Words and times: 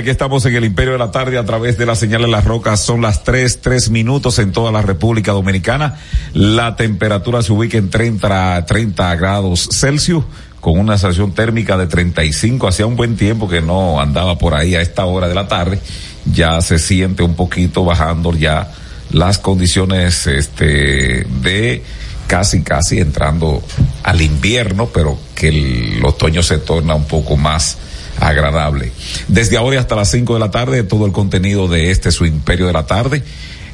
aquí 0.00 0.10
estamos 0.10 0.46
en 0.46 0.56
el 0.56 0.64
Imperio 0.64 0.92
de 0.92 0.98
la 0.98 1.10
Tarde 1.10 1.36
a 1.36 1.44
través 1.44 1.76
de 1.76 1.84
la 1.84 1.94
señal 1.94 2.22
de 2.22 2.28
las 2.28 2.44
rocas. 2.44 2.80
Son 2.80 3.02
las 3.02 3.22
tres, 3.22 3.60
tres 3.60 3.90
minutos 3.90 4.38
en 4.38 4.50
toda 4.50 4.72
la 4.72 4.80
República 4.80 5.32
Dominicana. 5.32 5.98
La 6.32 6.74
temperatura 6.74 7.42
se 7.42 7.52
ubica 7.52 7.76
en 7.76 7.90
30, 7.90 8.64
30 8.64 9.16
grados 9.16 9.68
Celsius 9.70 10.24
con 10.60 10.78
una 10.78 10.96
sensación 10.96 11.32
térmica 11.32 11.76
de 11.76 11.86
35. 11.86 12.66
Hacía 12.66 12.86
un 12.86 12.96
buen 12.96 13.16
tiempo 13.16 13.46
que 13.46 13.60
no 13.60 14.00
andaba 14.00 14.38
por 14.38 14.54
ahí 14.54 14.74
a 14.74 14.80
esta 14.80 15.04
hora 15.04 15.28
de 15.28 15.34
la 15.34 15.48
tarde. 15.48 15.78
Ya 16.32 16.60
se 16.62 16.78
siente 16.78 17.22
un 17.22 17.34
poquito 17.34 17.84
bajando 17.84 18.32
ya 18.32 18.72
las 19.10 19.38
condiciones 19.38 20.26
este 20.26 21.26
de 21.42 21.82
casi 22.26 22.62
casi 22.62 23.00
entrando 23.00 23.62
al 24.02 24.22
invierno, 24.22 24.86
pero 24.86 25.18
que 25.34 25.48
el 25.48 26.04
otoño 26.04 26.42
se 26.42 26.58
torna 26.58 26.94
un 26.94 27.04
poco 27.04 27.36
más 27.36 27.76
agradable. 28.20 28.92
Desde 29.28 29.56
ahora 29.56 29.80
hasta 29.80 29.96
las 29.96 30.10
5 30.10 30.34
de 30.34 30.40
la 30.40 30.50
tarde, 30.50 30.82
todo 30.84 31.06
el 31.06 31.12
contenido 31.12 31.68
de 31.68 31.90
este 31.90 32.12
su 32.12 32.26
imperio 32.26 32.66
de 32.66 32.72
la 32.72 32.86
tarde 32.86 33.22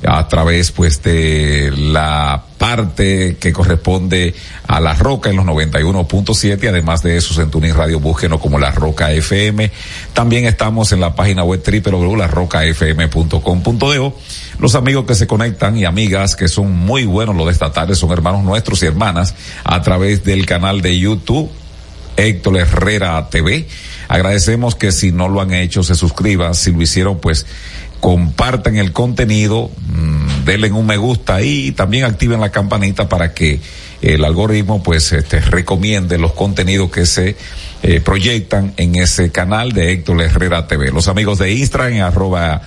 a 0.04 0.28
través 0.28 0.72
pues 0.72 1.02
de 1.02 1.72
la 1.76 2.42
parte 2.58 3.38
que 3.40 3.50
corresponde 3.52 4.34
a 4.66 4.80
La 4.80 4.94
Roca 4.94 5.30
en 5.30 5.36
los 5.36 5.46
91.7 5.46 6.68
además 6.68 7.02
de 7.02 7.16
eso 7.16 7.40
en 7.40 7.50
Tuning 7.50 7.74
Radio 7.74 7.98
búsquenos 8.00 8.40
como 8.40 8.58
La 8.58 8.72
Roca 8.72 9.12
FM 9.12 9.70
también 10.12 10.44
estamos 10.46 10.92
en 10.92 11.00
la 11.00 11.14
página 11.14 11.44
web 11.44 11.62
www.larrocafm.com.de 11.64 14.12
los 14.58 14.74
amigos 14.74 15.04
que 15.06 15.14
se 15.14 15.26
conectan 15.26 15.76
y 15.76 15.84
amigas 15.84 16.34
que 16.36 16.48
son 16.48 16.72
muy 16.72 17.04
buenos 17.04 17.36
los 17.36 17.44
de 17.46 17.52
esta 17.52 17.70
tarde 17.72 17.94
son 17.94 18.10
hermanos 18.12 18.42
nuestros 18.44 18.82
y 18.82 18.86
hermanas 18.86 19.34
a 19.64 19.82
través 19.82 20.24
del 20.24 20.46
canal 20.46 20.80
de 20.82 20.98
YouTube 20.98 21.50
Héctor 22.16 22.56
Herrera 22.58 23.28
TV 23.30 23.66
Agradecemos 24.08 24.74
que 24.74 24.92
si 24.92 25.12
no 25.12 25.28
lo 25.28 25.40
han 25.40 25.52
hecho 25.52 25.82
se 25.82 25.94
suscriban, 25.94 26.54
si 26.54 26.72
lo 26.72 26.82
hicieron 26.82 27.18
pues 27.18 27.46
compartan 28.00 28.76
el 28.76 28.92
contenido, 28.92 29.70
mmm, 29.88 30.44
denle 30.44 30.70
un 30.72 30.86
me 30.86 30.96
gusta 30.96 31.42
y 31.42 31.72
también 31.72 32.04
activen 32.04 32.40
la 32.40 32.50
campanita 32.50 33.08
para 33.08 33.34
que 33.34 33.60
el 34.02 34.24
algoritmo 34.24 34.82
pues 34.82 35.12
este, 35.12 35.40
recomiende 35.40 36.18
los 36.18 36.32
contenidos 36.32 36.90
que 36.90 37.06
se 37.06 37.36
eh, 37.82 38.00
proyectan 38.00 38.74
en 38.76 38.96
ese 38.96 39.30
canal 39.30 39.72
de 39.72 39.92
Héctor 39.92 40.22
Herrera 40.22 40.66
TV. 40.66 40.90
Los 40.92 41.08
amigos 41.08 41.38
de 41.38 41.52
Instagram 41.52 42.02
arroba 42.02 42.62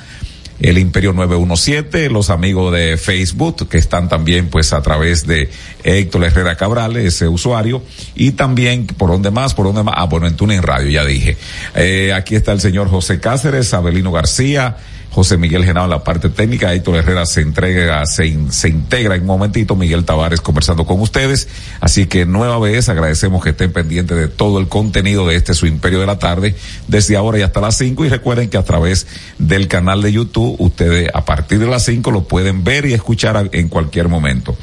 el 0.59 0.77
Imperio 0.77 1.13
917, 1.13 2.09
los 2.09 2.29
amigos 2.29 2.73
de 2.73 2.97
Facebook 2.97 3.67
que 3.69 3.77
están 3.77 4.09
también 4.09 4.49
pues 4.49 4.73
a 4.73 4.81
través 4.81 5.25
de 5.25 5.49
Héctor 5.83 6.25
Herrera 6.25 6.55
Cabral, 6.55 6.97
ese 6.97 7.27
usuario, 7.27 7.81
y 8.15 8.31
también 8.31 8.85
por 8.87 9.09
donde 9.09 9.31
más, 9.31 9.53
por 9.53 9.65
donde 9.65 9.83
más, 9.83 9.95
ah 9.97 10.05
bueno, 10.05 10.27
en 10.27 10.35
Tuning 10.35 10.61
Radio, 10.61 10.89
ya 10.89 11.05
dije. 11.05 11.37
Eh, 11.75 12.13
aquí 12.13 12.35
está 12.35 12.51
el 12.51 12.59
señor 12.59 12.89
José 12.89 13.19
Cáceres, 13.19 13.73
Abelino 13.73 14.11
García, 14.11 14.77
José 15.11 15.37
Miguel 15.37 15.65
Genao 15.65 15.85
en 15.85 15.89
la 15.89 16.03
parte 16.03 16.29
técnica, 16.29 16.73
Héctor 16.73 16.97
Herrera 16.97 17.25
se 17.25 17.41
entrega, 17.41 18.05
se, 18.05 18.37
se, 18.51 18.69
integra 18.69 19.15
en 19.15 19.21
un 19.21 19.27
momentito, 19.27 19.75
Miguel 19.75 20.05
Tavares 20.05 20.39
conversando 20.39 20.85
con 20.85 21.01
ustedes. 21.01 21.47
Así 21.81 22.05
que 22.05 22.25
nueva 22.25 22.59
vez 22.59 22.89
agradecemos 22.89 23.43
que 23.43 23.49
estén 23.49 23.73
pendientes 23.73 24.15
de 24.17 24.27
todo 24.27 24.59
el 24.59 24.67
contenido 24.67 25.27
de 25.27 25.35
este 25.35 25.53
su 25.53 25.65
imperio 25.65 25.99
de 25.99 26.05
la 26.05 26.19
tarde, 26.19 26.55
desde 26.87 27.17
ahora 27.17 27.39
y 27.39 27.41
hasta 27.41 27.59
las 27.59 27.77
5 27.77 28.05
y 28.05 28.09
recuerden 28.09 28.49
que 28.49 28.57
a 28.57 28.63
través 28.63 29.07
del 29.39 29.67
canal 29.67 30.01
de 30.01 30.11
YouTube 30.11 30.55
ustedes 30.59 31.09
a 31.13 31.25
partir 31.25 31.59
de 31.59 31.67
las 31.67 31.85
5 31.85 32.11
lo 32.11 32.23
pueden 32.25 32.63
ver 32.63 32.85
y 32.85 32.93
escuchar 32.93 33.49
en 33.51 33.67
cualquier 33.67 34.09
momento. 34.09 34.55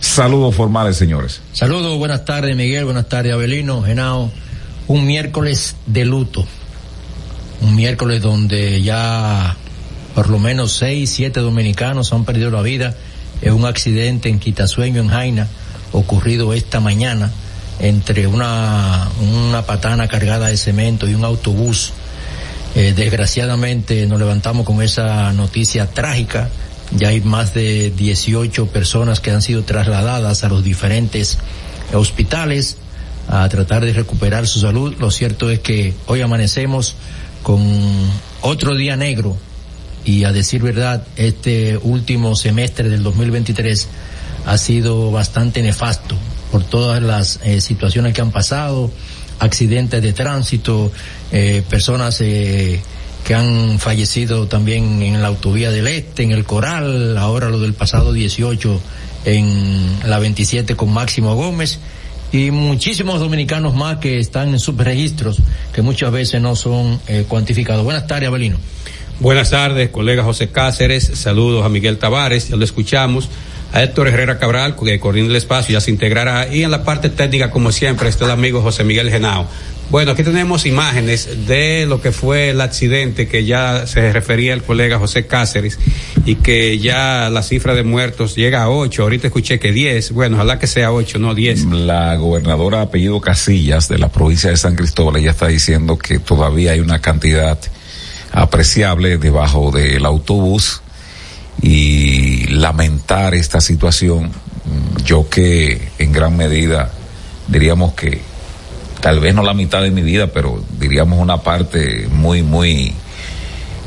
Saludos 0.00 0.56
formales, 0.56 0.96
señores. 0.96 1.42
Saludos, 1.52 1.96
buenas 1.96 2.24
tardes, 2.24 2.56
Miguel, 2.56 2.84
buenas 2.84 3.08
tardes, 3.08 3.32
Abelino, 3.32 3.82
Genao. 3.82 4.32
Un 4.88 5.06
miércoles 5.06 5.76
de 5.86 6.04
luto. 6.04 6.44
Un 7.60 7.76
miércoles 7.76 8.20
donde 8.20 8.82
ya 8.82 9.56
por 10.14 10.28
lo 10.28 10.38
menos 10.38 10.72
seis, 10.72 11.10
siete 11.10 11.40
dominicanos 11.40 12.12
han 12.12 12.24
perdido 12.24 12.50
la 12.50 12.62
vida 12.62 12.94
en 13.40 13.54
un 13.54 13.64
accidente 13.64 14.28
en 14.28 14.38
Quitasueño, 14.38 15.00
en 15.00 15.08
Jaina, 15.08 15.48
ocurrido 15.92 16.52
esta 16.52 16.80
mañana 16.80 17.30
entre 17.80 18.26
una, 18.26 19.08
una 19.20 19.62
patana 19.66 20.08
cargada 20.08 20.48
de 20.48 20.56
cemento 20.56 21.08
y 21.08 21.14
un 21.14 21.24
autobús. 21.24 21.92
Eh, 22.74 22.94
desgraciadamente 22.94 24.06
nos 24.06 24.18
levantamos 24.18 24.64
con 24.64 24.82
esa 24.82 25.32
noticia 25.32 25.86
trágica. 25.90 26.48
Ya 26.94 27.08
hay 27.08 27.20
más 27.20 27.54
de 27.54 27.90
18 27.90 28.66
personas 28.66 29.20
que 29.20 29.30
han 29.30 29.42
sido 29.42 29.62
trasladadas 29.62 30.44
a 30.44 30.48
los 30.48 30.62
diferentes 30.62 31.38
hospitales 31.92 32.76
a 33.28 33.48
tratar 33.48 33.84
de 33.84 33.92
recuperar 33.92 34.46
su 34.46 34.60
salud. 34.60 34.94
Lo 34.98 35.10
cierto 35.10 35.50
es 35.50 35.60
que 35.60 35.94
hoy 36.06 36.20
amanecemos 36.20 36.94
con 37.42 37.60
otro 38.42 38.74
día 38.74 38.96
negro 38.96 39.36
y 40.04 40.24
a 40.24 40.32
decir 40.32 40.62
verdad, 40.62 41.04
este 41.16 41.76
último 41.76 42.34
semestre 42.36 42.88
del 42.88 43.02
2023 43.02 43.88
ha 44.46 44.58
sido 44.58 45.10
bastante 45.10 45.62
nefasto 45.62 46.16
por 46.50 46.64
todas 46.64 47.02
las 47.02 47.40
eh, 47.44 47.60
situaciones 47.60 48.12
que 48.12 48.20
han 48.20 48.30
pasado, 48.30 48.90
accidentes 49.38 50.02
de 50.02 50.12
tránsito, 50.12 50.92
eh, 51.30 51.62
personas 51.68 52.20
eh, 52.20 52.80
que 53.24 53.34
han 53.34 53.78
fallecido 53.78 54.46
también 54.48 55.02
en 55.02 55.22
la 55.22 55.28
autovía 55.28 55.70
del 55.70 55.86
Este, 55.86 56.22
en 56.24 56.32
el 56.32 56.44
Coral, 56.44 57.16
ahora 57.16 57.48
lo 57.48 57.60
del 57.60 57.74
pasado 57.74 58.12
18 58.12 58.80
en 59.24 59.98
la 60.04 60.18
27 60.18 60.74
con 60.74 60.92
Máximo 60.92 61.34
Gómez 61.34 61.78
y 62.32 62.50
muchísimos 62.50 63.20
dominicanos 63.20 63.74
más 63.74 63.98
que 63.98 64.18
están 64.18 64.48
en 64.48 64.58
subregistros 64.58 65.38
que 65.72 65.82
muchas 65.82 66.10
veces 66.10 66.40
no 66.40 66.56
son 66.56 66.98
eh, 67.06 67.26
cuantificados. 67.28 67.84
Buenas 67.84 68.06
tardes, 68.06 68.28
Abelino. 68.28 68.56
Buenas 69.22 69.50
tardes, 69.50 69.90
colega 69.90 70.24
José 70.24 70.48
Cáceres. 70.48 71.04
Saludos 71.14 71.64
a 71.64 71.68
Miguel 71.68 71.96
Tavares, 71.96 72.48
ya 72.48 72.56
lo 72.56 72.64
escuchamos. 72.64 73.28
A 73.72 73.80
Héctor 73.80 74.08
Herrera 74.08 74.40
Cabral, 74.40 74.74
que 74.74 74.98
coordina 74.98 75.28
el 75.28 75.36
espacio, 75.36 75.74
ya 75.74 75.80
se 75.80 75.92
integrará. 75.92 76.52
Y 76.52 76.64
en 76.64 76.72
la 76.72 76.82
parte 76.82 77.08
técnica, 77.08 77.48
como 77.48 77.70
siempre, 77.70 78.08
está 78.08 78.24
el 78.24 78.32
amigo 78.32 78.62
José 78.62 78.82
Miguel 78.82 79.10
Genao. 79.10 79.46
Bueno, 79.90 80.10
aquí 80.10 80.24
tenemos 80.24 80.66
imágenes 80.66 81.46
de 81.46 81.86
lo 81.86 82.02
que 82.02 82.10
fue 82.10 82.50
el 82.50 82.60
accidente 82.60 83.28
que 83.28 83.44
ya 83.44 83.86
se 83.86 84.12
refería 84.12 84.54
el 84.54 84.64
colega 84.64 84.98
José 84.98 85.24
Cáceres 85.28 85.78
y 86.26 86.34
que 86.34 86.80
ya 86.80 87.30
la 87.30 87.44
cifra 87.44 87.76
de 87.76 87.84
muertos 87.84 88.34
llega 88.34 88.64
a 88.64 88.70
ocho. 88.70 89.04
Ahorita 89.04 89.28
escuché 89.28 89.60
que 89.60 89.70
diez. 89.70 90.10
Bueno, 90.10 90.34
ojalá 90.34 90.58
que 90.58 90.66
sea 90.66 90.90
ocho, 90.90 91.20
no 91.20 91.32
diez. 91.32 91.64
La 91.64 92.16
gobernadora 92.16 92.80
apellido 92.80 93.20
Casillas 93.20 93.88
de 93.88 93.98
la 93.98 94.08
provincia 94.08 94.50
de 94.50 94.56
San 94.56 94.74
Cristóbal 94.74 95.22
ya 95.22 95.30
está 95.30 95.46
diciendo 95.46 95.96
que 95.96 96.18
todavía 96.18 96.72
hay 96.72 96.80
una 96.80 97.00
cantidad 97.00 97.56
apreciable 98.32 99.18
debajo 99.18 99.70
del 99.70 100.04
autobús 100.06 100.82
y 101.60 102.46
lamentar 102.48 103.34
esta 103.34 103.60
situación. 103.60 104.30
Yo 105.04 105.28
que 105.28 105.90
en 105.98 106.12
gran 106.12 106.36
medida 106.36 106.90
diríamos 107.48 107.94
que 107.94 108.20
tal 109.00 109.20
vez 109.20 109.34
no 109.34 109.42
la 109.42 109.54
mitad 109.54 109.82
de 109.82 109.90
mi 109.90 110.02
vida, 110.02 110.28
pero 110.28 110.62
diríamos 110.78 111.18
una 111.18 111.38
parte 111.38 112.08
muy, 112.10 112.42
muy, 112.42 112.94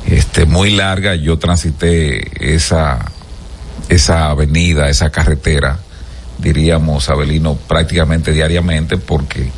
este, 0.06 0.46
muy 0.46 0.72
larga. 0.72 1.16
Yo 1.16 1.40
transité 1.40 2.54
esa, 2.56 3.12
esa 3.90 4.30
avenida, 4.30 4.90
esa 4.90 5.10
carretera, 5.10 5.80
diríamos, 6.38 7.10
Abelino, 7.10 7.56
prácticamente 7.56 8.34
diariamente, 8.34 8.98
porque 8.98 9.50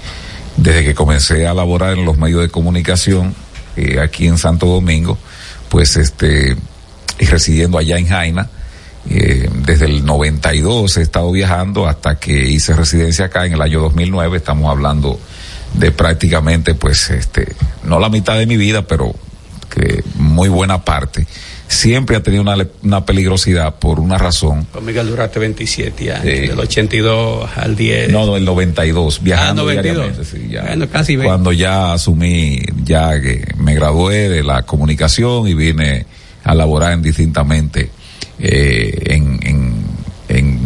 desde 0.57 0.83
que 0.83 0.95
comencé 0.95 1.47
a 1.47 1.53
laborar 1.53 1.97
en 1.97 2.05
los 2.05 2.17
medios 2.17 2.41
de 2.41 2.49
comunicación, 2.49 3.35
eh, 3.77 3.99
aquí 4.01 4.27
en 4.27 4.37
Santo 4.37 4.65
Domingo, 4.65 5.17
pues 5.69 5.97
este, 5.97 6.55
y 7.19 7.25
residiendo 7.25 7.77
allá 7.77 7.97
en 7.97 8.07
Jaina, 8.07 8.49
eh, 9.09 9.49
desde 9.53 9.85
el 9.85 10.05
92 10.05 10.97
he 10.97 11.01
estado 11.01 11.31
viajando 11.31 11.87
hasta 11.87 12.19
que 12.19 12.49
hice 12.49 12.73
residencia 12.73 13.25
acá 13.25 13.45
en 13.45 13.53
el 13.53 13.61
año 13.61 13.79
2009, 13.81 14.37
estamos 14.37 14.69
hablando 14.69 15.19
de 15.73 15.91
prácticamente 15.91 16.73
pues 16.73 17.09
este, 17.09 17.55
no 17.83 17.99
la 17.99 18.09
mitad 18.09 18.37
de 18.37 18.47
mi 18.47 18.57
vida, 18.57 18.87
pero 18.87 19.13
que 19.69 20.03
muy 20.15 20.49
buena 20.49 20.83
parte 20.83 21.27
siempre 21.67 22.15
ha 22.15 22.23
tenido 22.23 22.43
una, 22.81 23.05
peligrosidad 23.05 23.75
por 23.75 23.99
una 23.99 24.17
razón. 24.17 24.65
Con 24.71 24.85
Miguel 24.85 25.07
duraste 25.07 25.39
27 25.39 26.11
años, 26.11 26.23
del 26.23 26.59
82 26.59 27.49
al 27.55 27.75
10. 27.75 28.09
No, 28.11 28.33
del 28.33 28.45
92, 28.45 29.21
viajando 29.21 29.63
ah, 29.63 29.73
92. 29.75 30.27
Sí, 30.27 30.47
ya, 30.49 30.63
bueno, 30.63 30.89
casi 30.89 31.17
Cuando 31.17 31.51
ya 31.51 31.93
asumí, 31.93 32.59
ya 32.83 33.21
que 33.21 33.45
me 33.57 33.75
gradué 33.75 34.29
de 34.29 34.43
la 34.43 34.63
comunicación 34.63 35.47
y 35.47 35.53
vine 35.53 36.05
a 36.43 36.55
laborar 36.55 36.93
indistintamente 36.93 37.89
eh, 38.39 39.01
en, 39.05 39.39
en, 39.43 39.73
en, 40.29 40.59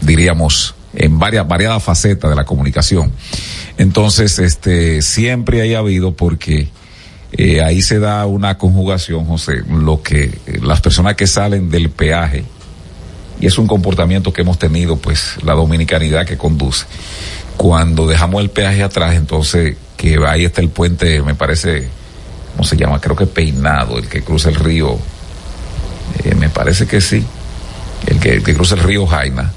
diríamos, 0.00 0.74
en 0.94 1.18
varias, 1.18 1.46
variadas 1.46 1.82
facetas 1.82 2.30
de 2.30 2.36
la 2.36 2.44
comunicación. 2.44 3.12
Entonces, 3.78 4.38
este, 4.38 5.02
siempre 5.02 5.62
haya 5.62 5.78
habido 5.78 6.12
porque 6.12 6.68
eh, 7.32 7.62
ahí 7.62 7.80
se 7.80 7.98
da 7.98 8.26
una 8.26 8.58
conjugación, 8.58 9.24
José, 9.26 9.62
lo 9.68 10.02
que 10.02 10.38
las 10.62 10.80
personas 10.80 11.14
que 11.14 11.26
salen 11.26 11.70
del 11.70 11.90
peaje, 11.90 12.44
y 13.40 13.46
es 13.46 13.56
un 13.56 13.66
comportamiento 13.66 14.32
que 14.32 14.42
hemos 14.42 14.58
tenido, 14.58 14.96
pues, 14.96 15.36
la 15.42 15.54
dominicanidad 15.54 16.26
que 16.26 16.36
conduce. 16.36 16.84
Cuando 17.56 18.06
dejamos 18.06 18.42
el 18.42 18.50
peaje 18.50 18.82
atrás, 18.82 19.14
entonces, 19.14 19.76
que 19.96 20.18
ahí 20.26 20.44
está 20.44 20.60
el 20.60 20.70
puente, 20.70 21.22
me 21.22 21.34
parece, 21.34 21.88
¿cómo 22.52 22.64
se 22.64 22.76
llama? 22.76 23.00
Creo 23.00 23.16
que 23.16 23.26
peinado, 23.26 23.98
el 23.98 24.08
que 24.08 24.22
cruza 24.22 24.50
el 24.50 24.56
río, 24.56 24.98
eh, 26.24 26.34
me 26.34 26.48
parece 26.48 26.86
que 26.86 27.00
sí, 27.00 27.24
el 28.06 28.18
que, 28.18 28.34
el 28.34 28.42
que 28.42 28.54
cruza 28.54 28.74
el 28.74 28.82
río 28.82 29.06
Jaina. 29.06 29.52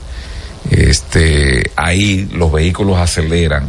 Este, 0.69 1.71
ahí 1.75 2.29
los 2.33 2.51
vehículos 2.51 2.97
aceleran 2.97 3.67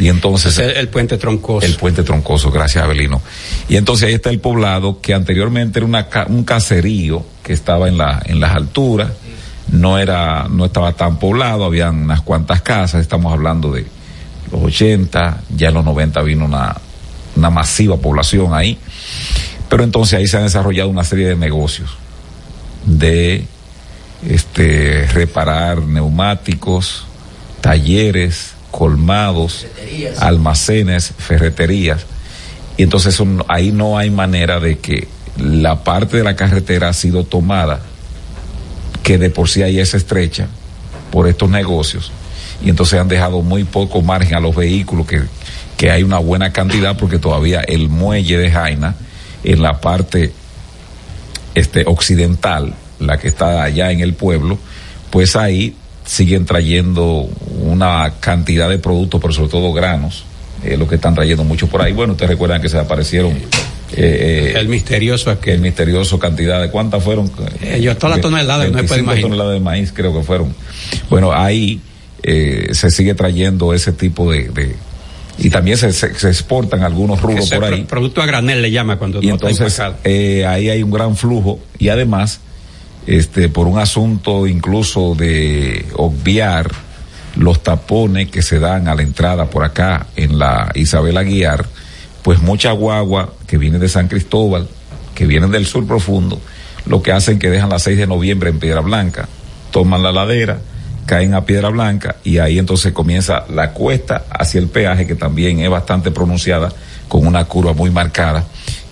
y 0.00 0.08
entonces. 0.08 0.58
el, 0.58 0.88
puente 0.88 1.18
troncoso. 1.18 1.66
El 1.66 1.76
puente 1.76 2.02
troncoso, 2.02 2.50
gracias 2.50 2.82
Abelino. 2.82 3.20
Y 3.68 3.76
entonces 3.76 4.08
ahí 4.08 4.14
está 4.14 4.30
el 4.30 4.40
poblado 4.40 5.00
que 5.00 5.12
anteriormente 5.12 5.78
era 5.78 5.86
una, 5.86 6.08
un 6.28 6.44
caserío 6.44 7.24
que 7.42 7.52
estaba 7.52 7.86
en, 7.86 7.98
la, 7.98 8.22
en 8.24 8.40
las 8.40 8.54
alturas. 8.54 9.12
No 9.70 9.98
era, 9.98 10.48
no 10.48 10.64
estaba 10.64 10.94
tan 10.94 11.18
poblado, 11.18 11.64
habían 11.64 12.02
unas 12.02 12.22
cuantas 12.22 12.62
casas, 12.62 13.02
estamos 13.02 13.32
hablando 13.32 13.70
de 13.70 13.84
los 14.50 14.62
80, 14.62 15.42
ya 15.54 15.68
en 15.68 15.74
los 15.74 15.84
90 15.84 16.22
vino 16.22 16.46
una, 16.46 16.76
una 17.36 17.50
masiva 17.50 17.98
población 17.98 18.54
ahí. 18.54 18.78
Pero 19.68 19.84
entonces 19.84 20.18
ahí 20.18 20.26
se 20.26 20.38
han 20.38 20.44
desarrollado 20.44 20.88
una 20.88 21.04
serie 21.04 21.28
de 21.28 21.36
negocios 21.36 21.90
de 22.84 23.44
este 24.26 25.06
reparar 25.12 25.82
neumáticos, 25.82 27.04
talleres, 27.60 28.54
colmados, 28.70 29.66
almacenes, 30.18 31.12
ferreterías. 31.18 32.06
Y 32.76 32.84
entonces 32.84 33.20
ahí 33.48 33.72
no 33.72 33.98
hay 33.98 34.10
manera 34.10 34.60
de 34.60 34.78
que 34.78 35.08
la 35.38 35.84
parte 35.84 36.18
de 36.18 36.24
la 36.24 36.36
carretera 36.36 36.88
ha 36.88 36.92
sido 36.92 37.24
tomada, 37.24 37.80
que 39.02 39.18
de 39.18 39.30
por 39.30 39.48
sí 39.48 39.62
ahí 39.62 39.78
es 39.78 39.94
estrecha, 39.94 40.48
por 41.10 41.28
estos 41.28 41.50
negocios. 41.50 42.12
Y 42.62 42.70
entonces 42.70 43.00
han 43.00 43.08
dejado 43.08 43.42
muy 43.42 43.64
poco 43.64 44.02
margen 44.02 44.34
a 44.34 44.40
los 44.40 44.54
vehículos, 44.54 45.06
que, 45.06 45.22
que 45.76 45.90
hay 45.90 46.02
una 46.02 46.18
buena 46.18 46.52
cantidad, 46.52 46.96
porque 46.96 47.18
todavía 47.18 47.60
el 47.60 47.88
muelle 47.88 48.38
de 48.38 48.50
Jaina, 48.50 48.94
en 49.44 49.62
la 49.62 49.80
parte 49.80 50.32
este, 51.54 51.84
occidental, 51.86 52.74
la 52.98 53.18
que 53.18 53.28
está 53.28 53.62
allá 53.62 53.90
en 53.90 54.00
el 54.00 54.14
pueblo, 54.14 54.58
pues 55.10 55.36
ahí 55.36 55.74
siguen 56.10 56.44
trayendo 56.44 57.28
una 57.60 58.14
cantidad 58.18 58.68
de 58.68 58.78
productos, 58.78 59.20
pero 59.20 59.32
sobre 59.32 59.48
todo 59.48 59.72
granos, 59.72 60.24
eh, 60.64 60.76
lo 60.76 60.88
que 60.88 60.96
están 60.96 61.14
trayendo 61.14 61.44
mucho 61.44 61.68
por 61.68 61.82
ahí. 61.82 61.92
Bueno, 61.92 62.14
ustedes 62.14 62.30
recuerdan 62.30 62.60
que 62.60 62.68
se 62.68 62.78
aparecieron. 62.78 63.38
Eh, 63.92 64.54
el 64.56 64.68
misterioso 64.68 65.30
aquel. 65.30 65.54
El 65.54 65.60
misterioso 65.60 66.18
cantidad 66.18 66.60
de 66.60 66.68
cuántas 66.68 67.04
fueron. 67.04 67.30
Eh, 67.62 67.80
yo 67.80 67.96
todas 67.96 68.16
las 68.16 68.20
toneladas, 68.22 68.68
no 68.72 68.82
toneladas 69.20 69.52
de 69.52 69.60
maíz 69.60 69.92
creo 69.92 70.12
que 70.12 70.24
fueron. 70.24 70.52
Bueno, 71.08 71.32
ahí 71.32 71.80
eh, 72.24 72.70
se 72.72 72.90
sigue 72.90 73.14
trayendo 73.14 73.72
ese 73.72 73.92
tipo 73.92 74.32
de, 74.32 74.48
de 74.48 74.76
y 75.38 75.48
también 75.48 75.78
se, 75.78 75.92
se, 75.92 76.06
exportan 76.06 76.82
algunos 76.82 77.22
rubros 77.22 77.48
por 77.50 77.64
ahí. 77.64 77.84
producto 77.84 78.20
a 78.20 78.26
granel 78.26 78.60
le 78.60 78.72
llama 78.72 78.98
cuando 78.98 79.22
y 79.22 79.28
no 79.28 79.34
entonces 79.34 79.80
eh, 80.04 80.44
ahí 80.44 80.68
hay 80.68 80.82
un 80.82 80.90
gran 80.90 81.16
flujo 81.16 81.60
y 81.78 81.88
además 81.88 82.40
este, 83.06 83.48
por 83.48 83.66
un 83.66 83.78
asunto 83.78 84.46
incluso 84.46 85.14
de 85.14 85.86
obviar 85.96 86.70
los 87.36 87.62
tapones 87.62 88.30
que 88.30 88.42
se 88.42 88.58
dan 88.58 88.88
a 88.88 88.94
la 88.94 89.02
entrada 89.02 89.46
por 89.46 89.64
acá 89.64 90.06
en 90.16 90.38
la 90.38 90.70
Isabel 90.74 91.16
Aguiar, 91.16 91.66
pues 92.22 92.40
mucha 92.40 92.72
guagua 92.72 93.32
que 93.46 93.58
viene 93.58 93.78
de 93.78 93.88
San 93.88 94.08
Cristóbal, 94.08 94.68
que 95.14 95.26
vienen 95.26 95.50
del 95.50 95.66
sur 95.66 95.86
profundo, 95.86 96.40
lo 96.86 97.02
que 97.02 97.12
hacen 97.12 97.38
que 97.38 97.50
dejan 97.50 97.70
la 97.70 97.78
6 97.78 97.98
de 97.98 98.06
noviembre 98.06 98.50
en 98.50 98.58
Piedra 98.58 98.80
Blanca, 98.80 99.28
toman 99.70 100.02
la 100.02 100.12
ladera, 100.12 100.58
caen 101.06 101.34
a 101.34 101.44
Piedra 101.44 101.68
Blanca 101.70 102.16
y 102.24 102.38
ahí 102.38 102.58
entonces 102.58 102.92
comienza 102.92 103.44
la 103.48 103.72
cuesta 103.72 104.24
hacia 104.30 104.60
el 104.60 104.68
peaje 104.68 105.06
que 105.06 105.14
también 105.14 105.60
es 105.60 105.70
bastante 105.70 106.10
pronunciada 106.10 106.72
con 107.08 107.26
una 107.26 107.44
curva 107.44 107.72
muy 107.72 107.90
marcada 107.90 108.44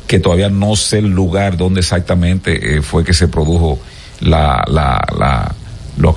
que 0.09 0.19
todavía 0.19 0.49
no 0.49 0.75
sé 0.75 0.99
el 0.99 1.11
lugar 1.11 1.57
donde 1.57 1.81
exactamente 1.81 2.79
eh, 2.79 2.83
fue 2.83 3.05
que 3.05 3.15
se 3.15 3.29
produjo 3.29 3.79
la, 4.21 4.65
la, 4.69 5.55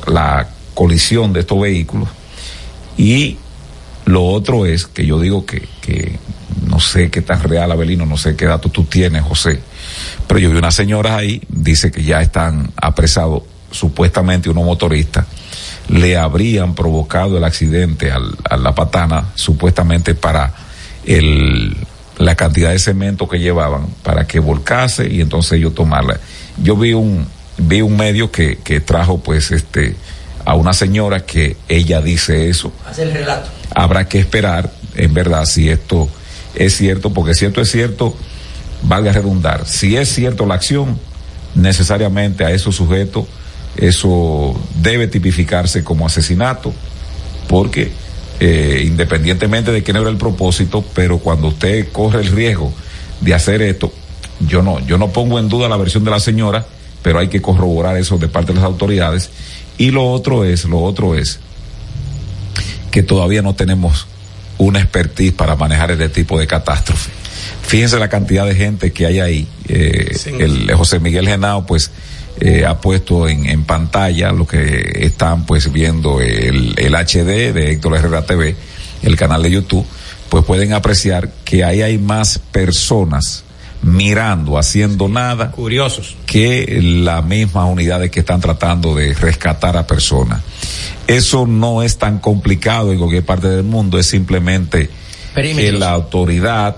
la, 0.08 0.48
colisión 0.74 1.34
de 1.34 1.42
estos 1.42 1.60
vehículos. 1.60 2.10
Y 2.98 3.38
lo 4.06 4.26
otro 4.26 4.66
es 4.66 4.88
que 4.88 5.06
yo 5.06 5.20
digo 5.20 5.46
que, 5.46 5.68
que 5.82 6.18
no 6.66 6.80
sé 6.80 7.12
qué 7.12 7.22
tan 7.22 7.44
real, 7.44 7.72
Abelino, 7.72 8.06
no 8.06 8.18
sé 8.18 8.36
qué 8.36 8.46
dato 8.46 8.70
tú 8.70 8.86
tienes, 8.86 9.22
José, 9.24 9.60
pero 10.28 10.40
yo 10.40 10.50
vi 10.50 10.58
unas 10.58 10.74
señoras 10.74 11.14
ahí, 11.14 11.42
dice 11.50 11.92
que 11.92 12.04
ya 12.04 12.22
están 12.22 12.72
apresados 12.78 13.44
supuestamente 13.70 14.50
unos 14.50 14.66
motoristas 14.66 15.26
le 15.92 16.18
habrían 16.18 16.74
provocado 16.74 17.38
el 17.38 17.44
accidente 17.44 18.12
al, 18.12 18.36
a 18.50 18.58
la 18.58 18.74
patana 18.74 19.32
supuestamente 19.36 20.16
para 20.16 20.54
el, 21.06 21.76
la 22.18 22.36
cantidad 22.36 22.72
de 22.72 22.80
cemento 22.80 23.28
que 23.28 23.40
llevaban 23.40 23.88
para 24.04 24.26
que 24.26 24.40
volcase 24.40 25.10
y 25.12 25.22
entonces 25.22 25.54
ellos 25.54 25.76
tomarla. 25.76 26.20
Yo 26.64 26.78
vi 26.78 26.94
un, 26.94 27.28
vi 27.62 27.82
un 27.82 27.98
medio 27.98 28.32
que, 28.32 28.58
que 28.58 28.80
trajo 28.80 29.20
pues 29.20 29.52
este 29.52 29.96
a 30.46 30.56
una 30.56 30.74
señora 30.74 31.26
que 31.26 31.58
ella 31.68 32.02
dice 32.02 32.50
eso. 32.50 32.72
Hace 32.86 33.04
el 33.04 33.14
relato. 33.14 33.50
Habrá 33.74 34.08
que 34.08 34.20
esperar, 34.20 34.72
en 34.96 35.14
verdad, 35.14 35.46
si 35.46 35.70
esto 35.70 36.10
es 36.56 36.76
cierto, 36.76 37.14
porque 37.14 37.34
si 37.34 37.46
esto 37.46 37.62
es 37.62 37.72
cierto, 37.72 38.16
valga 38.84 39.14
redundar, 39.14 39.68
si 39.68 39.96
es 39.96 40.10
cierto 40.10 40.46
la 40.46 40.56
acción, 40.56 41.00
necesariamente 41.56 42.44
a 42.44 42.52
esos 42.52 42.76
sujetos, 42.76 43.26
eso 43.78 44.60
debe 44.82 45.08
tipificarse 45.08 45.84
como 45.84 46.06
asesinato, 46.06 46.74
porque 47.48 47.92
eh, 48.40 48.84
independientemente 48.86 49.72
de 49.72 49.84
quién 49.84 49.98
era 49.98 50.10
el 50.10 50.18
propósito, 50.18 50.84
pero 50.94 51.20
cuando 51.20 51.50
usted 51.50 51.92
corre 51.92 52.22
el 52.22 52.28
riesgo 52.28 52.74
de 53.22 53.34
hacer 53.34 53.62
esto, 53.62 53.94
yo 54.48 54.62
no, 54.64 54.80
yo 54.86 54.98
no 54.98 55.10
pongo 55.10 55.40
en 55.40 55.48
duda 55.48 55.70
la 55.70 55.78
versión 55.78 56.04
de 56.04 56.12
la 56.12 56.20
señora, 56.20 56.66
pero 57.02 57.20
hay 57.20 57.28
que 57.28 57.42
corroborar 57.42 57.98
eso 57.98 58.18
de 58.18 58.28
parte 58.28 58.54
de 58.54 58.60
las 58.60 58.66
autoridades. 58.66 59.30
Y 59.78 59.92
lo 59.92 60.10
otro 60.12 60.44
es, 60.44 60.66
lo 60.66 60.82
otro 60.82 61.16
es 61.16 61.40
que 62.92 63.04
todavía 63.04 63.42
no 63.42 63.56
tenemos 63.56 64.08
una 64.58 64.80
expertise 64.80 65.32
para 65.32 65.56
manejar 65.56 65.92
este 65.92 66.10
tipo 66.10 66.40
de 66.40 66.46
catástrofe. 66.46 67.12
Fíjense 67.64 67.98
la 67.98 68.10
cantidad 68.10 68.46
de 68.46 68.56
gente 68.56 68.92
que 68.92 69.06
hay 69.06 69.20
ahí. 69.20 69.48
Eh, 69.68 70.16
el 70.40 70.72
José 70.74 71.00
Miguel 71.00 71.28
Genao, 71.28 71.66
pues, 71.66 71.92
eh, 72.40 72.66
ha 72.66 72.80
puesto 72.80 73.28
en, 73.28 73.46
en, 73.46 73.64
pantalla 73.64 74.32
lo 74.32 74.46
que 74.46 75.06
están, 75.06 75.46
pues, 75.46 75.72
viendo 75.72 76.22
el, 76.22 76.76
el 76.78 76.94
HD 76.94 77.54
de 77.54 77.72
Héctor 77.72 77.96
Herrera 77.96 78.26
TV, 78.26 78.56
el 79.02 79.16
canal 79.16 79.42
de 79.44 79.52
YouTube, 79.52 79.86
pues 80.30 80.46
pueden 80.46 80.74
apreciar 80.74 81.30
que 81.44 81.64
ahí 81.64 81.82
hay 81.82 81.98
más 81.98 82.40
personas 82.40 83.44
mirando, 83.82 84.58
haciendo 84.58 85.08
nada. 85.08 85.52
Curiosos. 85.52 86.16
Que 86.26 86.80
las 86.82 87.24
mismas 87.26 87.70
unidades 87.70 88.12
que 88.12 88.22
están 88.22 88.42
tratando 88.42 88.96
de 88.96 89.14
rescatar 89.14 89.78
a 89.78 89.88
personas. 89.88 90.42
Eso 91.08 91.46
no 91.48 91.84
es 91.84 91.98
tan 91.98 92.20
complicado 92.20 92.92
en 92.92 93.00
cualquier 93.00 93.26
parte 93.26 93.48
del 93.48 93.64
mundo, 93.64 94.00
es 94.00 94.08
simplemente 94.08 94.90
que 95.36 95.72
la 95.72 95.92
autoridad 95.92 96.78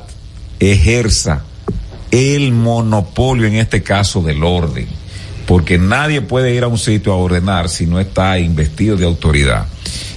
ejerza 0.59 1.43
el 2.11 2.51
monopolio, 2.51 3.47
en 3.47 3.55
este 3.55 3.83
caso, 3.83 4.21
del 4.21 4.43
orden. 4.43 4.87
Porque 5.45 5.77
nadie 5.77 6.21
puede 6.21 6.53
ir 6.55 6.63
a 6.63 6.67
un 6.67 6.77
sitio 6.77 7.11
a 7.11 7.17
ordenar 7.17 7.67
si 7.69 7.85
no 7.85 7.99
está 7.99 8.39
investido 8.39 8.95
de 8.95 9.05
autoridad. 9.05 9.67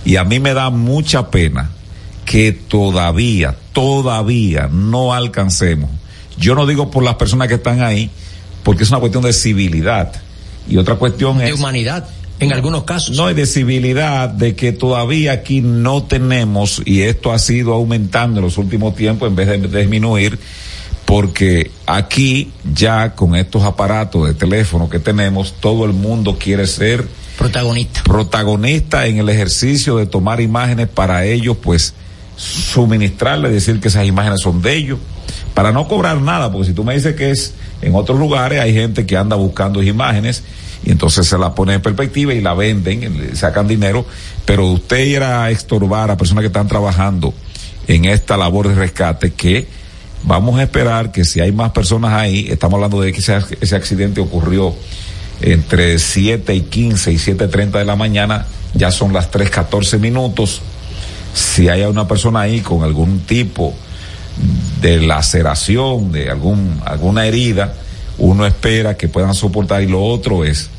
Y 0.04 0.16
a 0.16 0.24
mí 0.24 0.38
me 0.38 0.54
da 0.54 0.70
mucha 0.70 1.30
pena 1.30 1.70
que 2.24 2.52
todavía, 2.52 3.56
todavía 3.72 4.68
no 4.70 5.14
alcancemos 5.14 5.90
yo 6.38 6.54
no 6.54 6.66
digo 6.66 6.90
por 6.90 7.02
las 7.02 7.16
personas 7.16 7.48
que 7.48 7.54
están 7.54 7.82
ahí, 7.82 8.10
porque 8.62 8.84
es 8.84 8.90
una 8.90 9.00
cuestión 9.00 9.22
de 9.22 9.32
civilidad. 9.32 10.12
Y 10.68 10.76
otra 10.76 10.96
cuestión 10.96 11.40
es... 11.40 11.48
De 11.48 11.52
humanidad, 11.54 12.08
en 12.40 12.52
algunos 12.52 12.84
casos. 12.84 13.16
No, 13.16 13.30
y 13.30 13.34
de 13.34 13.46
civilidad, 13.46 14.28
de 14.28 14.54
que 14.54 14.72
todavía 14.72 15.32
aquí 15.32 15.60
no 15.60 16.02
tenemos, 16.02 16.82
y 16.84 17.02
esto 17.02 17.32
ha 17.32 17.38
sido 17.38 17.72
aumentando 17.72 18.40
en 18.40 18.44
los 18.44 18.58
últimos 18.58 18.94
tiempos 18.94 19.28
en 19.28 19.36
vez 19.36 19.48
de 19.48 19.80
disminuir, 19.80 20.38
porque 21.06 21.70
aquí 21.86 22.50
ya 22.74 23.14
con 23.14 23.36
estos 23.36 23.62
aparatos 23.62 24.26
de 24.26 24.34
teléfono 24.34 24.90
que 24.90 24.98
tenemos, 24.98 25.54
todo 25.60 25.84
el 25.84 25.92
mundo 25.92 26.36
quiere 26.38 26.66
ser 26.66 27.06
protagonista. 27.38 28.02
Protagonista 28.02 29.06
en 29.06 29.18
el 29.18 29.28
ejercicio 29.28 29.96
de 29.96 30.06
tomar 30.06 30.40
imágenes 30.40 30.88
para 30.88 31.24
ellos, 31.24 31.56
pues 31.62 31.94
suministrarle, 32.36 33.50
decir 33.50 33.80
que 33.80 33.88
esas 33.88 34.06
imágenes 34.06 34.40
son 34.40 34.62
de 34.62 34.74
ellos, 34.74 34.98
para 35.54 35.72
no 35.72 35.88
cobrar 35.88 36.20
nada, 36.20 36.52
porque 36.52 36.68
si 36.68 36.74
tú 36.74 36.84
me 36.84 36.94
dices 36.94 37.16
que 37.16 37.30
es 37.30 37.54
en 37.82 37.94
otros 37.94 38.18
lugares, 38.18 38.60
hay 38.60 38.74
gente 38.74 39.06
que 39.06 39.16
anda 39.16 39.36
buscando 39.36 39.82
imágenes 39.82 40.42
y 40.84 40.90
entonces 40.90 41.26
se 41.26 41.38
la 41.38 41.54
ponen 41.54 41.76
en 41.76 41.82
perspectiva 41.82 42.34
y 42.34 42.40
la 42.40 42.54
venden, 42.54 43.34
sacan 43.34 43.66
dinero, 43.66 44.06
pero 44.44 44.66
usted 44.66 45.04
ir 45.04 45.22
a 45.22 45.50
extorbar 45.50 46.10
a 46.10 46.16
personas 46.16 46.42
que 46.42 46.48
están 46.48 46.68
trabajando 46.68 47.32
en 47.88 48.04
esta 48.04 48.36
labor 48.36 48.68
de 48.68 48.74
rescate 48.74 49.32
que 49.32 49.66
vamos 50.24 50.58
a 50.58 50.62
esperar 50.62 51.12
que 51.12 51.24
si 51.24 51.40
hay 51.40 51.52
más 51.52 51.70
personas 51.70 52.12
ahí, 52.12 52.48
estamos 52.50 52.74
hablando 52.74 53.00
de 53.00 53.12
que 53.12 53.20
ese, 53.20 53.38
ese 53.60 53.76
accidente 53.76 54.20
ocurrió 54.20 54.74
entre 55.40 55.98
7 55.98 56.54
y 56.54 56.60
15 56.62 57.12
y 57.12 57.16
7.30 57.16 57.72
de 57.72 57.84
la 57.84 57.96
mañana, 57.96 58.46
ya 58.74 58.90
son 58.90 59.12
las 59.12 59.30
3.14 59.30 59.98
minutos. 59.98 60.62
Si 61.36 61.68
hay 61.68 61.82
una 61.82 62.08
persona 62.08 62.40
ahí 62.40 62.62
con 62.62 62.82
algún 62.82 63.20
tipo 63.20 63.74
de 64.80 65.02
laceración, 65.02 66.10
de 66.10 66.30
algún, 66.30 66.80
alguna 66.86 67.26
herida, 67.26 67.74
uno 68.16 68.46
espera 68.46 68.96
que 68.96 69.06
puedan 69.06 69.34
soportar 69.34 69.82
y 69.82 69.86
lo 69.86 70.02
otro 70.02 70.46
es, 70.46 70.70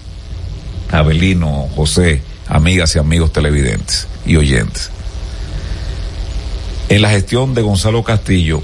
Abelino, 0.92 1.70
José, 1.76 2.24
amigas 2.48 2.96
y 2.96 3.00
amigos 3.00 3.32
televidentes 3.32 4.08
y 4.26 4.36
oyentes. 4.36 4.90
En 6.90 7.04
la 7.04 7.12
gestión 7.12 7.54
de 7.54 7.62
Gonzalo 7.62 8.04
Castillo 8.04 8.64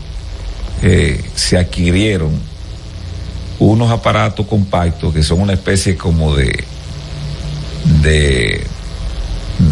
eh, 0.82 1.24
se 1.36 1.60
adquirieron 1.60 2.32
unos 3.60 3.92
aparatos 3.92 4.48
compactos 4.48 5.14
que 5.14 5.22
son 5.22 5.42
una 5.42 5.54
especie 5.54 5.96
como 5.96 6.36
de, 6.36 6.64
de, 8.02 8.66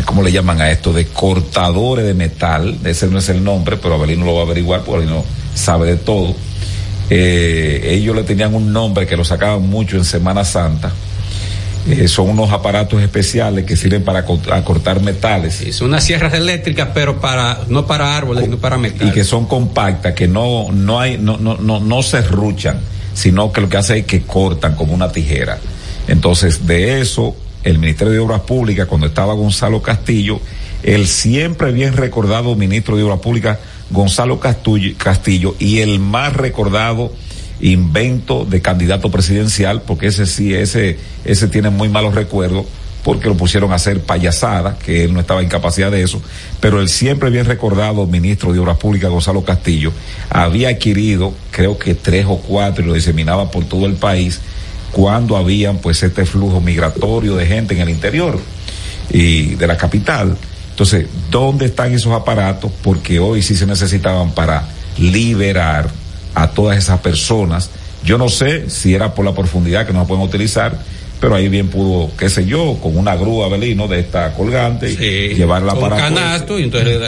¿cómo 0.05 0.21
le 0.21 0.31
llaman 0.31 0.61
a 0.61 0.71
esto? 0.71 0.93
De 0.93 1.05
cortadores 1.05 2.05
de 2.05 2.13
metal, 2.13 2.77
ese 2.83 3.07
no 3.07 3.19
es 3.19 3.29
el 3.29 3.43
nombre, 3.43 3.77
pero 3.77 3.95
Abelino 3.95 4.25
lo 4.25 4.35
va 4.35 4.41
a 4.41 4.45
averiguar 4.45 4.81
porque 4.83 5.05
no 5.05 5.23
sabe 5.53 5.87
de 5.87 5.97
todo. 5.97 6.35
Eh, 7.09 7.89
ellos 7.91 8.15
le 8.15 8.23
tenían 8.23 8.53
un 8.55 8.71
nombre 8.71 9.05
que 9.05 9.17
lo 9.17 9.25
sacaban 9.25 9.67
mucho 9.67 9.97
en 9.97 10.05
Semana 10.05 10.45
Santa. 10.45 10.91
Eh, 11.89 12.07
son 12.07 12.29
unos 12.29 12.51
aparatos 12.51 13.01
especiales 13.01 13.65
que 13.65 13.75
sirven 13.75 14.03
para 14.03 14.23
cortar 14.23 15.01
metales. 15.01 15.55
Sí, 15.55 15.73
son 15.73 15.87
unas 15.87 16.03
sierras 16.03 16.33
eléctricas, 16.33 16.89
pero 16.93 17.19
para 17.19 17.61
no 17.69 17.87
para 17.87 18.15
árboles, 18.15 18.45
sino 18.45 18.57
para 18.57 18.77
metales. 18.77 19.11
Y 19.11 19.11
que 19.13 19.23
son 19.23 19.47
compactas, 19.47 20.13
que 20.13 20.27
no 20.27 20.71
no 20.71 20.99
hay 20.99 21.17
no 21.17 21.37
no 21.37 21.57
no, 21.57 21.79
no 21.79 22.03
se 22.03 22.21
ruchan 22.21 22.79
sino 23.13 23.51
que 23.51 23.61
lo 23.61 23.69
que 23.69 23.77
hace 23.77 23.99
es 23.99 24.05
que 24.05 24.21
cortan 24.21 24.75
como 24.75 24.93
una 24.93 25.11
tijera. 25.11 25.59
Entonces, 26.07 26.65
de 26.65 27.01
eso, 27.01 27.35
el 27.63 27.79
Ministerio 27.79 28.13
de 28.13 28.19
Obras 28.19 28.41
Públicas, 28.41 28.87
cuando 28.87 29.07
estaba 29.07 29.33
Gonzalo 29.33 29.81
Castillo, 29.81 30.39
el 30.83 31.07
siempre 31.07 31.71
bien 31.71 31.93
recordado 31.95 32.55
ministro 32.55 32.97
de 32.97 33.03
Obras 33.03 33.19
Públicas, 33.19 33.59
Gonzalo 33.91 34.39
Castillo, 34.39 35.55
y 35.59 35.79
el 35.79 35.99
más 35.99 36.33
recordado 36.33 37.11
invento 37.59 38.45
de 38.45 38.61
candidato 38.61 39.11
presidencial, 39.11 39.83
porque 39.83 40.07
ese 40.07 40.25
sí, 40.25 40.53
ese, 40.53 40.97
ese 41.25 41.47
tiene 41.47 41.69
muy 41.69 41.89
malos 41.89 42.15
recuerdos, 42.15 42.65
porque 43.03 43.27
lo 43.27 43.37
pusieron 43.37 43.71
a 43.71 43.75
hacer 43.75 44.01
payasada, 44.01 44.77
que 44.77 45.03
él 45.03 45.13
no 45.13 45.19
estaba 45.19 45.41
en 45.41 45.49
capacidad 45.49 45.91
de 45.91 46.03
eso, 46.03 46.21
pero 46.59 46.79
el 46.79 46.89
siempre 46.89 47.29
bien 47.29 47.45
recordado 47.45 48.05
ministro 48.07 48.53
de 48.53 48.59
Obras 48.59 48.77
Públicas, 48.77 49.09
Gonzalo 49.09 49.43
Castillo, 49.43 49.91
había 50.29 50.69
adquirido, 50.69 51.33
creo 51.51 51.77
que 51.77 51.93
tres 51.95 52.25
o 52.27 52.37
cuatro, 52.37 52.83
y 52.83 52.87
lo 52.87 52.93
diseminaba 52.93 53.51
por 53.51 53.65
todo 53.65 53.85
el 53.85 53.95
país, 53.95 54.39
cuando 54.91 55.37
habían 55.37 55.77
pues 55.77 56.03
este 56.03 56.25
flujo 56.25 56.61
migratorio 56.61 57.35
de 57.35 57.45
gente 57.45 57.73
en 57.73 57.81
el 57.81 57.89
interior 57.89 58.39
y 59.09 59.55
de 59.55 59.67
la 59.67 59.77
capital. 59.77 60.37
Entonces, 60.71 61.07
¿dónde 61.29 61.65
están 61.65 61.93
esos 61.93 62.13
aparatos? 62.13 62.71
Porque 62.81 63.19
hoy 63.19 63.41
sí 63.41 63.55
se 63.55 63.65
necesitaban 63.65 64.31
para 64.31 64.67
liberar 64.97 65.89
a 66.33 66.49
todas 66.49 66.77
esas 66.77 66.99
personas. 66.99 67.69
Yo 68.03 68.17
no 68.17 68.29
sé 68.29 68.69
si 68.69 68.93
era 68.93 69.13
por 69.13 69.25
la 69.25 69.33
profundidad 69.33 69.85
que 69.85 69.93
no 69.93 70.07
pueden 70.07 70.23
utilizar, 70.23 70.77
pero 71.19 71.35
ahí 71.35 71.49
bien 71.49 71.67
pudo, 71.67 72.09
qué 72.17 72.29
sé 72.29 72.45
yo, 72.45 72.77
con 72.81 72.97
una 72.97 73.15
grúa, 73.15 73.47
Belino, 73.47 73.87
de 73.87 73.99
esta 73.99 74.33
colgante, 74.33 74.95
llevarla 75.35 75.75
para... 75.75 75.95
Un 75.95 76.01
canasto 76.01 76.59
y 76.59 76.63
entonces 76.63 76.99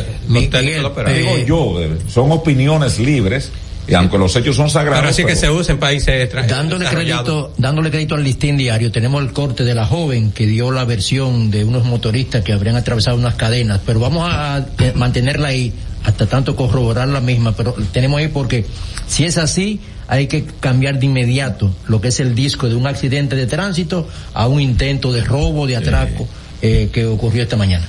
los 0.81 0.93
Digo 1.15 1.37
yo, 1.47 1.79
son 2.07 2.31
opiniones 2.31 2.99
libres, 2.99 3.51
y 3.87 3.93
aunque 3.93 4.17
los 4.17 4.35
hechos 4.35 4.55
son 4.55 4.69
sagrados. 4.69 4.99
Pero 4.99 5.09
así 5.09 5.25
que 5.25 5.35
se 5.35 5.49
usa 5.49 5.73
en 5.73 5.79
países 5.79 6.29
Dándole 6.47 6.85
crédito, 6.85 7.53
dándole 7.57 7.91
crédito 7.91 8.15
al 8.15 8.23
listín 8.23 8.57
diario, 8.57 8.91
tenemos 8.91 9.21
el 9.21 9.33
corte 9.33 9.63
de 9.63 9.75
la 9.75 9.85
joven 9.85 10.31
que 10.31 10.45
dio 10.45 10.71
la 10.71 10.85
versión 10.85 11.51
de 11.51 11.63
unos 11.65 11.85
motoristas 11.85 12.43
que 12.43 12.53
habrían 12.53 12.75
atravesado 12.75 13.17
unas 13.17 13.35
cadenas, 13.35 13.81
pero 13.85 13.99
vamos 13.99 14.29
a 14.31 14.65
mantenerla 14.95 15.49
ahí 15.49 15.73
hasta 16.03 16.25
tanto 16.25 16.55
corroborar 16.55 17.07
la 17.07 17.21
misma, 17.21 17.53
pero 17.53 17.73
tenemos 17.91 18.19
ahí 18.19 18.27
porque 18.27 18.65
si 19.07 19.25
es 19.25 19.37
así, 19.37 19.79
hay 20.07 20.27
que 20.27 20.45
cambiar 20.59 20.99
de 20.99 21.05
inmediato 21.05 21.73
lo 21.87 22.01
que 22.01 22.09
es 22.09 22.19
el 22.19 22.35
disco 22.35 22.69
de 22.69 22.75
un 22.75 22.87
accidente 22.87 23.35
de 23.35 23.47
tránsito 23.47 24.07
a 24.33 24.47
un 24.47 24.59
intento 24.59 25.11
de 25.11 25.23
robo, 25.23 25.65
de 25.67 25.77
atraco 25.77 26.27
eh, 26.61 26.89
que 26.91 27.05
ocurrió 27.05 27.43
esta 27.43 27.57
mañana. 27.57 27.85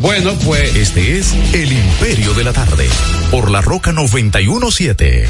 Bueno, 0.00 0.34
pues. 0.44 0.74
Este 0.76 1.18
es 1.18 1.32
El 1.52 1.72
Imperio 1.72 2.34
de 2.34 2.44
la 2.44 2.52
Tarde, 2.52 2.88
por 3.30 3.50
la 3.50 3.60
Roca 3.60 3.92
917. 3.92 5.26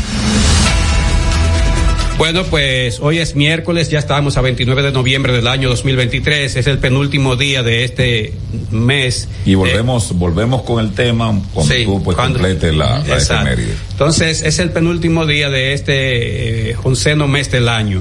Bueno, 2.17 2.45
pues 2.45 3.01
hoy 3.01 3.19
es 3.19 3.35
miércoles, 3.35 3.91
ya 3.91 3.99
estamos 3.99 4.37
a 4.37 4.41
29 4.41 4.83
de 4.83 4.93
noviembre 4.93 5.33
del 5.33 5.49
año 5.49 5.69
2023, 5.69 6.55
es 6.55 6.67
el 6.69 6.79
penúltimo 6.79 7.35
día 7.35 7.65
de 7.65 7.83
este 7.83 8.33
mes. 8.71 9.29
Y 9.45 9.57
volvemos, 9.57 10.17
volvemos 10.17 10.63
con 10.63 10.85
el 10.85 10.93
tema 10.93 11.43
cuando 11.53 11.75
tú 11.85 12.03
pues 12.05 12.17
complete 12.17 12.73
la, 12.73 13.01
la 13.01 13.57
Entonces, 13.91 14.43
es 14.43 14.59
el 14.61 14.71
penúltimo 14.71 15.27
día 15.27 15.51
de 15.51 15.73
este 15.73 16.71
eh, 16.71 16.77
onceno 16.85 17.27
mes 17.27 17.51
del 17.51 17.69
año. 17.69 18.01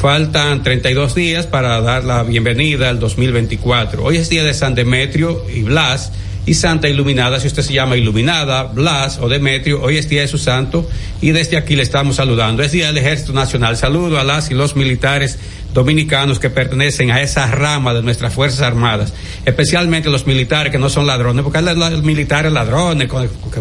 Faltan 0.00 0.62
32 0.62 1.16
días 1.16 1.46
para 1.48 1.80
dar 1.80 2.04
la 2.04 2.22
bienvenida 2.22 2.88
al 2.88 3.00
2024. 3.00 4.04
Hoy 4.04 4.18
es 4.18 4.28
día 4.28 4.44
de 4.44 4.54
San 4.54 4.76
Demetrio 4.76 5.44
y 5.52 5.62
Blas 5.62 6.12
y 6.46 6.54
Santa 6.54 6.88
Iluminada, 6.88 7.40
si 7.40 7.48
usted 7.48 7.64
se 7.64 7.72
llama 7.72 7.96
Iluminada, 7.96 8.62
Blas 8.62 9.18
o 9.18 9.28
Demetrio, 9.28 9.82
hoy 9.82 9.96
es 9.96 10.08
día 10.08 10.20
de 10.20 10.28
su 10.28 10.38
santo 10.38 10.88
y 11.20 11.32
desde 11.32 11.56
aquí 11.56 11.74
le 11.74 11.82
estamos 11.82 12.14
saludando. 12.14 12.62
Es 12.62 12.70
día 12.70 12.86
del 12.86 12.98
Ejército 12.98 13.32
Nacional. 13.32 13.76
Saludo 13.76 14.20
a 14.20 14.24
las 14.24 14.52
y 14.52 14.54
los 14.54 14.76
militares 14.76 15.36
dominicanos 15.78 16.40
que 16.40 16.50
pertenecen 16.50 17.12
a 17.12 17.22
esa 17.22 17.46
rama 17.46 17.94
de 17.94 18.02
nuestras 18.02 18.34
Fuerzas 18.34 18.62
Armadas, 18.62 19.14
especialmente 19.46 20.10
los 20.10 20.26
militares 20.26 20.72
que 20.72 20.78
no 20.78 20.90
son 20.90 21.06
ladrones, 21.06 21.44
porque 21.44 21.58
hay 21.58 21.64
los 21.76 22.02
militares 22.02 22.50
ladrones, 22.50 23.08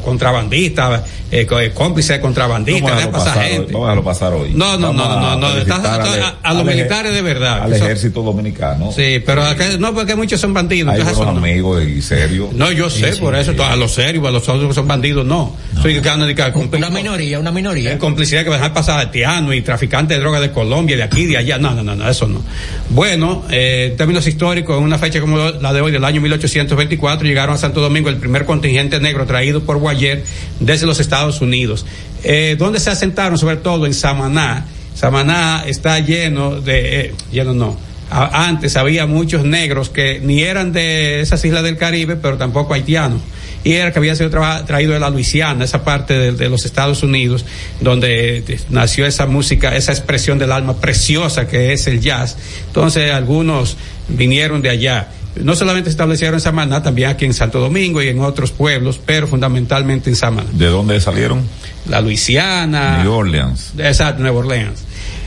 contrabandistas, 0.04 1.04
eh, 1.32 1.46
eh, 1.48 1.72
cómplices 1.76 2.18
de 2.18 2.22
contrabandistas, 2.22 3.06
pasar 3.08 3.38
hoy, 3.38 3.68
vamos 3.72 3.98
a 4.00 4.02
pasar 4.02 4.34
hoy. 4.34 4.50
No, 4.56 4.80
no, 4.80 4.92
no, 4.92 5.08
no, 5.08 5.36
no, 5.38 5.48
a, 5.48 6.54
los 6.56 6.66
militares 6.66 7.14
de 7.14 7.22
verdad. 7.22 7.62
Al 7.62 7.74
ejército 7.74 8.24
dominicano. 8.24 8.92
Sí, 8.92 9.22
pero 9.24 9.44
no, 9.78 9.94
porque 9.94 10.16
muchos 10.16 10.42
son 10.42 10.56
bandidos. 10.56 10.96
Hay 10.96 11.04
buenos 11.04 11.38
amigos 11.38 11.84
y 11.84 12.02
serios. 12.02 12.52
No, 12.54 12.72
yo 12.72 12.90
sé, 12.90 13.16
por 13.18 13.36
eso, 13.36 13.54
a 13.64 13.76
los 13.76 13.94
serios, 13.94 14.26
a 14.26 14.32
los 14.32 14.50
otros 14.50 14.70
que 14.70 14.74
son 14.74 14.88
bandidos, 14.88 15.24
no. 15.24 15.56
Soy 15.84 16.00
una 16.00 16.90
minoría, 16.90 17.40
una 17.40 17.52
minoría. 17.52 17.92
En 17.92 18.00
complicidad 18.00 18.42
que 18.42 18.50
va 18.50 18.56
a 18.56 18.58
dejar 18.58 18.74
pasar 18.74 18.98
a 18.98 19.02
haitianos 19.02 19.54
y 19.54 19.62
traficantes 19.62 20.18
de 20.18 20.22
drogas 20.22 20.42
de 20.42 20.52
Colombia, 20.52 20.98
de 20.98 21.04
aquí, 21.04 21.28
de 21.28 21.38
allá. 21.38 21.60
No, 21.60 21.76
no, 21.76 21.84
no, 21.84 22.07
eso 22.10 22.28
no. 22.28 22.42
Bueno, 22.90 23.46
eh, 23.50 23.90
en 23.92 23.98
términos 23.98 24.28
históricos, 24.28 24.78
en 24.78 24.84
una 24.84 24.98
fecha 24.98 25.20
como 25.20 25.38
la 25.38 25.74
de 25.74 25.82
hoy, 25.82 25.92
del 25.92 26.04
año 26.04 26.22
1824, 26.22 27.28
llegaron 27.28 27.56
a 27.56 27.58
Santo 27.58 27.82
Domingo 27.82 28.10
el 28.10 28.18
primer 28.18 28.46
contingente 28.46 29.00
negro 29.00 29.26
traído 29.26 29.64
por 29.64 29.78
Guayer 29.78 30.24
desde 30.60 30.86
los 30.86 31.00
Estados 31.00 31.42
Unidos. 31.42 31.86
Eh, 32.24 32.56
¿Dónde 32.58 32.80
se 32.80 32.90
asentaron? 32.90 33.38
Sobre 33.38 33.58
todo 33.58 33.86
en 33.86 33.94
Samaná. 33.94 34.66
Samaná 34.94 35.64
está 35.68 36.00
lleno 36.00 36.60
de, 36.60 37.00
eh, 37.00 37.14
lleno 37.32 37.54
no, 37.54 37.78
antes 38.10 38.78
había 38.78 39.06
muchos 39.06 39.44
negros 39.44 39.90
que 39.90 40.20
ni 40.24 40.42
eran 40.42 40.72
de 40.72 41.22
esas 41.22 41.44
islas 41.44 41.64
del 41.64 41.78
Caribe, 41.78 42.16
pero 42.16 42.38
tampoco 42.38 42.74
haitianos 42.74 43.22
y 43.68 43.74
era 43.74 43.92
que 43.92 44.00
había 44.00 44.16
sido 44.16 44.30
traído 44.66 44.94
de 44.94 45.00
la 45.02 45.10
Luisiana, 45.10 45.66
esa 45.66 45.84
parte 45.84 46.32
de, 46.32 46.50
los 46.50 46.66
Estados 46.66 47.04
Unidos, 47.04 47.44
donde 47.82 48.38
eh, 48.38 48.60
nació 48.70 49.06
esa 49.06 49.26
música, 49.26 49.76
esa 49.76 49.92
expresión 49.92 50.40
del 50.40 50.54
alma 50.54 50.78
preciosa 50.78 51.48
que 51.50 51.74
es 51.74 51.86
el 51.88 52.00
jazz. 52.00 52.38
Entonces 52.68 53.12
algunos 53.12 53.76
vinieron 54.08 54.62
de 54.62 54.70
allá. 54.70 55.10
No 55.44 55.54
solamente 55.54 55.90
se 55.90 55.92
establecieron 55.92 56.36
en 56.36 56.42
Samaná, 56.42 56.82
también 56.82 57.10
aquí 57.10 57.26
en 57.26 57.34
Santo 57.34 57.60
Domingo 57.60 58.02
y 58.02 58.08
en 58.08 58.22
otros 58.22 58.52
pueblos, 58.52 59.02
pero 59.06 59.28
fundamentalmente 59.28 60.10
en 60.10 60.16
Samaná. 60.16 60.50
¿De 60.54 60.68
dónde 60.68 61.02
salieron? 61.02 61.44
La 61.90 62.00
Luisiana. 62.00 63.04
New 63.04 63.12
Orleans. 63.12 63.74
Exacto, 63.78 64.22
Nueva 64.22 64.40
Orleans. 64.40 64.80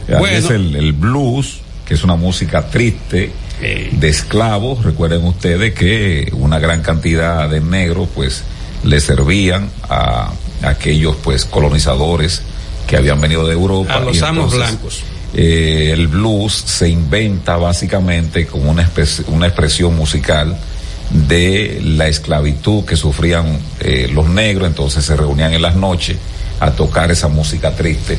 Bueno, 0.08 0.38
es 0.38 0.50
el 0.50 0.92
blues, 0.94 1.59
que 1.90 1.94
es 1.94 2.04
una 2.04 2.14
música 2.14 2.68
triste, 2.70 3.32
de 3.60 4.08
esclavos. 4.08 4.84
Recuerden 4.84 5.24
ustedes 5.24 5.74
que 5.74 6.30
una 6.36 6.60
gran 6.60 6.82
cantidad 6.82 7.50
de 7.50 7.60
negros 7.60 8.08
pues 8.14 8.44
le 8.84 9.00
servían 9.00 9.68
a, 9.88 10.30
aquellos 10.62 11.16
pues 11.16 11.44
colonizadores 11.44 12.42
que 12.86 12.96
habían 12.96 13.20
venido 13.20 13.44
de 13.44 13.54
Europa. 13.54 13.96
A 13.96 14.00
los 14.02 14.22
amos 14.22 14.54
blancos. 14.54 15.02
Eh, 15.34 15.90
el 15.92 16.06
blues 16.06 16.52
se 16.54 16.88
inventa 16.88 17.56
básicamente 17.56 18.46
como 18.46 18.70
una, 18.70 18.88
una 19.26 19.46
expresión 19.48 19.96
musical 19.96 20.56
de 21.10 21.80
la 21.82 22.06
esclavitud 22.06 22.84
que 22.84 22.94
sufrían 22.94 23.58
eh, 23.80 24.08
los 24.14 24.28
negros, 24.28 24.68
entonces 24.68 25.04
se 25.04 25.16
reunían 25.16 25.54
en 25.54 25.62
las 25.62 25.74
noches 25.74 26.18
a 26.60 26.72
tocar 26.72 27.10
esa 27.10 27.28
música 27.28 27.74
triste. 27.74 28.18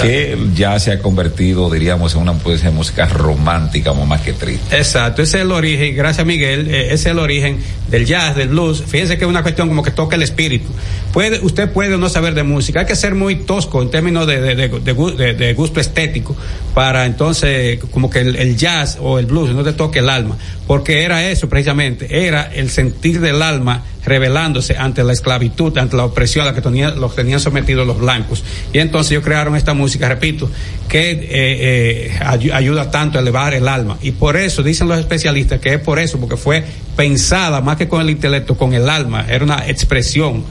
Que 0.00 0.38
ya 0.54 0.78
se 0.78 0.92
ha 0.92 1.00
convertido, 1.00 1.68
diríamos, 1.68 2.14
en 2.14 2.20
una 2.20 2.32
de 2.32 2.70
música 2.70 3.06
romántica 3.06 3.92
más 4.06 4.20
que 4.20 4.32
triste. 4.32 4.76
Exacto, 4.76 5.22
ese 5.22 5.38
es 5.38 5.42
el 5.42 5.52
origen, 5.52 5.96
gracias 5.96 6.24
Miguel, 6.24 6.68
eh, 6.68 6.86
ese 6.86 6.94
es 6.94 7.06
el 7.06 7.18
origen 7.18 7.58
del 7.88 8.06
jazz, 8.06 8.36
del 8.36 8.48
blues. 8.48 8.84
Fíjense 8.86 9.18
que 9.18 9.24
es 9.24 9.28
una 9.28 9.42
cuestión 9.42 9.68
como 9.68 9.82
que 9.82 9.90
toca 9.90 10.16
el 10.16 10.22
espíritu. 10.22 10.68
Puede, 11.12 11.40
usted 11.40 11.70
puede 11.70 11.98
no 11.98 12.08
saber 12.08 12.34
de 12.34 12.42
música, 12.42 12.80
hay 12.80 12.86
que 12.86 12.96
ser 12.96 13.14
muy 13.14 13.36
tosco 13.36 13.82
en 13.82 13.90
términos 13.90 14.26
de, 14.26 14.40
de, 14.56 15.54
gusto 15.54 15.78
estético 15.78 16.34
para 16.74 17.04
entonces 17.04 17.80
como 17.90 18.08
que 18.08 18.20
el, 18.20 18.56
jazz 18.56 18.96
o 18.98 19.18
el 19.18 19.26
blues 19.26 19.50
no 19.50 19.62
te 19.62 19.74
toque 19.74 19.98
el 19.98 20.08
alma, 20.08 20.38
porque 20.66 21.02
era 21.02 21.28
eso 21.28 21.50
precisamente, 21.50 22.26
era 22.26 22.50
el 22.54 22.70
sentir 22.70 23.20
del 23.20 23.42
alma 23.42 23.82
revelándose 24.06 24.76
ante 24.76 25.04
la 25.04 25.12
esclavitud, 25.12 25.76
ante 25.76 25.96
la 25.96 26.06
opresión 26.06 26.46
a 26.46 26.50
la 26.50 26.54
que 26.54 26.62
tenían, 26.62 26.98
los 26.98 27.14
tenían 27.14 27.40
sometidos 27.40 27.86
los 27.86 27.98
blancos. 27.98 28.42
Y 28.72 28.78
entonces 28.78 29.12
ellos 29.12 29.24
crearon 29.24 29.54
esta 29.54 29.74
música, 29.74 30.08
repito, 30.08 30.50
que 30.88 31.12
eh, 31.12 31.18
eh, 31.30 32.20
ayuda 32.22 32.90
tanto 32.90 33.18
a 33.18 33.20
elevar 33.20 33.54
el 33.54 33.68
alma. 33.68 33.98
Y 34.02 34.12
por 34.12 34.36
eso, 34.36 34.62
dicen 34.62 34.88
los 34.88 34.98
especialistas, 34.98 35.60
que 35.60 35.74
es 35.74 35.80
por 35.80 35.98
eso, 35.98 36.18
porque 36.18 36.36
fue 36.36 36.64
pensada 36.96 37.60
más 37.60 37.76
que 37.76 37.86
con 37.86 38.00
el 38.00 38.10
intelecto, 38.10 38.56
con 38.56 38.74
el 38.74 38.88
alma, 38.88 39.26
era 39.28 39.44
una 39.44 39.68
expresión 39.68 40.44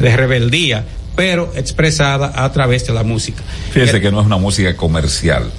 de 0.00 0.16
rebeldía, 0.16 0.84
pero 1.16 1.52
expresada 1.54 2.44
a 2.44 2.52
través 2.52 2.86
de 2.86 2.92
la 2.92 3.02
música. 3.02 3.42
Fíjese 3.72 4.00
que 4.00 4.10
no 4.10 4.20
es 4.20 4.26
una 4.26 4.36
música 4.36 4.76
comercial. 4.76 5.50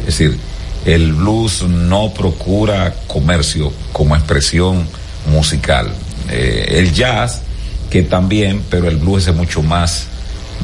Es 0.00 0.06
decir, 0.06 0.38
el 0.86 1.12
blues 1.12 1.62
no 1.62 2.12
procura 2.12 2.94
comercio 3.06 3.72
como 3.92 4.16
expresión 4.16 4.86
musical. 5.30 5.92
Eh, 6.30 6.76
el 6.78 6.92
jazz, 6.92 7.42
que 7.90 8.02
también, 8.02 8.62
pero 8.70 8.88
el 8.88 8.96
blues 8.96 9.26
es 9.26 9.34
mucho 9.34 9.62
más 9.62 10.08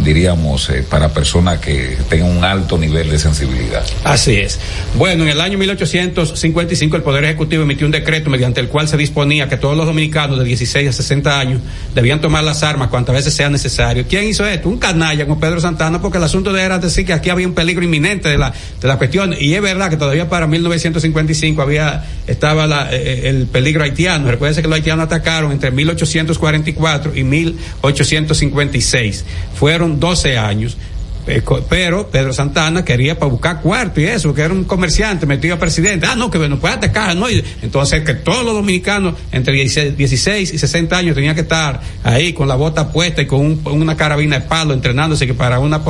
diríamos, 0.05 0.70
eh, 0.70 0.85
para 0.88 1.11
personas 1.11 1.59
que 1.59 1.96
tengan 2.09 2.37
un 2.37 2.44
alto 2.44 2.79
nivel 2.79 3.11
de 3.11 3.18
sensibilidad. 3.18 3.85
Así 4.05 4.37
es. 4.37 4.59
Bueno, 4.96 5.24
en 5.24 5.31
el 5.31 5.40
año 5.40 5.59
1855 5.59 6.96
el 6.96 7.03
Poder 7.03 7.24
Ejecutivo 7.24 7.62
emitió 7.62 7.87
un 7.87 7.92
decreto 7.92 8.31
mediante 8.31 8.61
el 8.61 8.68
cual 8.68 8.88
se 8.88 8.96
disponía 8.96 9.48
que 9.48 9.57
todos 9.57 9.76
los 9.76 9.87
dominicanos 9.87 10.38
de 10.38 10.44
16 10.44 10.88
a 10.88 10.92
60 10.92 11.38
años 11.38 11.61
debían 11.94 12.20
tomar 12.20 12.44
las 12.44 12.62
armas 12.62 12.88
cuantas 12.88 13.14
veces 13.14 13.35
sea 13.35 13.50
necesario. 13.50 14.05
¿Quién 14.09 14.24
hizo 14.24 14.46
esto? 14.46 14.68
Un 14.68 14.79
canalla 14.79 15.26
como 15.26 15.40
Pedro 15.40 15.61
Santana, 15.61 16.00
porque 16.00 16.18
el 16.18 16.24
asunto 16.24 16.57
era 16.57 16.79
decir 16.79 17.05
que 17.05 17.12
aquí 17.12 17.31
había 17.31 17.46
un 17.46 17.55
peligro 17.55 17.85
inminente 17.85 18.29
de 18.29 18.38
la, 18.38 18.53
de 18.81 18.88
la 18.88 18.98
cuestión. 18.98 19.35
Y 19.38 19.55
es 19.55 19.62
verdad 19.62 19.90
que 19.90 19.96
todavía 19.96 20.29
para 20.29 20.46
1955 20.46 21.62
había, 21.62 22.05
estaba 22.26 22.66
la, 22.66 22.92
eh, 22.92 23.00
eh, 23.00 23.29
el 23.29 23.46
peligro 23.46 23.85
haitiano. 23.85 24.31
Recuerden 24.31 24.62
que 24.62 24.68
los 24.68 24.76
haitianos 24.76 25.07
atacaron 25.07 25.53
entre 25.53 25.70
1844 25.70 27.16
y 27.16 27.24
1856. 27.24 29.24
Fueron 29.55 29.80
12 29.88 30.38
años, 30.38 30.77
eh, 31.27 31.43
pero 31.69 32.09
Pedro 32.09 32.33
Santana 32.33 32.85
quería 32.85 33.19
para 33.19 33.31
buscar 33.31 33.61
cuarto 33.61 34.01
y 34.01 34.05
eso, 34.05 34.35
que 34.35 34.40
era 34.40 34.53
un 34.53 34.64
comerciante 34.64 35.27
metido 35.27 35.55
a 35.55 35.59
presidente. 35.59 36.07
Ah, 36.07 36.16
no, 36.16 36.31
que 36.31 36.38
bueno, 36.38 36.59
puede 36.59 36.75
atacar, 36.75 37.14
¿no? 37.16 37.27
entonces 37.62 38.03
que 38.03 38.14
todos 38.14 38.45
los 38.45 38.55
dominicanos 38.55 39.14
entre 39.31 39.55
16, 39.55 40.53
y 40.53 40.59
60 40.59 40.97
años 40.97 41.14
tenían 41.14 41.35
que 41.35 41.43
estar 41.43 41.81
ahí 42.03 42.33
con 42.33 42.49
la 42.49 42.57
bota 42.57 42.90
puesta 42.90 43.23
y 43.23 43.27
con 43.27 43.61
una 43.66 43.97
carabina 43.97 44.40
de 44.40 44.47
palo 44.47 44.73
entrenándose 44.73 45.27
que 45.27 45.35
para 45.35 45.59
una 45.59 45.81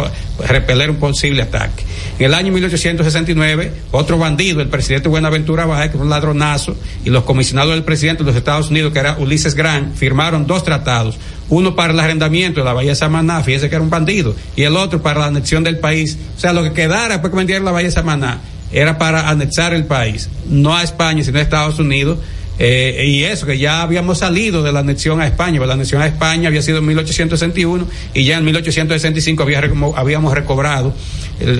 repeler 0.47 0.91
un 0.91 0.97
posible 0.97 1.43
ataque. 1.43 1.85
En 2.19 2.27
el 2.27 2.35
año 2.35 2.53
1869, 2.53 3.73
otro 3.93 4.19
bandido, 4.19 4.61
el 4.61 4.69
presidente 4.69 5.09
Buenaventura 5.09 5.65
Báez, 5.65 5.91
que 5.91 5.97
fue 5.97 6.05
un 6.05 6.11
ladronazo, 6.11 6.77
y 7.05 7.11
los 7.11 7.25
comisionados 7.25 7.73
del 7.73 7.85
presidente 7.85 8.25
de 8.25 8.29
los 8.29 8.37
Estados 8.37 8.71
Unidos, 8.71 8.93
que 8.93 8.99
era 8.99 9.17
Ulises 9.19 9.55
Grant, 9.55 9.95
firmaron 9.97 10.47
dos 10.47 10.65
tratados 10.65 11.19
uno 11.51 11.77
para 11.77 11.93
el 11.93 12.01
arrendamiento 12.01 12.61
de 12.61 12.65
la 12.65 12.73
Bahía 12.73 12.95
Samaná, 12.95 13.43
fíjese 13.43 13.69
que 13.69 13.75
era 13.75 13.85
un 13.85 13.91
bandido, 13.91 14.35
y 14.57 14.63
el 14.63 14.77
otro 14.77 15.03
para 15.03 15.21
la 15.21 15.27
anexión 15.27 15.63
del 15.63 15.79
país. 15.79 16.17
O 16.37 16.41
sea, 16.41 16.53
lo 16.53 16.63
que 16.63 16.73
quedara 16.73 17.15
después 17.15 17.31
que 17.31 17.37
vendieron 17.37 17.65
la 17.65 17.73
Bahía 17.73 17.91
Samaná 17.91 18.41
era 18.73 18.99
para 18.99 19.29
anexar 19.29 19.75
el 19.75 19.85
país, 19.85 20.31
no 20.49 20.77
a 20.77 20.83
España, 20.83 21.23
sino 21.25 21.39
a 21.39 21.43
Estados 21.43 21.79
Unidos. 21.79 22.19
Eh, 22.63 23.07
y 23.07 23.25
eso, 23.25 23.47
que 23.47 23.57
ya 23.57 23.81
habíamos 23.81 24.19
salido 24.19 24.63
de 24.63 24.71
la 24.71 24.81
anexión 24.81 25.19
a 25.19 25.27
España, 25.27 25.59
porque 25.59 25.69
la 25.69 25.75
anexión 25.75 26.03
a 26.03 26.07
España 26.07 26.49
había 26.49 26.61
sido 26.61 26.79
en 26.79 26.87
1861 26.87 27.89
y 28.13 28.25
ya 28.25 28.37
en 28.37 28.45
1865 28.45 29.43
había, 29.43 29.63
habíamos 29.97 30.35
recobrado 30.35 30.95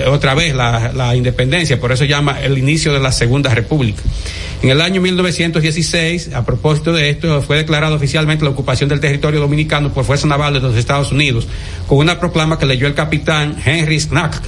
otra 0.09 0.35
vez 0.35 0.55
la, 0.55 1.17
independencia, 1.17 1.81
por 1.81 1.91
eso 1.91 2.05
llama 2.05 2.39
el 2.41 2.59
inicio 2.59 2.93
de 2.93 3.01
la 3.01 3.13
Segunda 3.13 3.55
República. 3.55 4.03
En 4.63 4.69
el 4.69 4.83
año 4.83 5.01
1916, 5.01 6.35
a 6.35 6.45
propósito 6.45 6.93
de 6.93 7.09
esto, 7.09 7.41
fue 7.41 7.57
declarada 7.57 7.95
oficialmente 7.97 8.45
la 8.45 8.51
ocupación 8.51 8.91
del 8.91 9.01
territorio 9.01 9.41
dominicano 9.41 9.93
por 9.95 10.05
Fuerza 10.05 10.27
Naval 10.27 10.53
de 10.53 10.61
los 10.61 10.77
Estados 10.77 11.13
Unidos, 11.13 11.49
con 11.87 11.97
una 11.97 12.21
proclama 12.21 12.59
que 12.59 12.67
leyó 12.67 12.87
el 12.87 12.95
capitán 12.95 13.57
Henry 13.65 13.99
Knack, 14.01 14.43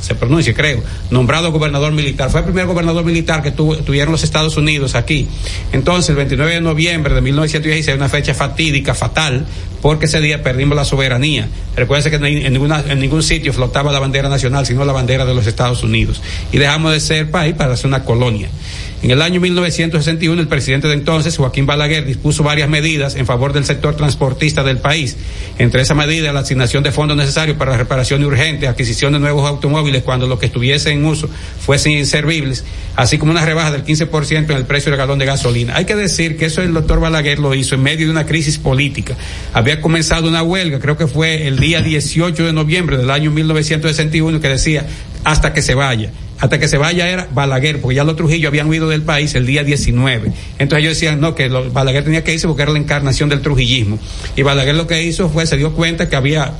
se 0.00 0.14
pronuncia, 0.14 0.54
creo, 0.54 0.82
nombrado 1.10 1.52
gobernador 1.52 1.92
militar. 1.92 2.30
Fue 2.30 2.40
el 2.40 2.46
primer 2.46 2.66
gobernador 2.66 3.04
militar 3.04 3.42
que 3.42 3.50
tuvieron 3.50 4.12
los 4.12 4.22
Estados 4.22 4.56
Unidos 4.56 4.94
aquí. 4.94 5.28
Entonces, 5.72 6.10
el 6.10 6.16
29 6.16 6.54
de 6.54 6.60
noviembre 6.60 7.14
de 7.14 7.20
1916, 7.20 7.96
una 7.96 8.08
fecha 8.08 8.34
fatídica, 8.34 8.94
fatal, 8.94 9.46
porque 9.82 10.06
ese 10.06 10.20
día 10.20 10.42
perdimos 10.42 10.76
la 10.76 10.84
soberanía. 10.84 11.48
Recuerden 11.76 12.20
que 12.20 12.28
en, 12.28 12.52
ninguna, 12.52 12.84
en 12.86 13.00
ningún 13.00 13.22
sitio 13.22 13.52
flotaba 13.52 13.92
la 13.92 13.98
bandera 13.98 14.28
nacional, 14.28 14.66
sino 14.66 14.84
la 14.84 14.92
bandera 14.92 15.24
de 15.24 15.34
los 15.34 15.46
Estados 15.46 15.82
Unidos. 15.82 16.22
Y 16.52 16.58
dejamos 16.58 16.92
de 16.92 17.00
ser 17.00 17.30
país 17.30 17.54
para 17.54 17.76
ser 17.76 17.86
una 17.86 18.04
colonia. 18.04 18.48
En 19.02 19.10
el 19.10 19.22
año 19.22 19.40
1961, 19.40 20.42
el 20.42 20.46
presidente 20.46 20.86
de 20.86 20.92
entonces, 20.92 21.38
Joaquín 21.38 21.64
Balaguer, 21.64 22.04
dispuso 22.04 22.42
varias 22.42 22.68
medidas 22.68 23.14
en 23.14 23.24
favor 23.24 23.54
del 23.54 23.64
sector 23.64 23.96
transportista 23.96 24.62
del 24.62 24.76
país. 24.76 25.16
Entre 25.58 25.80
esas 25.80 25.96
medidas, 25.96 26.34
la 26.34 26.40
asignación 26.40 26.82
de 26.82 26.92
fondos 26.92 27.16
necesarios 27.16 27.56
para 27.56 27.78
reparación 27.78 28.22
urgente, 28.22 28.68
adquisición 28.68 29.14
de 29.14 29.18
nuevos 29.18 29.48
automóviles 29.48 30.02
cuando 30.02 30.26
los 30.26 30.38
que 30.38 30.46
estuviesen 30.46 30.98
en 30.98 31.06
uso 31.06 31.30
fuesen 31.60 31.92
inservibles, 31.92 32.62
así 32.94 33.16
como 33.16 33.32
una 33.32 33.46
rebaja 33.46 33.72
del 33.72 33.86
15% 33.86 34.50
en 34.50 34.56
el 34.56 34.66
precio 34.66 34.90
del 34.90 34.98
galón 34.98 35.18
de 35.18 35.24
gasolina. 35.24 35.76
Hay 35.76 35.86
que 35.86 35.96
decir 35.96 36.36
que 36.36 36.44
eso 36.44 36.60
el 36.60 36.74
doctor 36.74 37.00
Balaguer 37.00 37.38
lo 37.38 37.54
hizo 37.54 37.76
en 37.76 37.82
medio 37.82 38.04
de 38.04 38.12
una 38.12 38.26
crisis 38.26 38.58
política. 38.58 39.16
Había 39.54 39.80
comenzado 39.80 40.28
una 40.28 40.42
huelga, 40.42 40.78
creo 40.78 40.98
que 40.98 41.06
fue 41.06 41.48
el 41.48 41.58
día 41.58 41.80
18 41.80 42.44
de 42.44 42.52
noviembre 42.52 42.98
del 42.98 43.10
año 43.10 43.30
1961, 43.30 44.40
que 44.40 44.48
decía 44.50 44.86
hasta 45.24 45.54
que 45.54 45.62
se 45.62 45.74
vaya 45.74 46.10
hasta 46.40 46.58
que 46.58 46.68
se 46.68 46.78
vaya 46.78 47.08
era 47.08 47.28
Balaguer, 47.32 47.80
porque 47.80 47.96
ya 47.96 48.04
los 48.04 48.16
Trujillo 48.16 48.48
habían 48.48 48.68
huido 48.68 48.88
del 48.88 49.02
país 49.02 49.34
el 49.34 49.46
día 49.46 49.62
19. 49.62 50.32
Entonces 50.58 50.84
ellos 50.84 50.96
decían, 50.96 51.20
no, 51.20 51.34
que 51.34 51.48
Balaguer 51.48 52.04
tenía 52.04 52.24
que 52.24 52.32
irse 52.32 52.46
porque 52.46 52.62
era 52.62 52.72
la 52.72 52.78
encarnación 52.78 53.28
del 53.28 53.42
trujillismo. 53.42 53.98
Y 54.36 54.42
Balaguer 54.42 54.74
lo 54.74 54.86
que 54.86 55.02
hizo 55.02 55.28
fue, 55.28 55.46
se 55.46 55.56
dio 55.56 55.72
cuenta 55.74 56.08
que 56.08 56.16
había 56.16 56.54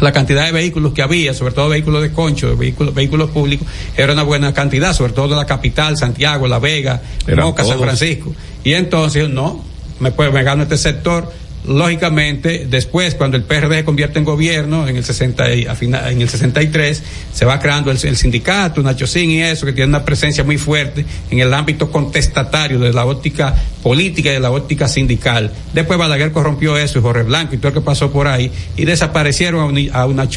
la 0.00 0.12
cantidad 0.12 0.46
de 0.46 0.52
vehículos 0.52 0.92
que 0.92 1.02
había, 1.02 1.34
sobre 1.34 1.52
todo 1.52 1.68
vehículos 1.68 2.02
de 2.02 2.12
concho, 2.12 2.56
vehículos, 2.56 2.94
vehículos 2.94 3.30
públicos, 3.30 3.66
era 3.96 4.12
una 4.14 4.22
buena 4.22 4.52
cantidad, 4.54 4.94
sobre 4.94 5.12
todo 5.12 5.28
de 5.28 5.36
la 5.36 5.46
capital, 5.46 5.96
Santiago, 5.96 6.48
La 6.48 6.58
Vega, 6.58 7.02
Moca, 7.36 7.64
San 7.64 7.78
Francisco. 7.78 8.34
Y 8.64 8.72
entonces, 8.72 9.28
no, 9.28 9.62
me, 10.00 10.10
pues, 10.12 10.32
me 10.32 10.42
gano 10.42 10.62
este 10.62 10.78
sector 10.78 11.30
lógicamente, 11.66 12.66
después, 12.68 13.14
cuando 13.14 13.36
el 13.36 13.44
PRD 13.44 13.78
se 13.78 13.84
convierte 13.84 14.18
en 14.18 14.24
gobierno, 14.24 14.86
en 14.86 14.96
el 14.96 15.04
60 15.04 15.52
en 15.52 16.20
el 16.20 16.28
63, 16.28 17.02
se 17.32 17.44
va 17.44 17.58
creando 17.58 17.90
el, 17.90 17.98
sindicato, 17.98 18.82
Nachosín 18.82 19.30
y 19.30 19.42
eso, 19.42 19.66
que 19.66 19.72
tiene 19.72 19.88
una 19.88 20.04
presencia 20.04 20.44
muy 20.44 20.58
fuerte 20.58 21.04
en 21.30 21.38
el 21.38 21.52
ámbito 21.52 21.90
contestatario 21.90 22.78
de 22.78 22.92
la 22.92 23.04
óptica 23.06 23.54
política 23.82 24.30
y 24.30 24.34
de 24.34 24.40
la 24.40 24.50
óptica 24.50 24.88
sindical. 24.88 25.50
Después 25.72 25.98
Balaguer 25.98 26.32
corrompió 26.32 26.76
eso, 26.76 26.98
y 26.98 27.02
Jorge 27.02 27.22
Blanco 27.22 27.54
y 27.54 27.58
todo 27.58 27.70
lo 27.70 27.80
que 27.80 27.84
pasó 27.84 28.10
por 28.10 28.28
ahí, 28.28 28.50
y 28.76 28.84
desaparecieron 28.84 29.60
a, 29.92 30.04
un, 30.06 30.20
a 30.20 30.28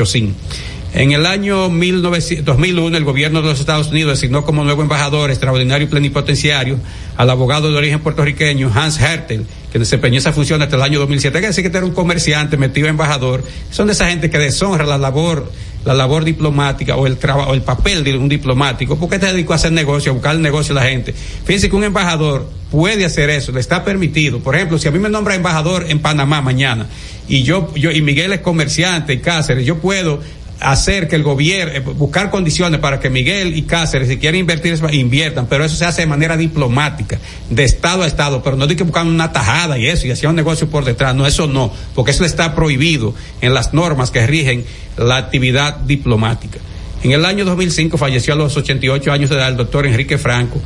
En 0.98 1.12
el 1.12 1.28
año 1.28 1.70
2001, 1.70 2.98
el 2.98 3.04
gobierno 3.04 3.44
de 3.44 3.50
los 3.50 3.60
Estados 3.60 3.90
Unidos 3.90 4.20
designó 4.20 4.44
como 4.44 4.64
nuevo 4.64 4.82
embajador 4.82 5.30
extraordinario 5.30 5.86
y 5.86 5.90
plenipotenciario 5.92 6.80
al 7.16 7.30
abogado 7.30 7.72
de 7.72 7.78
origen 7.78 8.00
puertorriqueño 8.00 8.72
Hans 8.74 9.00
Hertel, 9.00 9.46
que 9.72 9.78
desempeñó 9.78 10.18
esa 10.18 10.34
función 10.34 10.60
hasta 10.64 10.76
el 10.76 10.82
año 10.82 10.98
2007. 10.98 11.38
Hay 11.38 11.42
que 11.44 11.48
decir 11.50 11.62
que 11.62 11.68
este 11.68 11.78
era 11.78 11.86
un 11.86 11.94
comerciante 11.94 12.58
metido 12.58 12.88
embajador. 12.88 13.44
Son 13.70 13.86
de 13.86 13.94
esa 13.94 14.10
gente 14.10 14.32
que 14.32 14.40
deshonra 14.40 14.88
la 14.88 14.98
labor 14.98 15.52
la 15.86 15.94
labor 15.94 16.26
diplomática 16.26 16.98
o 16.98 17.08
el 17.08 17.16
trabajo, 17.16 17.54
el 17.54 17.62
papel 17.62 18.04
de 18.04 18.18
un 18.18 18.28
diplomático, 18.28 18.98
porque 18.98 19.20
te 19.20 19.28
dedicó 19.28 19.54
a 19.54 19.56
hacer 19.56 19.72
negocio, 19.72 20.12
a 20.12 20.14
buscar 20.14 20.36
el 20.36 20.42
negocio 20.42 20.76
de 20.76 20.82
la 20.82 20.88
gente. 20.88 21.14
Fíjense 21.14 21.70
que 21.70 21.76
un 21.78 21.86
embajador 21.86 22.50
puede 22.72 23.06
hacer 23.06 23.30
eso, 23.30 23.54
le 23.54 23.62
está 23.62 23.86
permitido. 23.86 24.40
Por 24.40 24.56
ejemplo, 24.56 24.80
si 24.80 24.90
a 24.90 24.92
mí 24.92 25.00
me 25.00 25.08
nombra 25.08 25.36
embajador 25.36 25.86
en 25.88 26.00
Panamá 26.00 26.42
mañana 26.42 26.88
y 27.30 27.44
yo, 27.44 27.74
yo 27.76 27.92
y 27.92 28.02
Miguel 28.02 28.34
es 28.34 28.42
comerciante 28.42 29.14
y 29.14 29.20
Cáceres, 29.20 29.66
yo 29.66 29.78
puedo 29.78 30.20
hacer 30.60 31.08
que 31.08 31.16
el 31.16 31.24
gobierno, 31.24 31.74
eh, 31.74 31.80
buscar 31.80 32.30
condiciones 32.30 32.80
para 32.80 33.00
que 33.00 33.10
Miguel 33.10 33.56
y 33.56 33.64
Cáceres, 33.64 34.08
si 34.08 34.18
quieren 34.18 34.42
invertir, 34.42 34.80
inviertan, 34.92 35.48
pero 35.48 35.64
eso 35.64 35.76
se 35.76 35.86
hace 35.86 36.02
de 36.02 36.08
manera 36.08 36.38
diplomática, 36.38 37.20
de 37.50 37.64
Estado 37.64 38.04
a 38.04 38.08
Estado, 38.08 38.42
pero 38.44 38.56
no 38.56 38.66
hay 38.66 38.76
que 38.76 38.84
buscar 38.84 39.06
una 39.06 39.32
tajada 39.32 39.78
y 39.78 39.88
eso, 39.88 40.08
y 40.08 40.12
hacía 40.12 40.30
un 40.30 40.36
negocio 40.36 40.70
por 40.70 40.86
detrás, 40.86 41.16
no, 41.16 41.28
eso 41.28 41.48
no, 41.48 41.72
porque 41.96 42.12
eso 42.12 42.26
está 42.26 42.56
prohibido 42.56 43.14
en 43.42 43.54
las 43.54 43.74
normas 43.74 44.12
que 44.12 44.26
rigen 44.26 44.66
la 44.98 45.18
actividad 45.18 45.78
diplomática. 45.78 46.60
En 47.04 47.12
el 47.12 47.26
año 47.26 47.46
2005 47.46 47.98
falleció 47.98 48.34
a 48.34 48.38
los 48.38 48.58
88 48.58 49.12
años 49.12 49.30
de 49.30 49.36
edad 49.36 49.50
el 49.50 49.58
doctor 49.58 49.86
Enrique 49.86 50.18
Franco, 50.18 50.60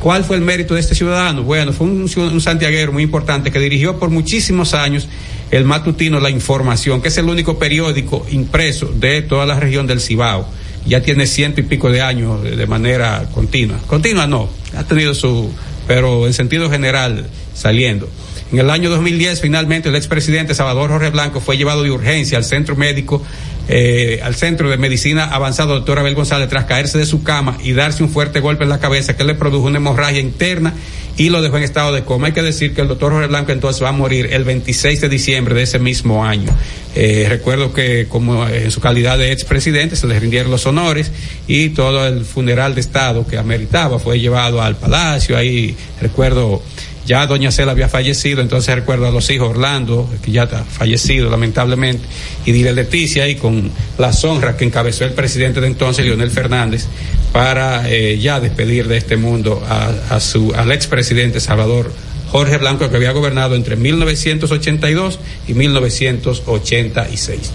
¿Cuál 0.00 0.24
fue 0.24 0.34
el 0.34 0.42
mérito 0.42 0.74
de 0.74 0.80
este 0.80 0.96
ciudadano? 0.96 1.44
Bueno, 1.44 1.72
fue 1.72 1.86
un, 1.86 2.10
un, 2.16 2.40
santiaguero 2.40 2.92
muy 2.92 3.04
importante 3.04 3.52
que 3.52 3.60
dirigió 3.60 4.00
por 4.00 4.10
muchísimos 4.10 4.74
años 4.74 5.06
el 5.52 5.64
matutino 5.64 6.18
La 6.18 6.30
Información, 6.30 7.00
que 7.02 7.08
es 7.08 7.18
el 7.18 7.26
único 7.26 7.58
periódico 7.58 8.26
impreso 8.30 8.86
de 8.86 9.22
toda 9.22 9.46
la 9.46 9.60
región 9.60 9.86
del 9.86 10.00
Cibao. 10.00 10.48
Ya 10.86 11.02
tiene 11.02 11.26
ciento 11.26 11.60
y 11.60 11.64
pico 11.64 11.90
de 11.90 12.00
años 12.00 12.42
de 12.42 12.66
manera 12.66 13.28
continua. 13.32 13.78
Continua 13.86 14.26
no, 14.26 14.48
ha 14.76 14.82
tenido 14.82 15.14
su, 15.14 15.52
pero 15.86 16.26
en 16.26 16.32
sentido 16.32 16.70
general 16.70 17.26
saliendo. 17.54 18.08
En 18.50 18.58
el 18.58 18.70
año 18.70 18.90
2010, 18.90 19.40
finalmente, 19.40 19.90
el 19.90 19.94
expresidente 19.94 20.54
Salvador 20.54 20.90
Jorge 20.90 21.10
Blanco 21.10 21.40
fue 21.40 21.56
llevado 21.56 21.82
de 21.82 21.90
urgencia 21.90 22.38
al 22.38 22.44
centro 22.44 22.74
médico 22.74 23.22
eh, 23.68 24.20
al 24.24 24.34
Centro 24.34 24.68
de 24.68 24.76
Medicina 24.76 25.24
Avanzado, 25.24 25.74
doctor 25.74 25.98
Abel 25.98 26.16
González, 26.16 26.48
tras 26.48 26.64
caerse 26.64 26.98
de 26.98 27.06
su 27.06 27.22
cama 27.22 27.58
y 27.62 27.72
darse 27.72 28.02
un 28.02 28.10
fuerte 28.10 28.40
golpe 28.40 28.64
en 28.64 28.70
la 28.70 28.80
cabeza 28.80 29.16
que 29.16 29.22
le 29.22 29.34
produjo 29.34 29.68
una 29.68 29.76
hemorragia 29.76 30.20
interna 30.20 30.74
y 31.16 31.28
lo 31.28 31.42
dejó 31.42 31.58
en 31.58 31.62
estado 31.62 31.92
de 31.92 32.04
coma. 32.04 32.28
Hay 32.28 32.32
que 32.32 32.42
decir 32.42 32.74
que 32.74 32.80
el 32.80 32.88
doctor 32.88 33.12
Jorge 33.12 33.28
Blanco 33.28 33.52
entonces 33.52 33.82
va 33.82 33.90
a 33.90 33.92
morir 33.92 34.28
el 34.32 34.44
26 34.44 35.00
de 35.00 35.08
diciembre 35.08 35.54
de 35.54 35.62
ese 35.62 35.78
mismo 35.78 36.24
año. 36.24 36.50
Eh, 36.94 37.26
recuerdo 37.28 37.72
que 37.72 38.06
como 38.08 38.46
en 38.46 38.70
su 38.70 38.80
calidad 38.80 39.18
de 39.18 39.32
expresidente 39.32 39.96
se 39.96 40.06
le 40.06 40.18
rindieron 40.18 40.50
los 40.50 40.66
honores 40.66 41.10
y 41.46 41.70
todo 41.70 42.06
el 42.06 42.24
funeral 42.24 42.74
de 42.74 42.80
Estado 42.80 43.26
que 43.26 43.38
ameritaba 43.38 43.98
fue 43.98 44.20
llevado 44.20 44.62
al 44.62 44.76
palacio. 44.76 45.36
Ahí 45.36 45.76
recuerdo 46.00 46.62
ya 47.06 47.26
doña 47.26 47.50
Cela 47.50 47.72
había 47.72 47.88
fallecido, 47.88 48.40
entonces 48.40 48.74
recuerdo 48.74 49.08
a 49.08 49.10
los 49.10 49.28
hijos 49.30 49.50
Orlando, 49.50 50.08
que 50.22 50.30
ya 50.30 50.44
está 50.44 50.64
fallecido 50.64 51.30
lamentablemente, 51.30 52.06
y 52.46 52.52
Dile 52.52 52.72
Leticia, 52.72 53.28
y 53.28 53.34
con 53.34 53.70
la 53.98 54.12
honras 54.22 54.54
que 54.54 54.64
encabezó 54.64 55.04
el 55.04 55.12
presidente 55.12 55.60
de 55.60 55.66
entonces, 55.66 56.04
Leonel 56.04 56.30
Fernández, 56.30 56.86
para 57.32 57.88
eh, 57.90 58.18
ya 58.18 58.40
despedir 58.40 58.88
de 58.88 58.98
este 58.98 59.16
mundo 59.16 59.62
a, 59.68 60.20
su, 60.20 60.52
al 60.54 60.70
expresidente 60.72 61.40
Salvador 61.40 61.92
Jorge 62.30 62.58
Blanco, 62.58 62.88
que 62.88 62.96
había 62.96 63.12
gobernado 63.12 63.54
entre 63.56 63.76
1982 63.76 65.18
y 65.48 65.54
1986. 65.54 67.52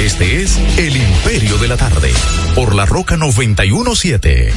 Este 0.00 0.42
es 0.42 0.58
El 0.78 0.96
Imperio 0.96 1.56
de 1.58 1.68
la 1.68 1.76
Tarde, 1.76 2.10
por 2.54 2.74
la 2.74 2.86
Roca 2.86 3.16
917. 3.16 4.52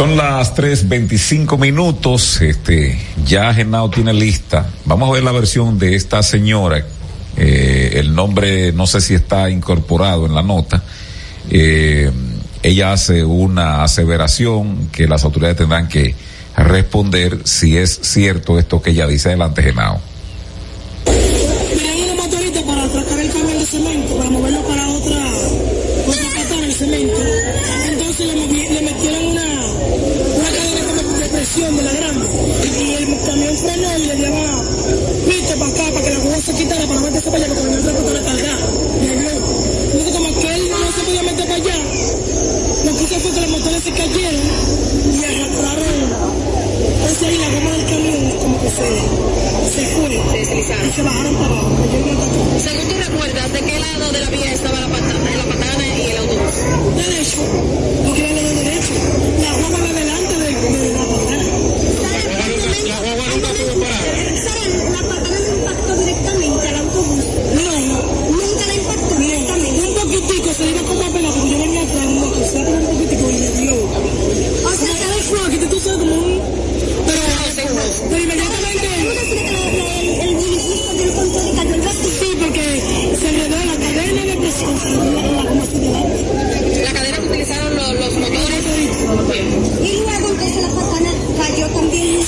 Son 0.00 0.16
las 0.16 0.56
3.25 0.56 1.58
minutos. 1.58 2.40
Este, 2.40 2.98
ya 3.26 3.52
Genao 3.52 3.90
tiene 3.90 4.14
lista. 4.14 4.66
Vamos 4.86 5.10
a 5.10 5.12
ver 5.12 5.22
la 5.22 5.30
versión 5.30 5.78
de 5.78 5.94
esta 5.94 6.22
señora. 6.22 6.86
Eh, 7.36 7.90
el 7.96 8.14
nombre 8.14 8.72
no 8.72 8.86
sé 8.86 9.02
si 9.02 9.12
está 9.12 9.50
incorporado 9.50 10.24
en 10.24 10.34
la 10.34 10.42
nota. 10.42 10.82
Eh, 11.50 12.10
ella 12.62 12.94
hace 12.94 13.24
una 13.24 13.82
aseveración 13.82 14.88
que 14.90 15.06
las 15.06 15.22
autoridades 15.24 15.58
tendrán 15.58 15.86
que 15.86 16.14
responder 16.56 17.40
si 17.44 17.76
es 17.76 18.00
cierto 18.02 18.58
esto 18.58 18.80
que 18.80 18.92
ella 18.92 19.06
dice. 19.06 19.28
Adelante, 19.28 19.62
Genao. 19.62 20.00
Se 43.90 44.02
cayeron 44.02 44.40
y 45.14 45.24
arrastraron. 45.24 46.40
Entonces 46.94 47.22
ahí 47.22 47.38
la 47.38 47.48
goma 47.48 47.70
del 47.72 47.86
camión 47.86 48.38
como 48.38 48.60
que 48.60 48.70
se, 48.70 48.88
se 49.70 49.86
fue. 49.94 50.14
Y 50.14 50.92
se 50.92 51.02
bajaron 51.02 51.34
para 51.34 51.46
abajo. 51.46 51.76
Según 52.58 52.88
tú 52.88 52.94
recuerdas, 53.10 53.52
¿de 53.52 53.60
qué 53.60 53.78
lado 53.78 54.12
de 54.12 54.20
la 54.20 54.30
vía 54.30 54.52
estaba 54.52 54.80
la 54.80 54.88
patana, 54.88 55.30
la 55.36 55.44
patana 55.44 55.86
y 55.86 56.10
el 56.10 56.16
autobús? 56.18 56.54
Derecho, 56.96 57.40
porque 58.06 58.30
era 58.30 58.42
de 58.42 58.54
derecho. 58.54 58.92
La 59.42 59.52
goma 59.62 59.78
de 59.86 59.92
delante 59.92 60.38
de, 60.38 60.78
de 60.78 61.09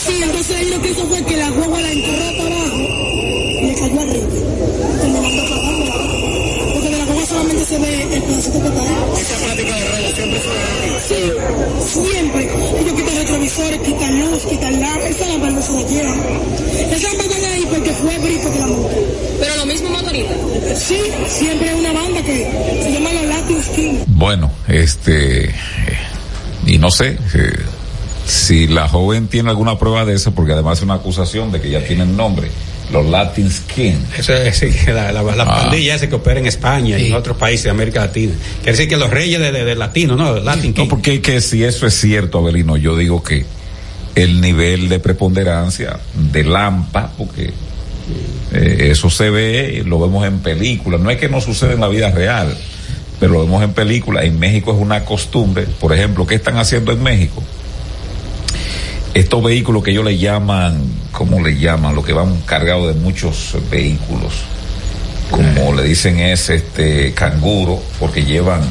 Sí, 0.06 0.20
entonces 0.22 0.56
ahí 0.56 0.70
lo 0.70 0.80
que 0.82 0.90
hizo 0.90 1.06
fue 1.06 1.24
que 1.24 1.36
la 1.36 1.50
guagua 1.50 1.80
la 1.80 1.92
enterró 1.92 2.38
para 2.38 2.54
abajo 2.56 2.78
y 3.62 3.66
le 3.66 3.74
cayó 3.74 4.00
arriba. 4.00 4.28
Terminando 5.00 5.42
apagándola. 5.42 5.94
Porque 6.72 6.88
de 6.88 6.98
la 6.98 7.04
guagua 7.04 7.26
solamente 7.26 7.64
se 7.64 7.78
ve 7.78 8.02
el 8.02 8.22
pedacito 8.22 8.62
que 8.62 8.68
está 8.68 8.82
ahí. 8.82 8.96
Esa 9.20 9.44
práctica 9.44 9.74
de 9.76 9.88
robo 9.88 10.14
siempre 10.16 10.40
se 10.40 10.48
ve. 10.48 11.32
Sí, 11.92 12.00
siempre. 12.00 12.50
Ellos 12.80 12.92
quitan 12.94 13.16
retrovisores, 13.16 13.80
quitan 13.80 14.20
luz, 14.20 14.42
quitan 14.48 14.80
lámpara. 14.80 15.08
Esa 15.08 15.26
lámpara 15.26 15.52
no 15.52 15.62
se 15.62 15.72
la 15.72 15.82
llevan. 15.82 16.20
Esa 16.90 17.08
lámpara 17.08 17.48
ahí 17.54 17.66
porque 17.70 17.90
fue 17.92 18.18
Brito 18.18 18.52
que 18.52 18.58
la 18.58 18.66
montó. 18.66 18.88
Pero 19.38 19.56
lo 19.56 19.66
mismo 19.66 19.88
motorista. 19.90 20.34
Sí, 20.76 20.98
siempre 21.28 21.70
hay 21.70 21.78
una 21.78 21.92
banda 21.92 22.22
que 22.22 22.80
se 22.82 22.92
llama 22.92 23.12
los 23.12 23.24
Latin 23.26 23.62
King. 23.74 23.94
Bueno, 24.08 24.50
este, 24.68 25.44
eh, 25.44 25.52
y 26.66 26.78
no 26.78 26.90
sé, 26.90 27.18
eh, 27.34 27.61
si 28.52 28.66
la 28.66 28.86
joven 28.86 29.28
tiene 29.28 29.48
alguna 29.48 29.78
prueba 29.78 30.04
de 30.04 30.12
eso, 30.14 30.32
porque 30.34 30.52
además 30.52 30.78
es 30.78 30.84
una 30.84 30.94
acusación 30.94 31.50
de 31.52 31.60
que 31.60 31.70
ya 31.70 31.80
tienen 31.84 32.16
nombre, 32.18 32.48
los 32.92 33.06
Latin 33.06 33.50
Skin. 33.50 33.98
Eso 34.18 34.34
es 34.34 34.58
sí, 34.58 34.68
la, 34.88 35.10
la, 35.10 35.22
la 35.22 35.44
Ah. 35.44 35.62
pandilla 35.62 35.94
esa 35.94 36.06
que 36.08 36.16
opera 36.16 36.38
en 36.38 36.46
España 36.46 36.98
y 36.98 37.06
en 37.06 37.14
otros 37.14 37.38
países 37.38 37.64
de 37.64 37.70
América 37.70 38.00
Latina. 38.00 38.34
Quiere 38.58 38.72
decir 38.72 38.88
que 38.90 38.98
los 38.98 39.08
reyes 39.08 39.40
de, 39.40 39.52
de, 39.52 39.64
de 39.64 39.74
latino, 39.74 40.16
¿no? 40.16 40.38
Latin 40.38 40.70
No, 40.76 40.82
King. 40.82 40.88
porque 40.90 41.22
que 41.22 41.40
si 41.40 41.64
eso 41.64 41.86
es 41.86 41.94
cierto, 41.98 42.38
Abelino, 42.40 42.76
yo 42.76 42.94
digo 42.94 43.22
que 43.22 43.46
el 44.14 44.42
nivel 44.42 44.90
de 44.90 44.98
preponderancia 44.98 45.98
de 46.14 46.44
Lampa, 46.44 47.10
porque 47.16 47.54
eh, 48.52 48.88
eso 48.90 49.08
se 49.08 49.30
ve, 49.30 49.82
lo 49.86 49.98
vemos 49.98 50.26
en 50.26 50.40
películas, 50.40 51.00
no 51.00 51.08
es 51.10 51.16
que 51.16 51.30
no 51.30 51.40
sucede 51.40 51.72
en 51.72 51.80
la 51.80 51.88
vida 51.88 52.10
real, 52.10 52.54
pero 53.18 53.32
lo 53.32 53.40
vemos 53.44 53.62
en 53.62 53.72
películas, 53.72 54.24
en 54.24 54.38
México 54.38 54.72
es 54.74 54.78
una 54.78 55.04
costumbre, 55.06 55.64
por 55.80 55.94
ejemplo, 55.94 56.26
¿qué 56.26 56.34
están 56.34 56.58
haciendo 56.58 56.92
en 56.92 57.02
México? 57.02 57.41
Estos 59.14 59.42
vehículos 59.42 59.82
que 59.82 59.90
ellos 59.90 60.04
le 60.04 60.16
llaman, 60.16 60.80
¿cómo 61.12 61.40
le 61.42 61.58
llaman? 61.58 61.94
Lo 61.94 62.02
que 62.02 62.14
van 62.14 62.40
cargados 62.46 62.94
de 62.94 63.00
muchos 63.00 63.56
vehículos, 63.70 64.32
como 65.30 65.74
le 65.74 65.82
dicen 65.82 66.18
es 66.18 66.48
este 66.48 67.12
canguro, 67.12 67.82
porque 68.00 68.24
llevan 68.24 68.62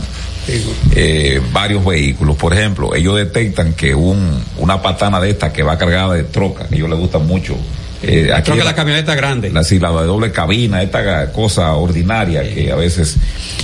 eh, 0.96 1.40
varios 1.52 1.86
vehículos. 1.86 2.38
Por 2.38 2.54
ejemplo, 2.54 2.96
ellos 2.96 3.18
detectan 3.18 3.74
que 3.74 3.94
un, 3.94 4.44
una 4.58 4.82
patana 4.82 5.20
de 5.20 5.30
esta 5.30 5.54
que 5.54 5.62
va 5.62 5.78
cargada 5.78 6.16
de 6.16 6.24
troca, 6.24 6.68
que 6.68 6.76
a 6.76 6.78
ellos 6.78 6.90
les 6.90 7.00
gusta 7.00 7.20
mucho. 7.20 7.56
Eh, 8.04 8.32
aquí 8.34 8.46
Creo 8.46 8.58
que 8.58 8.64
la 8.64 8.74
camioneta 8.76 9.14
grande. 9.16 9.52
la, 9.52 9.64
sí, 9.64 9.78
la 9.80 9.92
de 9.92 10.08
doble 10.08 10.32
cabina, 10.32 10.82
esta 10.82 11.32
cosa 11.32 11.74
ordinaria 11.74 12.42
que 12.52 12.72
a 12.72 12.76
veces 12.76 13.16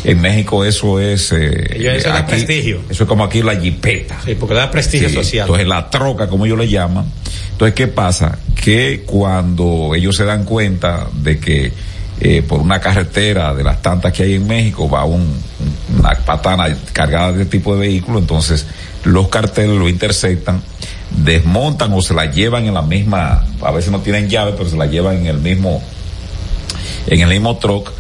en 0.04 0.22
México 0.22 0.64
eso 0.64 1.00
es. 1.00 1.32
Eh, 1.32 1.96
eso 1.98 2.10
da 2.10 2.26
prestigio. 2.26 2.82
Eso 2.90 3.04
es 3.04 3.10
como 3.10 3.24
aquí 3.24 3.42
la 3.42 3.56
jipeta. 3.56 4.20
Sí, 4.24 4.36
porque 4.36 4.54
da 4.56 4.70
prestigio 4.70 5.10
Sí, 5.10 5.16
social. 5.16 5.46
Entonces 5.48 5.68
la 5.68 5.90
troca, 5.90 6.28
como 6.28 6.46
ellos 6.46 6.60
le 6.60 6.68
llaman. 6.70 7.06
Entonces, 7.52 7.74
¿qué 7.74 7.88
pasa? 7.88 8.38
Que 8.64 9.04
cuando 9.08 9.94
ellos 9.96 10.16
se 10.16 10.26
dan 10.26 10.44
cuenta 10.46 11.08
de 11.14 11.40
que 11.40 11.72
eh, 12.20 12.42
por 12.48 12.60
una 12.62 12.80
carretera 12.80 13.54
de 13.54 13.64
las 13.64 13.82
tantas 13.82 14.12
que 14.14 14.24
hay 14.24 14.34
en 14.36 14.48
México 14.48 14.90
va 14.90 15.06
un- 15.06 15.38
una 16.00 16.12
patana 16.16 16.76
cargada 16.94 17.32
de 17.32 17.44
este 17.44 17.58
tipo 17.58 17.74
de 17.76 17.82
vehículo, 17.82 18.20
entonces 18.20 18.66
los 19.04 19.28
carteles 19.30 19.78
lo 19.78 19.88
interceptan, 19.88 20.62
desmontan 21.12 21.94
o 21.94 22.02
se 22.02 22.14
la 22.14 22.26
llevan 22.26 22.66
en 22.66 22.74
la 22.74 22.82
misma, 22.82 23.46
a 23.62 23.72
veces 23.72 23.92
no 23.92 24.00
tienen 24.00 24.30
llave, 24.30 24.54
pero 24.58 24.70
se 24.70 24.78
la 24.78 24.86
llevan 24.86 25.18
en 25.18 25.28
el 25.28 25.38
mismo, 25.38 25.82
en 27.08 27.22
el 27.22 27.30
mismo 27.30 27.58
truck 27.58 27.92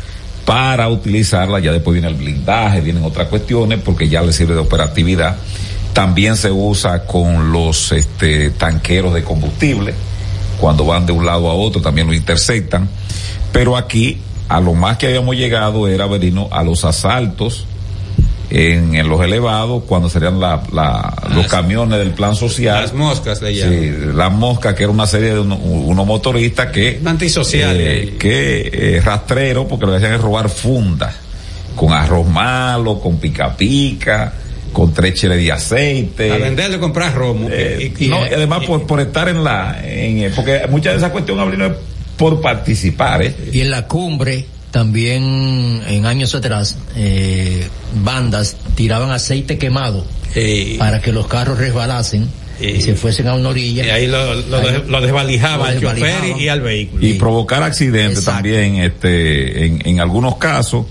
para 0.46 0.88
utilizarla, 0.88 1.60
ya 1.60 1.74
después 1.74 1.93
viene 1.93 2.08
el 2.08 2.15
blindaje, 2.15 2.80
vienen 2.80 3.04
otras 3.04 3.28
cuestiones 3.28 3.80
porque 3.84 4.08
ya 4.08 4.22
le 4.22 4.32
sirve 4.32 4.54
de 4.54 4.62
operatividad. 4.62 5.36
También 5.91 6.38
se 6.38 6.52
usa 6.52 7.06
con 7.06 7.52
los 7.52 7.91
este, 7.91 8.52
tanqueros 8.52 9.13
de 9.13 9.24
combustible, 9.24 9.93
cuando 10.60 10.86
van 10.86 11.06
de 11.06 11.12
un 11.12 11.26
lado 11.26 11.50
a 11.50 11.54
otro 11.54 11.82
también 11.82 12.08
lo 12.08 12.13
interceptan. 12.13 12.88
Pero 13.52 13.76
aquí, 13.76 14.22
a 14.48 14.62
lo 14.62 14.74
más 14.74 14.98
que 14.98 15.08
habíamos 15.08 15.36
llegado 15.36 15.88
era, 15.88 16.08
Verino, 16.08 16.48
a 16.52 16.63
los 16.63 16.86
asaltos 16.86 17.65
en, 18.49 18.95
en 18.95 19.10
los 19.10 19.21
elevados, 19.21 19.83
cuando 19.86 20.10
serían 20.10 20.39
la, 20.39 20.63
la, 20.71 21.13
los 21.36 21.47
camiones 21.47 21.99
del 21.99 22.12
plan 22.12 22.36
social. 22.36 22.81
Las 22.81 22.93
moscas 22.93 23.39
de 23.41 23.47
allá. 23.49 23.69
Sí, 23.69 23.91
las 24.13 24.31
moscas, 24.31 24.73
que 24.73 24.83
era 24.83 24.91
una 24.91 25.05
serie 25.07 25.33
de 25.33 25.39
uno- 25.41 25.57
unos 25.57 26.05
motoristas 26.07 26.67
que 26.71 26.99
Antisociales. 27.05 28.10
eh, 28.10 28.15
que 28.17 28.69
eh, 28.97 29.01
rastrero 29.01 29.67
porque 29.67 29.86
lo 29.86 29.91
que 29.91 29.97
hacían 29.97 30.13
es 30.13 30.21
robar 30.21 30.49
fundas 30.49 31.15
con 31.75 31.91
arroz 31.93 32.27
malo, 32.27 32.99
con 32.99 33.17
pica 33.17 33.55
pica, 33.55 34.33
con 34.73 34.93
tres 34.93 35.13
cheles 35.15 35.38
de 35.38 35.51
aceite. 35.51 36.31
a 36.31 36.38
venderle 36.38 36.79
comprar 36.79 37.13
romo. 37.13 37.47
Eh, 37.51 37.93
y- 37.99 38.05
y- 38.05 38.07
no, 38.07 38.25
y- 38.25 38.33
además 38.33 38.65
por, 38.65 38.88
por 38.88 38.99
estar 38.99 39.27
en 39.29 39.43
la, 39.43 39.79
en, 39.83 40.19
eh, 40.23 40.31
porque 40.36 40.62
muchas 40.69 40.93
de 40.93 40.97
esas 40.99 41.12
cuestiones 41.12 41.43
Abril, 41.43 41.60
no 41.60 41.65
es 41.67 41.73
por 42.17 42.41
participar, 42.41 43.21
¿eh? 43.21 43.36
Y 43.53 43.62
en 43.62 43.69
la 43.69 43.88
cumbre, 43.88 44.45
también 44.71 45.82
en 45.88 46.06
años 46.06 46.36
atrás, 46.36 46.75
eh, 46.95 47.67
bandas 48.03 48.56
tiraban 48.75 49.12
aceite 49.12 49.58
quemado 49.58 50.06
eh, 50.36 50.75
para 50.77 51.01
que 51.01 51.12
los 51.12 51.27
carros 51.27 51.58
resbalasen 51.58 52.27
Eh, 52.60 52.77
y 52.77 52.82
se 52.82 52.95
fuesen 52.95 53.27
a 53.27 53.36
una 53.36 53.49
orilla. 53.49 53.86
y 53.86 53.89
ahí 53.91 54.08
lo, 54.08 54.34
lo, 54.34 54.58
Ahí 54.58 54.84
lo 54.88 54.99
desvalijaba 55.01 55.71
lo 55.73 55.89
al 55.89 55.95
chofer 55.95 56.38
y, 56.39 56.43
y 56.45 56.47
al 56.49 56.62
vehículo. 56.62 57.06
Y 57.06 57.13
provocar 57.13 57.62
accidentes 57.62 58.17
Exacto. 58.19 58.32
también, 58.41 58.77
este, 58.77 59.65
en, 59.67 59.82
en 59.88 59.99
algunos 59.99 60.38
casos, 60.38 60.88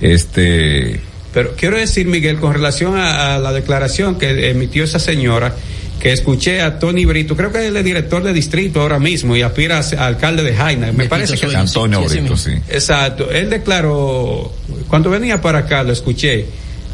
este, 0.00 1.00
Pero 1.34 1.54
quiero 1.56 1.76
decir, 1.76 2.06
Miguel, 2.06 2.38
con 2.40 2.52
relación 2.54 2.96
a, 2.96 3.34
a 3.34 3.38
la 3.38 3.52
declaración 3.52 4.18
que 4.18 4.50
emitió 4.50 4.84
esa 4.84 4.98
señora, 4.98 5.54
que 6.02 6.12
escuché 6.12 6.60
a 6.60 6.80
Tony 6.80 7.04
Brito, 7.04 7.36
creo 7.36 7.52
que 7.52 7.64
él 7.64 7.76
es 7.76 7.84
director 7.84 8.24
de 8.24 8.32
distrito 8.32 8.80
ahora 8.80 8.98
mismo 8.98 9.36
y 9.36 9.42
aspira 9.42 9.78
a 9.78 9.84
ser 9.84 10.00
alcalde 10.00 10.42
de 10.42 10.52
Jaina. 10.52 10.90
Me 10.90 11.04
parece 11.04 11.36
que. 11.38 11.54
Antonio 11.54 12.02
sí, 12.08 12.18
Brito, 12.18 12.36
sí. 12.36 12.50
Exacto. 12.68 13.30
Él 13.30 13.48
declaró, 13.48 14.52
cuando 14.88 15.10
venía 15.10 15.40
para 15.40 15.60
acá, 15.60 15.84
lo 15.84 15.92
escuché, 15.92 16.46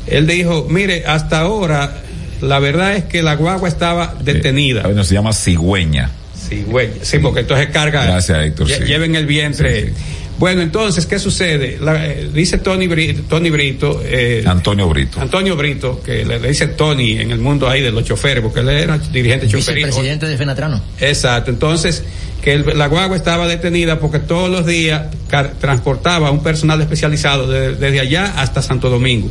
él 0.07 0.27
dijo, 0.27 0.67
mire, 0.69 1.07
hasta 1.07 1.41
ahora, 1.41 2.03
la 2.43 2.59
verdad 2.59 2.97
es 2.97 3.05
que 3.05 3.23
la 3.23 3.35
guagua 3.37 3.67
estaba 3.71 4.15
detenida. 4.23 4.83
Eh, 4.83 5.05
se 5.05 5.15
llama 5.15 5.33
cigüeña. 5.33 6.11
Sí, 6.47 6.65
güey. 6.67 6.91
Sí, 7.01 7.19
porque 7.19 7.41
entonces 7.41 7.69
carga. 7.71 8.05
Gracias, 8.05 8.45
Héctor, 8.45 8.67
lle- 8.69 8.77
sí. 8.77 8.85
Lleven 8.85 9.15
el 9.15 9.25
vientre. 9.25 9.87
Sí, 9.87 9.87
sí. 9.87 9.93
Bueno, 10.39 10.63
entonces, 10.63 11.05
¿qué 11.07 11.19
sucede? 11.19 11.79
La- 11.81 12.07
eh, 12.07 12.31
dice 12.33 12.59
Tony 12.59 12.87
Brito, 12.87 13.23
Tony 13.29 13.51
Brito 13.51 14.01
eh, 14.05 14.45
Antonio 14.47 14.89
Brito. 14.89 15.21
Antonio 15.21 15.57
Brito, 15.57 16.01
que 16.05 16.25
le, 16.25 16.39
le 16.39 16.49
dice 16.49 16.69
Tony 16.69 17.19
en 17.19 17.31
el 17.33 17.39
mundo 17.39 17.69
ahí 17.69 17.83
de 17.83 17.91
los 17.91 18.05
choferes, 18.05 18.43
porque 18.43 18.61
él 18.61 18.69
era 18.69 18.99
dirigente 18.99 19.49
choferil. 19.49 19.87
Vicepresidente 19.87 20.27
de 20.27 20.37
Fenatrano. 20.39 20.81
Exacto. 21.01 21.51
Entonces, 21.51 22.05
que 22.43 22.53
el- 22.53 22.79
la 22.79 22.87
guagua 22.87 23.17
estaba 23.17 23.49
detenida 23.49 23.99
porque 23.99 24.21
todos 24.21 24.49
los 24.49 24.65
días 24.65 25.07
car- 25.29 25.55
transportaba 25.61 26.31
un 26.31 26.43
personal 26.43 26.81
especializado 26.81 27.49
de- 27.49 27.75
desde 27.75 27.99
allá 28.01 28.35
hasta 28.37 28.63
Santo 28.63 28.89
Domingo. 28.91 29.29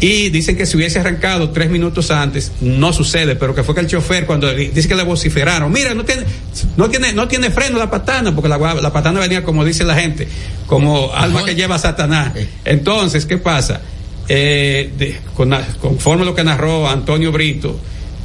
Y 0.00 0.30
dicen 0.30 0.56
que 0.56 0.64
si 0.64 0.76
hubiese 0.78 0.98
arrancado 0.98 1.50
tres 1.50 1.68
minutos 1.68 2.10
antes, 2.10 2.52
no 2.62 2.90
sucede, 2.92 3.36
pero 3.36 3.54
que 3.54 3.62
fue 3.62 3.74
que 3.74 3.82
el 3.82 3.86
chofer 3.86 4.24
cuando 4.24 4.50
dice 4.52 4.88
que 4.88 4.94
le 4.94 5.02
vociferaron, 5.02 5.70
mira, 5.70 5.92
no 5.92 6.04
tiene, 6.06 6.22
no 6.78 6.88
tiene, 6.88 7.12
no 7.12 7.28
tiene 7.28 7.50
freno 7.50 7.78
la 7.78 7.90
patana, 7.90 8.34
porque 8.34 8.48
la, 8.48 8.56
la 8.74 8.92
patana 8.92 9.20
venía 9.20 9.44
como 9.44 9.62
dice 9.64 9.84
la 9.84 9.94
gente, 9.96 10.26
como 10.66 11.12
alma 11.12 11.44
que 11.44 11.54
lleva 11.54 11.74
a 11.74 11.78
Satanás. 11.78 12.32
Entonces, 12.64 13.26
¿qué 13.26 13.36
pasa? 13.36 13.82
Eh, 14.26 14.90
de- 14.96 15.18
con- 15.36 15.54
conforme 15.80 16.24
lo 16.24 16.34
que 16.34 16.44
narró 16.44 16.88
Antonio 16.88 17.30
Brito, 17.30 17.78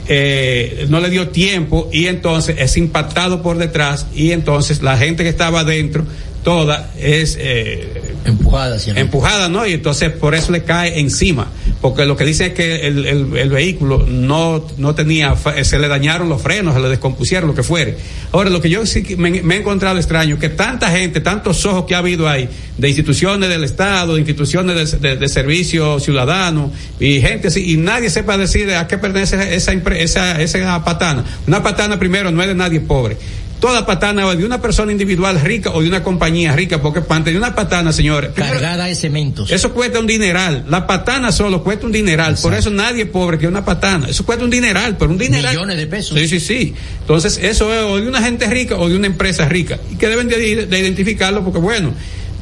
eh, 0.07 0.85
no 0.89 0.99
le 0.99 1.09
dio 1.09 1.29
tiempo 1.29 1.89
y 1.91 2.05
entonces 2.07 2.55
es 2.59 2.77
impactado 2.77 3.41
por 3.41 3.57
detrás 3.57 4.05
y 4.13 4.31
entonces 4.31 4.81
la 4.83 4.97
gente 4.97 5.23
que 5.23 5.29
estaba 5.29 5.61
adentro 5.61 6.05
toda 6.45 6.91
es 6.97 7.37
eh, 7.41 8.01
Empujada 8.27 8.75
empujada, 8.99 9.49
¿no? 9.49 9.67
Y 9.67 9.73
entonces 9.73 10.09
por 10.11 10.33
eso 10.33 10.51
le 10.51 10.63
cae 10.63 10.99
encima, 10.99 11.47
porque 11.79 12.05
lo 12.05 12.15
que 12.17 12.23
dice 12.25 12.47
es 12.47 12.53
que 12.53 12.87
el, 12.87 13.05
el- 13.05 13.37
el 13.37 13.49
vehículo 13.49 14.03
no, 14.07 14.65
no 14.77 14.95
tenía, 14.95 15.35
fa- 15.35 15.63
se 15.63 15.77
le 15.77 15.87
dañaron 15.87 16.27
los 16.29 16.41
frenos, 16.41 16.73
se 16.73 16.79
le 16.79 16.89
descompusieron, 16.89 17.47
lo 17.49 17.53
que 17.55 17.61
fuere. 17.61 17.97
Ahora, 18.31 18.49
lo 18.49 18.61
que 18.61 18.69
yo 18.71 18.83
sí 18.87 19.15
me, 19.17 19.43
me 19.43 19.55
he 19.55 19.59
encontrado 19.59 19.97
extraño, 19.97 20.39
que 20.39 20.49
tanta 20.49 20.89
gente, 20.89 21.19
tantos 21.21 21.63
ojos 21.67 21.85
que 21.85 21.93
ha 21.93 21.99
habido 21.99 22.27
ahí, 22.27 22.49
de 22.79 22.87
instituciones 22.89 23.47
del 23.47 23.63
Estado, 23.63 24.13
de 24.15 24.21
instituciones 24.21 24.91
de, 24.99 25.09
de- 25.09 25.17
de 25.17 25.29
servicio 25.29 25.99
ciudadano, 25.99 26.71
y 26.99 27.21
gente 27.21 27.49
así, 27.49 27.73
y 27.73 27.77
nadie 27.77 28.09
sepa 28.09 28.37
decir 28.39 28.73
a 28.73 28.87
qué 28.87 28.97
pertenece 28.97 29.55
esa, 29.55 29.71
esa, 29.73 30.41
esa 30.41 30.83
patana. 30.83 31.23
Una 31.45 31.61
patana 31.61 31.99
primero 31.99 32.31
no 32.31 32.41
es 32.41 32.47
de 32.47 32.55
nadie 32.55 32.79
pobre. 32.79 33.17
Toda 33.59 33.85
patana 33.85 34.27
o 34.27 34.35
de 34.35 34.45
una 34.45 34.61
persona 34.61 34.91
individual 34.91 35.39
rica 35.41 35.71
o 35.71 35.81
de 35.81 35.87
una 35.87 36.03
compañía 36.03 36.53
rica, 36.53 36.81
porque 36.81 37.01
para 37.01 37.23
tener 37.23 37.39
una 37.39 37.55
patana, 37.55 37.91
señores, 37.93 38.31
Cargada 38.35 38.85
de 38.85 38.95
cementos. 38.95 39.49
eso 39.51 39.71
cuesta 39.73 39.99
un 39.99 40.07
dineral. 40.07 40.65
La 40.69 40.85
patana 40.85 41.31
solo 41.31 41.63
cuesta 41.63 41.85
un 41.85 41.91
dineral. 41.91 42.37
Por 42.41 42.53
eso 42.53 42.69
nadie 42.69 43.03
es 43.03 43.09
pobre 43.09 43.37
que 43.39 43.47
una 43.47 43.63
patana. 43.65 44.07
Eso 44.09 44.25
cuesta 44.25 44.43
un 44.43 44.51
dineral, 44.51 44.97
pero 44.97 45.11
un 45.11 45.17
dineral. 45.17 45.53
Millones 45.55 45.77
de 45.77 45.87
pesos. 45.87 46.17
Sí, 46.19 46.27
sí, 46.27 46.39
sí. 46.39 46.75
Entonces, 47.01 47.39
eso 47.41 47.73
es 47.73 47.81
o 47.83 47.97
de 47.97 48.07
una 48.07 48.21
gente 48.21 48.45
rica 48.47 48.75
o 48.75 48.89
de 48.89 48.95
una 48.95 49.07
empresa 49.07 49.47
rica. 49.47 49.79
Y 49.91 49.95
que 49.95 50.07
deben 50.09 50.27
de, 50.27 50.65
de 50.65 50.79
identificarlo 50.79 51.43
porque, 51.43 51.59
bueno, 51.59 51.93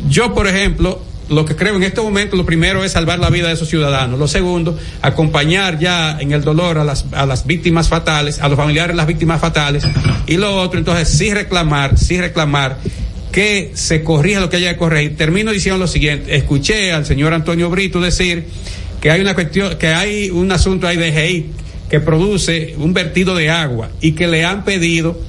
yo, 0.09 0.33
por 0.33 0.47
ejemplo, 0.47 1.01
lo 1.29 1.45
que 1.45 1.55
creo 1.55 1.75
en 1.75 1.83
este 1.83 2.01
momento, 2.01 2.35
lo 2.35 2.45
primero 2.45 2.83
es 2.83 2.91
salvar 2.91 3.19
la 3.19 3.29
vida 3.29 3.47
de 3.47 3.53
esos 3.53 3.69
ciudadanos. 3.69 4.19
Lo 4.19 4.27
segundo, 4.27 4.77
acompañar 5.01 5.79
ya 5.79 6.17
en 6.19 6.31
el 6.31 6.43
dolor 6.43 6.77
a 6.77 6.83
las, 6.83 7.05
a 7.13 7.25
las 7.25 7.45
víctimas 7.45 7.89
fatales, 7.89 8.39
a 8.39 8.47
los 8.49 8.57
familiares 8.57 8.93
de 8.93 8.97
las 8.97 9.07
víctimas 9.07 9.39
fatales. 9.39 9.83
Y 10.27 10.37
lo 10.37 10.55
otro, 10.55 10.79
entonces, 10.79 11.07
sí 11.09 11.33
reclamar, 11.33 11.97
sí 11.97 12.19
reclamar 12.19 12.77
que 13.31 13.71
se 13.73 14.03
corrija 14.03 14.39
lo 14.39 14.49
que 14.49 14.57
haya 14.57 14.73
que 14.73 14.77
corregir. 14.77 15.17
Termino 15.17 15.51
diciendo 15.51 15.79
lo 15.79 15.87
siguiente. 15.87 16.35
Escuché 16.35 16.93
al 16.93 17.05
señor 17.05 17.33
Antonio 17.33 17.69
Brito 17.69 17.99
decir 17.99 18.45
que 19.01 19.09
hay 19.11 19.21
una 19.21 19.33
cuestión, 19.33 19.75
que 19.77 19.87
hay 19.87 20.29
un 20.29 20.51
asunto 20.51 20.87
ahí 20.87 20.97
de 20.97 21.11
GEI 21.11 21.45
que 21.89 21.99
produce 21.99 22.75
un 22.77 22.93
vertido 22.93 23.35
de 23.35 23.49
agua 23.49 23.89
y 24.01 24.13
que 24.13 24.27
le 24.27 24.45
han 24.45 24.63
pedido 24.63 25.19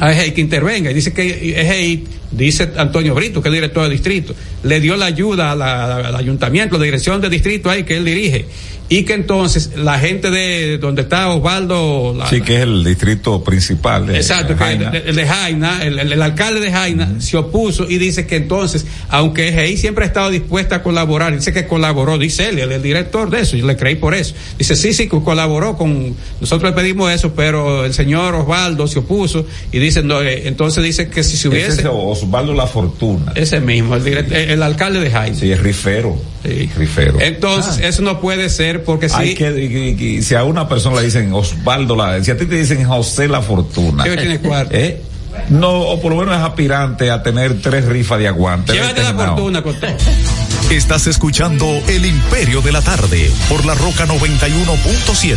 a 0.00 0.12
EGEI 0.12 0.32
que 0.32 0.40
intervenga. 0.40 0.90
Y 0.90 0.94
dice 0.94 1.12
que 1.12 1.60
EGEI, 1.60 2.04
dice 2.36 2.70
Antonio 2.76 3.14
Brito, 3.14 3.40
que 3.42 3.48
es 3.48 3.54
director 3.54 3.84
de 3.84 3.90
distrito, 3.90 4.34
le 4.62 4.80
dio 4.80 4.96
la 4.96 5.06
ayuda 5.06 5.54
la- 5.54 5.96
al 6.08 6.16
ayuntamiento, 6.16 6.78
la 6.78 6.84
dirección 6.84 7.20
de 7.20 7.28
distrito 7.30 7.70
ahí 7.70 7.84
que 7.84 7.96
él 7.96 8.04
dirige. 8.04 8.46
Y 8.86 9.04
que 9.04 9.14
entonces 9.14 9.70
la 9.76 9.98
gente 9.98 10.30
de 10.30 10.76
donde 10.76 11.02
está 11.02 11.30
Osvaldo, 11.30 12.14
la- 12.18 12.28
Sí, 12.28 12.42
que 12.42 12.56
es 12.56 12.60
el 12.60 12.84
distrito 12.84 13.42
principal 13.42 14.06
de 14.06 14.16
Exacto, 14.16 14.48
que 14.48 14.62
Jaina. 14.62 14.90
el, 14.90 15.08
el 15.08 15.16
de 15.16 15.26
Jaina, 15.26 15.82
el, 15.82 15.98
el- 15.98 16.12
el 16.12 16.20
alcalde 16.22 16.60
de 16.60 16.70
Jaina 16.70 17.14
se 17.18 17.38
opuso 17.38 17.88
y 17.88 17.96
dice 17.96 18.26
que 18.26 18.36
entonces, 18.36 18.84
aunque 19.08 19.48
EGI 19.48 19.78
siempre 19.78 20.04
ha 20.04 20.08
estado 20.08 20.28
dispuesta 20.28 20.76
a 20.76 20.82
colaborar, 20.82 21.34
dice 21.34 21.50
que 21.54 21.66
colaboró, 21.66 22.18
dice 22.18 22.50
él, 22.50 22.58
el, 22.58 22.72
el 22.72 22.82
director 22.82 23.30
de 23.30 23.40
eso, 23.40 23.56
yo 23.56 23.66
le 23.66 23.74
creí 23.78 23.94
por 23.94 24.14
eso. 24.14 24.34
Dice, 24.58 24.76
sí, 24.76 24.92
sí, 24.92 25.08
que 25.08 25.18
colaboró 25.22 25.78
con, 25.78 26.14
nosotros 26.42 26.70
le 26.70 26.76
pedimos 26.76 27.10
eso, 27.10 27.32
pero 27.34 27.86
el 27.86 27.94
señor 27.94 28.34
Osvaldo 28.34 28.86
se 28.86 28.98
opuso 28.98 29.46
y 29.72 29.78
dice, 29.78 30.02
no, 30.02 30.20
eh, 30.20 30.46
entonces 30.46 30.84
dice 30.84 31.08
que 31.08 31.22
si 31.24 31.38
se 31.38 31.48
Ese 31.48 31.48
hubiese, 31.48 31.80
es 31.80 31.86
Osvaldo 32.24 32.52
La 32.54 32.66
Fortuna. 32.66 33.32
ese 33.34 33.60
mismo, 33.60 33.94
el, 33.96 34.04
direct- 34.04 34.32
el, 34.32 34.50
el 34.50 34.62
alcalde 34.62 35.00
de 35.00 35.10
Jaina. 35.10 35.36
Sí, 35.36 35.50
es 35.52 35.60
rifero. 35.60 36.16
Sí. 36.44 36.70
Rifero. 36.76 37.18
Entonces, 37.20 37.78
eso 37.82 38.02
no 38.02 38.20
puede 38.20 38.50
ser 38.50 38.84
porque 38.84 39.08
si... 39.08 39.14
Hay 39.16 39.34
que, 39.34 39.48
y- 39.50 40.04
y- 40.04 40.16
y 40.18 40.22
si 40.22 40.34
a 40.34 40.44
una 40.44 40.68
persona 40.68 40.96
le 40.96 41.04
dicen 41.06 41.32
Osvaldo 41.32 41.96
La, 41.96 42.22
si 42.22 42.30
a 42.30 42.36
ti 42.36 42.44
te 42.46 42.56
dicen 42.56 42.84
José 42.84 43.28
La 43.28 43.40
Fortuna. 43.40 44.04
Tiene 44.04 44.38
cuarto. 44.40 44.74
¿eh? 44.74 45.00
No, 45.48 45.70
o 45.80 46.00
por 46.00 46.12
lo 46.12 46.18
menos 46.18 46.36
es 46.36 46.42
aspirante 46.42 47.10
a 47.10 47.22
tener 47.22 47.60
tres 47.60 47.84
rifas 47.86 48.18
de 48.18 48.28
aguante. 48.28 48.72
Llévate 48.72 49.02
la 49.02 49.14
fortuna 49.14 49.62
con 49.62 49.74
todo. 49.80 49.90
Estás 50.70 51.06
escuchando 51.06 51.66
El 51.88 52.06
Imperio 52.06 52.62
de 52.62 52.72
la 52.72 52.80
Tarde 52.82 53.30
por 53.48 53.64
la 53.66 53.74
Roca 53.74 54.06
91.7. 54.06 55.36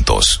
juntos. 0.00 0.40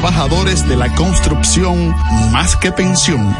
de 0.00 0.76
la 0.76 0.94
construcción 0.94 1.94
más 2.32 2.56
que 2.56 2.72
pensión. 2.72 3.36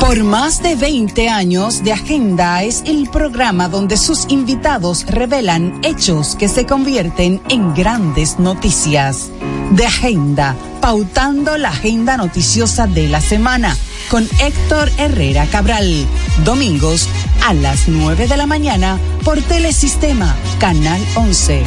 Por 0.00 0.24
más 0.24 0.60
de 0.64 0.74
20 0.74 1.28
años 1.28 1.84
de 1.84 1.92
Agenda 1.92 2.64
es 2.64 2.82
el 2.86 3.08
programa 3.08 3.68
donde 3.68 3.98
sus 3.98 4.26
invitados 4.30 5.06
revelan 5.06 5.78
hechos 5.84 6.34
que 6.34 6.48
se 6.48 6.66
convierten 6.66 7.40
en 7.48 7.72
grandes 7.72 8.40
noticias. 8.40 9.30
De 9.70 9.86
Agenda, 9.86 10.56
pautando 10.80 11.56
la 11.56 11.68
agenda 11.68 12.16
noticiosa 12.16 12.88
de 12.88 13.08
la 13.08 13.20
semana 13.20 13.76
con 14.10 14.28
Héctor 14.40 14.90
Herrera 14.98 15.46
Cabral. 15.46 16.04
Domingos 16.44 17.08
a 17.44 17.52
las 17.52 17.88
9 17.88 18.26
de 18.26 18.38
la 18.38 18.46
mañana 18.46 18.98
por 19.22 19.40
Telesistema, 19.42 20.34
Canal 20.58 21.00
11. 21.14 21.62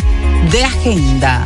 De 0.52 0.63
Agenda. 0.63 1.46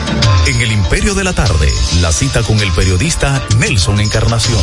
En 0.51 0.59
El 0.59 0.73
Imperio 0.73 1.15
de 1.15 1.23
la 1.23 1.31
Tarde, 1.31 1.71
la 2.01 2.11
cita 2.11 2.43
con 2.43 2.59
el 2.59 2.69
periodista 2.71 3.41
Nelson 3.57 4.01
Encarnación. 4.01 4.59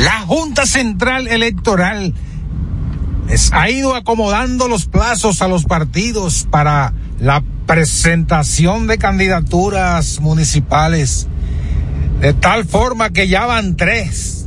La 0.00 0.22
Junta 0.22 0.66
Central 0.66 1.28
Electoral 1.28 2.12
les 3.28 3.52
ha 3.52 3.70
ido 3.70 3.94
acomodando 3.94 4.66
los 4.66 4.86
plazos 4.86 5.40
a 5.40 5.46
los 5.46 5.66
partidos 5.66 6.48
para 6.50 6.92
la 7.20 7.44
presentación 7.66 8.88
de 8.88 8.98
candidaturas 8.98 10.18
municipales, 10.18 11.28
de 12.20 12.34
tal 12.34 12.64
forma 12.64 13.10
que 13.10 13.28
ya 13.28 13.46
van 13.46 13.76
tres. 13.76 14.46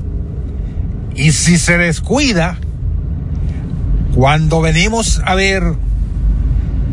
Y 1.16 1.32
si 1.32 1.58
se 1.58 1.78
descuida, 1.78 2.58
cuando 4.14 4.60
venimos 4.60 5.22
a 5.24 5.36
ver, 5.36 5.64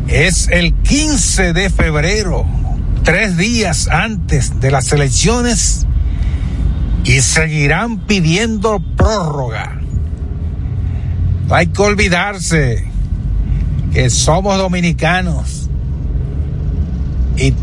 es 0.07 0.47
el 0.47 0.73
15 0.73 1.51
de 1.51 1.69
febrero, 1.69 2.45
tres 3.07 3.37
días 3.37 3.87
antes 3.87 4.59
de 4.59 4.69
las 4.69 4.91
elecciones, 4.91 5.87
y 7.05 7.21
seguirán 7.21 7.99
pidiendo 7.99 8.81
prórroga. 8.97 9.79
No 11.47 11.55
hay 11.55 11.67
que 11.67 11.81
olvidarse 11.81 12.85
que 13.93 14.09
somos 14.09 14.57
dominicanos 14.57 15.69
y 17.37 17.53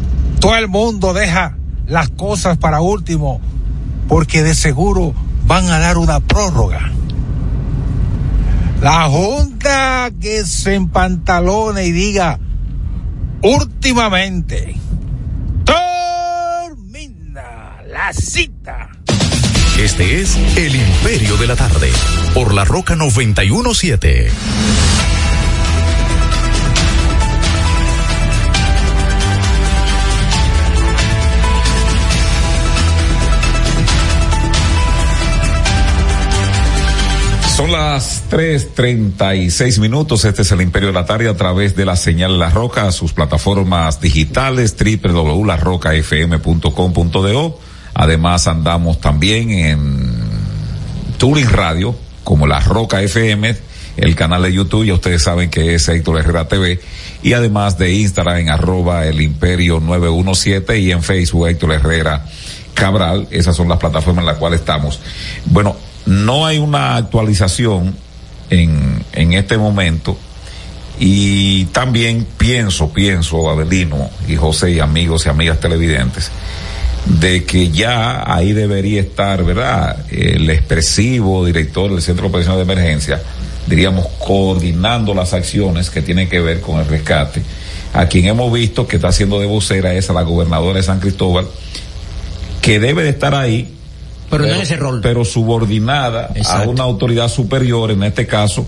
todo 0.41 0.57
el 0.57 0.69
mundo 0.69 1.13
deja 1.13 1.59
las 1.89 2.09
cosas 2.09 2.57
para 2.57 2.81
último 2.81 3.39
porque 4.09 4.43
de 4.43 4.55
seguro 4.55 5.13
van 5.47 5.67
a 5.67 5.79
dar 5.79 5.99
una 5.99 6.21
prórroga. 6.21 6.91
La 8.81 9.11
Junta 9.11 10.11
que 10.19 10.47
se 10.47 10.75
empantalone 10.75 11.85
y 11.85 11.93
diga 11.93 12.39
últimamente 13.43 14.77
cita. 18.13 18.91
Este 19.79 20.21
es 20.21 20.37
El 20.57 20.77
Imperio 20.77 21.37
de 21.37 21.47
la 21.47 21.57
Tarde, 21.57 21.91
por 22.35 22.55
la 22.55 22.65
Roca 22.65 22.97
917. 22.97 24.31
Son 37.57 37.71
las 37.71 38.25
3.36 38.31 39.81
minutos. 39.81 40.25
Este 40.25 40.43
es 40.43 40.51
el 40.51 40.61
Imperio 40.61 40.89
de 40.89 40.95
la 40.95 41.07
Tarde 41.07 41.29
a 41.29 41.37
través 41.37 41.77
de 41.77 41.85
la 41.85 41.95
señal 41.95 42.37
La 42.39 42.51
Roca, 42.51 42.91
sus 42.91 43.13
plataformas 43.13 44.01
digitales 44.01 44.75
www.larrocafm.com.do. 44.77 47.61
Además 47.95 48.47
andamos 48.47 49.01
también 49.01 49.51
en 49.51 50.11
Turing 51.19 51.49
Radio, 51.49 51.97
como 52.25 52.47
La 52.47 52.61
Roca 52.61 53.01
FM, 53.01 53.57
el 53.97 54.17
canal 54.17 54.43
de 54.43 54.53
YouTube, 54.53 54.85
ya 54.85 54.95
ustedes 54.95 55.23
saben 55.23 55.51
que 55.51 55.75
es 55.75 55.89
Héctor 55.89 56.19
Herrera 56.19 56.49
TV, 56.49 56.81
y 57.23 57.33
además 57.33 57.79
de 57.79 57.93
Instagram 57.93 58.39
en 58.39 58.51
arroba 58.51 59.07
el 59.07 59.21
imperio 59.21 59.81
917 59.81 60.79
y 60.81 60.91
en 60.91 61.03
Facebook 61.03 61.49
Héctor 61.49 61.73
Herrera 61.73 62.25
Cabral, 62.75 63.29
esas 63.31 63.55
son 63.55 63.69
las 63.69 63.79
plataformas 63.79 64.23
en 64.23 64.27
las 64.27 64.39
cuales 64.39 64.61
estamos. 64.61 64.99
Bueno, 65.47 65.77
no 66.07 66.45
hay 66.45 66.59
una 66.59 66.97
actualización 66.97 67.95
en, 68.51 69.05
en 69.13 69.33
este 69.33 69.57
momento 69.57 70.19
y 70.99 71.65
también 71.67 72.27
pienso, 72.37 72.93
pienso, 72.93 73.51
Adelino 73.51 74.11
y 74.29 74.37
José 74.37 74.73
y 74.73 74.81
amigos 74.81 75.27
y 75.27 75.29
amigas 75.29 75.61
televidentes, 75.61 76.31
de 77.07 77.45
que 77.45 77.71
ya 77.71 78.25
ahí 78.27 78.53
debería 78.53 79.01
estar, 79.01 79.45
¿verdad? 79.45 80.07
El 80.11 80.49
expresivo 80.51 81.45
director 81.45 81.91
del 81.91 82.03
Centro 82.03 82.25
de 82.25 82.29
Operaciones 82.29 82.67
de 82.67 82.73
Emergencia, 82.73 83.23
diríamos, 83.67 84.07
coordinando 84.19 85.15
las 85.15 85.35
acciones 85.35 85.91
que 85.91 86.03
tienen 86.03 86.29
que 86.29 86.41
ver 86.41 86.61
con 86.61 86.81
el 86.81 86.87
rescate. 86.87 87.43
A 87.93 88.07
quien 88.07 88.27
hemos 88.27 88.53
visto 88.53 88.89
que 88.89 88.97
está 88.97 89.09
haciendo 89.09 89.39
de 89.39 89.47
vocera 89.47 89.95
es 89.95 90.11
a 90.11 90.13
la 90.13 90.23
gobernadora 90.23 90.79
de 90.79 90.83
San 90.83 90.99
Cristóbal, 90.99 91.47
que 92.61 92.81
debe 92.81 93.05
de 93.05 93.11
estar 93.11 93.35
ahí 93.35 93.75
pero, 94.31 94.47
no 94.47 94.55
en 94.55 94.61
ese 94.63 94.77
rol. 94.77 95.01
Pero 95.03 95.25
subordinada 95.25 96.31
Exacto. 96.35 96.71
a 96.71 96.73
una 96.73 96.83
autoridad 96.83 97.29
superior, 97.29 97.91
en 97.91 98.03
este 98.03 98.27
caso, 98.27 98.67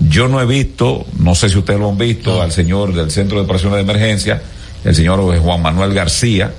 yo 0.00 0.28
no 0.28 0.40
he 0.40 0.46
visto, 0.46 1.04
no 1.18 1.34
sé 1.34 1.48
si 1.50 1.58
ustedes 1.58 1.80
lo 1.80 1.90
han 1.90 1.98
visto, 1.98 2.40
al 2.40 2.52
señor 2.52 2.94
del 2.94 3.10
Centro 3.10 3.38
de 3.38 3.44
Operaciones 3.44 3.76
de 3.76 3.82
Emergencia, 3.82 4.42
el 4.84 4.94
señor 4.94 5.20
Juan 5.38 5.62
Manuel 5.62 5.92
García. 5.92 6.52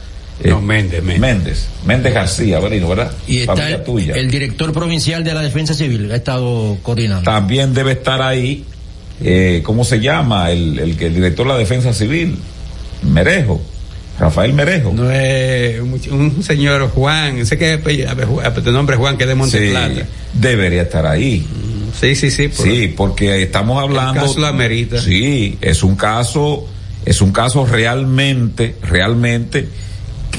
No, 0.50 0.62
Méndez, 0.62 1.04
Méndez. 1.04 1.20
Méndez, 1.20 1.68
Méndez 1.86 2.14
García, 2.14 2.58
Avelino, 2.58 2.90
¿verdad? 2.90 3.12
Y 3.28 3.40
está 3.40 3.70
el, 3.70 3.84
tuya. 3.84 4.16
el 4.16 4.30
director 4.30 4.72
provincial 4.74 5.24
de 5.24 5.34
la 5.34 5.42
Defensa 5.42 5.74
Civil, 5.74 6.12
ha 6.12 6.16
estado 6.16 6.78
coordinando. 6.82 7.24
También 7.24 7.74
debe 7.74 7.94
estar 7.94 8.22
ahí, 8.22 8.66
eh, 9.24 9.62
¿cómo 9.64 9.84
se 9.84 10.00
llama? 10.00 10.52
El, 10.52 10.80
el, 10.80 11.02
el 11.02 11.16
director 11.16 11.46
de 11.48 11.54
la 11.54 11.60
Defensa 11.60 11.94
Civil, 11.94 12.38
Merejo. 13.04 13.62
Rafael 14.20 14.54
Merejo. 14.54 14.92
No 14.94 15.10
es 15.10 15.80
un, 15.80 16.00
un 16.12 16.44
señor 16.44 16.90
Juan, 16.90 17.46
sé 17.46 17.58
que 17.58 17.78
de 17.78 18.72
nombre 18.72 18.96
Juan 18.96 19.18
que 19.18 19.24
es 19.24 19.30
de 19.30 19.36
Monteplata. 19.36 19.96
Sí, 19.96 20.02
debería 20.34 20.84
estar 20.84 21.06
ahí. 21.08 21.46
Sí, 22.00 22.16
sí, 22.16 22.32
sí. 22.32 22.48
Por, 22.48 22.66
sí, 22.66 22.94
porque 22.96 23.42
estamos 23.42 23.82
hablando. 23.82 24.22
El 24.22 24.28
caso 24.28 24.40
la 24.40 24.50
amerita. 24.50 25.02
Sí, 25.02 25.58
es 25.62 25.84
un 25.84 25.96
caso, 25.96 26.68
es 27.06 27.22
un 27.22 27.32
caso 27.32 27.66
realmente, 27.66 28.76
realmente, 28.84 29.68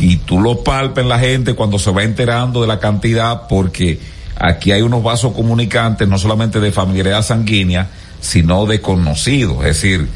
y 0.01 0.17
tú 0.19 0.41
lo 0.41 0.63
palpes 0.65 1.03
en 1.03 1.09
la 1.09 1.19
gente 1.19 1.55
cuando 1.55 1.79
se 1.79 1.91
va 1.91 2.03
enterando 2.03 2.61
de 2.61 2.67
la 2.67 2.79
cantidad, 2.79 3.47
porque 3.49 4.01
aquí 4.37 4.73
hay 4.73 4.83
unos 4.83 5.03
vasos 5.03 5.33
comunicantes, 5.33 6.09
no 6.09 6.19
solamente 6.19 6.61
de 6.61 6.73
familiaridad 6.73 7.23
sanguínea, 7.23 7.89
sino 8.21 8.67
de 8.67 8.81
conocidos. 8.81 9.59
Es 9.59 9.81
decir, 9.81 10.09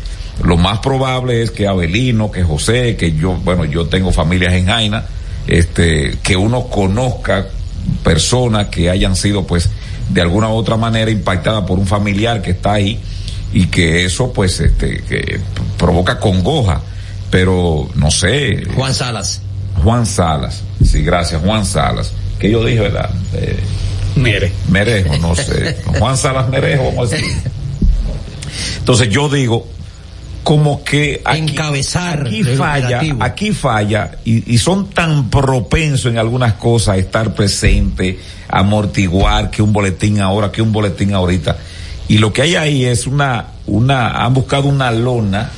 lo 0.43 0.57
más 0.57 0.79
probable 0.79 1.43
es 1.43 1.51
que 1.51 1.67
Abelino, 1.67 2.31
que 2.31 2.43
José, 2.43 2.97
que 2.97 3.13
yo, 3.13 3.35
bueno, 3.35 3.65
yo 3.65 3.87
tengo 3.87 4.13
familias 4.13 4.55
en 4.55 4.67
Jaina, 4.67 5.05
este, 5.47 6.19
que 6.23 6.37
uno 6.37 6.65
conozca 6.69 7.47
personas 8.03 8.67
que 8.69 8.91
hayan 8.91 9.17
sido, 9.17 9.47
pues, 9.47 9.71
de 10.11 10.21
alguna 10.21 10.49
u 10.49 10.53
otra 10.53 10.77
manera 10.77 11.11
impactadas 11.11 11.65
por 11.65 11.79
un 11.79 11.87
familiar 11.87 12.41
que 12.43 12.53
está 12.53 12.75
ahí 12.75 12.99
y 13.53 13.67
que 13.67 14.05
eso, 14.05 14.33
pues, 14.33 14.61
este, 14.61 15.03
que 15.03 15.41
provoca 15.77 16.19
congoja. 16.19 16.81
Pero, 17.31 17.89
no 17.95 18.11
sé. 18.11 18.65
Juan 18.75 18.95
Salas. 18.95 19.43
Juan 19.89 20.05
Salas. 20.05 20.63
Sí, 20.85 21.03
gracias, 21.03 21.41
Juan 21.41 21.65
Salas. 21.65 22.13
Que 22.39 22.51
yo 22.51 22.63
dije, 22.63 22.81
¿verdad? 22.81 23.09
Eh, 23.33 23.59
Mere. 24.17 24.53
Merejo, 24.69 25.17
no 25.17 25.35
sé. 25.35 25.79
Juan 25.99 26.15
Salas 26.15 26.47
Merejo, 26.51 26.91
vamos 26.91 27.11
a 27.11 27.17
decir. 27.17 27.35
Entonces 28.81 29.09
yo 29.09 29.31
digo, 29.31 29.67
como 30.43 30.85
que 30.85 31.23
aquí, 31.25 31.39
encabezar 31.39 32.27
aquí 32.27 32.45
falla, 32.45 33.01
aquí 33.21 33.53
falla 33.53 34.11
y, 34.27 34.53
y, 34.53 34.59
son 34.59 34.91
tan 34.91 35.31
propensos 35.31 36.13
en 36.13 36.19
algunas 36.19 36.53
cosas 36.55 36.97
a 36.97 36.99
estar 36.99 37.35
presente, 37.35 38.19
a 38.47 38.59
amortiguar 38.59 39.51
que 39.51 39.63
un 39.63 39.73
boletín 39.73 40.21
ahora, 40.21 40.53
que 40.53 40.61
un 40.61 40.71
boletín 40.71 41.15
ahorita. 41.15 41.57
Y 42.09 42.19
lo 42.19 42.31
que 42.31 42.43
hay 42.43 42.57
ahí 42.57 42.85
es 42.85 43.07
una, 43.07 43.47
una, 43.67 44.23
han 44.23 44.35
buscado 44.35 44.69
una 44.69 44.91
lona, 44.91 45.51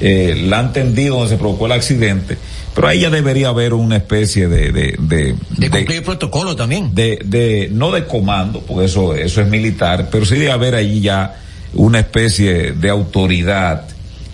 eh, 0.00 0.40
la 0.46 0.60
han 0.60 0.72
tendido 0.72 1.16
donde 1.16 1.30
se 1.30 1.36
provocó 1.36 1.66
el 1.66 1.72
accidente, 1.72 2.38
pero 2.74 2.88
ahí 2.88 3.00
ya 3.00 3.10
debería 3.10 3.48
haber 3.48 3.74
una 3.74 3.96
especie 3.96 4.48
de, 4.48 4.72
de, 4.72 4.96
de, 4.98 5.36
de 5.56 5.70
cumplir 5.70 5.98
el 5.98 6.04
protocolo 6.04 6.54
también. 6.56 6.94
De, 6.94 7.18
de, 7.24 7.68
no 7.72 7.90
de 7.90 8.06
comando, 8.06 8.60
porque 8.60 8.86
eso, 8.86 9.14
eso 9.14 9.40
es 9.40 9.48
militar, 9.48 10.08
pero 10.10 10.24
sí 10.24 10.36
de 10.36 10.50
haber 10.50 10.74
allí 10.74 11.00
ya 11.00 11.40
una 11.74 12.00
especie 12.00 12.72
de 12.72 12.90
autoridad 12.90 13.86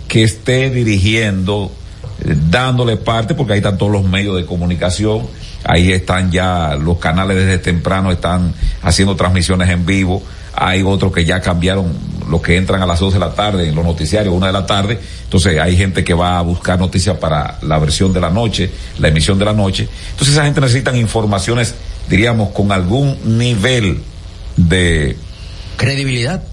que 0.07 0.23
esté 0.23 0.69
dirigiendo, 0.69 1.71
eh, 2.23 2.35
dándole 2.49 2.97
parte, 2.97 3.33
porque 3.33 3.53
ahí 3.53 3.59
están 3.59 3.77
todos 3.77 3.91
los 3.91 4.05
medios 4.05 4.35
de 4.37 4.45
comunicación, 4.45 5.27
ahí 5.63 5.91
están 5.91 6.31
ya 6.31 6.75
los 6.75 6.97
canales 6.99 7.37
desde 7.37 7.57
temprano, 7.57 8.11
están 8.11 8.53
haciendo 8.81 9.15
transmisiones 9.15 9.69
en 9.69 9.85
vivo, 9.85 10.23
hay 10.53 10.83
otros 10.83 11.11
que 11.11 11.25
ya 11.25 11.41
cambiaron 11.41 11.93
los 12.29 12.41
que 12.41 12.57
entran 12.57 12.81
a 12.81 12.85
las 12.85 12.99
2 12.99 13.13
de 13.13 13.19
la 13.19 13.33
tarde 13.33 13.67
en 13.67 13.75
los 13.75 13.85
noticiarios, 13.85 14.33
una 14.33 14.47
de 14.47 14.53
la 14.53 14.65
tarde, 14.65 14.99
entonces 15.23 15.59
hay 15.59 15.77
gente 15.77 16.03
que 16.03 16.13
va 16.13 16.37
a 16.37 16.41
buscar 16.41 16.79
noticias 16.79 17.17
para 17.17 17.59
la 17.61 17.77
versión 17.79 18.13
de 18.13 18.21
la 18.21 18.29
noche, 18.29 18.69
la 18.99 19.07
emisión 19.07 19.37
de 19.39 19.45
la 19.45 19.53
noche, 19.53 19.87
entonces 20.11 20.35
esa 20.35 20.45
gente 20.45 20.61
necesitan 20.61 20.95
informaciones, 20.97 21.75
diríamos, 22.09 22.49
con 22.49 22.71
algún 22.71 23.37
nivel 23.37 24.01
de 24.55 25.17
credibilidad 25.77 26.43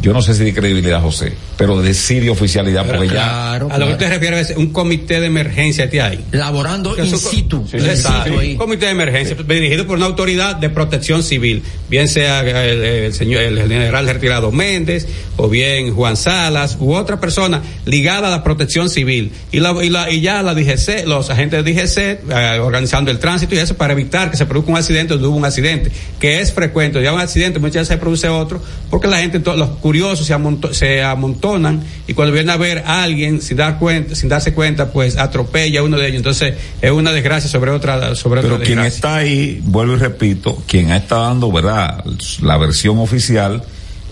yo 0.00 0.12
no 0.12 0.22
sé 0.22 0.34
si 0.34 0.44
de 0.44 0.54
credibilidad, 0.54 1.02
José, 1.02 1.32
pero 1.56 1.80
de 1.80 1.92
sí 1.92 2.20
de 2.20 2.30
oficialidad, 2.30 2.84
pero 2.86 2.98
porque 2.98 3.12
claro, 3.12 3.68
ya. 3.68 3.74
A 3.74 3.78
lo 3.78 3.86
que 3.86 3.92
usted 3.92 4.10
refiere 4.10 4.40
es 4.40 4.54
un 4.56 4.72
comité 4.72 5.20
de 5.20 5.26
emergencia 5.26 5.90
que 5.90 6.00
hay. 6.00 6.24
Laborando 6.30 6.96
in 6.96 7.18
situ. 7.18 7.66
Sí, 7.70 7.76
exacto. 7.78 8.34
Un 8.38 8.56
comité 8.56 8.86
de 8.86 8.92
emergencia 8.92 9.36
sí. 9.36 9.42
dirigido 9.42 9.86
por 9.86 9.96
una 9.96 10.06
autoridad 10.06 10.56
de 10.56 10.70
protección 10.70 11.22
civil, 11.22 11.62
bien 11.90 12.08
sea 12.08 12.40
el, 12.40 12.82
el, 12.82 13.14
señor, 13.14 13.42
el 13.42 13.58
general 13.58 14.06
retirado 14.06 14.52
Méndez, 14.52 15.06
o 15.36 15.48
bien 15.48 15.94
Juan 15.94 16.16
Salas, 16.16 16.76
u 16.78 16.94
otra 16.94 17.18
persona 17.20 17.62
ligada 17.84 18.28
a 18.28 18.30
la 18.30 18.44
protección 18.44 18.88
civil. 18.88 19.32
Y, 19.52 19.60
la, 19.60 19.72
y, 19.82 19.90
la, 19.90 20.10
y 20.10 20.20
ya 20.20 20.42
la 20.42 20.54
DGC, 20.54 21.06
los 21.06 21.30
agentes 21.30 21.64
de 21.64 21.72
DGC, 21.72 21.98
eh, 22.30 22.58
organizando 22.60 23.10
el 23.10 23.18
tránsito 23.18 23.54
y 23.54 23.58
eso 23.58 23.76
para 23.76 23.92
evitar 23.92 24.30
que 24.30 24.36
se 24.36 24.46
produzca 24.46 24.70
un 24.70 24.76
accidente 24.76 25.14
donde 25.14 25.28
hubo 25.28 25.36
un 25.36 25.44
accidente, 25.44 25.90
que 26.20 26.40
es 26.40 26.52
frecuente. 26.52 27.02
Ya 27.02 27.12
un 27.12 27.20
accidente, 27.20 27.58
muchas 27.58 27.82
veces 27.82 27.88
se 27.88 27.96
produce 27.96 28.28
otro, 28.28 28.62
porque 28.90 29.08
la 29.08 29.18
gente, 29.18 29.40
los 29.40 29.67
curiosos 29.68 30.26
se, 30.26 30.34
amonto, 30.34 30.72
se 30.74 31.02
amontonan 31.02 31.82
y 32.06 32.14
cuando 32.14 32.32
vienen 32.32 32.50
a 32.50 32.56
ver 32.56 32.84
a 32.86 33.02
alguien 33.02 33.40
sin 33.40 33.56
dar 33.56 33.78
cuenta, 33.78 34.14
sin 34.14 34.28
darse 34.28 34.54
cuenta, 34.54 34.92
pues 34.92 35.16
atropella 35.16 35.80
a 35.80 35.82
uno 35.82 35.96
de 35.98 36.06
ellos. 36.06 36.18
Entonces 36.18 36.54
es 36.80 36.90
una 36.90 37.12
desgracia 37.12 37.48
sobre 37.48 37.70
otra, 37.70 38.14
sobre 38.14 38.42
Pero 38.42 38.54
otra 38.56 38.66
quien 38.66 38.78
desgracia. 38.78 38.96
está 38.96 39.16
ahí, 39.16 39.60
vuelvo 39.64 39.94
y 39.94 39.98
repito, 39.98 40.62
quien 40.66 40.90
está 40.90 41.16
dando, 41.18 41.50
verdad, 41.52 42.04
la 42.42 42.56
versión 42.56 42.98
oficial 42.98 43.62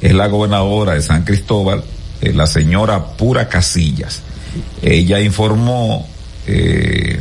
es 0.00 0.14
la 0.14 0.26
gobernadora 0.28 0.94
de 0.94 1.02
San 1.02 1.24
Cristóbal, 1.24 1.82
eh, 2.20 2.32
la 2.32 2.46
señora 2.46 3.04
Pura 3.16 3.48
Casillas. 3.48 4.20
Ella 4.82 5.20
informó 5.20 6.06
eh, 6.46 7.18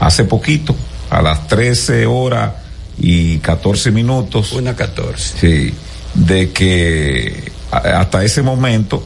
hace 0.00 0.24
poquito, 0.24 0.74
a 1.10 1.22
las 1.22 1.46
13 1.46 2.06
horas 2.06 2.52
y 2.98 3.38
14 3.38 3.90
minutos. 3.90 4.52
Una 4.52 4.74
14. 4.74 5.38
Sí, 5.38 5.74
de 6.14 6.50
que 6.50 7.52
hasta 7.70 8.22
ese 8.22 8.42
momento 8.42 9.04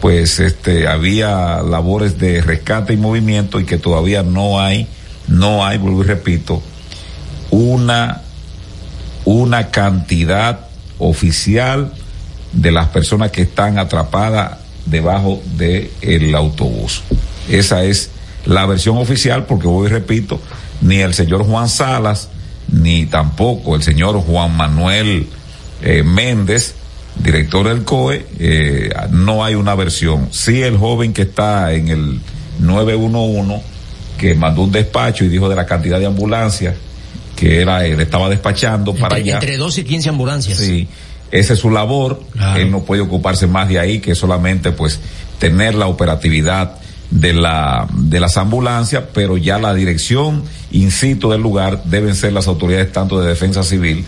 pues 0.00 0.40
este 0.40 0.88
había 0.88 1.62
labores 1.62 2.18
de 2.18 2.40
rescate 2.40 2.94
y 2.94 2.96
movimiento 2.96 3.60
y 3.60 3.64
que 3.64 3.78
todavía 3.78 4.22
no 4.22 4.60
hay 4.60 4.86
no 5.28 5.64
hay 5.64 5.78
vuelvo 5.78 6.02
y 6.02 6.06
repito 6.06 6.62
una 7.50 8.22
una 9.24 9.70
cantidad 9.70 10.60
oficial 10.98 11.92
de 12.52 12.70
las 12.70 12.88
personas 12.88 13.30
que 13.32 13.42
están 13.42 13.78
atrapadas 13.78 14.58
debajo 14.86 15.42
del 15.56 15.90
el 16.00 16.34
autobús. 16.34 17.02
Esa 17.48 17.84
es 17.84 18.10
la 18.46 18.64
versión 18.66 18.96
oficial 18.96 19.44
porque 19.46 19.66
voy 19.66 19.88
y 19.88 19.90
repito 19.90 20.40
ni 20.80 20.98
el 20.98 21.12
señor 21.12 21.44
Juan 21.44 21.68
Salas 21.68 22.28
ni 22.68 23.06
tampoco 23.06 23.76
el 23.76 23.82
señor 23.82 24.20
Juan 24.20 24.56
Manuel 24.56 25.28
eh, 25.82 26.02
Méndez, 26.02 26.74
director 27.16 27.68
del 27.68 27.84
COE, 27.84 28.26
eh, 28.38 28.90
no 29.10 29.44
hay 29.44 29.54
una 29.54 29.74
versión. 29.74 30.28
Sí 30.32 30.62
el 30.62 30.76
joven 30.76 31.12
que 31.12 31.22
está 31.22 31.72
en 31.72 31.88
el 31.88 32.20
911, 32.60 33.62
que 34.18 34.34
mandó 34.34 34.62
un 34.62 34.72
despacho 34.72 35.24
y 35.24 35.28
dijo 35.28 35.48
de 35.48 35.56
la 35.56 35.66
cantidad 35.66 35.98
de 35.98 36.06
ambulancias 36.06 36.74
que 37.36 37.60
era, 37.60 37.84
él 37.84 38.00
estaba 38.00 38.28
despachando 38.28 38.94
para 38.94 39.16
allá. 39.16 39.34
Entre 39.34 39.56
12 39.56 39.82
y 39.82 39.84
15 39.84 40.08
ambulancias. 40.08 40.58
Sí. 40.58 40.88
esa 41.30 41.52
es 41.52 41.58
su 41.60 41.70
labor, 41.70 42.22
él 42.56 42.70
no 42.70 42.82
puede 42.82 43.02
ocuparse 43.02 43.46
más 43.46 43.68
de 43.68 43.78
ahí 43.78 44.00
que 44.00 44.14
solamente 44.14 44.72
pues 44.72 44.98
tener 45.38 45.74
la 45.74 45.86
operatividad 45.86 46.78
de 47.10 47.34
la 47.34 47.86
de 47.92 48.18
las 48.18 48.36
ambulancias, 48.36 49.04
pero 49.12 49.36
ya 49.36 49.58
la 49.58 49.74
dirección 49.74 50.42
in 50.72 50.90
situ 50.90 51.30
del 51.30 51.40
lugar 51.40 51.84
deben 51.84 52.16
ser 52.16 52.32
las 52.32 52.48
autoridades 52.48 52.90
tanto 52.90 53.20
de 53.20 53.28
defensa 53.28 53.62
civil 53.62 54.04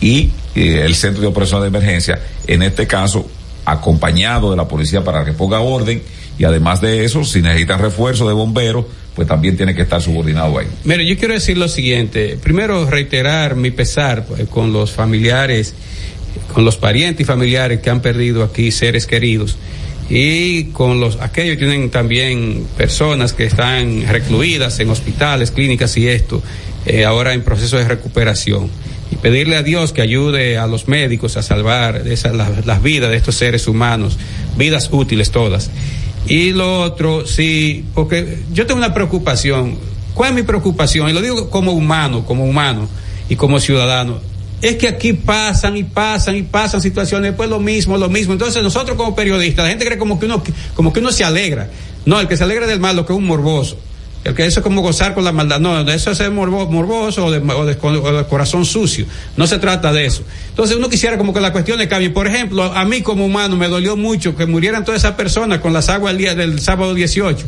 y 0.00 0.30
eh, 0.54 0.82
el 0.84 0.94
centro 0.94 1.20
de 1.20 1.26
operación 1.28 1.62
de 1.62 1.68
emergencia, 1.68 2.20
en 2.46 2.62
este 2.62 2.86
caso 2.86 3.28
acompañado 3.64 4.50
de 4.50 4.56
la 4.56 4.66
policía 4.66 5.04
para 5.04 5.24
que 5.24 5.32
ponga 5.32 5.60
orden 5.60 6.02
y 6.38 6.44
además 6.44 6.80
de 6.80 7.04
eso, 7.04 7.24
si 7.24 7.42
necesitan 7.42 7.80
refuerzo 7.80 8.26
de 8.26 8.32
bomberos, 8.32 8.86
pues 9.14 9.26
también 9.26 9.56
tiene 9.56 9.74
que 9.74 9.82
estar 9.82 10.00
subordinado 10.00 10.58
ahí. 10.58 10.68
Mire, 10.84 11.04
yo 11.04 11.18
quiero 11.18 11.34
decir 11.34 11.58
lo 11.58 11.68
siguiente. 11.68 12.38
Primero, 12.40 12.88
reiterar 12.88 13.56
mi 13.56 13.72
pesar 13.72 14.24
pues, 14.24 14.48
con 14.48 14.72
los 14.72 14.92
familiares, 14.92 15.74
con 16.54 16.64
los 16.64 16.76
parientes 16.76 17.22
y 17.22 17.24
familiares 17.24 17.80
que 17.80 17.90
han 17.90 18.00
perdido 18.00 18.44
aquí 18.44 18.70
seres 18.70 19.06
queridos 19.06 19.58
y 20.08 20.66
con 20.66 21.00
los 21.00 21.20
aquellos 21.20 21.56
que 21.56 21.66
tienen 21.66 21.90
también 21.90 22.66
personas 22.76 23.32
que 23.32 23.44
están 23.44 24.06
recluidas 24.08 24.78
en 24.80 24.88
hospitales, 24.90 25.50
clínicas 25.50 25.96
y 25.96 26.08
esto, 26.08 26.42
eh, 26.86 27.04
ahora 27.04 27.34
en 27.34 27.42
proceso 27.42 27.76
de 27.76 27.84
recuperación. 27.84 28.70
Y 29.10 29.16
pedirle 29.16 29.56
a 29.56 29.62
Dios 29.62 29.92
que 29.92 30.02
ayude 30.02 30.58
a 30.58 30.66
los 30.66 30.88
médicos 30.88 31.36
a 31.36 31.42
salvar 31.42 32.06
esas, 32.06 32.34
las, 32.34 32.82
vidas 32.82 33.10
de 33.10 33.16
estos 33.16 33.36
seres 33.36 33.66
humanos, 33.66 34.18
vidas 34.56 34.90
útiles 34.92 35.30
todas. 35.30 35.70
Y 36.26 36.52
lo 36.52 36.82
otro, 36.82 37.26
sí, 37.26 37.84
porque 37.94 38.38
yo 38.52 38.66
tengo 38.66 38.78
una 38.78 38.92
preocupación. 38.92 39.78
¿Cuál 40.14 40.30
es 40.30 40.36
mi 40.36 40.42
preocupación? 40.42 41.08
Y 41.08 41.12
lo 41.12 41.22
digo 41.22 41.48
como 41.48 41.72
humano, 41.72 42.26
como 42.26 42.44
humano 42.44 42.88
y 43.28 43.36
como 43.36 43.60
ciudadano. 43.60 44.20
Es 44.60 44.76
que 44.76 44.88
aquí 44.88 45.12
pasan 45.12 45.76
y 45.76 45.84
pasan 45.84 46.36
y 46.36 46.42
pasan 46.42 46.82
situaciones, 46.82 47.30
después 47.30 47.48
lo 47.48 47.60
mismo, 47.60 47.96
lo 47.96 48.08
mismo. 48.08 48.32
Entonces 48.32 48.62
nosotros 48.62 48.96
como 48.96 49.14
periodistas, 49.14 49.64
la 49.64 49.70
gente 49.70 49.86
cree 49.86 49.96
como 49.96 50.18
que 50.18 50.26
uno, 50.26 50.42
como 50.74 50.92
que 50.92 51.00
uno 51.00 51.12
se 51.12 51.24
alegra. 51.24 51.70
No, 52.04 52.20
el 52.20 52.26
que 52.26 52.36
se 52.36 52.44
alegra 52.44 52.66
del 52.66 52.80
mal, 52.80 52.96
lo 52.96 53.06
que 53.06 53.12
es 53.12 53.18
un 53.18 53.26
morboso. 53.26 53.78
El 54.28 54.34
que 54.34 54.44
eso 54.44 54.60
es 54.60 54.64
como 54.64 54.82
gozar 54.82 55.14
con 55.14 55.24
la 55.24 55.32
maldad. 55.32 55.58
No, 55.58 55.80
eso 55.90 56.10
es 56.10 56.30
morbo, 56.30 56.70
morboso 56.70 57.24
o 57.24 57.30
de, 57.30 57.76
corazón 58.26 58.66
sucio. 58.66 59.06
No 59.38 59.46
se 59.46 59.58
trata 59.58 59.90
de 59.90 60.04
eso. 60.04 60.22
Entonces 60.50 60.76
uno 60.76 60.90
quisiera 60.90 61.16
como 61.16 61.32
que 61.32 61.40
las 61.40 61.50
cuestiones 61.50 61.88
cambien. 61.88 62.12
Por 62.12 62.26
ejemplo, 62.26 62.62
a 62.64 62.84
mí 62.84 63.00
como 63.00 63.24
humano 63.24 63.56
me 63.56 63.68
dolió 63.68 63.96
mucho 63.96 64.36
que 64.36 64.44
murieran 64.44 64.84
todas 64.84 65.00
esas 65.00 65.14
personas 65.14 65.60
con 65.60 65.72
las 65.72 65.88
aguas 65.88 66.12
el 66.12 66.18
día 66.18 66.34
del 66.34 66.60
sábado 66.60 66.92
18. 66.92 67.46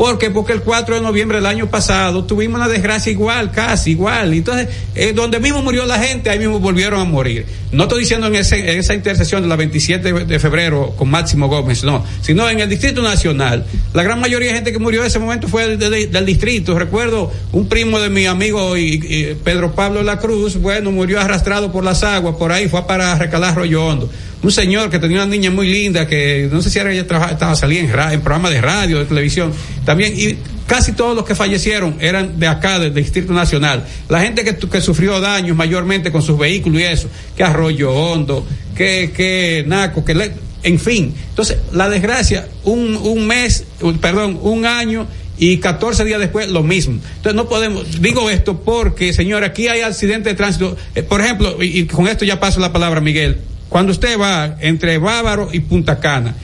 ¿Por 0.00 0.16
qué? 0.16 0.30
Porque 0.30 0.54
el 0.54 0.62
4 0.62 0.94
de 0.94 1.00
noviembre 1.02 1.36
del 1.36 1.44
año 1.44 1.68
pasado 1.68 2.24
tuvimos 2.24 2.58
una 2.58 2.68
desgracia 2.68 3.12
igual, 3.12 3.50
casi 3.50 3.90
igual. 3.90 4.32
Entonces, 4.32 4.68
eh, 4.94 5.12
donde 5.12 5.38
mismo 5.40 5.60
murió 5.62 5.84
la 5.84 5.98
gente, 5.98 6.30
ahí 6.30 6.38
mismo 6.38 6.58
volvieron 6.58 7.02
a 7.02 7.04
morir. 7.04 7.44
No 7.70 7.82
estoy 7.82 8.00
diciendo 8.00 8.26
en, 8.28 8.36
ese, 8.36 8.60
en 8.60 8.78
esa 8.78 8.94
intersección 8.94 9.42
de 9.42 9.48
la 9.48 9.56
27 9.56 10.24
de 10.24 10.38
febrero 10.38 10.94
con 10.96 11.10
Máximo 11.10 11.48
Gómez, 11.48 11.84
no, 11.84 12.02
sino 12.22 12.48
en 12.48 12.60
el 12.60 12.70
Distrito 12.70 13.02
Nacional. 13.02 13.66
La 13.92 14.02
gran 14.02 14.18
mayoría 14.18 14.48
de 14.48 14.54
gente 14.54 14.72
que 14.72 14.78
murió 14.78 15.02
en 15.02 15.08
ese 15.08 15.18
momento 15.18 15.48
fue 15.48 15.76
de, 15.76 15.90
de, 15.90 16.06
del 16.06 16.24
distrito. 16.24 16.78
Recuerdo 16.78 17.30
un 17.52 17.68
primo 17.68 18.00
de 18.00 18.08
mi 18.08 18.24
amigo 18.24 18.78
y, 18.78 18.94
y 19.06 19.34
Pedro 19.44 19.74
Pablo 19.74 20.02
La 20.02 20.18
Cruz, 20.18 20.56
bueno, 20.56 20.92
murió 20.92 21.20
arrastrado 21.20 21.70
por 21.70 21.84
las 21.84 22.02
aguas, 22.04 22.36
por 22.36 22.52
ahí 22.52 22.70
fue 22.70 22.86
para 22.86 23.16
recalar 23.16 23.54
Rollo 23.54 23.84
Hondo 23.84 24.10
un 24.42 24.50
señor 24.50 24.90
que 24.90 24.98
tenía 24.98 25.18
una 25.18 25.26
niña 25.26 25.50
muy 25.50 25.70
linda 25.70 26.06
que 26.06 26.48
no 26.50 26.62
sé 26.62 26.70
si 26.70 26.78
era 26.78 26.92
ella 26.92 27.06
trabajaba, 27.06 27.32
estaba 27.32 27.54
salía 27.54 27.80
en, 27.80 27.90
en 28.12 28.20
programas 28.20 28.52
de 28.52 28.60
radio, 28.60 28.98
de 28.98 29.04
televisión, 29.04 29.52
también, 29.84 30.14
y 30.16 30.36
casi 30.66 30.92
todos 30.92 31.16
los 31.16 31.24
que 31.24 31.34
fallecieron 31.34 31.96
eran 32.00 32.38
de 32.38 32.46
acá, 32.46 32.78
del 32.78 32.94
Distrito 32.94 33.32
Nacional. 33.32 33.84
La 34.08 34.20
gente 34.20 34.44
que, 34.44 34.80
sufrió 34.80 35.20
daños 35.20 35.56
mayormente 35.56 36.12
con 36.12 36.22
sus 36.22 36.38
vehículos 36.38 36.80
y 36.80 36.84
eso, 36.84 37.08
que 37.36 37.42
Arroyo 37.42 37.92
Hondo, 37.92 38.46
que, 38.74 39.10
que 39.14 39.64
Naco, 39.66 40.04
que 40.04 40.14
le, 40.14 40.32
en 40.62 40.78
fin. 40.78 41.14
Entonces, 41.30 41.58
la 41.72 41.88
desgracia, 41.88 42.48
un, 42.64 42.96
un 42.96 43.26
mes, 43.26 43.64
perdón, 44.00 44.38
un 44.42 44.64
año 44.64 45.06
y 45.38 45.56
14 45.58 46.04
días 46.04 46.20
después 46.20 46.48
lo 46.48 46.62
mismo. 46.62 47.00
Entonces 47.16 47.34
no 47.34 47.48
podemos, 47.48 48.00
digo 48.00 48.30
esto 48.30 48.60
porque, 48.60 49.12
señor, 49.12 49.42
aquí 49.42 49.68
hay 49.68 49.80
accidentes 49.80 50.32
de 50.32 50.36
tránsito. 50.36 50.76
Eh, 50.94 51.02
por 51.02 51.20
ejemplo, 51.20 51.62
y, 51.62 51.80
y, 51.80 51.86
con 51.86 52.06
esto 52.06 52.24
ya 52.24 52.38
paso 52.38 52.60
la 52.60 52.72
palabra, 52.72 53.00
Miguel, 53.00 53.38
cuando 53.70 53.92
usted 53.92 54.18
va 54.20 54.56
entre 54.60 54.98
Bávaro 54.98 55.48
y 55.52 55.60
Punta 55.60 55.98
Cana, 55.98 56.34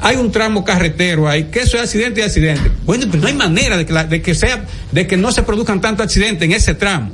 hay 0.00 0.16
un 0.16 0.30
tramo 0.30 0.64
carretero 0.64 1.28
ahí, 1.28 1.44
que 1.44 1.60
eso 1.60 1.76
es 1.76 1.82
accidente 1.82 2.20
y 2.20 2.22
accidente. 2.22 2.70
Bueno, 2.84 3.06
pues 3.10 3.20
no 3.20 3.28
hay 3.28 3.34
manera 3.34 3.76
de 3.76 3.84
que, 3.84 3.92
la, 3.92 4.04
de 4.04 4.22
que 4.22 4.34
sea, 4.34 4.64
de 4.92 5.06
que 5.06 5.16
no 5.16 5.32
se 5.32 5.42
produzcan 5.42 5.80
tantos 5.80 6.04
accidentes 6.04 6.46
en 6.46 6.52
ese 6.52 6.74
tramo, 6.74 7.10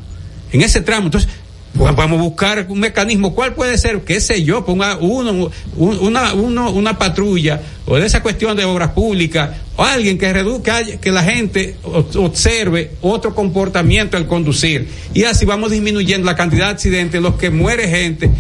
en 0.53 0.63
ese 0.63 0.83
tramo. 0.83 1.07
Entonces, 1.07 1.31
vamos 1.75 2.19
a 2.19 2.23
buscar 2.23 2.67
un 2.69 2.81
mecanismo. 2.81 3.35
¿Cuál 3.35 3.55
puede 3.55 3.79
ser? 3.79 4.01
¿Qué 4.03 4.21
sé 4.21 4.45
yo? 4.45 4.65
Ponga 4.65 4.97
uno, 4.99 5.51
una, 5.77 6.35
uno, 6.35 6.71
una 6.71 6.99
patrulla 6.99 7.61
o 7.87 7.97
de 7.97 8.07
esa 8.07 8.23
cuestión 8.23 8.57
de 8.57 8.65
obras 8.65 8.91
públicas 8.91 9.51
o 9.77 9.85
alguien 9.85 10.19
que 10.19 10.33
reduzca, 10.33 10.85
que 11.01 11.11
la 11.11 11.23
gente 11.23 11.77
observe 12.15 12.93
otro 13.01 13.35
comportamiento 13.35 14.17
al 14.17 14.27
conducir. 14.27 14.89
Y 15.15 15.25
así 15.25 15.45
vamos 15.45 15.71
disminuyendo 15.71 16.27
la 16.27 16.37
cantidad 16.37 16.67
de 16.67 16.73
accidentes, 16.73 17.23
los 17.23 17.37
que 17.37 17.51
muere 17.51 17.89
gente 17.89 18.31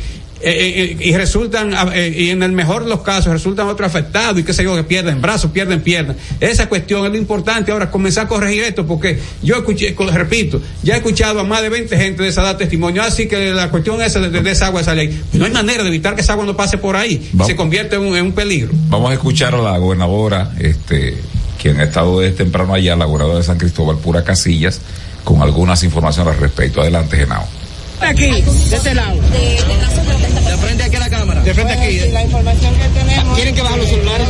eh, 0.44 0.96
eh, 0.98 1.08
y 1.08 1.16
resultan, 1.16 1.72
eh, 1.94 2.12
y 2.16 2.30
en 2.30 2.42
el 2.42 2.50
mejor 2.50 2.82
de 2.82 2.90
los 2.90 3.02
casos, 3.02 3.32
resultan 3.32 3.68
otros 3.68 3.86
afectados 3.86 4.40
y 4.40 4.42
qué 4.42 4.52
sé 4.52 4.64
yo, 4.64 4.74
que 4.74 4.82
pierden 4.82 5.20
brazos, 5.20 5.52
pierden 5.52 5.82
piernas. 5.82 6.16
Esa 6.40 6.68
cuestión 6.68 7.04
es 7.06 7.12
lo 7.12 7.16
importante 7.16 7.70
ahora, 7.70 7.90
comenzar 7.90 8.26
a 8.26 8.28
corregir 8.28 8.64
esto, 8.64 8.84
porque 8.84 9.20
yo 9.42 9.56
escuché, 9.56 9.94
repito, 10.12 10.60
ya 10.82 10.94
he 10.94 10.96
escuchado 10.96 11.40
a 11.40 11.44
más 11.44 11.62
de 11.62 11.68
20 11.68 11.96
gente 11.96 12.24
de 12.24 12.28
esa 12.28 12.42
dar 12.42 12.58
testimonio, 12.58 13.02
así 13.02 13.28
que 13.28 13.52
la 13.52 13.70
cuestión 13.70 14.02
esa 14.02 14.18
de, 14.18 14.30
de 14.42 14.50
esa 14.50 14.66
agua 14.66 14.80
esa 14.80 14.94
ley, 14.94 15.22
no 15.32 15.44
hay 15.44 15.52
manera 15.52 15.84
de 15.84 15.88
evitar 15.88 16.16
que 16.16 16.22
esa 16.22 16.32
agua 16.32 16.44
no 16.44 16.56
pase 16.56 16.76
por 16.76 16.96
ahí 16.96 17.28
Vamos. 17.32 17.48
y 17.48 17.52
se 17.52 17.56
convierte 17.56 17.96
en 17.96 18.02
un, 18.02 18.16
en 18.16 18.26
un 18.26 18.32
peligro. 18.32 18.70
Vamos 18.88 19.12
a 19.12 19.14
escuchar 19.14 19.54
a 19.54 19.62
la 19.62 19.78
gobernadora, 19.78 20.52
este, 20.58 21.16
quien 21.60 21.78
ha 21.78 21.84
estado 21.84 22.18
desde 22.18 22.38
temprano 22.38 22.74
allá, 22.74 22.96
la 22.96 23.04
gobernadora 23.04 23.38
de 23.38 23.44
San 23.44 23.58
Cristóbal, 23.58 23.98
Pura 23.98 24.24
Casillas, 24.24 24.80
con 25.22 25.40
algunas 25.40 25.84
informaciones 25.84 26.34
al 26.34 26.40
respecto. 26.40 26.80
Adelante, 26.80 27.16
Genao. 27.16 27.61
Aquí, 28.04 28.42
de 28.42 28.76
este 28.76 28.94
lado. 28.94 29.14
De 29.14 30.56
frente 30.58 30.84
aquí 30.84 30.96
a 30.96 31.00
la 31.00 31.10
cámara. 31.10 31.40
De 31.42 31.54
frente 31.54 31.72
aquí. 31.72 32.00
Sí, 32.00 32.10
la 32.10 32.22
información 32.22 32.74
que 32.74 32.88
tenemos. 32.88 33.36
¿Tienen 33.36 33.54
que 33.54 33.62
bajar 33.62 33.78
los 33.78 33.88
celulares? 33.88 34.28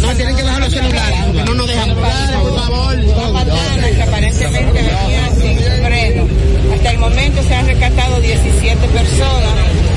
No, 0.00 0.14
tienen 0.14 0.36
que 0.36 0.42
bajar 0.42 0.60
los 0.60 0.72
celulares, 0.72 1.18
no 1.44 1.54
nos 1.54 1.66
dejan 1.66 1.96
pasar, 1.96 2.40
por 2.40 2.56
favor. 2.56 2.96
que 2.96 4.02
aparentemente 4.02 4.72
venían 4.72 5.36
sin 5.40 5.58
freno. 5.58 6.28
Hasta 6.74 6.90
el 6.90 6.98
momento 6.98 7.42
se 7.42 7.54
han 7.54 7.66
rescatado 7.66 8.20
17 8.20 8.88
personas. 8.88 9.52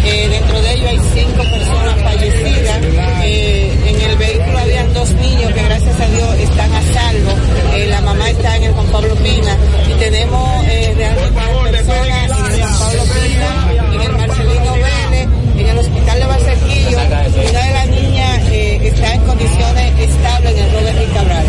Eh, 0.05 0.27
dentro 0.29 0.61
de 0.61 0.73
ellos 0.73 0.89
hay 0.89 0.99
5 1.13 1.43
personas 1.43 2.01
fallecidas. 2.03 2.79
Eh, 3.23 3.71
en 3.87 4.09
el 4.09 4.17
vehículo 4.17 4.59
habían 4.59 4.84
dos 4.95 5.11
niños 5.11 5.51
que 5.51 5.61
gracias 5.61 5.99
a 5.99 6.07
Dios 6.07 6.35
están 6.39 6.73
a 6.73 6.81
salvo. 6.81 7.31
Eh, 7.75 7.87
la 7.89 8.01
mamá 8.01 8.29
está 8.29 8.55
en 8.55 8.63
el 8.63 8.73
Juan 8.73 8.87
Pablo 8.87 9.15
Pina. 9.15 9.57
Y 9.89 9.93
tenemos 9.99 10.65
realmente 10.65 11.69
personas 11.71 12.07
en 12.07 12.55
el 12.55 12.63
Juan 12.63 12.79
Pablo 12.79 13.03
Pina, 13.13 13.93
en 13.93 14.01
el 14.01 14.11
Marcelino 14.13 14.73
Vélez, 14.73 15.27
en 15.57 15.67
el 15.67 15.77
Hospital 15.77 16.19
de 16.19 16.25
Barcequillo. 16.25 16.97
Una 16.97 17.65
de 17.65 17.73
las 17.73 17.87
niñas 17.87 18.51
está 18.51 19.13
en 19.13 19.21
condiciones 19.25 19.99
estables 19.99 20.51
en 20.51 20.63
el 20.63 20.71
Robert 20.71 20.97
y 21.03 21.13
Cabral. 21.13 21.45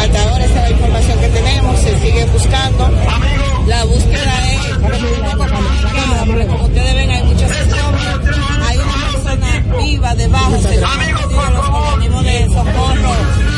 hasta 0.00 0.22
ahora 0.22 0.44
esa 0.44 0.54
es 0.54 0.62
la 0.62 0.70
información 0.70 1.20
que 1.20 1.28
tenemos. 1.28 1.80
Se 1.80 1.98
sigue 2.00 2.24
buscando. 2.26 2.90
La 3.66 3.84
búsqueda 3.84 4.52
es 4.52 4.64
como 6.46 6.64
ustedes 6.64 6.94
ven 6.94 7.10
hay 7.10 7.22
una 7.22 7.73
viva 9.82 10.14
debajo, 10.14 10.56
pedido 10.62 11.50
los 11.50 11.68
organismos 11.68 12.24
de 12.24 12.44
socorro 12.46 13.12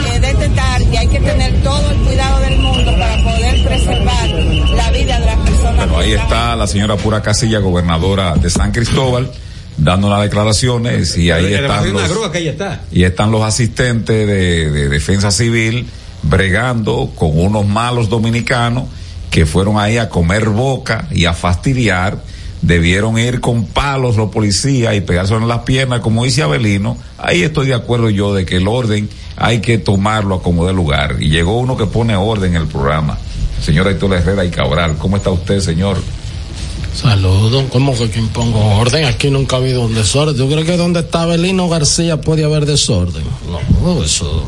eh, 0.07 0.21
detectar 0.21 0.83
y 0.83 0.97
hay 0.97 1.09
que 1.09 1.21
tener 1.21 1.62
todo 1.62 1.91
el 1.91 1.97
cuidado 1.99 2.41
del 2.41 2.59
mundo 2.59 2.93
para 2.99 3.23
poder 3.23 3.64
preservar 3.64 4.29
la 4.29 4.91
vida 4.91 5.21
de 5.21 5.27
las 5.27 5.39
personas. 5.39 5.77
Bueno, 5.77 5.99
ahí 5.99 6.12
está 6.12 6.57
la 6.57 6.67
señora 6.67 6.97
Pura 6.97 7.23
Casilla, 7.23 7.59
gobernadora 7.59 8.35
de 8.35 8.51
San 8.51 8.73
Cristóbal 8.73 9.31
dando 9.77 10.09
las 10.09 10.23
declaraciones 10.23 11.17
y 11.19 11.31
ahí 11.31 11.53
están 11.53 11.93
los, 11.93 12.35
está. 12.35 12.81
y 12.91 13.05
están 13.05 13.31
los 13.31 13.43
asistentes 13.43 14.27
de, 14.27 14.71
de 14.71 14.89
defensa 14.89 15.31
civil 15.31 15.87
bregando 16.23 17.11
con 17.14 17.39
unos 17.39 17.67
malos 17.67 18.09
dominicanos 18.09 18.85
que 19.31 19.47
fueron 19.47 19.79
ahí 19.79 19.99
a 19.99 20.09
comer 20.09 20.49
boca 20.49 21.09
y 21.11 21.27
a 21.27 21.35
fastidiar, 21.35 22.19
debieron 22.62 23.18
ir 23.18 23.40
con 23.40 23.66
palos 23.66 24.16
los 24.16 24.30
policías 24.30 24.94
y 24.94 25.00
pegarse 25.00 25.34
en 25.34 25.48
las 25.48 25.61
piernas, 25.61 26.00
como 26.00 26.24
dice 26.24 26.42
Abelino, 26.42 26.96
ahí 27.18 27.42
estoy 27.42 27.68
de 27.68 27.74
acuerdo 27.74 28.11
yo 28.11 28.34
de 28.34 28.44
que 28.44 28.57
el 28.57 28.68
orden 28.68 29.09
hay 29.36 29.61
que 29.61 29.78
tomarlo 29.78 30.36
a 30.36 30.42
como 30.42 30.66
de 30.66 30.72
lugar. 30.72 31.16
Y 31.20 31.28
llegó 31.28 31.59
uno 31.59 31.76
que 31.76 31.86
pone 31.86 32.16
orden 32.16 32.54
en 32.54 32.62
el 32.62 32.68
programa. 32.68 33.18
Señor 33.62 33.88
Héctor 33.88 34.14
Herrera 34.14 34.44
y 34.44 34.50
Cabral, 34.50 34.96
¿cómo 34.98 35.16
está 35.16 35.30
usted, 35.30 35.61
señor? 35.61 35.96
Saludos, 36.94 37.64
¿cómo 37.70 37.96
que 37.96 38.09
quien 38.09 38.28
pongo 38.28 38.59
orden? 38.76 39.04
Aquí 39.04 39.30
nunca 39.30 39.57
ha 39.57 39.59
habido 39.59 39.82
un 39.82 39.94
desorden. 39.94 40.36
¿Tú 40.36 40.48
crees 40.48 40.64
que 40.64 40.76
donde 40.76 41.00
está 41.00 41.22
Abelino 41.22 41.68
García 41.68 42.20
puede 42.20 42.44
haber 42.44 42.64
desorden? 42.64 43.22
No, 43.82 44.02
eso 44.02 44.44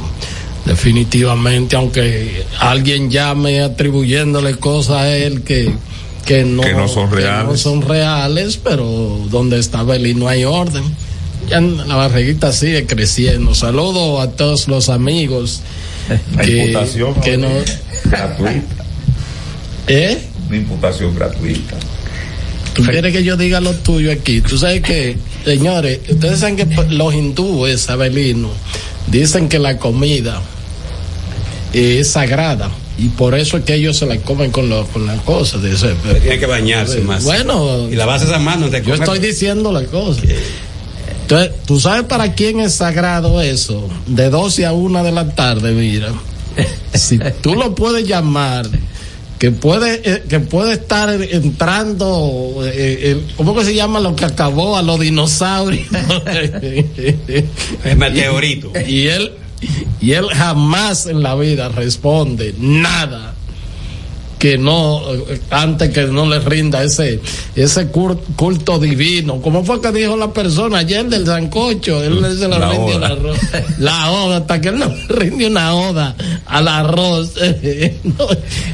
definitivamente, 0.65 1.77
aunque 1.77 2.45
alguien 2.61 3.11
llame 3.11 3.63
atribuyéndole 3.63 4.57
cosas 4.57 4.97
a 4.97 5.17
él 5.17 5.43
que, 5.43 5.73
que 6.29 6.45
no, 6.45 6.63
Que 6.63 6.75
no 6.75 6.87
son 6.89 7.09
que 7.09 7.17
reales. 7.17 7.49
no 7.49 7.57
son 7.57 7.81
reales, 7.81 8.61
pero 8.63 8.85
donde 9.31 9.59
está 9.59 9.83
Belín 9.83 10.19
no 10.19 10.29
hay 10.29 10.45
orden. 10.45 10.85
Ya 11.49 11.59
la 11.63 11.97
barriguita 11.97 12.53
sigue 12.53 12.85
creciendo. 12.85 13.55
Saludo 13.55 14.21
a 14.21 14.31
todos 14.33 14.69
los 14.69 14.91
amigos. 14.91 15.63
La 16.37 16.43
que, 16.43 16.67
imputación 16.67 17.15
que 17.23 17.39
no, 17.39 17.49
gratuita. 18.05 18.85
¿Eh? 19.87 20.19
Una 20.49 20.57
imputación 20.59 21.15
gratuita. 21.15 21.77
Tú 22.75 22.83
quieres 22.83 23.11
que 23.11 23.25
yo 23.25 23.39
diga 23.39 23.61
lo 23.61 23.73
tuyo 23.75 24.13
aquí. 24.13 24.43
Tú 24.43 24.59
sabes 24.59 24.83
que, 24.83 25.17
señores, 25.47 26.01
ustedes 26.11 26.41
saben 26.41 26.57
que 26.57 26.67
los 26.91 27.15
hindúes, 27.15 27.89
Abelino, 27.89 28.51
dicen 29.07 29.49
que 29.49 29.59
la 29.59 29.79
comida 29.79 30.43
es 31.73 32.11
sagrada. 32.11 32.71
Y 32.99 33.09
por 33.11 33.35
eso 33.37 33.57
es 33.59 33.65
que 33.65 33.75
ellos 33.75 33.97
se 33.97 34.07
la 34.07 34.17
comen 34.19 34.51
con, 34.51 34.69
lo- 34.69 34.85
con 34.89 35.07
las 35.07 35.21
cosas. 35.21 35.63
Ese- 35.65 35.95
Tiene 36.21 36.39
que 36.39 36.47
bañarse 36.47 37.01
más. 37.01 37.23
Bueno, 37.25 37.89
y 37.89 37.95
lavarse 37.95 38.27
esas 38.27 38.41
manos 38.41 38.65
antes 38.67 38.83
de 38.85 38.89
yo 38.89 38.95
estoy 38.95 39.21
diciendo 39.21 39.71
la 39.73 39.85
cosa. 39.85 40.21
Entonces, 41.23 41.53
¿tú 41.67 41.79
sabes 41.79 42.05
para 42.05 42.35
quién 42.35 42.59
es 42.61 42.75
sagrado 42.75 43.41
eso? 43.41 43.89
De 44.07 44.31
12 44.31 44.67
a 44.67 44.73
1 44.73 45.05
de 45.05 45.13
la 45.13 45.29
tarde, 45.35 45.73
mira. 45.73 46.13
Si 46.95 47.19
tú 47.43 47.55
lo 47.55 47.75
puedes 47.75 48.05
llamar, 48.09 48.67
que 49.39 49.53
puede, 49.53 50.01
eh, 50.05 50.23
que 50.29 50.41
puede 50.41 50.73
estar 50.73 51.09
entrando, 51.23 52.63
eh, 52.65 52.73
eh, 52.75 53.23
¿cómo 53.37 53.55
que 53.55 53.65
se 53.65 53.75
llama 53.75 54.01
lo 54.01 54.17
que 54.17 54.25
acabó 54.25 54.77
a 54.77 54.83
los 54.83 54.99
dinosaurios? 54.99 55.87
El 57.85 57.97
meteorito. 57.97 58.73
Y, 58.89 58.93
y 58.93 59.09
él, 59.09 59.33
y 60.01 60.13
él 60.13 60.27
jamás 60.33 61.07
en 61.07 61.23
la 61.23 61.35
vida 61.35 61.69
responde 61.69 62.55
nada 62.59 63.35
que 64.39 64.57
no 64.57 65.03
antes 65.51 65.91
que 65.91 66.07
no 66.07 66.25
le 66.27 66.39
rinda 66.39 66.85
ese 66.85 67.21
ese 67.57 67.89
culto 67.89 68.79
divino 68.79 69.41
como 69.43 69.65
fue 69.65 69.81
que 69.81 69.91
dijo 69.91 70.17
la 70.17 70.33
persona 70.33 70.79
ayer 70.79 71.07
del 71.07 71.27
sancocho 71.27 72.05
él 72.05 72.23
le 72.23 72.37
se 72.37 72.47
le 72.47 72.57
La 72.57 72.71
rindió 72.71 72.97
el 72.99 73.03
oda. 73.03 73.07
arroz 73.09 73.39
la 73.81 74.11
oda 74.13 74.37
hasta 74.37 74.61
que 74.61 74.69
él 74.69 74.79
no 74.79 74.87
le 74.87 75.07
rindió 75.09 75.49
una 75.49 75.75
oda 75.75 76.15
al 76.47 76.69
arroz 76.69 77.33
No, 78.05 78.29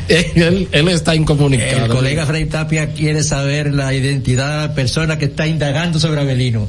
él, 0.09 0.69
él 0.71 0.89
está 0.89 1.15
incomunicado 1.15 1.87
El 1.87 1.91
colega 1.91 2.27
Fray 2.27 2.45
Tapia 2.45 2.93
quiere 2.93 3.23
saber 3.23 3.73
la 3.73 3.95
identidad 3.95 4.61
de 4.61 4.69
la 4.69 4.75
persona 4.75 5.17
que 5.19 5.25
está 5.27 5.47
indagando 5.47 5.99
sobre 5.99 6.21
Abelino. 6.21 6.69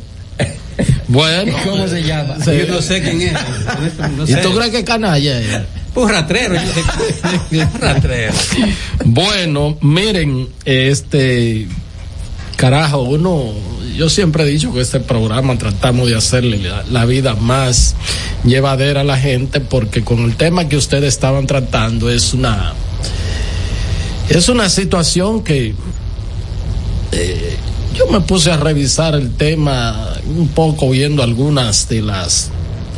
Bueno 1.16 1.58
¿Cómo 1.64 1.88
se 1.88 2.04
llama? 2.04 2.38
Yo 2.46 2.68
no 2.68 2.82
sé 2.82 3.02
quién 3.02 3.22
es. 3.22 3.34
No 4.18 4.24
¿y 4.28 4.36
tú 4.42 4.54
crees 4.56 4.72
que 4.72 4.84
canalla 4.84 5.40
es? 5.40 5.62
Un 5.96 6.10
ratrero. 6.10 6.56
Un 7.52 7.80
ratrero. 7.82 8.34
Bueno, 9.06 9.78
miren, 9.82 10.50
este 10.66 11.68
carajo, 12.58 13.04
uno, 13.04 13.54
yo 13.96 14.10
siempre 14.10 14.44
he 14.44 14.48
dicho 14.48 14.74
que 14.74 14.82
este 14.82 15.00
programa 15.00 15.58
tratamos 15.58 16.10
de 16.10 16.18
hacerle 16.18 16.58
la, 16.58 16.84
la 16.92 17.06
vida 17.06 17.36
más 17.36 17.96
llevadera 18.44 19.02
a 19.02 19.04
la 19.06 19.18
gente 19.18 19.62
porque 19.62 20.04
con 20.04 20.20
el 20.26 20.36
tema 20.36 20.68
que 20.68 20.76
ustedes 20.76 21.14
estaban 21.14 21.48
tratando 21.48 22.10
es 22.10 22.34
una 22.34 22.74
es 24.30 24.50
una 24.50 24.70
situación 24.70 25.44
que 25.44 25.74
eh, 27.12 27.58
yo 27.98 28.08
me 28.08 28.22
puse 28.22 28.52
a 28.52 28.58
revisar 28.58 29.16
el 29.16 29.32
tema 29.32 30.14
un 30.26 30.48
poco 30.50 30.90
viendo 30.90 31.24
algunas 31.24 31.88
de 31.88 32.02
las 32.02 32.52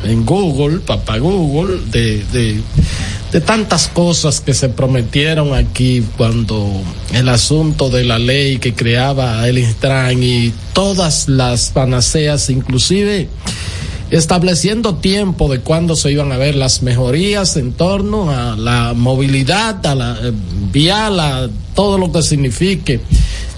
en 0.04 0.26
Google, 0.26 0.80
papá 0.80 1.18
Google, 1.18 1.80
de, 1.92 2.24
de, 3.32 3.42
tantas 3.42 3.88
cosas 3.88 4.42
que 4.42 4.54
se 4.54 4.70
prometieron 4.70 5.54
aquí 5.54 6.04
cuando 6.18 6.72
el 7.14 7.30
asunto 7.30 7.90
de 7.90 8.04
la 8.04 8.18
ley 8.18 8.58
que 8.58 8.74
creaba 8.74 9.48
el 9.48 9.60
Intran 9.60 10.24
y 10.24 10.54
todas 10.74 11.28
las 11.28 11.70
panaceas, 11.70 12.50
inclusive 12.50 13.30
estableciendo 14.10 14.96
tiempo 14.96 15.50
de 15.50 15.60
cuándo 15.60 15.96
se 15.96 16.12
iban 16.12 16.32
a 16.32 16.38
ver 16.38 16.56
las 16.56 16.82
mejorías 16.82 17.58
en 17.58 17.74
torno 17.74 18.32
a 18.32 18.56
la 18.56 18.94
movilidad, 18.96 19.86
a 19.86 19.96
la 19.96 20.18
eh, 20.24 20.32
vial, 20.72 21.20
a 21.20 21.50
todo 21.76 21.98
lo 21.98 22.12
que 22.12 22.24
signifique 22.24 23.02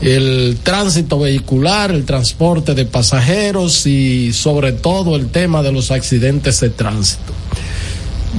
el 0.02 0.58
tránsito 0.64 1.20
vehicular, 1.20 1.92
el 1.92 2.06
transporte 2.06 2.74
de 2.74 2.86
pasajeros 2.86 3.86
y 3.86 4.32
sobre 4.34 4.72
todo 4.72 5.16
el 5.16 5.28
tema 5.28 5.62
de 5.62 5.72
los 5.72 5.92
accidentes 5.92 6.60
de 6.62 6.70
tránsito. 6.70 7.34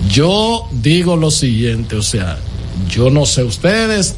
Yo 0.08 0.68
digo 0.72 1.16
lo 1.16 1.30
siguiente, 1.30 1.96
o 1.96 2.02
sea, 2.02 2.38
yo 2.88 3.11
no 3.11 3.26
sé 3.26 3.44
ustedes, 3.44 4.16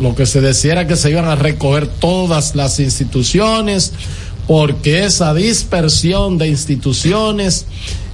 lo 0.00 0.14
que 0.14 0.26
se 0.26 0.40
decía 0.40 0.86
que 0.86 0.96
se 0.96 1.10
iban 1.10 1.26
a 1.26 1.36
recoger 1.36 1.86
todas 1.86 2.54
las 2.54 2.80
instituciones, 2.80 3.92
porque 4.46 5.04
esa 5.04 5.34
dispersión 5.34 6.38
de 6.38 6.48
instituciones, 6.48 7.66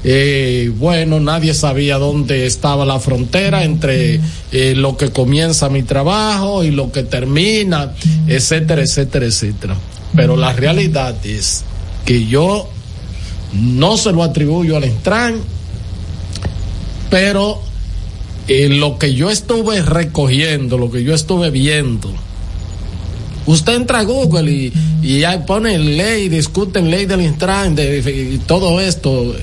eh, 0.06 0.70
bueno, 0.76 1.18
nadie 1.18 1.54
sabía 1.54 1.96
dónde 1.96 2.44
estaba 2.44 2.84
la 2.84 3.00
frontera 3.00 3.64
entre 3.64 4.20
eh, 4.52 4.74
lo 4.76 4.98
que 4.98 5.10
comienza 5.10 5.70
mi 5.70 5.82
trabajo 5.82 6.62
y 6.62 6.70
lo 6.70 6.92
que 6.92 7.04
termina, 7.04 7.94
etcétera, 8.26 8.82
etcétera, 8.82 9.24
etcétera. 9.24 9.76
Pero 10.14 10.36
la 10.36 10.52
realidad 10.52 11.16
es 11.24 11.64
que 12.04 12.26
yo 12.26 12.68
no 13.54 13.96
se 13.96 14.12
lo 14.12 14.22
atribuyo 14.22 14.76
al 14.76 14.84
Intran, 14.84 15.40
pero 17.08 17.62
eh, 18.46 18.68
lo 18.68 18.98
que 18.98 19.14
yo 19.14 19.30
estuve 19.30 19.80
recogiendo, 19.80 20.76
lo 20.76 20.90
que 20.90 21.02
yo 21.02 21.14
estuve 21.14 21.50
viendo, 21.50 22.12
usted 23.46 23.74
entra 23.74 24.00
a 24.00 24.04
Google 24.04 24.50
y, 24.50 24.72
y 25.02 25.24
ahí 25.24 25.40
pone 25.46 25.78
ley, 25.78 26.28
discuten 26.28 26.90
ley 26.90 27.06
del 27.06 27.22
Intran 27.22 27.74
de, 27.74 27.98
y 28.34 28.38
todo 28.38 28.80
esto, 28.80 29.34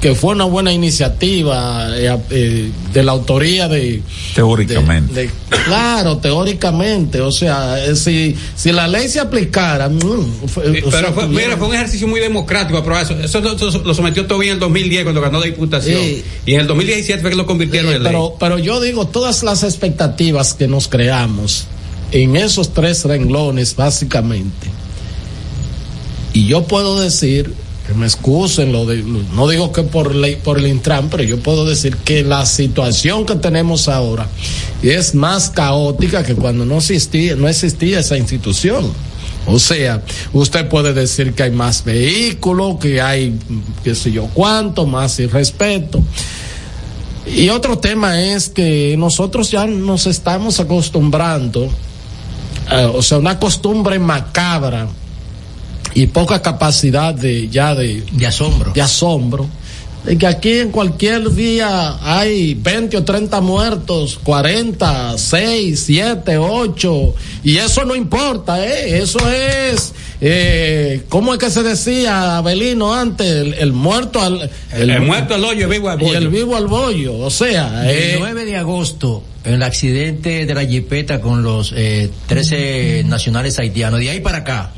que 0.00 0.14
fue 0.14 0.32
una 0.32 0.44
buena 0.44 0.72
iniciativa 0.72 1.88
eh, 1.98 2.16
eh, 2.30 2.70
de 2.92 3.02
la 3.02 3.10
autoría 3.12 3.66
de, 3.66 4.00
Teóricamente. 4.34 5.12
de- 5.12 5.30
claro, 5.64 6.18
teóricamente, 6.18 7.20
o 7.20 7.32
sea, 7.32 7.84
eh, 7.84 7.96
si, 7.96 8.36
si 8.54 8.70
la 8.70 8.86
ley 8.86 9.08
se 9.08 9.18
aplicara, 9.18 9.88
mm, 9.88 10.46
fue- 10.46 10.82
o 10.82 10.90
sea, 10.90 11.00
Pero 11.00 11.12
fue, 11.14 11.24
tuviera- 11.24 11.46
mira, 11.48 11.56
fue 11.56 11.66
un 11.68 11.74
ejercicio 11.74 12.06
muy 12.06 12.20
democrático 12.20 12.78
aprobar 12.78 13.02
eso. 13.02 13.18
Eso, 13.18 13.40
lo- 13.40 13.54
eso 13.56 13.82
lo 13.84 13.92
sometió 13.92 14.24
todavía 14.26 14.50
en 14.52 14.54
el 14.54 14.60
2010 14.60 15.02
cuando 15.02 15.20
ganó 15.20 15.40
la 15.40 15.46
diputación. 15.46 16.00
Sí. 16.00 16.22
Y 16.46 16.54
en 16.54 16.60
el 16.60 16.66
2017 16.68 17.20
fue 17.20 17.30
que 17.30 17.36
lo 17.36 17.46
convirtieron 17.46 17.92
en 17.92 18.02
ley. 18.04 18.12
pero, 18.12 18.36
pero 18.38 18.58
yo 18.58 18.80
digo, 18.80 19.08
todas 19.08 19.42
las 19.42 19.64
expectativas 19.64 20.54
que 20.54 20.68
nos 20.68 20.86
creamos 20.86 21.66
en 22.12 22.36
esos 22.36 22.72
tres 22.72 23.04
renglones, 23.04 23.74
básicamente, 23.74 24.68
y 26.32 26.46
yo 26.46 26.62
puedo 26.64 27.00
decir, 27.00 27.52
que 27.88 27.94
me 27.94 28.04
excusen, 28.04 28.70
lo 28.70 28.84
de, 28.84 29.02
no 29.02 29.48
digo 29.48 29.72
que 29.72 29.82
por, 29.82 30.14
ley, 30.14 30.36
por 30.36 30.58
el 30.58 30.66
Intran, 30.66 31.08
pero 31.08 31.22
yo 31.22 31.42
puedo 31.42 31.64
decir 31.64 31.96
que 31.96 32.22
la 32.22 32.44
situación 32.44 33.24
que 33.24 33.36
tenemos 33.36 33.88
ahora 33.88 34.28
es 34.82 35.14
más 35.14 35.48
caótica 35.48 36.22
que 36.22 36.34
cuando 36.34 36.66
no 36.66 36.76
existía, 36.76 37.34
no 37.34 37.48
existía 37.48 38.00
esa 38.00 38.18
institución. 38.18 38.92
O 39.46 39.58
sea, 39.58 40.02
usted 40.34 40.68
puede 40.68 40.92
decir 40.92 41.32
que 41.32 41.44
hay 41.44 41.50
más 41.50 41.82
vehículos, 41.82 42.76
que 42.78 43.00
hay 43.00 43.38
qué 43.82 43.94
sé 43.94 44.12
yo 44.12 44.26
cuánto, 44.34 44.84
más 44.84 45.18
irrespeto. 45.18 46.02
Y 47.26 47.48
otro 47.48 47.78
tema 47.78 48.20
es 48.20 48.50
que 48.50 48.96
nosotros 48.98 49.50
ya 49.50 49.66
nos 49.66 50.06
estamos 50.06 50.60
acostumbrando, 50.60 51.70
eh, 52.70 52.90
o 52.94 53.00
sea, 53.00 53.16
una 53.16 53.38
costumbre 53.38 53.98
macabra 53.98 54.88
y 55.94 56.06
poca 56.06 56.40
capacidad 56.42 57.14
de 57.14 57.48
ya 57.48 57.74
de, 57.74 58.02
De 58.12 58.26
asombro. 58.26 58.72
de 58.72 58.80
asombro. 58.82 59.46
De 60.04 60.16
que 60.16 60.26
aquí 60.26 60.52
en 60.58 60.70
cualquier 60.70 61.30
día 61.34 61.98
hay 62.00 62.54
20 62.54 62.96
o 62.98 63.04
30 63.04 63.40
muertos, 63.40 64.18
40, 64.22 65.18
6, 65.18 65.82
7, 65.84 66.38
8, 66.38 67.14
y 67.42 67.56
eso 67.58 67.84
no 67.84 67.94
importa, 67.96 68.64
¿eh? 68.64 69.00
Eso 69.02 69.18
es, 69.28 69.92
eh, 70.20 71.02
¿cómo 71.08 71.34
es 71.34 71.40
que 71.40 71.50
se 71.50 71.62
decía, 71.64 72.38
Abelino, 72.38 72.94
antes? 72.94 73.26
El, 73.26 73.54
el 73.54 73.72
muerto 73.72 74.22
al. 74.22 74.48
El- 74.72 74.88
el 74.90 75.02
muerto 75.02 75.34
al 75.34 75.44
hoyo, 75.44 75.64
el 75.64 75.70
vivo 75.72 75.90
al 75.90 76.00
Y 76.00 76.06
el 76.06 76.14
bollo. 76.28 76.30
vivo 76.30 76.56
al 76.56 76.66
bollo, 76.68 77.18
o 77.18 77.30
sea. 77.30 77.90
El 77.90 77.98
eh, 78.14 78.16
9 78.20 78.44
de 78.46 78.56
agosto, 78.56 79.22
el 79.44 79.62
accidente 79.62 80.46
de 80.46 80.54
la 80.54 80.64
jipeta 80.64 81.20
con 81.20 81.42
los 81.42 81.74
eh, 81.76 82.08
13 82.28 83.02
nacionales 83.04 83.58
haitianos. 83.58 83.98
De 84.00 84.10
ahí 84.10 84.20
para 84.20 84.38
acá, 84.38 84.70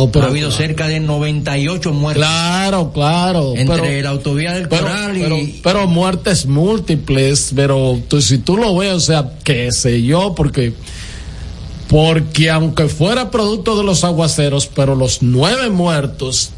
Oh, 0.00 0.10
pero 0.12 0.26
ha 0.26 0.28
habido 0.28 0.48
claro. 0.48 0.62
cerca 0.64 0.88
de 0.88 1.00
98 1.00 1.92
muertos. 1.92 2.24
Claro, 2.24 2.92
claro. 2.92 3.52
Entre 3.56 3.80
pero- 3.80 4.02
la 4.02 4.10
autovía 4.10 4.52
del 4.52 4.68
pero, 4.68 4.82
Coral 4.82 5.16
y... 5.16 5.20
pero, 5.20 5.36
pero 5.62 5.86
muertes 5.88 6.46
múltiples, 6.46 7.52
pero 7.54 8.00
tú- 8.08 8.22
si 8.22 8.38
tú 8.38 8.56
lo 8.56 8.76
ves, 8.76 8.92
o 8.94 9.00
sea, 9.00 9.32
qué 9.44 9.72
sé 9.72 10.02
yo, 10.02 10.34
porque 10.34 10.72
porque 11.88 12.50
aunque 12.50 12.86
fuera 12.88 13.30
producto 13.30 13.76
de 13.78 13.82
los 13.84 14.04
aguaceros, 14.04 14.66
pero 14.66 14.94
los 14.94 15.22
nueve 15.22 15.70
muertos 15.70 16.50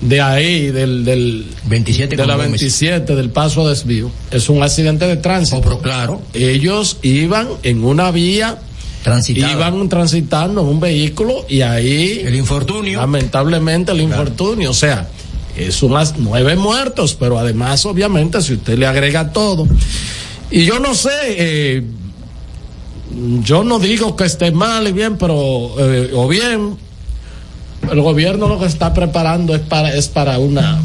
de 0.00 0.20
ahí, 0.20 0.70
del, 0.70 1.04
del 1.04 1.46
27 1.66 2.16
de 2.16 2.26
la 2.26 2.34
Gómez. 2.34 2.50
27 2.60 3.14
del 3.14 3.30
paso 3.30 3.66
a 3.66 3.70
desvío, 3.70 4.10
es 4.30 4.48
un 4.48 4.62
accidente 4.62 5.06
de 5.06 5.16
tránsito. 5.16 5.58
Oh, 5.58 5.60
pero 5.62 5.78
claro. 5.80 6.22
Ellos 6.34 6.98
iban 7.02 7.48
en 7.62 7.84
una 7.84 8.10
vía 8.10 8.58
Transitado. 9.02 9.52
iban 9.52 9.88
transitando 9.88 10.60
en 10.60 10.68
un 10.68 10.80
vehículo 10.80 11.44
y 11.48 11.62
ahí 11.62 12.22
El 12.24 12.36
infortunio. 12.36 13.00
lamentablemente 13.00 13.92
el 13.92 14.00
infortunio, 14.00 14.70
o 14.70 14.74
sea, 14.74 15.08
es 15.56 15.82
unas 15.82 16.14
nueve 16.18 16.56
muertos, 16.56 17.14
pero 17.18 17.38
además 17.38 17.84
obviamente 17.84 18.40
si 18.42 18.54
usted 18.54 18.78
le 18.78 18.86
agrega 18.86 19.32
todo 19.32 19.66
y 20.50 20.64
yo 20.64 20.78
no 20.78 20.94
sé, 20.94 21.10
eh, 21.28 21.82
yo 23.42 23.64
no 23.64 23.78
digo 23.78 24.16
que 24.16 24.24
esté 24.24 24.52
mal 24.52 24.86
y 24.86 24.92
bien, 24.92 25.16
pero 25.16 25.74
eh, 25.78 26.10
o 26.14 26.28
bien 26.28 26.76
el 27.90 28.00
gobierno 28.00 28.48
lo 28.48 28.58
que 28.58 28.66
está 28.66 28.94
preparando 28.94 29.54
es 29.54 29.60
para 29.60 29.94
es 29.94 30.08
para 30.08 30.38
una 30.38 30.80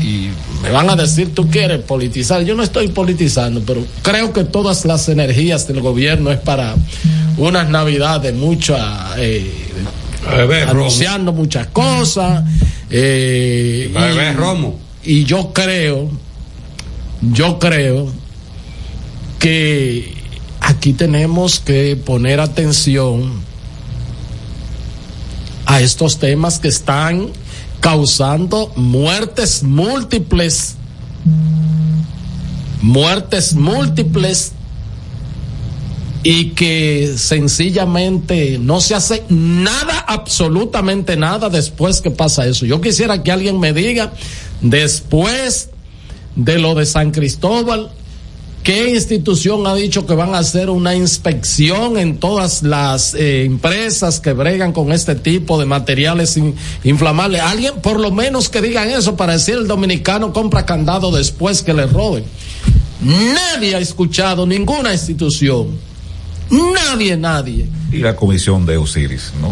y 0.00 0.28
me 0.62 0.70
van 0.70 0.88
a 0.88 0.96
decir 0.96 1.34
tú 1.34 1.48
quieres 1.48 1.80
politizar 1.80 2.42
yo 2.44 2.54
no 2.54 2.62
estoy 2.62 2.88
politizando 2.88 3.62
pero 3.66 3.84
creo 4.02 4.32
que 4.32 4.44
todas 4.44 4.84
las 4.84 5.08
energías 5.08 5.66
del 5.66 5.80
gobierno 5.80 6.30
es 6.30 6.38
para 6.38 6.76
unas 7.36 7.68
navidades 7.68 8.34
mucha 8.34 9.14
eh, 9.18 9.52
Beber 10.30 10.66
romo. 10.68 10.80
anunciando 10.80 11.32
muchas 11.32 11.66
cosas 11.68 12.44
eh, 12.90 13.92
Va 13.94 14.04
a 14.04 14.06
beber 14.06 14.32
y- 14.32 14.36
romo. 14.36 14.78
y 15.04 15.24
yo 15.24 15.52
creo 15.52 16.10
yo 17.22 17.58
creo 17.58 18.10
que 19.38 20.14
aquí 20.60 20.92
tenemos 20.92 21.60
que 21.60 21.96
poner 21.96 22.40
atención 22.40 23.32
a 25.66 25.80
estos 25.80 26.18
temas 26.18 26.58
que 26.58 26.68
están 26.68 27.28
causando 27.80 28.72
muertes 28.76 29.62
múltiples, 29.62 30.76
muertes 32.82 33.54
múltiples 33.54 34.52
y 36.28 36.46
que 36.54 37.14
sencillamente 37.16 38.58
no 38.58 38.80
se 38.80 38.96
hace 38.96 39.22
nada, 39.28 40.04
absolutamente 40.08 41.16
nada 41.16 41.48
después 41.50 42.00
que 42.00 42.10
pasa 42.10 42.46
eso. 42.46 42.66
Yo 42.66 42.80
quisiera 42.80 43.22
que 43.22 43.30
alguien 43.30 43.60
me 43.60 43.72
diga, 43.72 44.12
después 44.60 45.70
de 46.34 46.58
lo 46.58 46.74
de 46.74 46.84
San 46.86 47.12
Cristóbal, 47.12 47.90
¿Qué 48.64 48.90
institución 48.90 49.64
ha 49.68 49.76
dicho 49.76 50.06
que 50.06 50.14
van 50.16 50.34
a 50.34 50.38
hacer 50.38 50.70
una 50.70 50.92
inspección 50.96 51.96
en 51.98 52.18
todas 52.18 52.64
las 52.64 53.14
eh, 53.14 53.44
empresas 53.44 54.18
que 54.18 54.32
bregan 54.32 54.72
con 54.72 54.90
este 54.90 55.14
tipo 55.14 55.56
de 55.60 55.66
materiales 55.66 56.36
in- 56.36 56.56
inflamables? 56.82 57.42
Alguien 57.42 57.74
por 57.80 58.00
lo 58.00 58.10
menos 58.10 58.48
que 58.48 58.60
digan 58.60 58.90
eso 58.90 59.14
para 59.16 59.34
decir 59.34 59.54
el 59.54 59.68
dominicano 59.68 60.32
compra 60.32 60.66
candado 60.66 61.12
después 61.12 61.62
que 61.62 61.74
le 61.74 61.86
roben. 61.86 62.24
Nadie 63.02 63.76
ha 63.76 63.78
escuchado 63.78 64.44
ninguna 64.48 64.92
institución. 64.92 65.68
Nadie, 66.50 67.16
nadie. 67.16 67.66
Y 67.92 67.98
la 67.98 68.14
comisión 68.14 68.64
de 68.66 68.76
Osiris, 68.76 69.32
no 69.40 69.50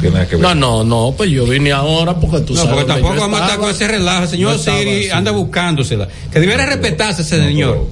tiene 0.00 0.26
que 0.26 0.36
ver. 0.36 0.40
No, 0.42 0.54
no, 0.54 0.84
no, 0.84 1.14
pues 1.16 1.30
yo 1.30 1.44
vine 1.46 1.70
ahora 1.72 2.18
porque 2.18 2.40
tú 2.40 2.54
No, 2.54 2.60
sabes. 2.62 2.74
porque 2.84 2.92
tampoco 2.92 3.14
vamos 3.20 3.40
a 3.40 3.44
estar 3.44 3.58
con 3.60 3.70
ese 3.70 3.86
relajo. 3.88 4.26
Señor 4.26 4.54
así. 4.56 5.10
anda 5.10 5.30
buscándosela. 5.30 6.08
Que 6.32 6.40
debiera 6.40 6.66
respetarse 6.66 7.22
ese 7.22 7.38
señor. 7.40 7.86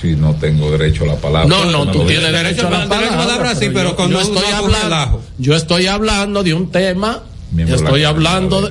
Si 0.00 0.16
no 0.16 0.34
tengo 0.36 0.70
derecho 0.70 1.04
a 1.04 1.08
la 1.08 1.16
palabra. 1.16 1.46
No, 1.46 1.66
no, 1.70 1.90
tú 1.90 2.06
tienes 2.06 2.32
derecho 2.32 2.32
a 2.32 2.32
la 2.32 2.42
derecho 2.42 2.66
a 2.66 2.70
la 2.70 2.88
palabra, 2.88 3.16
palabra, 3.18 3.54
sí, 3.54 3.66
pero 3.72 3.90
yo- 3.90 3.96
con 3.96 4.10
yo 4.10 4.16
no- 4.16 4.22
estoy 4.22 4.50
hablando, 4.52 4.78
relajo. 4.84 5.20
yo 5.38 5.54
estoy 5.54 5.86
hablando 5.86 6.42
de 6.42 6.54
un 6.54 6.70
tema, 6.70 7.22
Miembro 7.52 7.76
estoy 7.76 8.04
hablando 8.04 8.62
de, 8.62 8.70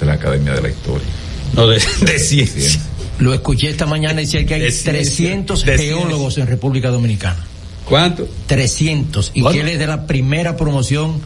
de 0.00 0.06
la 0.06 0.12
Academia 0.12 0.52
de 0.52 0.60
la 0.62 0.68
Historia. 0.68 1.08
No, 1.54 1.66
de, 1.66 1.82
de 2.02 2.18
ciencia. 2.18 2.80
Lo 3.18 3.32
escuché 3.34 3.70
esta 3.70 3.86
mañana 3.86 4.20
decir 4.20 4.44
que 4.46 4.54
hay 4.54 4.60
De 4.60 4.70
ciencia, 4.70 4.92
300 4.92 5.64
de 5.64 5.78
geólogos 5.78 6.36
en 6.38 6.46
República 6.46 6.90
Dominicana. 6.90 7.46
¿Cuánto? 7.90 8.26
300. 8.46 9.32
Y 9.34 9.42
Bueno. 9.42 9.54
que 9.54 9.60
él 9.60 9.68
es 9.68 9.78
de 9.78 9.86
la 9.86 10.06
primera 10.06 10.56
promoción 10.56 11.20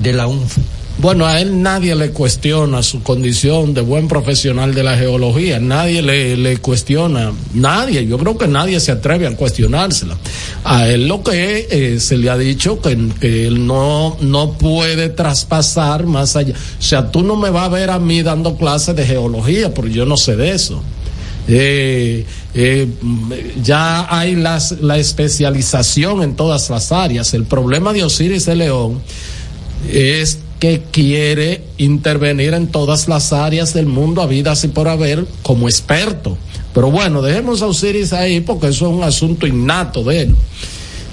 de 0.00 0.12
la 0.12 0.26
UNFU. 0.28 0.60
bueno, 0.98 1.24
a 1.26 1.40
él 1.40 1.62
nadie 1.62 1.94
le 1.94 2.10
cuestiona 2.10 2.82
su 2.82 3.02
condición 3.04 3.72
de 3.72 3.80
buen 3.80 4.08
profesional 4.08 4.74
de 4.74 4.82
la 4.82 4.96
geología, 4.96 5.60
nadie 5.60 6.02
le, 6.02 6.36
le 6.36 6.56
cuestiona, 6.58 7.32
nadie, 7.54 8.04
yo 8.06 8.18
creo 8.18 8.36
que 8.36 8.48
nadie 8.48 8.80
se 8.80 8.90
atreve 8.90 9.26
a 9.28 9.36
cuestionársela. 9.36 10.18
A 10.64 10.88
él 10.88 11.06
lo 11.06 11.22
que 11.22 11.68
eh, 11.70 12.00
se 12.00 12.16
le 12.18 12.28
ha 12.28 12.36
dicho 12.36 12.80
que, 12.82 12.98
que 13.20 13.46
él 13.46 13.64
no, 13.66 14.16
no 14.20 14.52
puede 14.54 15.08
traspasar 15.08 16.04
más 16.06 16.34
allá. 16.34 16.54
O 16.54 16.82
sea, 16.82 17.10
tú 17.12 17.22
no 17.22 17.36
me 17.36 17.50
vas 17.50 17.66
a 17.66 17.68
ver 17.68 17.90
a 17.90 17.98
mí 18.00 18.22
dando 18.22 18.56
clases 18.56 18.96
de 18.96 19.06
geología, 19.06 19.72
porque 19.72 19.92
yo 19.92 20.04
no 20.04 20.16
sé 20.16 20.34
de 20.36 20.50
eso. 20.50 20.82
Eh, 21.48 22.26
eh, 22.54 22.86
ya 23.62 24.06
hay 24.14 24.36
las, 24.36 24.72
la 24.82 24.98
especialización 24.98 26.22
en 26.22 26.36
todas 26.36 26.68
las 26.70 26.92
áreas. 26.92 27.32
El 27.34 27.44
problema 27.44 27.92
de 27.92 28.04
Osiris 28.04 28.44
de 28.46 28.54
León 28.56 29.00
es 29.90 30.38
que 30.60 30.82
quiere 30.90 31.62
intervenir 31.78 32.52
en 32.54 32.66
todas 32.66 33.08
las 33.08 33.32
áreas 33.32 33.72
del 33.74 33.86
mundo 33.86 34.20
habidas 34.22 34.62
y 34.64 34.68
por 34.68 34.88
haber 34.88 35.24
como 35.42 35.68
experto. 35.68 36.36
Pero 36.74 36.90
bueno, 36.90 37.22
dejemos 37.22 37.62
a 37.62 37.66
Osiris 37.66 38.12
ahí 38.12 38.40
porque 38.40 38.68
eso 38.68 38.86
es 38.88 38.92
un 38.94 39.02
asunto 39.04 39.46
innato 39.46 40.02
de 40.04 40.22
él. 40.22 40.34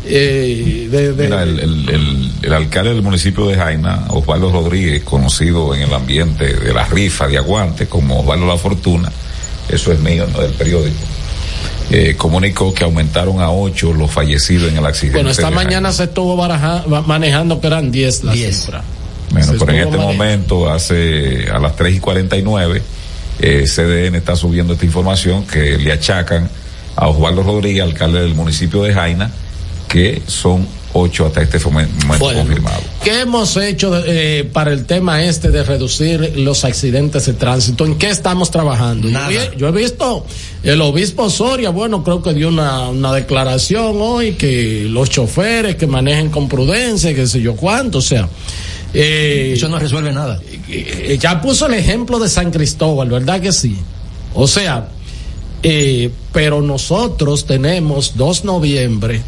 Eh, 0.07 0.87
de- 0.91 1.13
Mira, 1.13 1.43
el- 1.43 2.31
el 2.43 2.53
alcalde 2.53 2.93
del 2.93 3.01
municipio 3.01 3.47
de 3.47 3.55
Jaina, 3.55 4.05
Osvaldo 4.09 4.51
Rodríguez, 4.51 5.03
conocido 5.03 5.73
en 5.73 5.81
el 5.83 5.93
ambiente 5.93 6.53
de 6.53 6.73
la 6.73 6.85
rifa 6.85 7.27
de 7.27 7.37
aguante 7.37 7.87
como 7.87 8.19
Osvaldo 8.19 8.45
La 8.45 8.57
Fortuna, 8.57 9.11
eso 9.69 9.91
es 9.91 9.99
mío, 9.99 10.27
no 10.31 10.39
del 10.41 10.51
periódico, 10.53 10.95
eh, 11.91 12.15
comunicó 12.17 12.73
que 12.73 12.83
aumentaron 12.83 13.41
a 13.41 13.51
ocho 13.51 13.93
los 13.93 14.09
fallecidos 14.11 14.71
en 14.71 14.77
el 14.77 14.85
accidente. 14.85 15.17
bueno, 15.17 15.29
esta 15.29 15.51
mañana 15.51 15.91
se 15.91 16.05
estuvo 16.05 16.35
baraja- 16.35 16.83
manejando 17.05 17.59
que 17.61 17.67
eran 17.67 17.91
10 17.91 18.23
la 18.23 18.33
cifra. 18.33 18.83
Bueno, 19.31 19.53
Se 19.53 19.59
pero 19.59 19.71
en 19.71 19.77
este 19.79 19.97
manejando. 19.97 20.13
momento, 20.13 20.69
hace 20.71 21.47
a 21.53 21.59
las 21.59 21.75
3 21.75 21.95
y 21.95 21.99
49, 21.99 22.81
eh, 23.39 23.65
CDN 23.67 24.15
está 24.17 24.35
subiendo 24.35 24.73
esta 24.73 24.85
información 24.85 25.45
que 25.45 25.77
le 25.77 25.91
achacan 25.91 26.49
a 26.95 27.07
Osvaldo 27.07 27.43
Rodríguez, 27.43 27.83
alcalde 27.83 28.21
del 28.21 28.33
municipio 28.35 28.81
de 28.83 28.93
Jaina, 28.93 29.29
que 29.89 30.21
son 30.27 30.67
ocho 30.97 31.25
hasta 31.25 31.41
este 31.41 31.59
momento 31.59 31.93
Bueno. 32.07 32.39
confirmado. 32.39 32.79
¿Qué 33.03 33.21
hemos 33.21 33.57
hecho 33.57 33.91
eh, 34.05 34.49
para 34.53 34.71
el 34.71 34.85
tema 34.85 35.23
este 35.23 35.49
de 35.51 35.63
reducir 35.63 36.33
los 36.37 36.63
accidentes 36.63 37.25
de 37.25 37.33
tránsito? 37.33 37.85
¿En 37.85 37.95
qué 37.97 38.09
estamos 38.09 38.49
trabajando? 38.49 39.09
Yo, 39.09 39.19
vi- 39.27 39.57
yo 39.57 39.67
he 39.67 39.71
visto 39.71 40.25
el 40.63 40.81
obispo 40.81 41.29
Soria, 41.29 41.69
bueno, 41.71 42.03
creo 42.03 42.21
que 42.23 42.33
dio 42.33 42.47
una, 42.47 42.89
una 42.89 43.11
declaración 43.13 43.97
hoy 43.99 44.33
que 44.33 44.85
los 44.89 45.09
choferes 45.09 45.75
que 45.75 45.85
manejen 45.85 46.29
con 46.29 46.47
prudencia, 46.47 47.13
que 47.13 47.27
sé 47.27 47.41
yo 47.41 47.55
cuánto, 47.55 47.97
o 47.97 48.01
sea. 48.01 48.29
eh, 48.93 49.51
Eso 49.55 49.67
no 49.67 49.77
resuelve 49.77 50.13
nada. 50.13 50.39
eh, 50.69 51.17
ya 51.19 51.41
puso 51.41 51.65
el 51.67 51.73
ejemplo 51.73 52.19
de 52.19 52.29
San 52.29 52.51
Cristóbal, 52.51 53.09
¿verdad 53.09 53.41
que 53.41 53.51
sí? 53.51 53.75
O 54.33 54.47
sea, 54.47 54.87
eh, 55.63 56.09
pero 56.31 56.61
nosotros 56.61 57.45
tenemos 57.45 58.13
2 58.15 58.45
noviembre 58.45 59.21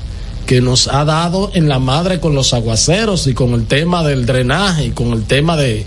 que 0.48 0.62
nos 0.62 0.88
ha 0.88 1.04
dado 1.04 1.52
en 1.54 1.68
la 1.68 1.78
madre 1.78 2.20
con 2.22 2.34
los 2.34 2.54
aguaceros 2.54 3.28
y 3.28 3.34
con 3.34 3.54
el 3.54 3.68
tema 3.68 4.04
del 4.04 4.26
drenaje 4.26 4.86
y 4.86 4.92
con 4.92 5.12
el 5.12 5.26
tema 5.26 5.58
de... 5.58 5.86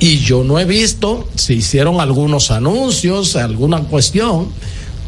Y 0.00 0.18
yo 0.18 0.42
no 0.42 0.58
he 0.58 0.64
visto 0.64 1.28
si 1.36 1.54
hicieron 1.54 2.00
algunos 2.00 2.50
anuncios, 2.50 3.36
alguna 3.36 3.80
cuestión, 3.82 4.48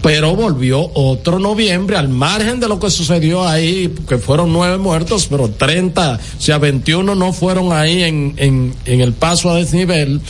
pero 0.02 0.36
volvió 0.36 0.90
otro 0.92 1.38
noviembre 1.38 1.96
al 1.96 2.10
margen 2.10 2.60
de 2.60 2.68
lo 2.68 2.78
que 2.78 2.90
sucedió 2.90 3.48
ahí, 3.48 3.92
que 4.06 4.18
fueron 4.18 4.52
nueve 4.52 4.76
muertos, 4.76 5.26
pero 5.30 5.48
30, 5.48 6.20
o 6.38 6.40
sea, 6.40 6.58
21 6.58 7.14
no 7.14 7.32
fueron 7.32 7.72
ahí 7.72 8.02
en, 8.02 8.34
en, 8.36 8.74
en 8.84 9.00
el 9.00 9.14
paso 9.14 9.50
a 9.50 9.56
desnivel. 9.56 10.20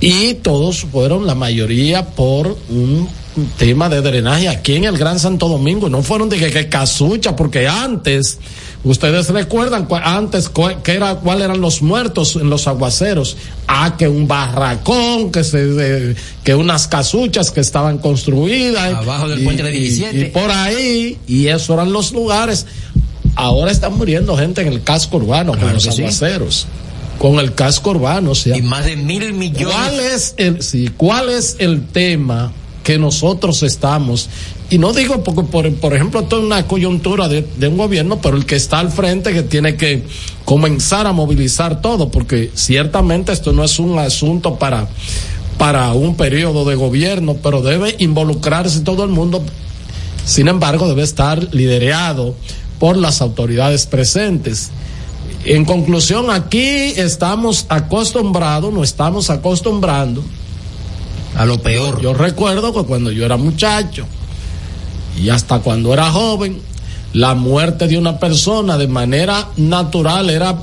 Y 0.00 0.34
todos 0.34 0.86
fueron, 0.90 1.26
la 1.26 1.34
mayoría, 1.34 2.06
por 2.06 2.56
un 2.70 3.08
tema 3.58 3.88
de 3.88 4.00
drenaje 4.00 4.48
aquí 4.48 4.76
en 4.76 4.84
el 4.84 4.96
Gran 4.98 5.18
Santo 5.18 5.48
Domingo. 5.48 5.88
No 5.88 6.02
fueron 6.02 6.28
de 6.28 6.38
que, 6.38 6.50
que 6.50 6.68
casucha, 6.68 7.36
porque 7.36 7.68
antes, 7.68 8.38
ustedes 8.84 9.28
recuerdan, 9.28 9.86
antes, 10.02 10.50
que 10.82 10.92
era, 10.92 11.16
cuáles 11.16 11.44
eran 11.44 11.60
los 11.60 11.82
muertos 11.82 12.36
en 12.36 12.48
los 12.50 12.66
aguaceros. 12.66 13.36
Ah, 13.68 13.96
que 13.98 14.08
un 14.08 14.26
barracón, 14.28 15.30
que 15.30 15.44
se, 15.44 16.14
que 16.44 16.54
unas 16.54 16.88
casuchas 16.88 17.50
que 17.50 17.60
estaban 17.60 17.98
construidas. 17.98 18.94
Abajo 18.94 19.28
del 19.28 19.40
y- 19.40 19.44
puente 19.44 19.62
de 19.62 19.76
y- 19.76 19.80
17. 19.80 20.18
y 20.18 20.24
por 20.30 20.50
ahí, 20.50 21.18
y 21.26 21.46
esos 21.48 21.70
eran 21.70 21.92
los 21.92 22.12
lugares. 22.12 22.66
Ahora 23.34 23.70
están 23.70 23.94
muriendo 23.94 24.36
gente 24.36 24.62
en 24.62 24.68
el 24.68 24.82
casco 24.82 25.18
urbano 25.18 25.52
con 25.52 25.60
Claro 25.60 25.74
los 25.74 25.84
que 25.84 25.92
sí. 25.92 26.02
aguaceros. 26.02 26.66
Con 27.18 27.38
el 27.38 27.54
casco 27.54 27.90
urbano, 27.90 28.30
o 28.32 28.34
sea. 28.34 28.56
Y 28.56 28.62
más 28.62 28.84
de 28.84 28.96
mil 28.96 29.32
millones. 29.32 29.66
¿Cuál 29.74 30.00
es 30.00 30.34
el, 30.36 30.62
sí, 30.62 30.90
cuál 30.96 31.30
es 31.30 31.56
el 31.58 31.86
tema 31.86 32.52
que 32.86 33.00
nosotros 33.00 33.64
estamos? 33.64 34.28
Y 34.70 34.78
no 34.78 34.92
digo 34.92 35.24
porque, 35.24 35.42
por, 35.42 35.74
por 35.74 35.92
ejemplo, 35.92 36.20
esto 36.20 36.38
es 36.38 36.44
una 36.44 36.68
coyuntura 36.68 37.26
de, 37.26 37.44
un 37.66 37.76
gobierno, 37.76 38.20
pero 38.20 38.36
el 38.36 38.46
que 38.46 38.54
está 38.54 38.78
al 38.78 38.92
frente 38.92 39.32
que 39.32 39.42
tiene 39.42 39.74
que 39.74 40.04
comenzar 40.44 41.08
a 41.08 41.12
movilizar 41.12 41.82
todo, 41.82 42.10
porque 42.10 42.52
ciertamente 42.54 43.32
esto 43.32 43.52
no 43.52 43.64
es 43.64 43.80
un 43.80 43.98
asunto 43.98 44.54
para, 44.54 44.86
para 45.58 45.94
un 45.94 46.14
periodo 46.14 46.64
de 46.64 46.76
gobierno, 46.76 47.36
pero 47.42 47.60
debe 47.60 47.96
involucrarse 47.98 48.82
todo 48.82 49.02
el 49.02 49.10
mundo 49.10 49.42
sin 50.24 50.46
embargo, 50.46 50.88
debe 50.88 51.02
estar 51.02 51.52
liderado 51.52 52.36
por 52.78 52.96
las 52.96 53.20
autoridades 53.20 53.86
presentes. 53.86 54.70
En 55.44 55.64
conclusión, 55.64 56.30
aquí 56.30 56.92
estamos 56.96 57.66
acostumbrados, 57.68 58.72
no 58.72 58.84
estamos 58.84 59.28
acostumbrando 59.30 60.22
a 61.36 61.44
lo 61.44 61.58
peor. 61.58 62.00
Yo, 62.00 62.14
recuerdo 62.14 62.72
que 62.72 62.84
cuando 62.84 63.12
yo 63.12 63.24
era 63.24 63.36
muchacho 63.36 64.06
y 65.22 65.28
hasta 65.28 65.60
cuando 65.60 65.92
era 65.92 66.10
joven, 66.10 66.60
la 67.12 67.34
muerte 67.34 67.86
de 67.86 67.98
una 67.98 68.18
persona 68.18 68.76
de 68.76 68.88
manera 68.88 69.48
natural 69.56 70.30
era 70.30 70.56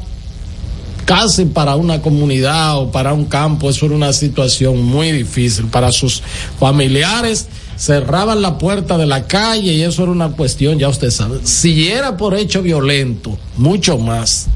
casi 1.05 1.45
para 1.45 1.75
una 1.75 2.01
comunidad 2.01 2.77
o 2.77 2.91
para 2.91 3.13
un 3.13 3.25
campo, 3.25 3.69
eso 3.69 3.85
era 3.85 3.95
una 3.95 4.13
situación 4.13 4.83
muy 4.83 5.11
difícil. 5.11 5.65
Para 5.67 5.91
sus 5.91 6.21
familiares 6.59 7.47
cerraban 7.75 8.41
la 8.41 8.57
puerta 8.57 8.97
de 8.97 9.05
la 9.05 9.27
calle 9.27 9.73
y 9.73 9.81
eso 9.81 10.03
era 10.03 10.11
una 10.11 10.29
cuestión, 10.29 10.79
ya 10.79 10.89
usted 10.89 11.11
sabe. 11.11 11.39
Si 11.43 11.87
era 11.87 12.17
por 12.17 12.35
hecho 12.35 12.61
violento, 12.61 13.37
mucho 13.57 13.97
más. 13.97 14.47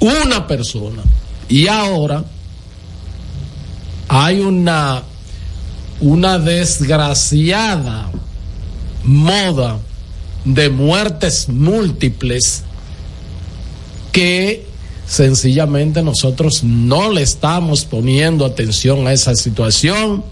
Una 0.00 0.46
persona. 0.46 1.02
Y 1.48 1.68
ahora 1.68 2.24
hay 4.08 4.40
una, 4.40 5.02
una 6.00 6.38
desgraciada 6.38 8.10
moda 9.04 9.78
de 10.44 10.70
muertes 10.70 11.48
múltiples 11.48 12.62
que 14.10 14.66
sencillamente 15.06 16.02
nosotros 16.02 16.62
no 16.64 17.10
le 17.10 17.22
estamos 17.22 17.84
poniendo 17.84 18.44
atención 18.44 19.06
a 19.06 19.12
esa 19.12 19.34
situación 19.34 20.24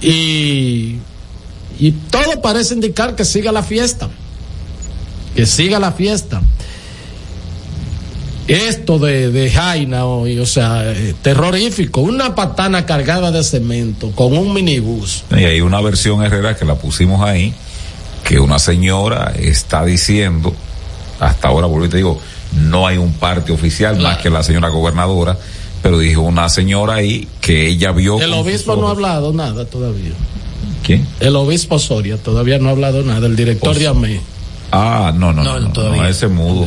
y, 0.00 0.96
y 1.78 1.92
todo 2.10 2.40
parece 2.42 2.74
indicar 2.74 3.14
que 3.16 3.24
siga 3.24 3.52
la 3.52 3.62
fiesta, 3.62 4.08
que 5.34 5.46
siga 5.46 5.78
la 5.78 5.92
fiesta. 5.92 6.42
Esto 8.48 9.00
de, 9.00 9.32
de 9.32 9.50
Jaina, 9.50 10.04
hoy, 10.04 10.38
o 10.38 10.46
sea, 10.46 10.92
eh, 10.92 11.14
terrorífico, 11.20 12.00
una 12.00 12.36
patana 12.36 12.86
cargada 12.86 13.32
de 13.32 13.42
cemento 13.42 14.12
con 14.12 14.36
un 14.36 14.54
minibús. 14.54 15.24
Y 15.30 15.44
hay 15.44 15.60
una 15.60 15.80
versión 15.80 16.22
Herrera 16.24 16.54
que 16.56 16.64
la 16.64 16.76
pusimos 16.76 17.22
ahí, 17.22 17.52
que 18.22 18.38
una 18.38 18.60
señora 18.60 19.34
está 19.36 19.84
diciendo, 19.84 20.54
hasta 21.18 21.48
ahora, 21.48 21.66
y 21.84 21.88
te 21.88 21.96
digo, 21.96 22.20
no 22.52 22.86
hay 22.86 22.98
un 22.98 23.14
parte 23.14 23.50
oficial 23.50 23.98
más 24.00 24.18
que 24.18 24.30
la 24.30 24.44
señora 24.44 24.68
gobernadora, 24.68 25.36
pero 25.82 25.98
dijo 25.98 26.22
una 26.22 26.48
señora 26.48 26.94
ahí 26.94 27.26
que 27.40 27.66
ella 27.66 27.90
vio. 27.90 28.20
El 28.20 28.32
obispo 28.32 28.76
no 28.76 28.86
ha 28.86 28.92
hablado 28.92 29.32
nada 29.32 29.64
todavía. 29.64 30.12
¿Quién? 30.84 31.04
El 31.18 31.34
obispo 31.34 31.80
Soria 31.80 32.16
todavía 32.16 32.58
no 32.58 32.68
ha 32.68 32.72
hablado 32.72 33.02
nada, 33.02 33.26
el 33.26 33.34
director 33.34 33.76
de 33.76 33.88
AME. 33.88 34.20
Ah, 34.70 35.12
no, 35.14 35.32
no, 35.32 35.42
no, 35.42 35.58
no, 35.58 35.68
no, 35.68 36.06
ese 36.06 36.28
mudo. 36.28 36.66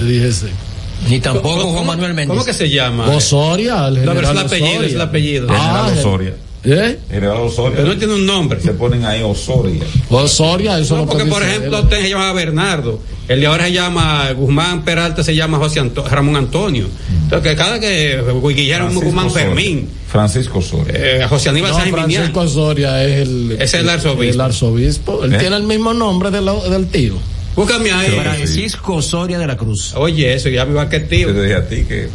Ni 1.07 1.19
tampoco 1.19 1.59
¿Cómo- 1.61 1.73
Juan 1.73 1.85
Manuel 1.85 2.13
Méndez. 2.13 2.27
¿Cómo 2.29 2.43
que 2.45 2.53
se 2.53 2.69
llama? 2.69 3.07
Osoria, 3.09 3.87
el 3.87 4.03
No, 4.05 4.13
pero 4.13 4.27
es 4.27 4.29
el 4.31 4.37
apellido, 4.39 4.69
Osoria. 4.71 4.87
es 4.87 4.93
el 4.93 5.01
apellido. 5.01 5.47
Ah, 5.49 5.83
General 5.85 5.99
Osoria. 5.99 6.33
¿Eh? 6.61 6.99
General 7.09 7.37
Osoria. 7.37 7.77
Pero 7.77 7.87
no 7.87 7.97
tiene 7.97 8.13
un 8.15 8.25
nombre. 8.25 8.59
Se 8.59 8.71
ponen 8.73 9.05
ahí 9.05 9.23
Osoria. 9.23 9.81
Osoria, 10.09 10.77
eso 10.77 10.97
No, 10.97 11.05
porque 11.05 11.23
que 11.23 11.29
por 11.29 11.41
ejemplo 11.41 11.77
él. 11.77 11.83
usted 11.85 12.01
se 12.01 12.09
llama 12.09 12.33
Bernardo, 12.33 12.99
el 13.29 13.39
de 13.39 13.47
ahora 13.47 13.65
se 13.65 13.71
llama 13.71 14.29
Guzmán 14.33 14.83
Peralta, 14.83 15.23
se 15.23 15.33
llama 15.35 15.57
José 15.57 15.79
Anto- 15.79 16.05
Ramón 16.05 16.35
Antonio. 16.35 16.87
Entonces 17.23 17.49
que 17.51 17.55
cada 17.55 17.79
que 17.79 18.21
Guillermo 18.55 18.87
Francisco 18.89 19.05
Guzmán 19.05 19.27
Osoria. 19.27 19.45
Fermín, 19.47 19.89
Francisco 20.11 20.59
Osoria. 20.59 20.93
eh, 20.95 21.25
José 21.29 21.49
Aníbal 21.49 21.71
No, 21.71 21.77
Minián. 21.77 21.93
Francisco 22.09 22.39
Osoria 22.41 23.03
es 23.05 23.21
el, 23.21 23.57
Es 23.57 23.73
el 23.75 23.87
arzobispo. 23.87 24.23
el 24.33 24.41
arzobispo. 24.41 25.23
Él 25.23 25.33
¿Eh? 25.35 25.37
tiene 25.37 25.55
el 25.55 25.63
mismo 25.63 25.93
nombre 25.93 26.29
de 26.29 26.41
lo- 26.41 26.69
del 26.69 26.87
tío. 26.87 27.13
Búscame 27.59 27.91
ahí. 27.91 28.11
Francisco 28.11 28.95
Osoria 28.95 29.37
de 29.37 29.45
la 29.45 29.57
Cruz. 29.57 29.93
Oye, 29.95 30.33
eso 30.33 30.47
ya 30.47 30.65
me 30.65 30.75
va 30.75 30.87
que 30.87 31.01
tío. 31.01 31.27
Yo 31.27 31.33
te 31.33 31.41
dije 31.41 31.55
a 31.55 31.67
ti 31.67 31.83
que 31.83 32.07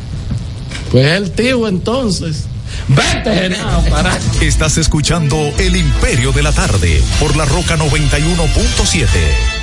Pues 0.90 1.04
el 1.04 1.32
tío 1.32 1.68
entonces. 1.68 2.46
Vete, 2.88 3.30
Genao, 3.30 3.84
para. 3.90 4.18
Estás 4.40 4.78
escuchando 4.78 5.36
El 5.58 5.76
Imperio 5.76 6.32
de 6.32 6.42
la 6.42 6.52
Tarde 6.52 6.98
por 7.20 7.36
la 7.36 7.44
Roca 7.44 7.76
91.7. 7.76 9.53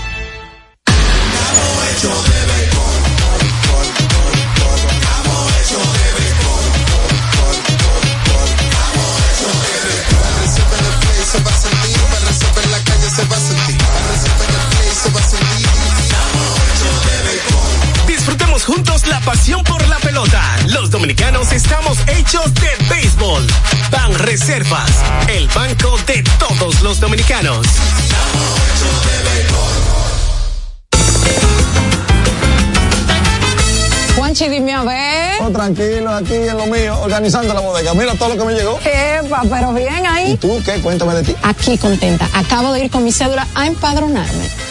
pasión 19.22 19.64
por 19.64 19.88
la 19.88 19.98
pelota. 19.98 20.42
Los 20.68 20.90
dominicanos 20.90 21.52
estamos 21.52 21.98
hechos 22.08 22.54
de 22.56 22.70
béisbol. 22.90 23.46
Ban 23.92 24.14
Reservas, 24.20 24.90
el 25.30 25.48
banco 25.50 25.98
de 26.08 26.24
todos 26.40 26.82
los 26.82 27.00
dominicanos. 27.00 27.66
Juanchi, 34.16 34.50
dime 34.50 34.74
a 34.74 34.84
ver. 34.84 35.42
Oh, 35.42 35.50
tranquilo, 35.50 36.14
aquí 36.14 36.36
en 36.36 36.58
lo 36.58 36.66
mío, 36.68 37.00
organizando 37.02 37.54
la 37.54 37.60
bodega. 37.60 37.94
Mira 37.94 38.14
todo 38.16 38.30
lo 38.30 38.38
que 38.38 38.46
me 38.46 38.54
llegó. 38.54 38.80
Epa, 38.84 39.42
pero 39.50 39.74
bien 39.74 40.06
ahí. 40.06 40.32
¿Y 40.34 40.38
tú 40.38 40.62
qué? 40.64 40.80
Cuéntame 40.82 41.14
de 41.16 41.24
ti. 41.24 41.36
Aquí 41.44 41.78
contenta. 41.78 42.28
Acabo 42.34 42.74
de 42.74 42.86
ir 42.86 42.92
con 42.92 43.04
mi 43.04 43.12
cédula 43.12 43.48
a 43.56 43.68
empadronarme. 43.68 44.71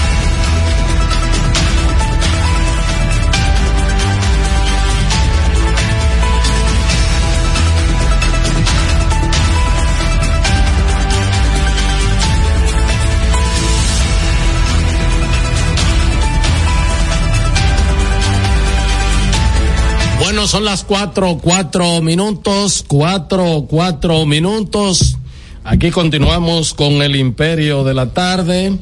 Bueno, 20.41 20.49
son 20.49 20.65
las 20.65 20.83
cuatro, 20.83 21.37
cuatro 21.39 22.01
minutos, 22.01 22.83
cuatro, 22.87 23.67
cuatro 23.69 24.25
minutos. 24.25 25.15
Aquí 25.63 25.91
continuamos 25.91 26.73
con 26.73 26.93
el 27.03 27.15
imperio 27.15 27.83
de 27.83 27.93
la 27.93 28.07
tarde. 28.11 28.75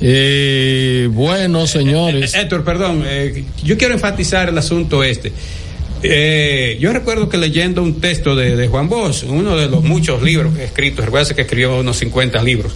Eh, 0.00 1.10
bueno, 1.12 1.66
señores. 1.66 2.32
Eh, 2.32 2.40
Héctor, 2.40 2.64
perdón, 2.64 3.02
eh, 3.04 3.44
yo 3.62 3.76
quiero 3.76 3.92
enfatizar 3.92 4.48
el 4.48 4.56
asunto 4.56 5.04
este. 5.04 5.34
Eh, 6.02 6.78
yo 6.80 6.94
recuerdo 6.94 7.28
que 7.28 7.36
leyendo 7.36 7.82
un 7.82 8.00
texto 8.00 8.34
de, 8.34 8.56
de 8.56 8.68
Juan 8.68 8.88
Bosch, 8.88 9.24
uno 9.28 9.54
de 9.54 9.68
los 9.68 9.84
muchos 9.84 10.22
libros 10.22 10.58
escritos, 10.58 11.04
recuerda 11.04 11.34
que 11.34 11.42
escribió 11.42 11.78
unos 11.78 11.98
50 11.98 12.42
libros, 12.42 12.72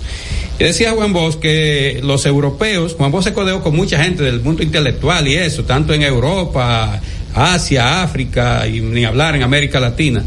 y 0.59 0.65
decía 0.65 0.93
Juan 0.93 1.15
Bosch 1.15 1.37
que 1.39 2.01
los 2.05 2.27
europeos, 2.27 2.95
Juan 2.97 3.11
Bosch 3.11 3.25
se 3.25 3.33
codeó 3.33 3.63
con 3.63 3.75
mucha 3.75 4.03
gente 4.03 4.23
del 4.23 4.43
mundo 4.43 4.63
intelectual 4.63 5.27
y 5.27 5.37
eso, 5.37 5.65
tanto 5.65 5.95
en 5.95 6.03
Europa, 6.03 7.01
Asia, 7.35 8.03
África 8.03 8.67
y 8.67 8.81
ni 8.81 9.05
hablar 9.05 9.37
en 9.37 9.43
América 9.43 9.81
Latina. 9.81 10.23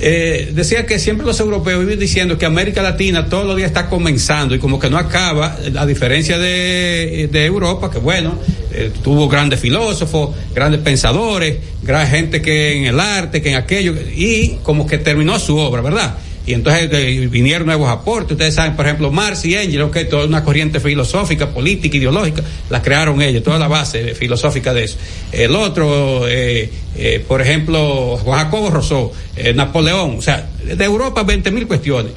Eh, 0.00 0.52
decía 0.54 0.86
que 0.86 0.98
siempre 1.00 1.26
los 1.26 1.40
europeos 1.40 1.80
viven 1.80 1.98
diciendo 1.98 2.38
que 2.38 2.46
América 2.46 2.82
Latina 2.82 3.26
todos 3.26 3.44
los 3.44 3.56
días 3.56 3.68
está 3.68 3.88
comenzando 3.88 4.54
y 4.54 4.60
como 4.60 4.78
que 4.78 4.88
no 4.88 4.96
acaba, 4.96 5.56
a 5.76 5.86
diferencia 5.86 6.38
de, 6.38 7.28
de 7.32 7.44
Europa, 7.44 7.90
que 7.90 7.98
bueno, 7.98 8.38
eh, 8.72 8.92
tuvo 9.02 9.28
grandes 9.28 9.58
filósofos, 9.58 10.36
grandes 10.54 10.80
pensadores, 10.82 11.56
gran 11.82 12.06
gente 12.06 12.40
que 12.40 12.76
en 12.76 12.84
el 12.84 13.00
arte, 13.00 13.42
que 13.42 13.50
en 13.50 13.56
aquello, 13.56 13.92
y 14.14 14.58
como 14.62 14.86
que 14.86 14.98
terminó 14.98 15.38
su 15.40 15.56
obra, 15.56 15.80
¿verdad? 15.80 16.14
Y 16.48 16.54
entonces 16.54 16.88
eh, 16.90 17.28
vinieron 17.30 17.66
nuevos 17.66 17.90
aportes. 17.90 18.32
Ustedes 18.32 18.54
saben, 18.54 18.74
por 18.74 18.86
ejemplo, 18.86 19.10
Marx 19.10 19.44
y 19.44 19.54
Engels, 19.54 19.92
que 19.92 20.06
toda 20.06 20.24
una 20.24 20.42
corriente 20.42 20.80
filosófica, 20.80 21.50
política, 21.50 21.98
ideológica, 21.98 22.42
la 22.70 22.80
crearon 22.80 23.20
ellos, 23.20 23.42
toda 23.42 23.58
la 23.58 23.68
base 23.68 24.14
filosófica 24.14 24.72
de 24.72 24.84
eso. 24.84 24.96
El 25.30 25.54
otro, 25.54 26.26
eh, 26.26 26.70
eh, 26.96 27.22
por 27.28 27.42
ejemplo, 27.42 28.16
Juan 28.16 28.46
Jacobo 28.46 28.70
Rousseau, 28.70 29.12
eh, 29.36 29.52
Napoleón, 29.52 30.16
o 30.16 30.22
sea, 30.22 30.48
de 30.64 30.82
Europa 30.82 31.22
20 31.22 31.50
mil 31.50 31.66
cuestiones. 31.66 32.12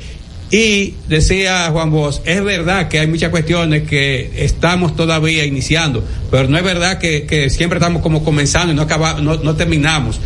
Y 0.49 0.93
decía 1.09 1.69
Juan 1.71 1.91
Bosch, 1.91 2.21
es 2.23 2.41
verdad 2.41 2.87
que 2.87 2.99
hay 2.99 3.07
muchas 3.07 3.31
cuestiones 3.31 3.83
que 3.83 4.31
estamos 4.37 4.95
todavía 4.95 5.43
iniciando, 5.43 6.05
pero 6.29 6.47
no 6.47 6.57
es 6.57 6.63
verdad 6.63 6.99
que, 6.99 7.49
siempre 7.49 7.79
estamos 7.79 8.01
como 8.01 8.23
comenzando 8.23 8.71
y 8.71 8.75
no, 8.77 8.83
acabamos, 8.83 9.23
no, 9.23 9.35
no 9.43 9.55
terminamos. 9.57 10.21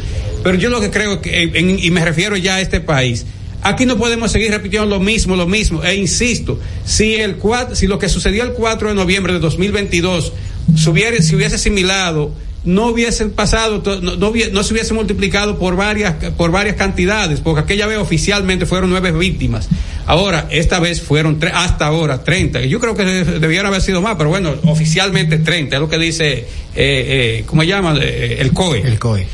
Pero 0.45 0.59
yo 0.59 0.69
lo 0.69 0.79
que 0.79 0.91
creo 0.91 1.21
que, 1.21 1.41
en, 1.41 1.79
y 1.79 1.89
me 1.89 2.05
refiero 2.05 2.37
ya 2.37 2.57
a 2.57 2.61
este 2.61 2.79
país, 2.79 3.25
Aquí 3.65 3.87
no 3.87 3.97
podemos 3.97 4.31
seguir 4.31 4.51
repitiendo 4.51 4.87
lo 4.87 4.99
mismo, 4.99 5.35
lo 5.35 5.47
mismo. 5.47 5.83
E 5.83 5.95
insisto, 5.95 6.59
si 6.85 7.15
el 7.15 7.37
cuatro, 7.37 7.75
si 7.75 7.87
lo 7.87 7.97
que 7.97 8.09
sucedió 8.09 8.43
el 8.43 8.53
4 8.53 8.89
de 8.89 8.93
noviembre 8.93 9.33
de 9.33 9.39
2022 9.39 10.33
se 10.75 10.89
hubiera, 10.91 11.19
si 11.19 11.35
hubiese 11.35 11.55
asimilado, 11.55 12.31
no 12.63 12.85
hubiesen 12.89 13.31
pasado, 13.31 13.81
no, 13.83 14.17
no, 14.17 14.31
no, 14.51 14.63
se 14.63 14.71
hubiese 14.71 14.93
multiplicado 14.93 15.57
por 15.57 15.75
varias, 15.75 16.13
por 16.37 16.51
varias 16.51 16.75
cantidades, 16.75 17.39
porque 17.39 17.61
aquella 17.61 17.87
vez 17.87 17.97
oficialmente 17.97 18.67
fueron 18.67 18.91
nueve 18.91 19.11
víctimas. 19.11 19.67
Ahora, 20.05 20.47
esta 20.51 20.79
vez 20.79 21.01
fueron 21.01 21.39
tre 21.39 21.49
hasta 21.51 21.87
ahora 21.87 22.23
30. 22.23 22.61
Yo 22.65 22.79
creo 22.79 22.95
que 22.95 23.03
debieron 23.03 23.65
haber 23.65 23.81
sido 23.81 23.99
más, 23.99 24.15
pero 24.15 24.29
bueno, 24.29 24.53
oficialmente 24.65 25.39
30, 25.39 25.75
es 25.75 25.81
lo 25.81 25.89
que 25.89 25.97
dice, 25.97 26.33
eh, 26.33 26.45
eh, 26.75 27.43
¿cómo 27.47 27.63
se 27.63 27.69
llama? 27.69 27.97
Eh, 27.99 28.37
el 28.41 28.53
COE. 28.53 28.81
El 28.81 28.99
COE. 28.99 29.25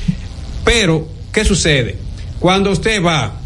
Pero, 0.63 1.05
¿qué 1.33 1.43
sucede? 1.43 1.97
Cuando 2.39 2.71
usted 2.71 3.03
va 3.03 3.40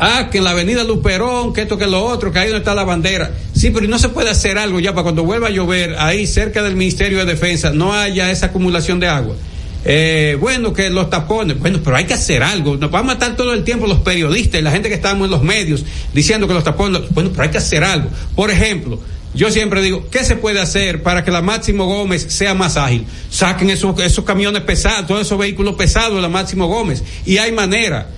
ah, 0.00 0.28
que 0.30 0.38
en 0.38 0.44
la 0.44 0.50
avenida 0.50 0.82
Luperón, 0.82 1.52
que 1.52 1.62
esto, 1.62 1.78
que 1.78 1.86
lo 1.86 2.04
otro, 2.04 2.32
que 2.32 2.38
ahí 2.40 2.48
donde 2.48 2.58
está 2.58 2.74
la 2.74 2.84
bandera. 2.84 3.30
Sí, 3.52 3.70
pero 3.70 3.86
no 3.86 3.98
se 3.98 4.08
puede 4.08 4.30
hacer 4.30 4.58
algo 4.58 4.80
ya 4.80 4.92
para 4.92 5.04
cuando 5.04 5.22
vuelva 5.22 5.48
a 5.48 5.50
llover, 5.50 5.96
ahí 5.98 6.26
cerca 6.26 6.62
del 6.62 6.74
Ministerio 6.74 7.18
de 7.18 7.26
Defensa, 7.26 7.70
no 7.70 7.92
haya 7.92 8.30
esa 8.30 8.46
acumulación 8.46 8.98
de 8.98 9.06
agua. 9.08 9.36
Eh, 9.84 10.36
bueno, 10.38 10.72
que 10.72 10.90
los 10.90 11.08
tapones, 11.08 11.58
bueno, 11.58 11.80
pero 11.82 11.96
hay 11.96 12.04
que 12.04 12.14
hacer 12.14 12.42
algo. 12.42 12.76
Nos 12.76 12.90
van 12.90 13.04
a 13.04 13.06
matar 13.14 13.36
todo 13.36 13.54
el 13.54 13.64
tiempo 13.64 13.86
los 13.86 14.00
periodistas 14.00 14.60
y 14.60 14.64
la 14.64 14.70
gente 14.70 14.88
que 14.88 14.94
estamos 14.94 15.26
en 15.26 15.30
los 15.30 15.42
medios 15.42 15.84
diciendo 16.12 16.46
que 16.46 16.54
los 16.54 16.64
tapones, 16.64 17.02
bueno, 17.10 17.30
pero 17.30 17.44
hay 17.44 17.50
que 17.50 17.58
hacer 17.58 17.84
algo. 17.84 18.08
Por 18.34 18.50
ejemplo, 18.50 19.00
yo 19.32 19.50
siempre 19.50 19.80
digo, 19.80 20.08
¿qué 20.10 20.24
se 20.24 20.36
puede 20.36 20.60
hacer 20.60 21.02
para 21.02 21.24
que 21.24 21.30
la 21.30 21.40
Máximo 21.40 21.86
Gómez 21.86 22.26
sea 22.28 22.52
más 22.52 22.76
ágil? 22.76 23.06
Saquen 23.30 23.70
esos, 23.70 23.98
esos 24.00 24.24
camiones 24.24 24.62
pesados, 24.62 25.06
todos 25.06 25.22
esos 25.22 25.38
vehículos 25.38 25.76
pesados 25.76 26.16
de 26.16 26.22
la 26.22 26.28
Máximo 26.28 26.66
Gómez. 26.66 27.02
Y 27.24 27.38
hay 27.38 27.52
manera. 27.52 28.08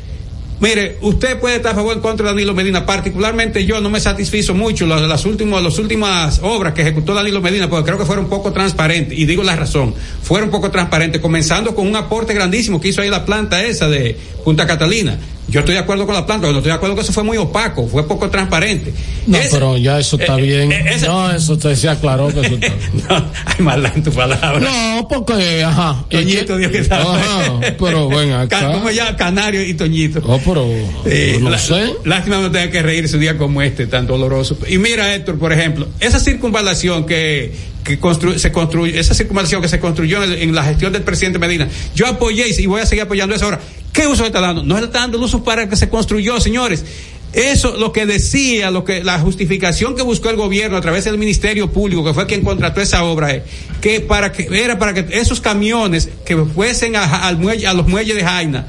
Mire, 0.62 0.96
usted 1.00 1.40
puede 1.40 1.56
estar 1.56 1.72
a 1.72 1.74
favor 1.74 1.92
en 1.92 2.00
contra 2.00 2.24
de 2.24 2.34
Danilo 2.34 2.54
Medina. 2.54 2.86
Particularmente 2.86 3.66
yo 3.66 3.80
no 3.80 3.90
me 3.90 3.98
satisfizo 3.98 4.54
mucho 4.54 4.86
las, 4.86 5.02
las, 5.02 5.26
últimas, 5.26 5.60
las 5.60 5.76
últimas 5.80 6.38
obras 6.40 6.72
que 6.72 6.82
ejecutó 6.82 7.14
Danilo 7.14 7.40
Medina, 7.40 7.68
porque 7.68 7.86
creo 7.86 7.98
que 7.98 8.04
fueron 8.04 8.28
poco 8.28 8.52
transparentes. 8.52 9.18
Y 9.18 9.24
digo 9.24 9.42
la 9.42 9.56
razón, 9.56 9.92
fueron 10.22 10.50
poco 10.50 10.70
transparentes, 10.70 11.20
comenzando 11.20 11.74
con 11.74 11.88
un 11.88 11.96
aporte 11.96 12.32
grandísimo 12.32 12.80
que 12.80 12.90
hizo 12.90 13.02
ahí 13.02 13.10
la 13.10 13.24
planta 13.26 13.64
esa 13.64 13.88
de 13.88 14.16
Punta 14.44 14.64
Catalina. 14.64 15.18
Yo 15.48 15.60
estoy 15.60 15.74
de 15.74 15.80
acuerdo 15.80 16.06
con 16.06 16.14
la 16.14 16.24
planta, 16.24 16.42
pero 16.42 16.52
no 16.52 16.58
estoy 16.58 16.70
de 16.70 16.76
acuerdo 16.76 16.94
que 16.94 17.02
eso 17.02 17.12
fue 17.12 17.24
muy 17.24 17.36
opaco, 17.36 17.86
fue 17.86 18.06
poco 18.06 18.30
transparente. 18.30 18.92
No, 19.26 19.36
ese, 19.36 19.50
pero 19.50 19.76
ya 19.76 19.98
eso 19.98 20.16
está 20.16 20.38
eh, 20.38 20.42
bien. 20.42 20.72
Eh, 20.72 20.84
ese, 20.94 21.06
no, 21.06 21.30
eso 21.30 21.58
te 21.58 21.74
se 21.76 21.88
aclaró 21.88 22.28
que 22.28 22.40
eso 22.40 22.54
está 22.54 22.74
bien. 22.92 23.04
no, 23.08 23.16
hay 23.44 23.64
maldad 23.64 23.92
en 23.94 24.02
tu 24.02 24.12
palabra. 24.12 24.60
No, 24.60 25.06
porque, 25.08 25.62
ajá. 25.62 26.04
Toñito 26.08 26.56
Dios 26.56 26.70
que 26.70 26.78
está. 26.78 27.02
Ajá, 27.02 27.60
pero 27.78 28.08
ven 28.08 28.32
acá. 28.32 28.72
¿Cómo 28.72 28.90
ya 28.90 29.16
Canario 29.16 29.62
y 29.62 29.74
Toñito? 29.74 30.22
Oh, 30.24 30.40
pero, 30.44 30.66
eh, 31.04 31.38
no 31.40 31.50
la, 31.50 31.58
sé. 31.58 31.92
Lástima 32.04 32.38
no 32.38 32.50
tener 32.50 32.70
que 32.70 32.80
reírse 32.80 33.16
un 33.16 33.20
día 33.20 33.36
como 33.36 33.62
este, 33.62 33.86
tan 33.86 34.06
doloroso. 34.06 34.56
Y 34.68 34.78
mira, 34.78 35.14
Héctor, 35.14 35.38
por 35.38 35.52
ejemplo, 35.52 35.88
esa 36.00 36.20
circunvalación 36.20 37.04
que, 37.04 37.52
que 37.84 37.98
constru 37.98 38.38
se 38.38 38.52
construyó, 38.52 38.98
esa 38.98 39.14
circunvalación 39.14 39.60
que 39.60 39.68
se 39.68 39.80
construyó 39.80 40.22
en, 40.24 40.32
en, 40.32 40.54
la 40.54 40.64
gestión 40.64 40.92
del 40.92 41.02
presidente 41.02 41.38
Medina, 41.38 41.68
yo 41.94 42.06
apoyé 42.06 42.46
y 42.48 42.66
voy 42.66 42.80
a 42.80 42.86
seguir 42.86 43.02
apoyando 43.02 43.34
eso 43.34 43.46
ahora. 43.46 43.60
¿Qué 43.92 44.06
uso 44.06 44.24
está 44.24 44.40
dando? 44.40 44.62
No 44.62 44.78
le 44.78 44.86
está 44.86 45.00
dando 45.00 45.18
el 45.18 45.24
uso 45.24 45.44
para 45.44 45.68
que 45.68 45.76
se 45.76 45.88
construyó, 45.88 46.40
señores. 46.40 46.84
Eso, 47.32 47.76
lo 47.78 47.92
que 47.92 48.04
decía, 48.04 48.70
lo 48.70 48.84
que, 48.84 49.02
la 49.02 49.18
justificación 49.18 49.94
que 49.96 50.02
buscó 50.02 50.28
el 50.28 50.36
gobierno 50.36 50.76
a 50.76 50.80
través 50.82 51.04
del 51.04 51.16
Ministerio 51.16 51.70
Público, 51.72 52.04
que 52.04 52.12
fue 52.12 52.26
quien 52.26 52.42
contrató 52.42 52.80
esa 52.82 53.04
obra, 53.04 53.30
eh, 53.34 53.42
que 53.80 54.00
para 54.00 54.32
que, 54.32 54.48
era 54.52 54.78
para 54.78 54.92
que 54.92 55.06
esos 55.18 55.40
camiones 55.40 56.10
que 56.26 56.36
fuesen 56.36 56.94
a, 56.96 57.30
los 57.32 57.86
muelles 57.88 58.14
de 58.16 58.22
Jaina, 58.22 58.66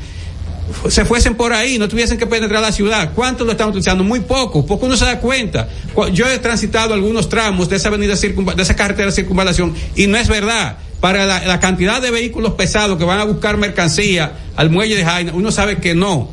se 0.88 1.04
fuesen 1.04 1.36
por 1.36 1.52
ahí, 1.52 1.78
no 1.78 1.90
tuviesen 1.90 2.18
que 2.18 2.26
penetrar 2.26 2.62
la 2.62 2.72
ciudad. 2.72 3.12
¿Cuántos 3.14 3.46
lo 3.46 3.52
están 3.52 3.68
utilizando? 3.68 4.04
Muy 4.06 4.22
poco, 4.22 4.66
porque 4.66 4.86
uno 4.86 4.96
se 4.96 5.04
da 5.06 5.20
cuenta. 5.20 5.68
Cu- 5.94 6.08
Yo 6.10 6.26
he 6.30 6.38
transitado 6.40 6.94
algunos 6.94 7.28
tramos 7.28 7.68
de 7.68 7.76
esa 7.76 7.90
avenida 7.90 8.16
de 8.16 8.62
esa 8.64 8.76
carretera 8.78 9.08
de 9.08 9.12
circunvalación 9.12 9.74
y 9.96 10.08
no 10.08 10.18
es 10.18 10.30
verdad. 10.30 10.78
Para 11.04 11.26
la, 11.26 11.46
la 11.46 11.60
cantidad 11.60 12.02
de 12.02 12.12
vehículos 12.12 12.54
pesados 12.54 12.98
que 12.98 13.04
van 13.04 13.20
a 13.20 13.26
buscar 13.26 13.58
mercancía 13.58 14.38
al 14.56 14.70
muelle 14.70 14.96
de 14.96 15.04
Jaina, 15.04 15.34
uno 15.36 15.52
sabe 15.52 15.80
que 15.80 15.96
no 15.96 16.32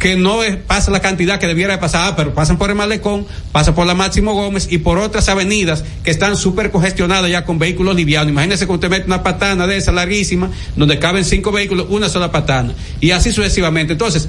que 0.00 0.16
no 0.16 0.40
pasa 0.66 0.90
la 0.90 0.98
cantidad 0.98 1.38
que 1.38 1.46
debiera 1.46 1.74
de 1.74 1.78
pasar, 1.78 2.16
pero 2.16 2.34
pasan 2.34 2.58
por 2.58 2.68
el 2.68 2.74
Malecón, 2.74 3.28
pasan 3.52 3.76
por 3.76 3.86
la 3.86 3.94
Máximo 3.94 4.34
Gómez 4.34 4.66
y 4.72 4.78
por 4.78 4.98
otras 4.98 5.28
avenidas 5.28 5.84
que 6.02 6.10
están 6.10 6.36
súper 6.36 6.72
congestionadas 6.72 7.30
ya 7.30 7.44
con 7.44 7.60
vehículos 7.60 7.94
livianos. 7.94 8.30
Imagínese 8.30 8.66
que 8.66 8.72
usted 8.72 8.90
mete 8.90 9.06
una 9.06 9.22
patana 9.22 9.68
de 9.68 9.76
esa 9.76 9.92
larguísima, 9.92 10.50
donde 10.74 10.98
caben 10.98 11.24
cinco 11.24 11.52
vehículos, 11.52 11.86
una 11.88 12.08
sola 12.08 12.32
patana, 12.32 12.74
y 13.00 13.12
así 13.12 13.30
sucesivamente. 13.30 13.92
Entonces, 13.92 14.28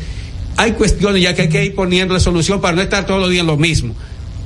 hay 0.55 0.73
cuestiones 0.73 1.23
ya 1.23 1.33
que 1.33 1.41
hay 1.41 1.49
que 1.49 1.65
ir 1.65 1.73
poniéndole 1.73 2.19
solución 2.19 2.61
para 2.61 2.75
no 2.75 2.83
estar 2.83 3.07
todos 3.07 3.19
los 3.19 3.31
días 3.31 3.41
en 3.41 3.47
lo 3.47 3.57
mismo. 3.57 3.95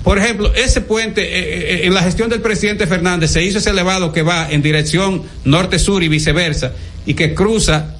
Por 0.03 0.17
ejemplo, 0.17 0.53
ese 0.53 0.81
puente, 0.81 1.21
eh, 1.21 1.83
eh, 1.83 1.87
en 1.87 1.93
la 1.93 2.03
gestión 2.03 2.29
del 2.29 2.41
presidente 2.41 2.87
Fernández, 2.87 3.31
se 3.31 3.43
hizo 3.43 3.59
ese 3.59 3.69
elevado 3.69 4.11
que 4.11 4.21
va 4.21 4.51
en 4.51 4.61
dirección 4.61 5.23
norte-sur 5.45 6.03
y 6.03 6.09
viceversa, 6.09 6.73
y 7.05 7.13
que 7.13 7.33
cruza 7.33 7.95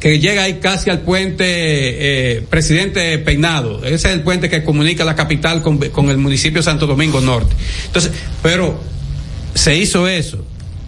que 0.00 0.18
llega 0.18 0.42
ahí 0.42 0.60
casi 0.60 0.90
al 0.90 1.00
puente 1.00 1.46
eh, 1.46 2.42
Presidente 2.50 3.16
Peinado. 3.18 3.82
Ese 3.84 3.94
es 3.94 4.04
el 4.04 4.20
puente 4.20 4.50
que 4.50 4.62
comunica 4.62 5.02
la 5.02 5.14
capital 5.14 5.62
con, 5.62 5.78
con 5.78 6.10
el 6.10 6.18
municipio 6.18 6.62
Santo 6.62 6.86
Domingo 6.86 7.22
Norte. 7.22 7.54
Entonces, 7.86 8.12
pero 8.42 8.78
se 9.54 9.78
hizo 9.78 10.06
eso. 10.06 10.44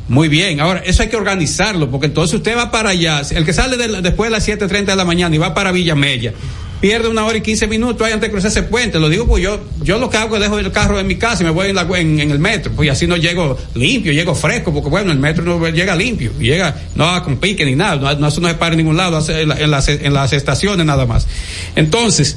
Muy 0.08 0.28
bien, 0.28 0.60
ahora 0.60 0.82
eso 0.84 1.02
hay 1.02 1.08
que 1.08 1.16
organizarlo, 1.16 1.90
porque 1.90 2.06
entonces 2.06 2.34
usted 2.34 2.56
va 2.56 2.70
para 2.70 2.90
allá, 2.90 3.22
el 3.30 3.44
que 3.44 3.52
sale 3.52 3.76
después 4.02 4.28
de 4.28 4.32
las 4.32 4.46
7.30 4.46 4.84
de 4.84 4.96
la 4.96 5.04
mañana 5.04 5.34
y 5.34 5.38
va 5.38 5.52
para 5.52 5.72
Villamella, 5.72 6.32
pierde 6.80 7.08
una 7.08 7.24
hora 7.24 7.38
y 7.38 7.40
15 7.40 7.66
minutos 7.66 8.06
ahí 8.06 8.12
antes 8.12 8.28
de 8.28 8.32
cruzar 8.32 8.50
ese 8.50 8.62
puente. 8.62 8.98
Lo 8.98 9.08
digo 9.08 9.26
pues 9.26 9.42
yo, 9.42 9.60
yo 9.82 9.98
lo 9.98 10.10
que 10.10 10.16
hago 10.16 10.36
es 10.36 10.42
dejo 10.42 10.58
el 10.58 10.70
carro 10.72 11.00
en 11.00 11.06
mi 11.06 11.16
casa 11.16 11.42
y 11.42 11.46
me 11.46 11.50
voy 11.52 11.68
en, 11.70 11.74
la- 11.76 11.88
en- 11.98 12.20
el 12.30 12.38
metro, 12.38 12.72
pues 12.76 12.90
así 12.90 13.06
no 13.06 13.16
llego 13.16 13.56
limpio, 13.74 14.12
llego 14.12 14.34
fresco, 14.34 14.72
porque 14.72 14.88
bueno, 14.90 15.10
el 15.12 15.18
metro 15.18 15.42
no 15.44 15.66
llega 15.68 15.96
limpio, 15.96 16.32
llega, 16.38 16.76
no 16.94 17.22
con 17.24 17.38
pique 17.38 17.64
ni 17.64 17.74
nada, 17.74 17.96
no, 17.96 18.20
no, 18.20 18.28
eso 18.28 18.40
no 18.40 18.48
se 18.48 18.54
para 18.54 18.72
en 18.72 18.78
ningún 18.78 18.96
lado, 18.96 19.18
en, 19.28 19.48
la- 19.48 19.60
en 19.60 19.70
las, 20.14 20.32
estaciones 20.32 20.84
nada 20.86 21.06
más. 21.06 21.26
Entonces, 21.76 22.36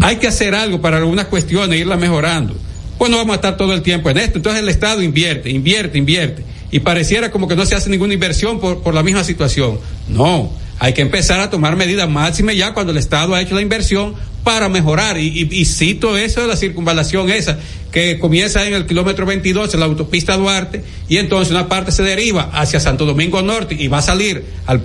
hay 0.00 0.16
que 0.16 0.26
hacer 0.26 0.54
algo 0.54 0.80
para 0.80 0.96
algunas 0.98 1.26
cuestiones, 1.26 1.78
irla 1.80 1.96
mejorando. 1.96 2.54
Pues 2.98 3.10
no 3.10 3.16
vamos 3.16 3.32
a 3.32 3.36
estar 3.36 3.56
todo 3.56 3.72
el 3.72 3.82
tiempo 3.82 4.10
en 4.10 4.18
esto. 4.18 4.36
Entonces 4.38 4.62
el 4.62 4.68
Estado 4.68 5.02
invierte, 5.02 5.48
invierte, 5.50 5.96
invierte. 5.96 6.44
Y 6.70 6.80
pareciera 6.80 7.30
como 7.30 7.48
que 7.48 7.56
no 7.56 7.64
se 7.66 7.74
hace 7.74 7.88
ninguna 7.90 8.12
inversión 8.14 8.60
por, 8.60 8.82
por 8.82 8.94
la 8.94 9.02
misma 9.02 9.24
situación. 9.24 9.78
No, 10.08 10.52
hay 10.80 10.92
que 10.94 11.02
empezar 11.02 11.38
a 11.40 11.50
tomar 11.50 11.76
medidas 11.76 12.08
máximas 12.08 12.56
ya 12.56 12.72
cuando 12.74 12.90
el 12.90 12.98
Estado 12.98 13.34
ha 13.34 13.40
hecho 13.42 13.54
la 13.54 13.60
inversión 13.62 14.14
para 14.42 14.68
mejorar. 14.70 15.18
Y, 15.18 15.46
y- 15.50 15.64
cito 15.66 16.16
eso 16.16 16.40
de 16.40 16.46
la 16.48 16.56
circunvalación 16.56 17.28
esa, 17.30 17.58
que 17.92 18.18
comienza 18.18 18.66
en 18.66 18.72
el 18.72 18.86
kilómetro 18.86 19.26
22, 19.26 19.74
en 19.74 19.80
la 19.80 19.86
autopista 19.86 20.36
Duarte, 20.38 20.82
y 21.08 21.18
entonces 21.18 21.50
una 21.52 21.68
parte 21.68 21.92
se 21.92 22.02
deriva 22.02 22.48
hacia 22.54 22.80
Santo 22.80 23.04
Domingo 23.04 23.42
Norte 23.42 23.76
y 23.78 23.88
va 23.88 23.98
a 23.98 24.02
salir 24.02 24.42
al, 24.66 24.82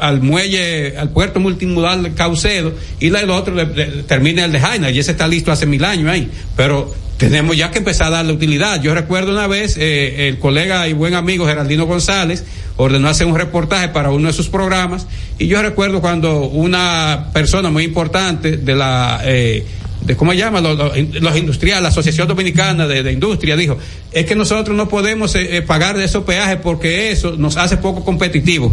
al, 0.00 0.22
muelle, 0.22 0.96
al 0.96 1.10
puerto 1.10 1.38
multimodal 1.40 2.14
Caucedo, 2.14 2.72
y 2.98 3.10
la, 3.10 3.20
el 3.20 3.28
otro 3.30 3.54
le- 3.54 3.66
le- 3.66 4.02
termina 4.04 4.44
el 4.46 4.52
de 4.52 4.60
Jaina, 4.60 4.90
y 4.90 4.98
ese 4.98 5.10
está 5.10 5.28
listo 5.28 5.52
hace 5.52 5.66
mil 5.66 5.84
años 5.84 6.08
ahí. 6.10 6.30
Pero 6.56 6.94
tenemos 7.18 7.56
ya 7.56 7.70
que 7.70 7.78
empezar 7.78 8.08
a 8.08 8.10
darle 8.10 8.32
utilidad. 8.32 8.80
Yo 8.82 8.94
recuerdo 8.94 9.32
una 9.32 9.46
vez, 9.46 9.76
eh, 9.76 10.28
el 10.28 10.38
colega 10.38 10.88
y 10.88 10.92
buen 10.92 11.14
amigo 11.14 11.46
Geraldino 11.46 11.86
González 11.86 12.44
ordenó 12.76 13.08
hacer 13.08 13.26
un 13.26 13.36
reportaje 13.36 13.88
para 13.88 14.10
uno 14.10 14.28
de 14.28 14.32
sus 14.32 14.48
programas, 14.48 15.06
y 15.38 15.46
yo 15.46 15.62
recuerdo 15.62 16.00
cuando 16.00 16.42
una 16.42 17.30
persona 17.32 17.70
muy 17.70 17.84
importante 17.84 18.56
de 18.56 18.74
la... 18.74 19.20
Eh, 19.24 19.64
de 20.04 20.16
cómo 20.16 20.32
se 20.32 20.38
llama 20.38 20.60
los, 20.60 20.76
los, 20.76 21.36
industriales, 21.36 21.82
la 21.82 21.88
Asociación 21.88 22.28
Dominicana 22.28 22.86
de, 22.86 23.02
de 23.02 23.12
Industria 23.12 23.56
dijo, 23.56 23.78
es 24.12 24.26
que 24.26 24.34
nosotros 24.34 24.76
no 24.76 24.88
podemos 24.88 25.34
eh, 25.34 25.56
eh, 25.56 25.62
pagar 25.62 25.96
de 25.96 26.04
esos 26.04 26.24
peajes 26.24 26.58
porque 26.62 27.10
eso 27.10 27.36
nos 27.38 27.56
hace 27.56 27.78
poco 27.78 28.04
competitivos. 28.04 28.72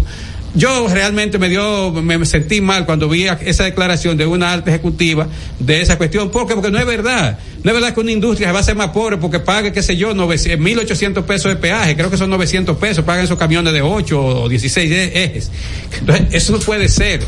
Yo 0.54 0.88
realmente 0.90 1.38
me 1.38 1.48
dio, 1.48 1.92
me 1.94 2.26
sentí 2.26 2.60
mal 2.60 2.86
cuando 2.86 3.08
vi 3.08 3.26
esa 3.26 3.64
declaración 3.64 4.18
de 4.18 4.26
una 4.26 4.52
alta 4.52 4.70
ejecutiva 4.70 5.28
de 5.60 5.82
esa 5.82 5.98
cuestión. 5.98 6.30
¿Por 6.30 6.46
qué? 6.46 6.56
Porque 6.56 6.72
no 6.72 6.78
es 6.78 6.86
verdad. 6.86 7.40
No 7.64 7.72
es 7.72 7.76
verdad 7.76 7.94
que 7.94 8.02
una 8.02 8.12
industria 8.12 8.50
se 8.50 8.52
va 8.52 8.60
a 8.60 8.62
hacer 8.62 8.76
más 8.76 8.90
pobre 8.90 9.18
porque 9.18 9.40
pague, 9.40 9.72
qué 9.72 9.82
sé 9.82 9.96
yo, 9.96 10.14
900, 10.14 10.66
1.800 10.66 11.24
pesos 11.24 11.52
de 11.52 11.56
peaje. 11.56 11.96
Creo 11.96 12.12
que 12.12 12.18
son 12.18 12.30
900 12.30 12.78
pesos. 12.78 13.06
Pagan 13.06 13.24
esos 13.24 13.38
camiones 13.38 13.72
de 13.72 13.82
8 13.82 14.20
o 14.20 14.50
16 14.50 14.92
e- 14.92 15.24
ejes. 15.24 15.52
Entonces, 16.00 16.28
eso 16.32 16.52
no 16.52 16.60
puede 16.60 16.90
ser. 16.90 17.22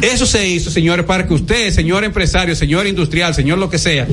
Eso 0.00 0.26
se 0.26 0.46
hizo, 0.46 0.70
señores, 0.70 1.04
para 1.04 1.26
que 1.26 1.34
usted, 1.34 1.72
señor 1.72 2.04
empresario, 2.04 2.54
señor 2.54 2.86
industrial, 2.86 3.34
señor 3.34 3.58
lo 3.58 3.68
que 3.68 3.78
sea, 3.78 4.06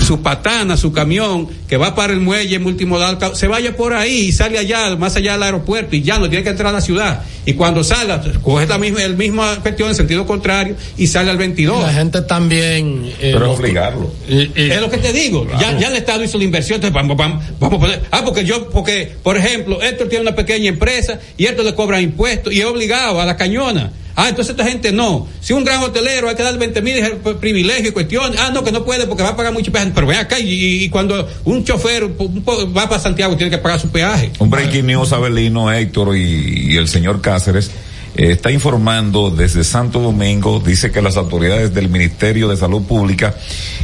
su 0.00 0.22
patana, 0.22 0.76
su 0.76 0.92
camión, 0.92 1.48
que 1.68 1.76
va 1.76 1.94
para 1.94 2.12
el 2.12 2.20
muelle 2.20 2.58
multimodal, 2.58 3.18
se 3.34 3.46
vaya 3.46 3.76
por 3.76 3.92
ahí 3.92 4.26
y 4.28 4.32
sale 4.32 4.58
allá, 4.58 4.96
más 4.96 5.16
allá 5.16 5.32
del 5.32 5.42
aeropuerto, 5.42 5.94
y 5.96 6.02
ya 6.02 6.18
no 6.18 6.28
tiene 6.30 6.42
que 6.42 6.50
entrar 6.50 6.68
a 6.70 6.72
la 6.72 6.80
ciudad. 6.80 7.22
Y 7.46 7.54
cuando 7.54 7.84
salga, 7.84 8.22
coge 8.42 8.66
la 8.66 8.78
misma, 8.78 9.02
el 9.02 9.16
misma 9.16 9.56
cuestión 9.62 9.88
en 9.90 9.94
sentido 9.94 10.26
contrario 10.26 10.76
y 10.96 11.06
sale 11.06 11.30
al 11.30 11.36
22. 11.38 11.82
La 11.82 11.92
gente 11.92 12.22
también. 12.22 13.04
eh, 13.20 13.30
Pero 13.32 13.40
lo- 13.40 13.52
obligarlo. 13.52 14.12
es 14.28 14.80
lo 14.80 14.90
que 14.90 14.98
te 14.98 15.12
digo. 15.12 15.46
Ya, 15.60 15.78
ya 15.78 15.88
el 15.88 15.96
Estado 15.96 16.24
hizo 16.24 16.38
la 16.38 16.44
inversión. 16.44 16.76
Entonces 16.76 16.94
vamos, 16.94 17.16
vamos, 17.16 17.44
vamos 17.58 17.76
a 17.78 17.80
poner. 17.80 18.02
Ah, 18.10 18.22
porque 18.24 18.44
yo, 18.44 18.68
porque, 18.70 19.12
por 19.22 19.36
ejemplo, 19.36 19.82
Héctor 19.82 20.08
tiene 20.08 20.22
una 20.22 20.34
pequeña 20.36 20.68
empresa 20.68 21.18
y 21.36 21.46
Héctor 21.46 21.64
le 21.66 21.74
cobra 21.74 22.00
impuestos 22.00 22.52
y 22.52 22.60
es 22.60 22.66
obligado 22.66 23.20
a 23.20 23.24
la 23.26 23.36
cañona. 23.36 23.92
Ah, 24.16 24.28
entonces 24.28 24.50
esta 24.50 24.68
gente 24.68 24.92
no. 24.92 25.26
Si 25.40 25.52
un 25.52 25.64
gran 25.64 25.82
hotelero 25.82 26.28
hay 26.28 26.34
que 26.34 26.42
dar 26.42 26.58
20 26.58 26.82
mil 26.82 26.94
privilegios 27.40 27.88
y 27.88 27.90
cuestiones. 27.92 28.38
Ah, 28.40 28.50
no, 28.52 28.62
que 28.64 28.72
no 28.72 28.84
puede 28.84 29.06
porque 29.06 29.22
va 29.22 29.30
a 29.30 29.36
pagar 29.36 29.52
mucho 29.52 29.72
peaje. 29.72 29.92
Pero 29.94 30.06
ven 30.06 30.18
acá 30.18 30.38
y, 30.38 30.88
cuando 30.90 31.26
un 31.44 31.64
chofer 31.64 32.04
va 32.10 32.88
para 32.88 32.98
Santiago 33.00 33.36
tiene 33.36 33.50
que 33.50 33.58
pagar 33.58 33.80
su 33.80 33.88
peaje. 33.88 34.30
Un 34.38 34.50
breaking 34.50 34.86
news, 34.86 35.12
Abelino, 35.12 35.72
Héctor 35.72 36.16
y, 36.16 36.76
el 36.76 36.88
señor 36.88 37.20
Cáceres. 37.20 37.70
eh, 38.16 38.32
está 38.32 38.50
informando 38.50 39.30
desde 39.30 39.62
Santo 39.64 40.00
Domingo, 40.00 40.60
dice 40.64 40.90
que 40.90 41.00
las 41.00 41.16
autoridades 41.16 41.72
del 41.72 41.88
Ministerio 41.88 42.48
de 42.48 42.56
Salud 42.56 42.82
Pública 42.82 43.34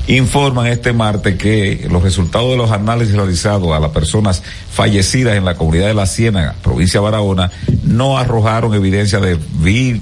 informan 0.08 0.66
este 0.66 0.92
martes 0.92 1.36
que 1.36 1.86
los 1.90 2.02
resultados 2.02 2.50
de 2.50 2.56
los 2.56 2.70
análisis 2.72 3.14
realizados 3.14 3.72
a 3.72 3.78
las 3.80 3.90
personas 3.92 4.42
fallecidas 4.72 5.36
en 5.36 5.44
la 5.44 5.54
comunidad 5.54 5.86
de 5.86 5.94
La 5.94 6.06
Ciénaga, 6.06 6.54
provincia 6.62 7.00
de 7.00 7.04
Barahona, 7.04 7.50
no 7.84 8.18
arrojaron 8.18 8.74
evidencia 8.74 9.20
de 9.20 9.38
vi- 9.54 10.00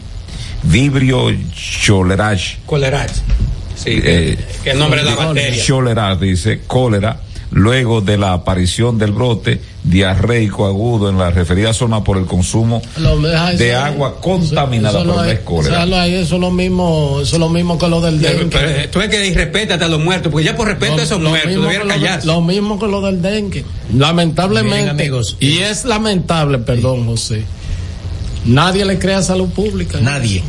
vibrio 0.65 1.31
cholerage. 1.55 2.59
Colerach. 2.67 3.13
Sí, 3.77 4.01
Eh, 4.03 4.39
que 4.63 4.71
el 4.71 4.79
nombre 4.79 5.03
de 5.03 5.11
la 5.11 5.17
bacteria. 5.17 5.63
Cólera, 5.69 6.17
dice, 6.17 6.61
cólera, 6.67 7.21
luego 7.51 8.01
de 8.01 8.17
la 8.17 8.33
aparición 8.33 8.99
del 8.99 9.13
brote 9.13 9.61
diarreico 9.83 10.65
agudo 10.67 11.11
en 11.11 11.19
la 11.19 11.31
referida 11.31 11.73
zona 11.75 12.03
por 12.03 12.17
el 12.17 12.25
consumo 12.25 12.81
Lo- 12.97 13.15
eso 13.29 13.57
de 13.59 13.75
ahí. 13.77 13.93
agua 13.93 14.21
contaminada 14.21 15.01
Eso 15.01 15.07
no 15.07 15.15
por 15.15 15.27
la 15.27 15.41
cólera. 15.41 15.83
ahí, 16.03 16.15
eso 16.15 16.37
es 16.37 16.41
lo 16.41 16.51
mismo, 16.51 17.19
eso 17.21 17.37
es 17.37 17.41
lo 17.41 17.49
mismo 17.51 17.77
que 17.79 17.89
lo 17.89 18.01
del 18.01 18.21
dengue. 18.21 18.47
Pero, 18.47 18.69
eh, 18.71 18.89
tú 18.91 19.01
ves 19.01 19.09
que 19.11 19.27
irrespétate 19.27 19.85
a 19.85 19.89
los 19.89 20.01
muertos, 20.01 20.33
porque 20.33 20.47
ya 20.47 20.57
por 20.57 20.69
respeto 20.69 20.95
a 21.01 21.03
esos 21.03 21.21
Lo 21.21 21.29
muertos 21.31 21.49
mismo 21.51 21.65
debieran 21.65 21.89
que 21.89 21.95
lo 21.95 22.01
callarse. 22.01 22.27
Lo 22.27 22.41
mismo 22.41 22.79
que 22.79 22.87
lo 22.87 23.01
del 23.03 23.21
dengue. 23.21 23.65
Lamentablemente. 23.95 24.77
Miren, 24.77 24.89
amigos. 24.91 25.37
Y 25.41 25.59
es 25.59 25.85
lamentable, 25.85 26.59
perdón, 26.59 27.07
José. 27.07 27.45
Nadie 28.45 28.85
le 28.85 28.99
cree 28.99 29.15
a 29.15 29.23
salud 29.23 29.49
pública. 29.49 30.01
Nadie. 30.01 30.43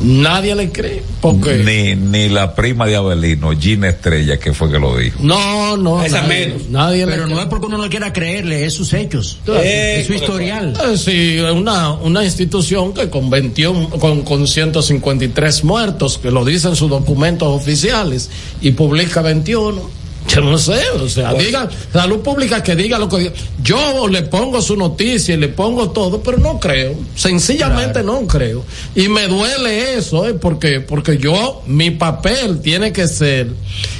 Nadie 0.00 0.54
le 0.54 0.72
cree. 0.72 1.02
Porque. 1.20 1.58
Ni, 1.58 1.94
ni 1.94 2.28
la 2.28 2.54
prima 2.54 2.86
de 2.86 2.96
Abelino, 2.96 3.52
Gina 3.52 3.88
Estrella, 3.88 4.36
que 4.38 4.52
fue 4.52 4.70
que 4.70 4.78
lo 4.78 4.96
dijo. 4.96 5.18
No, 5.22 5.76
no. 5.76 6.02
Esa 6.02 6.22
nadie, 6.22 6.46
menos. 6.46 6.68
nadie 6.70 7.06
Pero 7.06 7.28
no 7.28 7.40
es 7.40 7.46
porque 7.46 7.66
uno 7.66 7.78
no 7.78 7.88
quiera 7.88 8.12
creerle, 8.12 8.64
es 8.64 8.74
sus 8.74 8.92
hechos. 8.94 9.38
Eh, 9.46 9.98
es 10.00 10.06
su 10.06 10.14
historial. 10.14 10.74
Eh, 10.76 10.96
Sí, 10.96 11.38
una, 11.38 11.92
una 11.92 12.24
institución 12.24 12.92
que 12.92 13.08
con 13.08 13.30
21, 13.30 13.90
con, 13.90 14.22
con 14.22 14.48
153 14.48 15.64
muertos, 15.64 16.18
que 16.18 16.30
lo 16.30 16.44
dicen 16.44 16.74
sus 16.74 16.90
documentos 16.90 17.48
oficiales, 17.48 18.30
y 18.60 18.72
publica 18.72 19.22
21. 19.22 20.01
Yo 20.34 20.40
no 20.40 20.56
sé, 20.56 20.80
o 20.98 21.08
sea, 21.08 21.34
diga, 21.34 21.68
salud 21.92 22.20
pública 22.20 22.62
que 22.62 22.74
diga 22.74 22.98
lo 22.98 23.08
que 23.08 23.18
diga. 23.18 23.32
Yo 23.62 24.08
le 24.08 24.22
pongo 24.22 24.62
su 24.62 24.76
noticia 24.76 25.34
y 25.34 25.38
le 25.38 25.48
pongo 25.48 25.90
todo, 25.90 26.22
pero 26.22 26.38
no 26.38 26.58
creo. 26.58 26.94
Sencillamente 27.14 28.02
no 28.02 28.26
creo. 28.26 28.64
Y 28.94 29.08
me 29.08 29.26
duele 29.28 29.94
eso, 29.98 30.26
eh, 30.26 30.34
porque, 30.34 30.80
porque 30.80 31.18
yo, 31.18 31.62
mi 31.66 31.90
papel 31.90 32.60
tiene 32.60 32.92
que 32.92 33.08
ser 33.08 33.48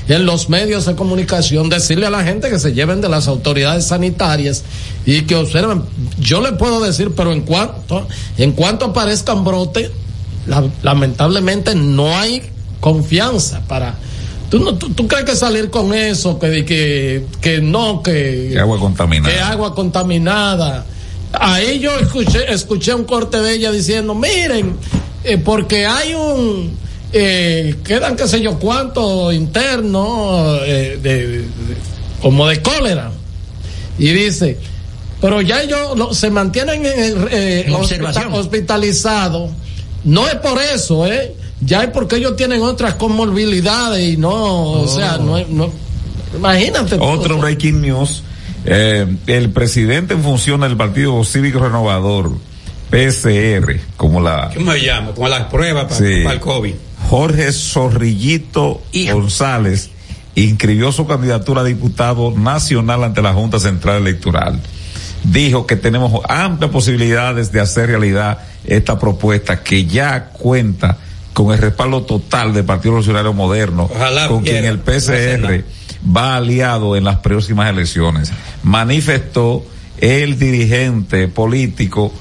en 0.09 0.25
los 0.25 0.49
medios 0.49 0.87
de 0.87 0.95
comunicación 0.95 1.69
decirle 1.69 2.07
a 2.07 2.11
la 2.11 2.25
gente 2.25 2.49
que 2.49 2.59
se 2.59 2.73
lleven 2.73 3.01
de 3.01 3.09
las 3.11 3.29
autoridades 3.29 3.87
sanitarias 3.87 4.65
y 5.05 5.23
que 5.23 5.35
observen. 5.37 5.83
Yo 6.19 6.41
le 6.41 6.53
puedo 6.53 6.81
decir, 6.81 7.11
pero 7.17 7.33
en 7.33 7.43
cuanto, 7.43 8.09
en 8.39 8.53
cuanto 8.53 8.87
aparezcan 8.87 9.45
brotes, 9.45 9.91
la- 10.47 10.65
lamentablemente 10.83 11.75
no 11.75 12.17
hay 12.17 12.43
confianza 12.81 13.61
para. 13.69 13.97
¿Tú, 14.53 14.59
no, 14.61 14.75
tú, 14.75 14.91
tú 14.91 15.09
crees 15.09 15.25
que 15.25 15.35
salir 15.35 15.71
con 15.71 15.95
eso, 15.95 16.39
que, 16.39 16.63
que, 16.67 17.25
que 17.41 17.63
no, 17.63 18.03
que, 18.03 18.51
Que 18.53 18.59
agua 18.61 18.79
contaminada. 18.79 19.35
que 19.35 19.41
agua 19.41 19.75
contaminada. 19.75 20.85
Ahí 21.33 21.79
yo 21.81 21.99
escuché, 21.99 22.53
escuché 22.53 22.93
un 22.93 23.05
corte 23.05 23.39
de 23.41 23.55
ella 23.55 23.73
diciendo, 23.73 24.15
miren, 24.15 24.77
eh, 25.25 25.39
porque 25.39 25.87
hay 25.87 26.13
un 26.15 26.77
eh, 27.15 27.77
quedan 27.83 28.15
qué 28.15 28.29
sé 28.29 28.43
yo 28.43 28.59
cuántos 28.59 29.33
internos 29.33 30.61
eh, 30.67 30.99
de, 31.03 31.27
de- 31.29 31.45
como 32.21 32.47
de 32.47 32.61
cólera 32.61 33.11
y 33.99 34.09
dice 34.09 34.59
pero 35.21 35.41
ya 35.43 35.63
ellos 35.63 35.97
lo- 35.97 36.13
se 36.15 36.31
mantienen 36.31 36.83
eh, 36.85 37.67
hospitalizados 38.33 39.51
no 40.05 40.27
es 40.27 40.35
por 40.37 40.61
eso 40.61 41.07
eh 41.07 41.35
ya 41.65 41.85
es 41.85 41.91
porque 41.91 42.17
ellos 42.17 42.37
tienen 42.37 42.61
otras 42.63 42.95
comorbilidades 42.95 44.15
y 44.15 44.17
no 44.17 44.33
o 44.33 44.89
sea 44.89 45.19
no, 45.19 45.39
es- 45.39 45.49
no 45.49 45.71
imagínate 46.37 46.97
Otro 47.01 47.39
breaking 47.39 47.81
news. 47.81 48.23
eh, 48.65 49.07
el 49.27 49.51
presidente 49.51 50.15
en 50.15 50.23
función 50.23 50.61
del 50.61 50.77
Partido 50.77 51.23
Cívico 51.25 51.59
Renovador, 51.61 52.33
PCR, 52.91 53.81
como 53.97 54.21
la 54.21 54.51
¿Cómo 54.55 54.73
se 54.73 54.81
llama? 54.85 55.13
Como 55.13 55.29
las 55.29 55.45
pruebas 55.47 55.85
para, 55.85 55.97
Sí. 55.97 56.21
para 56.23 56.35
el 56.35 56.41
COVID. 56.41 56.75
Jorge 57.09 57.53
Zorrillito 57.53 58.83
González 59.13 59.91
inscribió 60.35 60.93
su 60.93 61.07
candidatura 61.07 61.61
a 61.61 61.65
diputado 61.65 62.31
nacional 62.31 63.05
ante 63.05 63.21
la 63.23 63.35
Junta 63.35 63.59
Central 63.59 63.97
Electoral. 64.03 64.61
Dijo 65.25 65.67
que 65.67 65.77
tenemos 65.77 66.23
amplias 66.29 66.71
posibilidades 66.71 67.53
de 67.53 67.61
hacer 67.61 67.89
realidad 67.89 68.39
esta 68.65 68.99
propuesta 68.99 69.63
que 69.63 69.85
ya 69.87 70.27
cuenta 70.31 70.99
con 71.33 71.53
el 71.53 71.59
respaldo 71.59 72.03
total 72.03 72.53
del 72.53 72.65
Partido 72.65 72.93
Revolucionario 72.93 73.33
Moderno, 73.33 73.89
Ojalá 73.93 74.29
con 74.29 74.43
quien 74.43 74.65
el 74.65 74.79
PCR 74.79 75.65
va 76.05 76.37
aliado 76.37 76.97
en 76.97 77.05
las 77.05 77.19
próximas 77.19 77.71
elecciones. 77.71 78.33
Manifestó 78.63 79.65
el 79.99 80.39
dirigente 80.39 81.29
político 81.29 82.13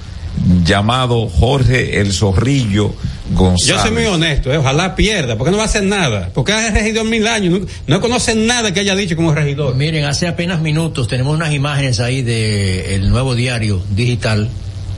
llamado 0.64 1.28
Jorge 1.28 2.00
El 2.00 2.14
Zorrillo 2.14 2.94
González. 3.34 3.68
Yo 3.76 3.82
soy 3.82 3.92
muy 3.92 4.06
honesto, 4.06 4.52
eh, 4.52 4.58
ojalá 4.58 4.96
pierda, 4.96 5.38
porque 5.38 5.52
no 5.52 5.58
va 5.58 5.64
a 5.64 5.66
hacer 5.66 5.84
nada. 5.84 6.30
Porque 6.34 6.54
ha 6.54 6.72
regidor 6.72 7.06
mil 7.06 7.28
años, 7.28 7.60
no, 7.60 7.68
no 7.88 8.02
conoce 8.02 8.36
nada 8.36 8.74
que 8.74 8.80
haya 8.80 8.96
dicho 8.96 9.16
como 9.16 9.34
regidor. 9.34 9.76
Miren, 9.76 10.06
hace 10.06 10.28
apenas 10.28 10.62
minutos 10.62 11.08
tenemos 11.08 11.36
unas 11.36 11.54
imágenes 11.54 12.00
ahí 12.00 12.22
del 12.22 13.10
nuevo 13.10 13.36
diario 13.36 13.82
digital 13.90 14.50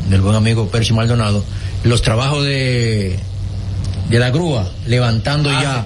del 0.09 0.21
buen 0.21 0.35
amigo 0.35 0.67
Percy 0.67 0.93
Maldonado. 0.93 1.43
Los 1.83 2.01
trabajos 2.01 2.43
de, 2.45 3.19
de 4.09 4.19
la 4.19 4.29
grúa, 4.29 4.69
levantando 4.87 5.49
ya. 5.49 5.85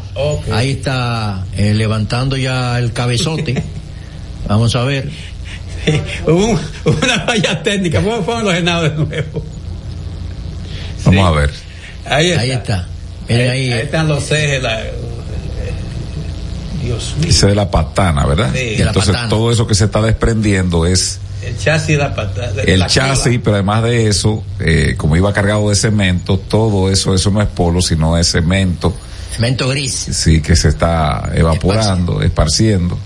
Ahí 0.52 0.72
está, 0.72 1.45
eh, 1.56 1.73
levantando 1.73 2.35
ya 2.38 2.77
el 2.80 2.91
cabezote. 2.94 3.64
Vamos 4.48 4.76
a 4.76 4.84
ver. 4.84 5.10
Hubo 6.26 6.45
un- 6.48 6.60
hubo 6.85 6.98
una 7.03 7.19
falla 7.22 7.64
técnica, 7.64 8.02
¿cómo 8.02 8.22
fueron 8.23 8.45
los 8.45 8.53
genados 8.53 8.89
de 8.91 9.06
nuevo? 9.06 9.44
Vamos 11.06 11.26
a 11.27 11.31
ver. 11.39 11.52
Ahí 12.06 12.30
está. 12.31 12.41
Ahí 12.41 12.52
está. 12.52 12.88
Miren 13.30 13.52
ahí. 13.52 13.72
están 13.72 14.07
los 14.07 14.30
ejes. 14.31 14.61
la- 14.64 14.81
Dios 16.84 17.14
mío. 17.18 17.27
Dice 17.27 17.48
de 17.48 17.56
la 17.56 17.69
patana, 17.72 18.26
¿verdad? 18.26 18.52
Sí, 18.53 18.76
Entonces 18.81 19.11
patana. 19.11 19.30
todo 19.30 19.52
eso 19.52 19.68
que 19.68 19.76
se 19.76 19.85
está 19.85 20.02
desprendiendo 20.02 20.85
es 20.85 21.19
El 21.48 21.57
chasis 21.57 21.88
de 21.88 21.98
la 21.98 22.14
patada. 22.15 22.61
el 22.64 22.80
la 22.80 22.88
chasis, 22.88 23.40
pero 23.44 23.56
además 23.56 23.84
de 23.84 24.07
eso, 24.07 24.44
eh, 24.60 24.95
como 24.98 25.15
iba 25.15 25.32
cargado 25.34 25.69
de 25.69 25.76
cemento, 25.76 26.38
todo 26.38 26.91
eso, 26.91 27.14
eso 27.14 27.32
no 27.32 27.41
es 27.41 27.48
polo, 27.48 27.82
sino 27.82 28.18
es 28.18 28.32
cemento. 28.32 28.94
Cemento 29.36 29.68
gris. 29.69 29.94
Sí, 30.11 30.41
que 30.41 30.56
se 30.56 30.69
está 30.69 31.32
evaporando, 31.34 32.22
esparciendo. 32.22 32.98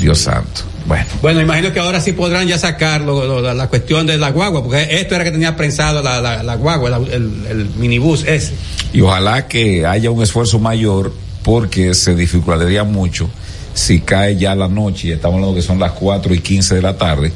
Dios, 0.00 0.18
santo. 0.20 0.62
Bueno. 0.86 1.04
Bueno, 1.22 1.40
imagino 1.40 1.72
que 1.72 1.80
ahora 1.80 2.00
sí 2.00 2.12
podrán 2.12 2.46
ya 2.48 2.58
sacar 2.58 3.00
lo- 3.02 3.24
lo- 3.26 3.40
la, 3.42 3.54
la 3.54 3.68
cuestión 3.68 4.06
de 4.06 4.18
la 4.18 4.30
guagua, 4.30 4.62
porque 4.62 4.86
esto 5.00 5.14
era 5.14 5.24
que 5.24 5.30
tenía 5.30 5.54
prensado 5.56 6.02
la, 6.02 6.20
la, 6.20 6.42
la 6.42 6.54
guagua, 6.56 6.96
el, 6.96 7.44
el 7.48 7.70
minibús 7.76 8.24
ese. 8.26 8.52
Y 8.92 9.00
ojalá 9.00 9.46
que 9.46 9.86
haya 9.86 10.10
un 10.10 10.22
esfuerzo 10.22 10.58
mayor 10.58 11.12
porque 11.42 11.94
se 11.94 12.14
dificultaría 12.14 12.84
mucho 12.84 13.30
si 13.74 14.00
cae 14.00 14.36
ya 14.36 14.54
la 14.54 14.68
noche 14.68 15.08
y 15.08 15.12
estamos 15.12 15.36
hablando 15.36 15.54
que 15.56 15.62
son 15.62 15.78
las 15.78 15.92
4 15.92 16.34
y 16.34 16.40
15 16.40 16.74
de 16.76 16.82
la 16.82 16.96
tarde 16.96 17.32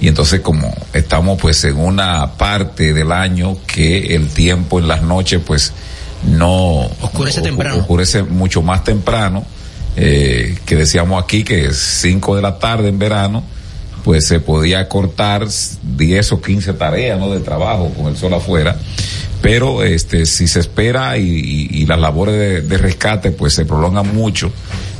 y 0.00 0.08
entonces 0.08 0.40
como 0.40 0.74
estamos 0.92 1.38
pues 1.40 1.62
en 1.64 1.76
una 1.78 2.32
parte 2.36 2.92
del 2.92 3.12
año 3.12 3.56
que 3.66 4.14
el 4.16 4.28
tiempo 4.28 4.78
en 4.78 4.88
las 4.88 5.02
noches 5.02 5.40
pues 5.46 5.72
no 6.26 6.86
Oscurece 7.00 7.42
temprano. 7.42 7.78
oscurece 7.80 8.22
mucho 8.22 8.62
más 8.62 8.82
temprano 8.84 9.44
eh, 9.96 10.56
que 10.66 10.76
decíamos 10.76 11.22
aquí 11.22 11.44
que 11.44 11.66
es 11.66 11.76
5 11.76 12.36
de 12.36 12.42
la 12.42 12.58
tarde 12.58 12.88
en 12.88 12.98
verano 12.98 13.44
pues 14.04 14.26
se 14.26 14.40
podía 14.40 14.88
cortar 14.88 15.46
10 15.96 16.32
o 16.32 16.40
15 16.42 16.72
tareas 16.74 17.18
¿no? 17.18 17.30
de 17.30 17.40
trabajo 17.40 17.90
con 17.90 18.06
el 18.06 18.16
sol 18.16 18.34
afuera 18.34 18.76
pero 19.42 19.82
este 19.84 20.24
si 20.26 20.48
se 20.48 20.60
espera 20.60 21.16
y, 21.18 21.22
y- 21.28 21.68
y 21.82 21.86
las 21.86 21.98
labores 22.00 22.34
de, 22.34 22.62
de 22.62 22.78
rescate 22.78 23.30
pues 23.30 23.52
se 23.54 23.64
prolongan 23.66 24.14
mucho 24.14 24.50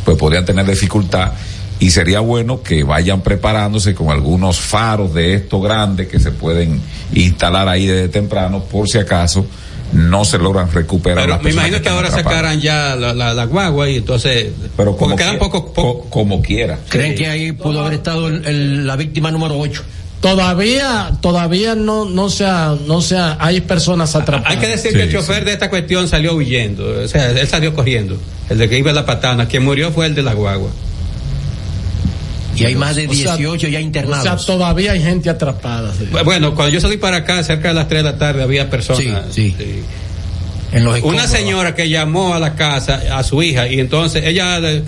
pues 0.04 0.16
podrían 0.16 0.44
tener 0.44 0.66
dificultad 0.66 1.32
y 1.80 1.90
sería 1.90 2.20
bueno 2.20 2.62
que 2.62 2.84
vayan 2.84 3.20
preparándose 3.22 3.94
con 3.94 4.10
algunos 4.10 4.60
faros 4.60 5.12
de 5.12 5.34
estos 5.34 5.62
grandes 5.62 6.06
que 6.08 6.20
se 6.20 6.30
pueden 6.30 6.80
instalar 7.14 7.68
ahí 7.68 7.86
desde 7.86 8.08
temprano 8.08 8.62
por 8.64 8.88
si 8.88 8.98
acaso 8.98 9.44
no 9.92 10.24
se 10.24 10.38
logran 10.38 10.70
recuperar 10.72 11.24
Pero 11.24 11.34
las 11.34 11.42
me 11.42 11.50
imagino 11.50 11.80
que 11.82 11.88
ahora 11.88 12.08
atrapadas. 12.08 12.32
sacaran 12.38 12.60
ya 12.60 12.96
la, 12.96 13.12
la, 13.14 13.34
la 13.34 13.44
guagua 13.44 13.88
y 13.88 13.96
entonces. 13.96 14.50
pero 14.76 14.96
como 14.96 15.14
quedan 15.14 15.38
quiera, 15.38 15.44
poco, 15.44 15.72
poco. 15.72 16.10
como 16.10 16.42
quiera 16.42 16.78
¿Creen 16.88 17.14
que 17.14 17.26
ahí 17.28 17.52
pudo 17.52 17.80
haber 17.80 17.94
estado 17.94 18.28
el- 18.28 18.44
el- 18.46 18.86
la 18.86 18.96
víctima 18.96 19.30
número 19.30 19.56
8? 19.58 19.82
Todavía 20.24 21.10
todavía 21.20 21.74
no 21.74 22.06
no 22.06 22.30
sea 22.30 22.74
no 22.86 23.02
sea 23.02 23.36
hay 23.38 23.60
personas 23.60 24.16
atrapadas 24.16 24.50
Hay 24.50 24.58
que 24.58 24.68
decir 24.68 24.94
que 24.94 25.02
el 25.02 25.12
chofer 25.12 25.44
de 25.44 25.52
esta 25.52 25.68
cuestión 25.68 26.08
salió 26.08 26.34
huyendo, 26.34 27.02
o 27.04 27.08
sea, 27.08 27.30
él 27.30 27.46
salió 27.46 27.74
corriendo. 27.74 28.18
El 28.48 28.56
de 28.56 28.68
que 28.70 28.78
iba 28.78 28.90
a 28.90 28.94
la 28.94 29.04
patana, 29.04 29.46
quien 29.46 29.64
murió 29.64 29.92
fue 29.92 30.06
el 30.06 30.14
de 30.14 30.22
la 30.22 30.32
guagua. 30.32 30.70
Y 32.56 32.64
hay 32.64 32.74
más 32.74 32.96
de 32.96 33.06
O 33.06 33.12
sea, 33.12 33.36
18 33.36 33.68
ya 33.68 33.80
internados. 33.80 34.20
o 34.26 34.38
sea 34.38 34.46
todavía 34.46 34.92
hay 34.92 35.02
gente 35.02 35.28
atrapada 35.28 35.92
sí. 35.92 36.08
Bueno, 36.24 36.54
cuando 36.54 36.72
yo 36.72 36.80
salí 36.80 36.96
para 36.96 37.18
acá, 37.18 37.42
cerca 37.42 37.68
de 37.68 37.74
las 37.74 37.88
3 37.88 38.02
de 38.02 38.10
la 38.10 38.16
tarde, 38.16 38.42
había 38.42 38.70
personas. 38.70 39.26
Sí, 39.30 39.54
En 40.72 40.84
los 40.84 41.02
Una 41.02 41.26
señora 41.26 41.74
que 41.74 41.90
llamó 41.90 42.32
a 42.32 42.38
la 42.38 42.54
casa 42.54 43.02
a 43.12 43.22
su 43.24 43.42
hija 43.42 43.68
y 43.68 43.78
entonces 43.78 44.24
ella 44.24 44.58
eh, 44.58 44.82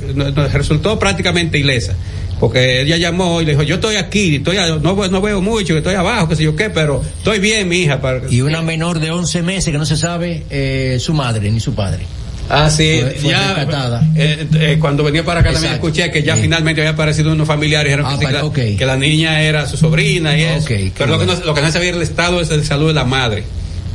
resultó 0.54 0.98
prácticamente 0.98 1.58
ilesa. 1.58 1.94
Porque 2.40 2.82
ella 2.82 2.96
llamó 2.98 3.40
y 3.40 3.44
le 3.46 3.52
dijo, 3.52 3.62
yo 3.62 3.76
estoy 3.76 3.96
aquí, 3.96 4.36
estoy 4.36 4.58
a- 4.58 4.76
no, 4.76 4.94
no 5.08 5.20
veo 5.22 5.40
mucho, 5.40 5.76
estoy 5.76 5.94
abajo, 5.94 6.28
qué 6.28 6.36
sé 6.36 6.42
yo 6.44 6.54
qué, 6.54 6.68
pero 6.70 7.02
estoy 7.18 7.38
bien, 7.38 7.66
mi 7.68 7.78
hija. 7.78 8.00
Para... 8.00 8.20
Y 8.30 8.42
una 8.42 8.60
menor 8.62 9.00
de 9.00 9.10
11 9.10 9.42
meses 9.42 9.72
que 9.72 9.78
no 9.78 9.86
se 9.86 9.96
sabe 9.96 10.42
eh, 10.50 10.98
su 11.00 11.14
madre 11.14 11.50
ni 11.50 11.60
su 11.60 11.74
padre. 11.74 12.04
Ah, 12.48 12.70
sí, 12.70 13.00
Fue- 13.00 13.10
fue 13.14 13.30
ya 13.30 13.54
rescatada. 13.54 14.06
eh, 14.14 14.46
eh, 14.60 14.76
cuando 14.80 15.02
venía 15.02 15.24
para 15.24 15.40
acá 15.40 15.50
también 15.52 15.72
Exacto. 15.72 15.88
escuché 15.88 16.10
que 16.12 16.22
ya 16.22 16.36
finalmente 16.36 16.80
había 16.80 16.92
aparecido 16.92 17.32
unos 17.32 17.48
familiares 17.48 17.86
dijeron 17.90 18.06
Ah, 18.06 18.18
que, 18.20 18.24
para- 18.26 18.42
la, 18.42 18.52
que 18.52 18.86
niña 18.96 19.40
era 19.42 19.66
su 19.66 19.76
sobrina 19.76 20.36
y 20.38 20.42
eso. 20.42 20.66
Pero 20.96 21.10
lo 21.10 21.18
que, 21.18 21.26
no, 21.26 21.34
lo 21.44 21.54
que 21.54 21.60
no 21.62 21.72
sabía 21.72 21.88
era 21.88 21.96
el 21.96 22.02
estado 22.04 22.38
de 22.44 22.64
salud 22.64 22.86
de 22.88 22.94
la 22.94 23.04
madre, 23.04 23.42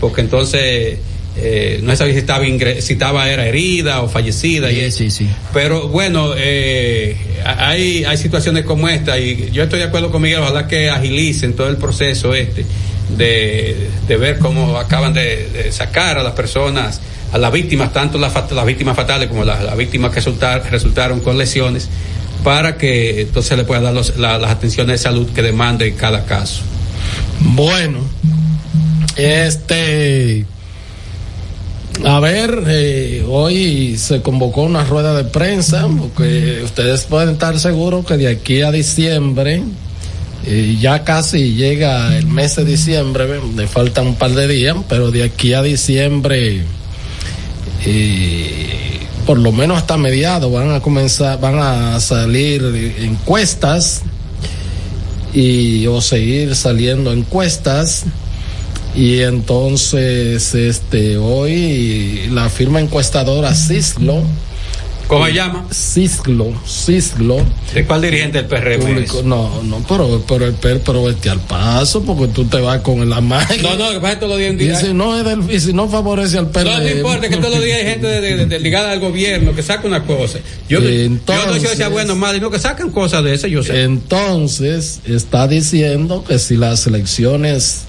porque 0.02 0.20
entonces 0.22 0.98
eh, 1.38 1.80
no 1.84 1.96
sabía 1.96 2.14
si 2.14 2.20
estaba, 2.20 2.46
ingre- 2.46 2.82
si 2.82 2.94
estaba 2.94 3.30
era 3.30 3.46
herida 3.48 4.02
o 4.02 4.10
fallecida. 4.10 4.70
Sí, 4.70 4.92
sí, 4.92 5.12
sí. 5.12 5.30
Pero 5.54 5.88
bueno, 5.88 6.34
eh, 6.38 7.16
hay, 7.46 8.04
hay 8.04 8.18
situaciones 8.18 8.66
como 8.66 8.90
esta 8.90 9.18
y 9.18 9.50
yo 9.52 9.64
estoy 9.64 9.80
de 9.80 9.86
acuerdo 9.86 10.12
con 10.12 10.22
Miguel, 10.22 10.40
ojalá 10.40 10.68
que 10.68 10.90
agilicen 10.90 11.54
todo 11.54 11.70
el 11.70 11.78
proceso 11.78 12.34
este 12.36 12.66
de, 13.18 13.90
de 14.08 14.18
ver 14.18 14.40
cómo 14.40 14.78
acaban 14.78 15.14
de, 15.14 15.48
de 15.50 15.72
sacar 15.72 16.18
a 16.18 16.24
las 16.24 16.34
personas, 16.34 17.02
a 17.34 17.38
las 17.38 17.52
víctimas, 17.52 17.92
tanto 17.94 18.18
las, 18.18 18.34
las 18.52 18.66
víctimas 18.66 18.96
fatales 18.96 19.28
como 19.30 19.44
las, 19.44 19.64
las 19.64 19.76
víctimas 19.78 20.12
que 20.12 20.20
resultar- 20.22 20.64
resultaron 20.70 21.20
con 21.22 21.38
lesiones, 21.38 21.90
para 22.44 22.78
que 22.78 23.22
entonces 23.22 23.58
le 23.58 23.64
puedan 23.66 23.84
dar 23.84 23.94
los- 23.94 24.18
la- 24.18 24.38
las 24.38 24.52
atenciones 24.52 24.94
de 25.00 25.04
salud 25.04 25.30
que 25.34 25.42
demande 25.42 25.94
cada 25.96 26.26
caso. 26.26 26.62
Bueno, 27.40 28.00
este, 29.18 30.46
a 32.06 32.20
ver, 32.20 32.64
eh, 32.68 33.24
hoy 33.28 33.98
se 33.98 34.22
convocó 34.22 34.64
una 34.64 34.84
rueda 34.84 35.14
de 35.14 35.24
prensa, 35.24 35.88
porque 35.88 36.62
ustedes 36.64 37.06
pueden 37.06 37.30
estar 37.30 37.60
seguros 37.60 38.06
que 38.06 38.18
de 38.18 38.28
aquí 38.28 38.62
a 38.62 38.72
diciembre, 38.72 39.64
eh, 40.46 40.78
ya 40.80 41.04
casi 41.04 41.54
llega 41.54 42.18
el 42.18 42.26
mes 42.26 42.56
de 42.56 42.66
diciembre, 42.66 43.40
le 43.56 43.68
faltan 43.68 44.08
un 44.08 44.16
par 44.16 44.32
de 44.32 44.48
días, 44.48 44.76
pero 44.90 45.12
de 45.12 45.24
aquí 45.24 45.54
a 45.54 45.62
diciembre, 45.62 46.64
eh, 47.86 49.00
por 49.28 49.38
lo 49.38 49.52
menos 49.52 49.78
hasta 49.78 49.98
mediados, 49.98 50.52
van 50.52 50.72
a 50.72 50.80
comenzar, 50.80 51.40
van 51.40 51.60
a 51.60 52.00
salir 52.00 52.96
encuestas 53.00 54.02
y 55.34 55.86
o 55.86 56.02
seguir 56.02 56.56
saliendo 56.56 57.14
encuestas 57.14 58.06
y 58.96 59.20
entonces 59.20 60.54
este 60.56 61.18
hoy 61.18 62.28
la 62.32 62.50
firma 62.50 62.80
encuestadora 62.80 63.54
Cislo 63.56 64.22
¿Cómo 65.08 65.26
se 65.26 65.34
llama? 65.34 65.66
Cislo, 65.74 66.54
Cislo. 66.66 67.46
¿De 67.74 67.84
cuál 67.86 68.02
dirigente 68.02 68.42
del 68.42 68.46
PRM? 68.48 69.28
No, 69.28 69.62
no, 69.62 69.84
pero, 69.86 70.24
pero 70.26 70.46
el 70.46 70.54
PER, 70.54 70.80
pero 70.86 71.04
vete 71.04 71.30
al 71.30 71.42
paso, 71.42 72.02
porque 72.02 72.30
tú 72.30 72.46
te 72.46 72.62
vas 72.62 72.80
con 72.80 73.10
la 73.10 73.20
magia. 73.20 73.62
No, 73.62 73.76
no, 73.76 73.92
que 73.92 74.00
pasa 74.00 74.20
todos 74.20 74.40
los 74.40 74.40
días 74.40 74.82
en 74.82 74.86
Y 74.86 74.88
si 74.88 74.94
no, 74.94 75.18
es 75.20 75.26
del, 75.26 75.52
y 75.54 75.60
si 75.60 75.74
no 75.74 75.90
favorece 75.90 76.38
al 76.38 76.50
PER. 76.50 76.64
No, 76.64 76.80
no 76.80 76.90
importa 76.90 77.28
que 77.28 77.36
todos 77.36 77.56
los 77.56 77.62
días 77.62 77.80
hay 77.80 77.86
gente 77.88 78.08
de, 78.08 78.22
de- 78.22 78.46
de- 78.46 78.60
ligada 78.62 78.90
al 78.94 79.02
gobierno 79.02 79.54
que 79.54 79.62
saca 79.64 79.86
una 79.86 80.06
cosa. 80.06 80.40
Yo, 80.70 80.80
yo 80.80 81.10
no 81.10 81.60
sea 81.76 81.90
bueno 81.90 82.14
o 82.14 82.16
malo, 82.16 82.36
sino 82.36 82.50
que 82.50 82.60
sacan 82.60 82.90
cosas 82.90 83.22
de 83.26 83.34
esas, 83.34 83.52
yo 83.52 83.64
sé. 83.64 83.84
Entonces, 83.84 85.02
está 85.06 85.46
diciendo 85.50 86.24
que 86.26 86.40
si 86.40 86.56
las 86.56 86.88
elecciones 86.88 87.82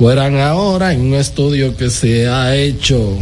fueran 0.00 0.38
ahora, 0.38 0.94
en 0.94 1.02
un 1.02 1.14
estudio 1.14 1.76
que 1.76 1.90
se 1.90 2.26
ha 2.26 2.56
hecho 2.56 3.18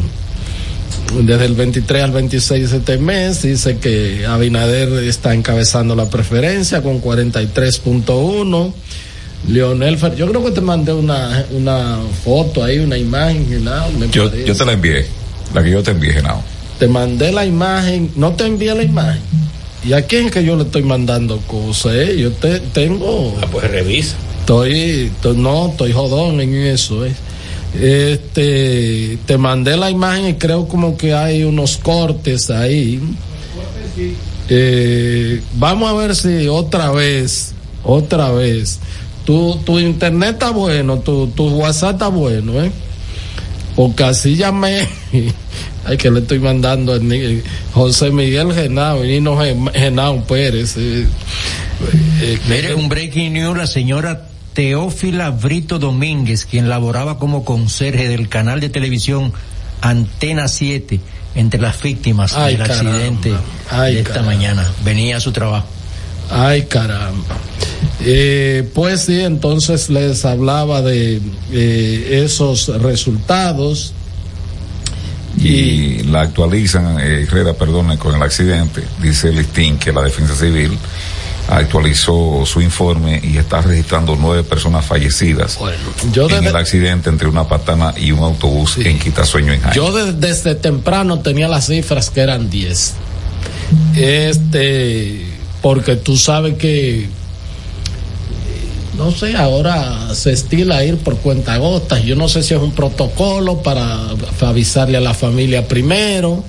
desde 1.25 1.47
el 1.47 1.55
23 1.55 2.05
al 2.05 2.13
26 2.13 2.71
de 2.71 2.77
este 2.77 2.99
mes, 2.99 3.43
dice 3.43 3.79
que 3.79 4.25
Abinader 4.25 4.93
está 5.03 5.35
encabezando 5.35 5.97
la 5.97 6.09
preferencia 6.09 6.81
con 6.81 7.03
43.1. 7.03 8.73
Leonel 9.49 9.99
Fer, 9.99 10.15
yo 10.15 10.29
creo 10.29 10.45
que 10.45 10.53
te 10.53 10.61
mandé 10.61 10.93
una, 10.93 11.45
una 11.51 11.99
foto 12.23 12.63
ahí, 12.63 12.79
una 12.79 12.97
imagen, 12.97 13.65
¿no? 13.65 13.91
me 13.99 14.09
Yo, 14.11 14.33
yo 14.33 14.55
te 14.55 14.65
la 14.65 14.73
envié, 14.75 15.05
la 15.53 15.65
que 15.65 15.73
yo 15.73 15.83
te 15.83 15.91
envié, 15.91 16.13
Genao. 16.13 16.41
Te 16.79 16.87
mandé 16.87 17.33
la 17.33 17.45
imagen, 17.45 18.13
no 18.15 18.35
te 18.35 18.47
envié 18.47 18.73
la 18.77 18.85
imagen. 18.85 19.21
¿Y 19.85 19.95
a 19.95 20.03
quién 20.03 20.27
es 20.27 20.31
que 20.33 20.45
yo 20.45 20.55
le 20.55 20.63
estoy 20.63 20.85
mandando 20.85 21.39
cosas? 21.39 21.95
eh? 21.95 22.17
Yo 22.17 22.31
te, 22.31 22.61
tengo. 22.61 23.37
Ah, 23.43 23.49
pues 23.51 23.69
revisa. 23.69 24.15
Estoy, 24.49 25.13
no, 25.37 25.69
estoy 25.69 25.93
jodón 25.93 26.41
en 26.41 26.55
eso. 26.55 27.05
eh. 27.05 27.13
Este, 27.79 29.19
te 29.27 29.37
mandé 29.37 29.77
la 29.77 29.91
imagen 29.91 30.27
y 30.29 30.35
creo 30.35 30.67
como 30.67 30.97
que 30.97 31.13
hay 31.13 31.45
unos 31.45 31.77
cortes 31.77 32.49
ahí. 32.49 32.99
Eh, 34.49 35.43
vamos 35.57 35.91
a 35.91 35.95
ver 35.95 36.17
si 36.17 36.49
otra 36.49 36.91
vez, 36.93 37.53
otra 37.85 38.31
vez. 38.31 38.79
Tu, 39.27 39.55
tu 39.67 39.79
internet 39.79 40.31
está 40.33 40.49
bueno, 40.51 40.99
tu, 41.01 41.27
tu 41.27 41.49
WhatsApp 41.49 41.93
está 41.97 42.09
bueno, 42.09 42.63
¿eh? 42.65 42.71
Porque 43.77 44.05
así 44.05 44.35
llamé. 44.35 44.89
Ay, 45.85 45.99
que 45.99 46.11
le 46.11 46.21
estoy 46.21 46.39
mandando 46.39 46.95
a 46.95 46.99
José 47.75 48.11
Miguel 48.11 48.53
Genao 48.55 49.03
Nino 49.05 49.39
Gen- 49.39 49.71
Genao 49.75 50.25
Pérez. 50.25 50.75
eh. 50.79 51.07
Eh, 52.23 52.39
Mire, 52.49 52.75
un 52.75 52.89
breaking 52.89 53.35
news, 53.35 53.57
la 53.57 53.67
señora 53.67 54.28
Teófila 54.59 55.31
Brito 55.31 55.79
Domínguez, 55.79 56.45
quien 56.45 56.69
laboraba 56.69 57.21
como 57.21 57.45
conserje 57.45 58.09
del 58.09 58.29
canal 58.29 58.59
de 58.59 58.69
televisión 58.69 59.33
Antena 59.83 60.49
7, 60.49 60.99
entre 61.37 61.61
las 61.61 61.81
víctimas 61.81 62.35
Ay, 62.35 62.57
del 62.57 62.67
caramba. 62.67 62.91
accidente 62.91 63.35
Ay, 63.71 63.95
de 63.95 64.01
esta 64.01 64.15
caramba. 64.15 64.33
mañana. 64.35 64.73
Venía 64.85 65.19
a 65.19 65.21
su 65.21 65.31
trabajo. 65.31 65.69
Ay, 66.29 66.63
caramba. 66.63 67.37
Eh, 68.01 68.69
pues 68.75 69.03
sí, 69.03 69.21
entonces 69.21 69.91
les 69.91 70.25
hablaba 70.25 70.83
de 70.83 71.21
eh, 71.53 72.23
esos 72.25 72.67
resultados. 72.83 73.95
y 75.37 76.03
la 76.03 76.23
actualizan, 76.23 76.99
eh, 76.99 77.23
Herrera, 77.29 77.53
perdone, 77.55 77.97
con 77.97 78.13
el 78.13 78.23
accidente, 78.25 78.83
dice 79.01 79.31
Listín 79.31 79.79
que 79.79 79.93
la 79.93 80.03
Defensa 80.03 80.35
Civil 80.35 80.77
actualizó 81.49 82.45
su 82.45 82.61
informe 82.61 83.21
y 83.25 83.39
está 83.39 83.61
registrando 83.63 84.17
nueve 84.21 84.45
personas 84.45 84.85
fallecidas 84.85 85.59
yo 86.13 86.25
en 86.29 86.37
desde- 86.37 86.49
el 86.51 86.57
accidente 86.57 87.09
entre 87.09 87.27
una 87.27 87.49
patana 87.49 87.95
y 87.97 88.13
un 88.13 88.21
autobús 88.21 88.77
en 88.79 88.99
Quitasueño 88.99 89.53
en 89.55 89.61
Jaén. 89.63 89.75
Yo 89.75 89.91
de- 89.93 90.13
desde 90.13 90.55
temprano 90.55 91.21
tenía 91.21 91.49
las 91.49 91.67
cifras 91.67 92.11
que 92.11 92.21
eran 92.21 92.51
10. 92.51 92.95
Este, 93.97 95.27
porque 95.63 95.97
tú 95.97 96.17
sabes 96.17 96.55
que, 96.55 97.09
no 98.97 99.11
sé, 99.11 99.37
ahora 99.37 100.15
se 100.15 100.33
estila 100.33 100.85
ir 100.85 100.99
por 100.99 101.17
cuentagotas. 101.19 102.03
Yo 102.03 102.17
no 102.17 102.29
sé 102.29 102.43
si 102.43 102.55
es 102.55 102.61
un 102.61 102.73
protocolo 102.73 103.63
para 103.63 103.99
avisarle 104.41 104.99
a 104.99 105.01
la 105.01 105.15
familia 105.15 105.67
primero, 105.69 106.45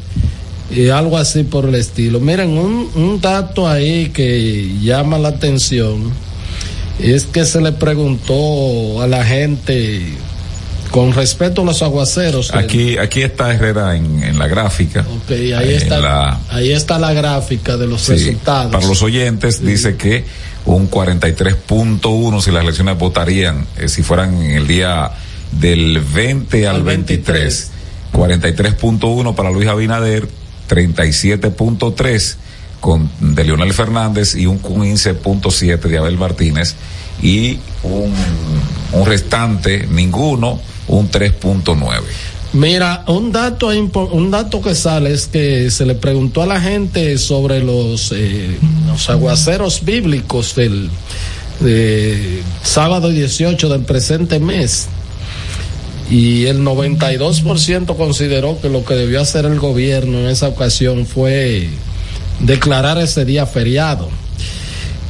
y 0.71 0.89
algo 0.89 1.17
así 1.17 1.43
por 1.43 1.65
el 1.65 1.75
estilo. 1.75 2.19
Miren, 2.19 2.57
un, 2.57 2.89
un 2.95 3.21
dato 3.21 3.67
ahí 3.67 4.09
que 4.09 4.75
llama 4.81 5.17
la 5.17 5.29
atención 5.29 6.11
es 6.99 7.25
que 7.25 7.45
se 7.45 7.61
le 7.61 7.71
preguntó 7.71 9.01
a 9.01 9.07
la 9.07 9.23
gente 9.25 10.01
con 10.91 11.13
respecto 11.13 11.61
a 11.61 11.65
los 11.65 11.81
aguaceros. 11.83 12.53
Aquí, 12.53 12.97
aquí 12.97 13.21
está 13.21 13.53
Herrera 13.53 13.95
en, 13.95 14.21
en 14.23 14.37
la 14.39 14.47
gráfica. 14.47 15.01
Ok, 15.01 15.31
ahí 15.31 15.73
está, 15.75 15.99
la- 15.99 16.39
ahí 16.49 16.71
está 16.71 16.97
la 16.99 17.13
gráfica 17.13 17.77
de 17.77 17.87
los 17.87 18.01
Sí, 18.01 18.13
resultados. 18.13 18.71
Para 18.71 18.85
los 18.87 19.01
oyentes 19.01 19.63
dice 19.63 19.95
que 19.97 20.25
un 20.65 20.89
43.1 20.89 22.41
si 22.41 22.51
las 22.51 22.63
elecciones 22.63 22.97
votarían, 22.97 23.65
eh, 23.77 23.87
si 23.87 24.03
fueran 24.03 24.41
en 24.41 24.51
el 24.51 24.67
día 24.67 25.11
del 25.51 25.99
20 26.01 26.67
al, 26.67 26.83
23. 26.83 27.71
43.1 28.13 29.35
para 29.35 29.51
Luis 29.51 29.67
Abinader, 29.67 30.27
37.3 30.69 32.35
con 32.79 33.09
de 33.19 33.43
Leonel 33.43 33.73
Fernández 33.73 34.35
y 34.35 34.45
un 34.45 34.61
15.7 34.61 35.79
de 35.79 35.97
Abel 35.97 36.17
Martínez 36.17 36.75
y 37.21 37.59
un, 37.83 38.13
un 38.93 39.05
restante, 39.05 39.85
ninguno, 39.87 40.61
un 40.87 41.11
3.9. 41.11 42.01
Mira, 42.53 43.03
un 43.07 43.31
dato 43.31 43.67
un 43.67 44.31
dato 44.31 44.59
que 44.61 44.73
sale 44.73 45.13
es 45.13 45.27
que 45.27 45.69
se 45.69 45.85
le 45.85 45.93
preguntó 45.93 46.41
a 46.41 46.47
la 46.47 46.59
gente 46.59 47.17
sobre 47.19 47.63
los 47.63 48.11
eh, 48.11 48.57
los 48.87 49.07
aguaceros 49.09 49.85
bíblicos 49.85 50.55
del 50.55 50.89
de 51.59 52.41
sábado 52.63 53.09
18 53.09 53.69
del 53.69 53.81
presente 53.81 54.39
mes 54.39 54.87
y 56.10 56.45
el 56.48 56.61
92% 56.61 57.95
consideró 57.95 58.60
que 58.60 58.69
lo 58.69 58.84
que 58.84 58.95
debió 58.95 59.22
hacer 59.22 59.45
el 59.45 59.60
gobierno 59.60 60.19
en 60.19 60.27
esa 60.27 60.48
ocasión 60.48 61.06
fue 61.06 61.69
declarar 62.40 62.98
ese 62.98 63.26
día 63.26 63.45
feriado. 63.45 64.10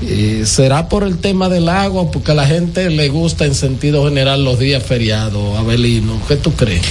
Eh, 0.01 0.43
¿Será 0.45 0.89
por 0.89 1.03
el 1.03 1.17
tema 1.17 1.49
del 1.49 1.69
agua? 1.69 2.11
Porque 2.11 2.31
a 2.31 2.35
la 2.35 2.47
gente 2.47 2.89
le 2.89 3.09
gusta 3.09 3.45
en 3.45 3.55
sentido 3.55 4.05
general 4.05 4.43
los 4.43 4.59
días 4.59 4.83
feriados, 4.83 5.57
Abelino. 5.57 6.19
¿Qué 6.27 6.35
tú 6.35 6.53
crees? 6.53 6.83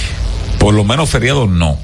Por 0.59 0.73
lo 0.73 0.83
menos 0.83 1.09
feriado 1.09 1.47
no. 1.47 1.77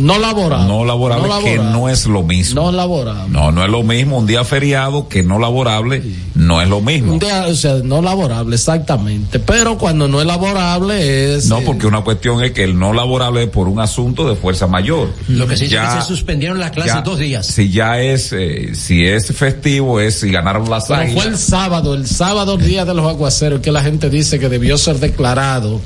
No 0.00 0.18
laborable. 0.18 0.66
No 0.68 0.84
laborable, 0.84 1.28
No 1.28 1.38
que 1.40 1.50
laborable. 1.56 1.72
no 1.78 1.88
es 1.88 2.06
lo 2.06 2.22
mismo. 2.22 2.62
No 2.62 2.72
laborable. 2.72 3.28
No, 3.30 3.52
no 3.52 3.64
es 3.64 3.70
lo 3.70 3.82
mismo. 3.82 4.18
Un 4.18 4.26
día 4.26 4.44
feriado 4.44 5.08
que 5.08 5.22
no 5.22 5.38
laborable 5.38 6.02
no 6.34 6.60
es 6.62 6.68
lo 6.68 6.80
mismo. 6.80 7.12
Un 7.14 7.18
día, 7.18 7.46
o 7.48 7.54
sea, 7.54 7.74
no 7.84 8.00
laborable, 8.02 8.54
exactamente. 8.56 9.38
Pero 9.40 9.76
cuando 9.78 10.08
no 10.08 10.20
es 10.20 10.26
laborable 10.26 11.34
es. 11.34 11.46
No, 11.46 11.60
porque 11.60 11.86
una 11.86 12.02
cuestión 12.02 12.42
es 12.42 12.52
que 12.52 12.64
el 12.64 12.78
no 12.78 12.92
laborable 12.92 13.44
es 13.44 13.48
por 13.50 13.68
un 13.68 13.80
asunto 13.80 14.28
de 14.28 14.36
fuerza 14.36 14.66
mayor. 14.66 15.08
Lo 15.28 15.46
que 15.46 15.56
se 15.56 15.64
dice 15.64 15.74
Ya- 15.76 15.88
es 15.88 15.94
que 15.96 16.00
se 16.02 16.06
suspendieron 16.08 16.58
las 16.58 16.70
clases 16.70 16.94
ya- 16.94 17.00
dos 17.02 17.18
días. 17.18 17.46
Si 17.46 17.70
ya 17.70 18.00
es, 18.00 18.32
eh, 18.32 18.74
si 18.74 19.06
es 19.06 19.26
festivo, 19.34 20.00
es 20.00 20.20
si 20.20 20.30
ganaron 20.30 20.68
las 20.70 20.84
Pero 20.86 20.96
fue 21.00 21.06
águilas. 21.06 21.26
el 21.26 21.38
sábado, 21.38 21.94
el 21.94 22.06
sábado 22.06 22.56
día 22.56 22.84
de 22.84 22.94
los 22.94 23.06
aguaceros, 23.06 23.60
que 23.60 23.72
la 23.72 23.82
gente 23.82 24.10
dice 24.10 24.38
que 24.38 24.48
debió 24.48 24.78
ser 24.78 24.98
declarado. 25.00 25.80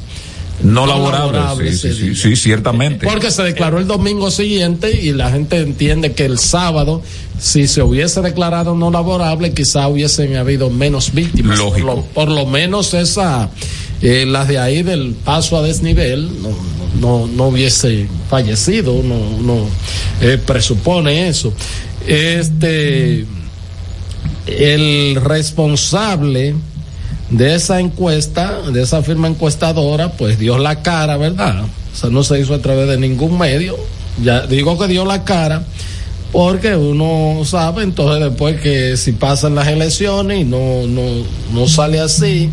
No, 0.62 0.86
no 0.86 0.86
laborable, 0.86 1.39
laborable 1.39 1.72
sí, 1.72 1.93
sí, 1.93 2.14
sí, 2.14 2.36
ciertamente. 2.36 3.06
Porque 3.06 3.30
se 3.30 3.43
declaró 3.43 3.78
el 3.78 3.86
domingo 3.86 4.30
siguiente 4.30 5.01
y 5.01 5.12
la 5.12 5.30
gente 5.30 5.59
entiende 5.59 6.12
que 6.12 6.24
el 6.24 6.39
sábado, 6.39 7.02
si 7.39 7.66
se 7.66 7.82
hubiese 7.82 8.20
declarado 8.20 8.74
no 8.74 8.90
laborable, 8.90 9.52
quizá 9.52 9.89
hubiesen 9.89 10.36
habido 10.36 10.70
menos 10.70 11.12
víctimas. 11.12 11.59
Lógico. 11.59 11.86
Por 11.86 11.97
lo, 11.97 12.02
por 12.05 12.28
lo 12.28 12.47
menos 12.47 12.94
esa, 12.94 13.51
eh, 14.01 14.24
las 14.26 14.48
de 14.48 14.59
ahí 14.59 14.82
del 14.82 15.14
paso 15.24 15.56
a 15.56 15.62
desnivel, 15.62 16.43
no, 16.43 16.51
no, 17.01 17.26
no 17.26 17.48
hubiese 17.48 18.06
fallecido, 18.28 18.93
uno, 18.93 19.14
uno, 19.14 19.66
eh, 20.20 20.39
presupone 20.44 21.28
eso. 21.28 21.52
Este, 22.06 23.26
el 24.47 25.16
responsable 25.16 26.55
de 27.32 27.54
esa 27.54 27.80
encuesta, 27.80 28.60
de 28.70 28.82
esa 28.82 29.02
firma 29.02 29.26
encuestadora, 29.26 30.12
pues 30.12 30.38
dio 30.38 30.59
la 30.59 30.82
cara, 30.82 31.16
¿verdad? 31.16 31.64
O 31.64 31.96
sea, 31.96 32.10
no 32.10 32.22
se 32.22 32.38
hizo 32.38 32.54
a 32.54 32.60
través 32.60 32.88
de 32.88 32.98
ningún 32.98 33.38
medio. 33.38 33.76
Ya 34.22 34.46
digo 34.46 34.78
que 34.78 34.86
dio 34.86 35.04
la 35.06 35.24
cara 35.24 35.64
porque 36.30 36.76
uno 36.76 37.44
sabe 37.44 37.82
entonces 37.82 38.22
después 38.22 38.60
que 38.60 38.96
si 38.96 39.12
pasan 39.12 39.54
las 39.54 39.68
elecciones 39.68 40.40
y 40.40 40.44
no, 40.44 40.86
no, 40.86 41.02
no 41.52 41.68
sale 41.68 42.00
así, 42.00 42.50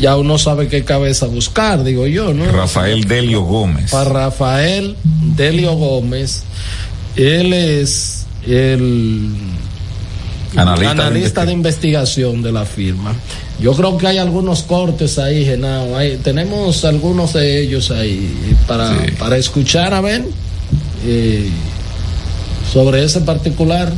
ya 0.00 0.16
uno 0.16 0.38
sabe 0.38 0.68
qué 0.68 0.84
cabeza 0.84 1.26
buscar, 1.26 1.84
digo 1.84 2.06
yo, 2.06 2.32
¿no? 2.32 2.50
Rafael 2.50 3.04
Delio 3.04 3.42
Gómez. 3.42 3.90
Para 3.90 4.10
Rafael 4.10 4.96
Delio 5.02 5.74
Gómez, 5.74 6.42
él 7.16 7.52
es 7.52 8.26
el 8.46 9.34
Analista 10.56 10.94
de 10.94 11.02
analista 11.02 11.46
de 11.46 11.52
investigación 11.52 12.42
de 12.42 12.52
la 12.52 12.64
firma. 12.64 13.14
Yo 13.60 13.72
creo 13.72 13.96
que 13.96 14.06
hay 14.06 14.18
algunos 14.18 14.62
cortes 14.64 15.18
ahí, 15.18 15.44
Genao. 15.44 15.96
Hay, 15.96 16.16
tenemos 16.18 16.84
algunos 16.84 17.32
de 17.34 17.62
ellos 17.62 17.90
ahí 17.90 18.56
para, 18.66 18.94
para 19.18 19.36
escuchar, 19.36 19.94
a 19.94 20.00
ver. 20.00 20.24
eh, 21.06 21.50
sobre 22.72 23.04
ese 23.04 23.20
particular. 23.20 23.92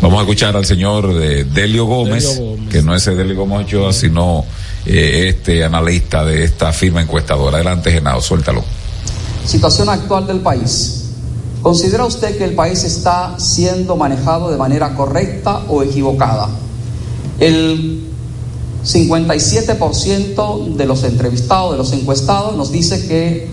Vamos 0.00 0.18
a 0.18 0.22
escuchar 0.22 0.56
al 0.56 0.64
señor 0.64 1.10
eh, 1.22 1.44
Delio, 1.44 1.84
Gómez, 1.84 2.26
Delio, 2.36 2.52
Gómez, 2.52 2.68
que 2.70 2.82
no 2.82 2.94
es 2.94 3.06
el 3.06 3.18
Delio 3.18 3.36
Gómez 3.36 3.66
Ochoa, 3.66 3.92
sino 3.92 4.46
eh, 4.86 5.26
este 5.28 5.62
analista 5.62 6.24
de 6.24 6.44
esta 6.44 6.72
firma 6.72 7.02
encuestadora. 7.02 7.56
Adelante, 7.56 7.92
Genao, 7.92 8.22
suéltalo. 8.22 8.64
Situación 9.44 9.90
actual 9.90 10.26
del 10.26 10.40
país. 10.40 10.96
¿Considera 11.60 12.06
usted 12.06 12.38
que 12.38 12.44
el 12.44 12.54
país 12.54 12.82
está 12.84 13.38
siendo 13.38 13.94
manejado 13.96 14.50
de 14.50 14.56
manera 14.56 14.94
correcta 14.94 15.64
o 15.68 15.82
equivocada? 15.82 16.48
El 17.40 18.02
57% 18.84 20.74
de 20.74 20.86
los 20.86 21.02
entrevistados, 21.04 21.72
de 21.72 21.78
los 21.78 21.92
encuestados, 21.92 22.56
nos 22.56 22.70
dice 22.70 23.06
que 23.06 23.48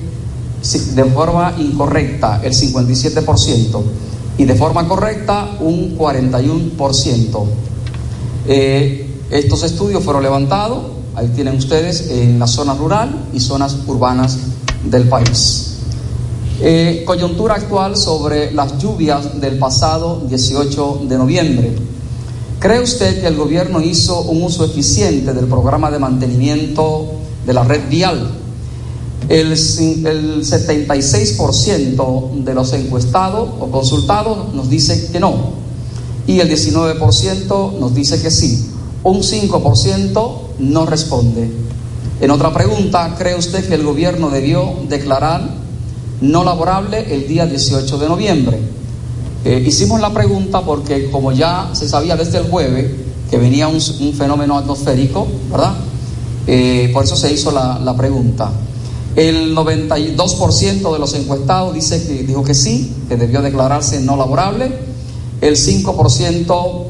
de 0.96 1.06
forma 1.06 1.56
incorrecta 1.58 2.42
el 2.44 2.54
57% 2.54 3.82
y 4.38 4.46
de 4.46 4.56
forma 4.56 4.88
correcta 4.88 5.58
un 5.60 5.98
41%. 5.98 7.46
Eh, 8.48 9.08
estos 9.30 9.64
estudios 9.64 10.04
fueron 10.04 10.24
levantados, 10.24 10.80
ahí 11.16 11.28
tienen 11.30 11.56
ustedes, 11.56 12.10
en 12.10 12.40
la 12.40 12.48
zona 12.48 12.74
rural 12.76 13.30
y 13.34 13.40
zonas 13.40 13.76
urbanas 13.88 14.38
del 14.84 15.08
país. 15.10 15.78
Eh, 16.60 17.04
coyuntura 17.06 17.56
actual 17.56 17.96
sobre 17.96 18.52
las 18.52 18.78
lluvias 18.80 19.40
del 19.40 19.58
pasado 19.60 20.24
18 20.28 21.02
de 21.08 21.18
noviembre. 21.18 21.76
¿Cree 22.60 22.82
usted 22.82 23.22
que 23.22 23.28
el 23.28 23.36
gobierno 23.36 23.82
hizo 23.82 24.22
un 24.22 24.42
uso 24.42 24.66
eficiente 24.66 25.34
del 25.34 25.46
programa 25.46 25.92
de 25.92 26.00
mantenimiento 26.00 27.12
de 27.46 27.54
la 27.54 27.64
red 27.64 27.88
vial? 27.90 28.32
El, 29.30 29.52
el 29.52 30.44
76% 30.44 32.44
de 32.44 32.54
los 32.54 32.74
encuestados 32.74 33.50
o 33.60 33.70
consultados 33.70 34.54
nos 34.56 34.70
dice 34.70 35.10
que 35.12 35.20
no 35.20 35.58
y 36.28 36.42
el 36.42 36.50
19% 36.50 37.80
nos 37.80 37.96
dice 37.96 38.22
que 38.22 38.30
sí. 38.30 38.70
Un 39.04 39.22
5% 39.22 40.32
no 40.60 40.86
responde. 40.86 41.50
En 42.20 42.32
otra 42.32 42.54
pregunta, 42.54 43.16
¿cree 43.18 43.36
usted 43.36 43.68
que 43.68 43.76
el 43.76 43.84
gobierno 43.84 44.30
debió 44.30 44.74
declarar 44.90 45.50
no 46.20 46.44
laborable 46.44 47.14
el 47.14 47.28
día 47.28 47.46
18 47.46 47.98
de 47.98 48.10
noviembre? 48.10 48.60
Eh, 49.46 49.64
hicimos 49.66 50.02
la 50.02 50.14
pregunta 50.14 50.62
porque 50.62 51.10
como 51.12 51.32
ya 51.32 51.70
se 51.74 51.88
sabía 51.88 52.16
desde 52.16 52.40
el 52.40 52.50
jueves 52.50 52.92
que 53.30 53.38
venía 53.38 53.68
un, 53.68 53.82
fenómeno 54.14 54.58
atmosférico, 54.58 55.28
¿verdad? 55.52 55.74
Eh, 56.48 56.90
por 56.94 57.04
eso 57.04 57.16
se 57.16 57.32
hizo 57.32 57.52
la, 57.52 57.80
la 57.80 57.96
pregunta. 57.96 58.52
El 59.16 59.56
92% 59.56 60.94
de 60.94 61.00
los 61.00 61.14
encuestados 61.16 61.74
dice 61.74 62.06
que, 62.06 62.24
dijo 62.24 62.44
que 62.44 62.54
sí, 62.54 62.94
que 63.10 63.18
debió 63.18 63.42
declararse 63.42 64.00
no 64.00 64.16
laborable. 64.16 64.72
El 65.42 65.56
5% 65.56 66.84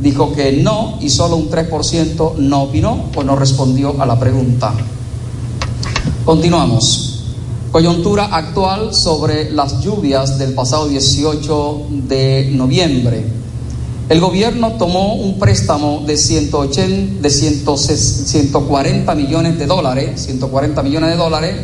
dijo 0.00 0.32
que 0.32 0.52
no 0.52 0.98
y 1.00 1.10
solo 1.10 1.36
un 1.36 1.50
3% 1.50 2.36
no 2.36 2.62
opinó 2.62 3.04
o 3.14 3.22
no 3.22 3.36
respondió 3.36 4.00
a 4.00 4.06
la 4.06 4.18
pregunta. 4.18 4.72
Continuamos. 6.24 7.13
Coyuntura 7.74 8.26
actual 8.26 8.94
sobre 8.94 9.50
las 9.50 9.80
lluvias 9.82 10.38
del 10.38 10.54
pasado 10.54 10.86
18 10.86 11.86
de 12.06 12.48
noviembre. 12.52 13.24
El 14.08 14.20
gobierno 14.20 14.74
tomó 14.74 15.16
un 15.16 15.40
préstamo 15.40 16.04
de, 16.06 16.16
180, 16.16 17.20
de 17.20 17.30
140 17.30 19.14
millones 19.16 19.58
de 19.58 19.66
dólares, 19.66 20.22
140 20.24 20.84
millones 20.84 21.10
de 21.10 21.16
dólares 21.16 21.56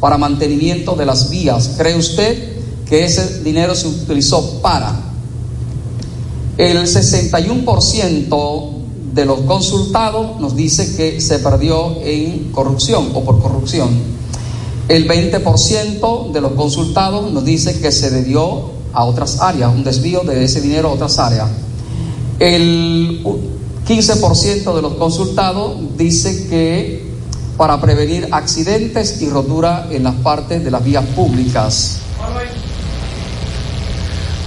para 0.00 0.16
mantenimiento 0.16 0.96
de 0.96 1.04
las 1.04 1.28
vías. 1.28 1.72
¿Cree 1.76 1.96
usted 1.96 2.62
que 2.86 3.04
ese 3.04 3.42
dinero 3.42 3.74
se 3.74 3.88
utilizó 3.88 4.62
para? 4.62 4.98
El 6.56 6.78
61% 6.78 8.70
de 9.12 9.26
los 9.26 9.40
consultados 9.40 10.40
nos 10.40 10.56
dice 10.56 10.96
que 10.96 11.20
se 11.20 11.40
perdió 11.40 12.00
en 12.02 12.52
corrupción 12.52 13.10
o 13.12 13.22
por 13.22 13.42
corrupción. 13.42 14.17
El 14.88 15.06
20% 15.06 16.32
de 16.32 16.40
los 16.40 16.52
consultados 16.52 17.30
nos 17.30 17.44
dice 17.44 17.78
que 17.78 17.92
se 17.92 18.10
debió 18.10 18.70
a 18.94 19.04
otras 19.04 19.40
áreas, 19.40 19.70
un 19.74 19.84
desvío 19.84 20.20
de 20.20 20.44
ese 20.44 20.62
dinero 20.62 20.88
a 20.88 20.92
otras 20.92 21.18
áreas. 21.18 21.48
El 22.38 23.22
15% 23.86 24.74
de 24.74 24.82
los 24.82 24.94
consultados 24.94 25.74
dice 25.96 26.48
que 26.48 27.06
para 27.58 27.80
prevenir 27.80 28.28
accidentes 28.30 29.20
y 29.20 29.28
rotura 29.28 29.88
en 29.90 30.04
las 30.04 30.14
partes 30.14 30.64
de 30.64 30.70
las 30.70 30.82
vías 30.82 31.04
públicas. 31.06 31.98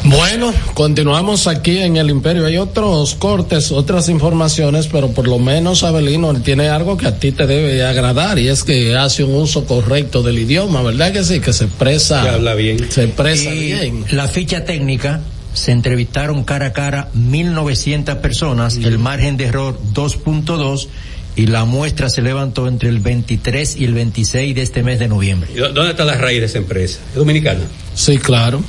Bueno, 0.04 0.52
continuamos 0.74 1.48
aquí 1.48 1.78
en 1.78 1.98
el 1.98 2.10
Imperio. 2.10 2.46
Hay 2.46 2.58
otros 2.58 3.16
cortes, 3.16 3.72
otras 3.72 4.10
informaciones, 4.10 4.88
pero 4.88 5.12
por 5.12 5.28
lo 5.28 5.38
menos 5.38 5.84
Abelino 5.84 6.34
tiene 6.42 6.70
algo 6.70 6.98
que 6.98 7.08
a 7.08 7.20
ti 7.20 7.32
te 7.32 7.46
debe 7.46 7.86
agradar 7.86 8.40
y 8.40 8.48
es 8.48 8.64
que 8.64 8.96
hace 8.96 9.24
un 9.24 9.36
uso 9.36 9.66
correcto 9.66 10.24
del 10.24 10.40
idioma, 10.40 10.82
¿verdad 10.82 11.14
que 11.14 11.24
sí? 11.24 11.40
Que 11.40 11.54
se 11.54 11.66
expresa. 11.66 12.24
Que 12.24 12.30
habla 12.30 12.56
bien. 12.56 12.92
Se 12.92 13.04
expresa 13.04 13.54
Y 13.54 13.74
bien. 13.74 14.06
La 14.12 14.28
ficha 14.28 14.66
técnica 14.66 15.22
se 15.54 15.72
entrevistaron 15.72 16.44
cara 16.44 16.68
a 16.68 16.74
cara 16.74 17.10
1900 17.14 18.16
personas, 18.18 18.78
el 18.78 18.98
margen 18.98 19.38
de 19.38 19.46
error 19.46 19.80
2.2 19.94 20.88
y 21.36 21.46
la 21.46 21.66
muestra 21.66 22.10
se 22.10 22.22
levantó 22.22 22.68
entre 22.68 22.90
el 22.90 23.00
23 23.00 23.78
y 23.78 23.86
el 23.86 23.94
26 23.94 24.56
de 24.56 24.62
este 24.62 24.84
mes 24.84 25.00
de 25.00 25.08
noviembre. 25.08 25.50
¿Y 25.54 25.60
¿Dónde 25.60 25.92
está 25.92 26.06
la 26.06 26.16
raíz 26.16 26.40
de 26.40 26.48
esa 26.48 26.58
empresa? 26.58 27.00
¿Es 27.10 27.16
dominicana? 27.16 27.62
Sí, 27.94 28.18
claro. 28.18 28.62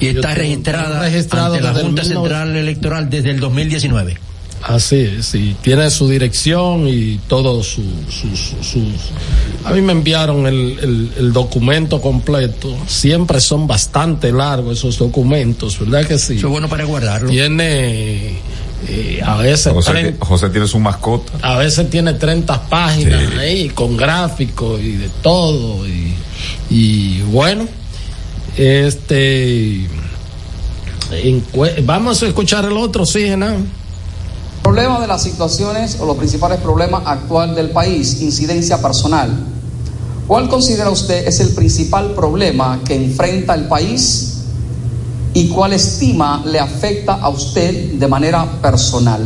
Y 0.00 0.08
está 0.08 0.34
registrada 0.34 1.00
registrado 1.00 1.54
ante 1.54 1.64
la 1.64 1.70
el 1.70 1.82
Junta 1.86 2.02
19 2.02 2.28
Central 2.28 2.56
Electoral 2.56 3.10
desde 3.10 3.30
el 3.30 3.40
2019. 3.40 4.18
Así 4.62 4.96
es, 4.96 5.26
sí, 5.26 5.54
tiene 5.62 5.88
su 5.90 6.08
dirección 6.08 6.88
y 6.88 7.18
todo 7.28 7.62
su, 7.62 7.82
su- 8.10 8.36
su- 8.36 8.62
sus... 8.64 8.84
A 9.64 9.70
mí 9.72 9.80
me 9.80 9.92
enviaron 9.92 10.46
el, 10.46 10.78
el- 10.82 11.10
el 11.18 11.32
documento 11.32 12.00
completo, 12.00 12.76
siempre 12.88 13.38
son 13.40 13.66
bastante 13.68 14.32
largos 14.32 14.78
esos 14.78 14.98
documentos, 14.98 15.78
¿verdad 15.78 16.06
que 16.06 16.18
sí? 16.18 16.36
Eso 16.36 16.46
es 16.48 16.50
bueno 16.50 16.68
para 16.68 16.84
guardarlo. 16.84 17.28
Tiene, 17.30 18.38
eh, 18.88 19.20
a 19.24 19.36
veces... 19.36 19.72
José, 20.18 20.48
tiene 20.48 20.66
su 20.66 20.80
mascota. 20.80 21.32
a 21.42 21.58
veces 21.58 21.88
tiene 21.88 22.14
30 22.14 22.68
páginas 22.68 23.20
Sí. 23.34 23.38
ahí 23.38 23.68
con 23.68 23.96
gráficos 23.96 24.80
y 24.80 24.92
de 24.92 25.08
todo 25.22 25.86
y, 25.86 26.12
y 26.70 27.20
bueno 27.22 27.68
este 28.56 29.88
vamos 31.84 32.22
a 32.22 32.26
escuchar 32.26 32.64
el 32.64 32.76
otro 32.76 33.06
sí 33.06 33.20
Genao. 33.20 33.58
Problema 34.62 35.00
de 35.00 35.06
las 35.06 35.22
situaciones 35.22 35.98
o 36.00 36.06
los 36.06 36.16
principales 36.16 36.58
problemas 36.60 37.02
actual 37.06 37.54
del 37.54 37.70
país, 37.70 38.20
incidencia 38.20 38.82
personal. 38.82 39.30
¿Cuál 40.26 40.48
considera 40.48 40.90
usted 40.90 41.28
es 41.28 41.38
el 41.38 41.50
principal 41.50 42.14
problema 42.14 42.80
que 42.84 42.96
enfrenta 42.96 43.54
el 43.54 43.68
país 43.68 44.38
y 45.34 45.48
cuál 45.48 45.74
estima 45.74 46.42
le 46.44 46.58
afecta 46.58 47.14
a 47.14 47.28
usted 47.28 47.92
de 47.92 48.08
manera 48.08 48.44
personal? 48.60 49.22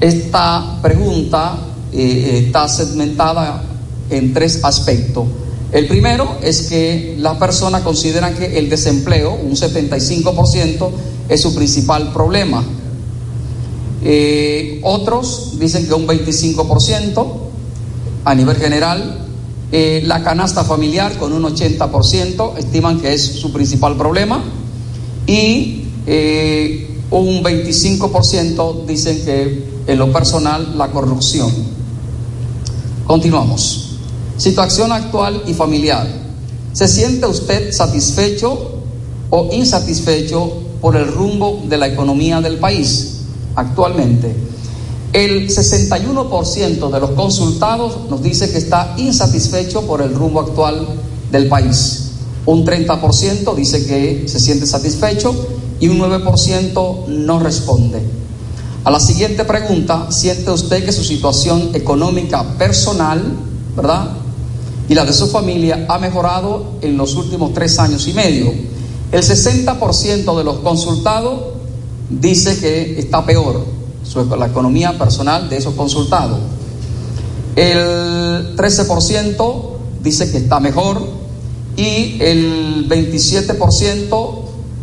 Esta 0.00 0.78
pregunta 0.80 1.58
eh, 1.92 2.44
está 2.46 2.68
segmentada 2.68 3.64
en 4.08 4.32
tres 4.32 4.64
aspectos. 4.64 5.24
El 5.72 5.86
primero 5.86 6.38
es 6.42 6.62
que 6.62 7.14
las 7.18 7.36
personas 7.36 7.82
consideran 7.82 8.34
que 8.34 8.58
el 8.58 8.68
desempleo, 8.68 9.34
un 9.34 9.52
75%, 9.52 10.90
es 11.28 11.40
su 11.40 11.54
principal 11.54 12.12
problema. 12.12 12.64
Eh, 14.02 14.80
otros 14.82 15.58
dicen 15.60 15.86
que 15.86 15.94
un 15.94 16.08
25% 16.08 17.26
a 18.24 18.34
nivel 18.34 18.56
general. 18.56 19.26
Eh, 19.72 20.02
la 20.04 20.24
canasta 20.24 20.64
familiar 20.64 21.16
con 21.16 21.32
un 21.32 21.44
80% 21.44 22.58
estiman 22.58 23.00
que 23.00 23.12
es 23.12 23.22
su 23.22 23.52
principal 23.52 23.96
problema. 23.96 24.42
Y 25.28 25.84
eh, 26.06 26.88
un 27.12 27.44
25% 27.44 28.86
dicen 28.86 29.24
que 29.24 29.64
en 29.86 29.98
lo 29.98 30.12
personal 30.12 30.76
la 30.76 30.88
corrupción. 30.90 31.52
Continuamos. 33.06 33.89
Situación 34.40 34.90
actual 34.90 35.42
y 35.46 35.52
familiar. 35.52 36.06
¿Se 36.72 36.88
siente 36.88 37.26
usted 37.26 37.72
satisfecho 37.72 38.80
o 39.28 39.50
insatisfecho 39.52 40.62
por 40.80 40.96
el 40.96 41.08
rumbo 41.08 41.62
de 41.68 41.76
la 41.76 41.88
economía 41.88 42.40
del 42.40 42.56
país 42.56 43.18
actualmente? 43.54 44.34
El 45.12 45.46
61% 45.46 46.90
de 46.90 47.00
los 47.00 47.10
consultados 47.10 48.08
nos 48.08 48.22
dice 48.22 48.50
que 48.50 48.56
está 48.56 48.94
insatisfecho 48.96 49.82
por 49.82 50.00
el 50.00 50.14
rumbo 50.14 50.40
actual 50.40 50.88
del 51.30 51.46
país. 51.46 52.12
Un 52.46 52.64
30% 52.64 53.54
dice 53.54 53.84
que 53.84 54.26
se 54.26 54.40
siente 54.40 54.64
satisfecho 54.64 55.34
y 55.80 55.88
un 55.88 55.98
9% 55.98 57.08
no 57.08 57.40
responde. 57.40 58.00
A 58.84 58.90
la 58.90 59.00
siguiente 59.00 59.44
pregunta, 59.44 60.10
¿siente 60.10 60.50
usted 60.50 60.82
que 60.82 60.92
su 60.92 61.04
situación 61.04 61.72
económica 61.74 62.42
personal, 62.56 63.36
verdad? 63.76 64.16
Y 64.90 64.94
la 64.96 65.04
de 65.04 65.12
su 65.12 65.28
familia 65.28 65.86
ha 65.88 66.00
mejorado 66.00 66.72
en 66.82 66.96
los 66.96 67.14
últimos 67.14 67.54
tres 67.54 67.78
años 67.78 68.08
y 68.08 68.12
medio. 68.12 68.52
El 69.12 69.22
60% 69.22 70.36
de 70.36 70.42
los 70.42 70.58
consultados 70.58 71.42
dice 72.10 72.58
que 72.58 72.98
está 72.98 73.24
peor 73.24 73.64
la 74.36 74.46
economía 74.46 74.98
personal 74.98 75.48
de 75.48 75.58
esos 75.58 75.74
consultados. 75.74 76.40
El 77.54 78.56
13% 78.56 79.62
dice 80.02 80.32
que 80.32 80.38
está 80.38 80.58
mejor 80.58 81.00
y 81.76 82.20
el 82.20 82.88
27% 82.88 84.38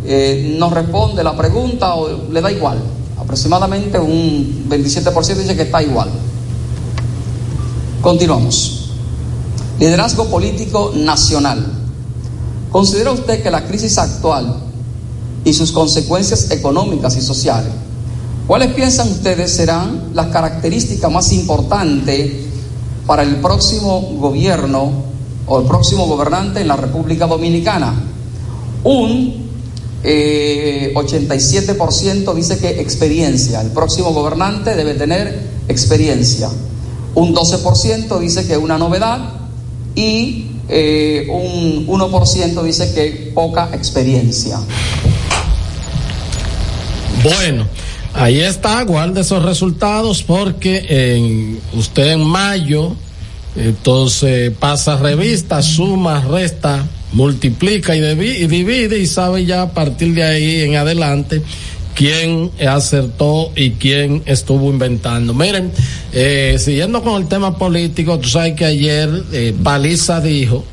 eh, 0.05 0.55
no 0.57 0.69
responde 0.69 1.21
la 1.21 1.35
pregunta 1.35 1.95
o 1.95 2.31
le 2.31 2.39
da 2.39 2.49
igual. 2.49 2.77
Aproximadamente 3.19 3.99
un 3.99 4.67
27% 4.69 5.35
dice 5.35 5.53
que 5.57 5.63
está 5.63 5.83
igual. 5.83 6.07
Continuamos. 8.01 8.86
Liderazgo 9.79 10.25
político 10.25 10.91
nacional. 10.95 11.63
¿Considera 12.71 13.11
usted 13.11 13.43
que 13.43 13.51
la 13.51 13.65
crisis 13.65 13.99
actual 13.99 14.55
y 15.45 15.53
sus 15.53 15.71
consecuencias 15.71 16.49
económicas 16.49 17.15
y 17.15 17.21
sociales, 17.21 17.71
cuáles 18.47 18.73
piensan 18.73 19.09
ustedes 19.09 19.51
serán 19.51 20.09
las 20.13 20.27
características 20.27 21.11
más 21.11 21.31
importantes 21.31 22.31
para 23.05 23.21
el 23.21 23.35
próximo 23.37 24.01
gobierno 24.19 24.91
o 25.45 25.59
el 25.59 25.67
próximo 25.67 26.07
gobernante 26.07 26.61
en 26.61 26.67
la 26.67 26.75
República 26.75 27.27
Dominicana? 27.27 27.93
Un 28.83 29.47
87% 30.03 30.03
eh, 30.03 30.91
dice 32.35 32.57
que 32.57 32.81
experiencia, 32.81 33.61
el 33.61 33.69
próximo 33.69 34.11
gobernante 34.11 34.75
debe 34.75 34.95
tener 34.95 35.39
experiencia. 35.67 36.49
Un 37.13 37.35
12% 37.35 38.19
dice 38.19 38.47
que 38.47 38.57
una 38.57 38.79
novedad 38.79 39.46
y 39.97 40.45
eh, 40.69 41.25
un 41.27 41.87
1% 41.87 42.63
dice 42.63 42.93
que 42.93 43.31
poca 43.33 43.69
experiencia. 43.73 44.59
Bueno, 47.23 47.67
ahí 48.13 48.39
está, 48.41 48.83
guarde 48.83 49.21
esos 49.21 49.43
resultados 49.43 50.21
porque 50.21 50.85
en, 50.87 51.59
usted 51.73 52.11
en 52.11 52.23
mayo, 52.23 52.95
entonces 53.55 54.51
pasa 54.59 54.97
revista, 54.97 55.63
suma, 55.63 56.21
resta, 56.21 56.85
multiplica 57.13 57.95
y, 57.95 58.01
divide 58.45 58.99
y 58.99 59.07
sabe 59.07 59.45
ya 59.45 59.63
a 59.63 59.71
partir 59.71 60.13
de 60.13 60.23
ahí 60.23 60.61
en 60.61 60.75
adelante 60.75 61.41
quién 61.97 62.51
acertó 62.65 63.51
y 63.55 63.71
quién 63.71 64.21
estuvo 64.27 64.69
inventando. 64.69 65.33
Miren, 65.33 65.71
eh, 66.13 66.57
siguiendo 66.59 67.01
con 67.01 67.19
el 67.19 67.27
tema 67.27 67.57
político, 67.57 68.19
tú 68.19 68.29
sabes 68.29 68.53
que 68.53 68.65
ayer 68.65 69.09
eh, 69.33 69.55
Paliza 69.63 70.21
dijo 70.21 70.63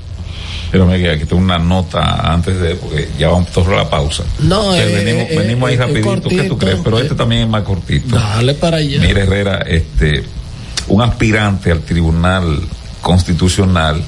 pero 0.75 0.87
me 0.87 1.09
aquí 1.09 1.25
tengo 1.25 1.41
una 1.41 1.57
nota 1.57 2.33
antes 2.33 2.59
de, 2.59 2.75
porque 2.75 3.09
ya 3.17 3.29
vamos 3.29 3.47
a 3.57 3.71
la 3.71 3.89
pausa. 3.89 4.25
No, 4.41 4.75
eh, 4.75 4.85
venimos, 4.85 5.31
eh, 5.31 5.39
venimos 5.39 5.71
ahí 5.71 5.77
rapidito, 5.77 6.29
¿qué 6.29 6.43
tú 6.49 6.59
crees? 6.59 6.81
Pero 6.83 6.99
este 6.99 7.15
también 7.15 7.43
es 7.43 7.49
más 7.49 7.63
cortito. 7.63 8.17
Dale 8.17 8.55
para 8.55 8.79
allá. 8.79 8.99
Mire, 8.99 9.23
Herrera, 9.23 9.59
este, 9.69 10.25
un 10.89 11.01
aspirante 11.01 11.71
al 11.71 11.83
Tribunal 11.83 12.61
Constitucional, 13.03 14.03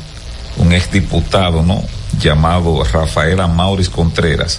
un 0.57 0.73
exdiputado, 0.73 1.63
¿no? 1.63 1.85
Llamado 2.19 2.83
Rafael 2.83 3.39
Amauris 3.39 3.89
Contreras, 3.89 4.59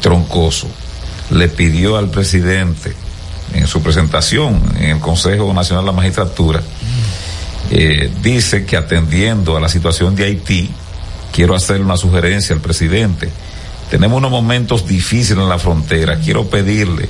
Troncoso, 0.00 0.68
le 1.30 1.48
pidió 1.48 1.96
al 1.96 2.10
presidente 2.10 2.94
en 3.54 3.66
su 3.66 3.82
presentación 3.82 4.60
en 4.78 4.90
el 4.90 5.00
Consejo 5.00 5.52
Nacional 5.52 5.84
de 5.84 5.90
la 5.90 5.96
Magistratura, 5.96 6.62
eh, 7.70 8.10
dice 8.22 8.64
que 8.64 8.76
atendiendo 8.76 9.56
a 9.56 9.60
la 9.60 9.68
situación 9.68 10.14
de 10.14 10.24
Haití, 10.24 10.70
quiero 11.32 11.54
hacerle 11.54 11.84
una 11.84 11.96
sugerencia 11.96 12.54
al 12.54 12.60
presidente. 12.60 13.28
Tenemos 13.90 14.18
unos 14.18 14.30
momentos 14.30 14.86
difíciles 14.86 15.42
en 15.42 15.48
la 15.48 15.58
frontera. 15.58 16.18
Quiero 16.18 16.46
pedirle 16.48 17.08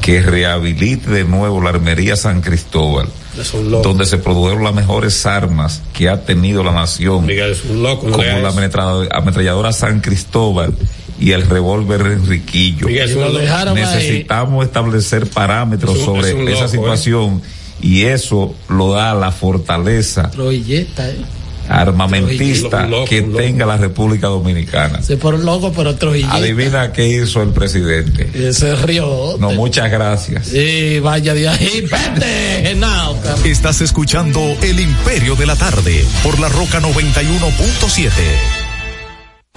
que 0.00 0.20
rehabilite 0.20 1.10
de 1.10 1.24
nuevo 1.24 1.62
la 1.62 1.70
armería 1.70 2.14
San 2.14 2.42
Cristóbal, 2.42 3.08
donde 3.82 4.04
se 4.04 4.18
produjeron 4.18 4.62
las 4.62 4.74
mejores 4.74 5.24
armas 5.26 5.82
que 5.92 6.08
ha 6.08 6.24
tenido 6.24 6.62
la 6.62 6.72
nación, 6.72 7.26
como 7.86 8.18
la 8.18 8.48
ametralladora 9.12 9.72
San 9.72 10.00
Cristóbal 10.00 10.74
y 11.18 11.32
el 11.32 11.42
revólver 11.42 12.00
Enriquillo. 12.00 12.86
Necesitamos 13.74 14.64
establecer 14.64 15.28
parámetros 15.28 15.98
sobre 15.98 16.52
esa 16.52 16.64
¿eh? 16.64 16.68
situación 16.68 17.42
y 17.80 18.02
eso 18.02 18.54
lo 18.68 18.92
da 18.92 19.14
la 19.14 19.30
fortaleza. 19.30 20.30
¿eh? 20.38 20.86
armamentista 21.68 22.88
que 23.08 23.22
tenga 23.22 23.66
la 23.66 23.76
República 23.76 24.26
Dominicana. 24.28 25.02
Se 25.02 25.16
por 25.16 25.38
loco, 25.38 25.72
pero 25.74 25.94
trujilleta. 25.96 26.34
Adivina 26.34 26.92
qué 26.92 27.08
hizo 27.08 27.42
el 27.42 27.50
presidente. 27.50 28.52
Se 28.52 28.76
rió. 28.76 29.36
No, 29.38 29.52
muchas 29.52 29.90
gracias. 29.90 30.48
Sí, 30.48 31.00
vaya 31.00 31.34
de 31.34 31.48
ahí, 31.48 31.82
vete, 31.82 32.78
Estás 33.48 33.80
escuchando 33.80 34.40
El 34.62 34.80
Imperio 34.80 35.36
de 35.36 35.46
la 35.46 35.56
Tarde 35.56 36.04
por 36.22 36.38
la 36.38 36.48
Roca 36.48 36.80
91.7. 36.80 38.63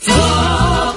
Señor 0.00 0.96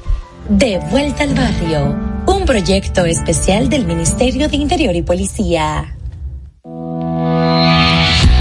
De 0.49 0.79
vuelta 0.89 1.23
al 1.23 1.33
barrio, 1.33 1.95
un 2.27 2.45
proyecto 2.45 3.05
especial 3.05 3.69
del 3.69 3.85
Ministerio 3.85 4.49
de 4.49 4.57
Interior 4.57 4.95
y 4.95 5.01
Policía. 5.01 5.95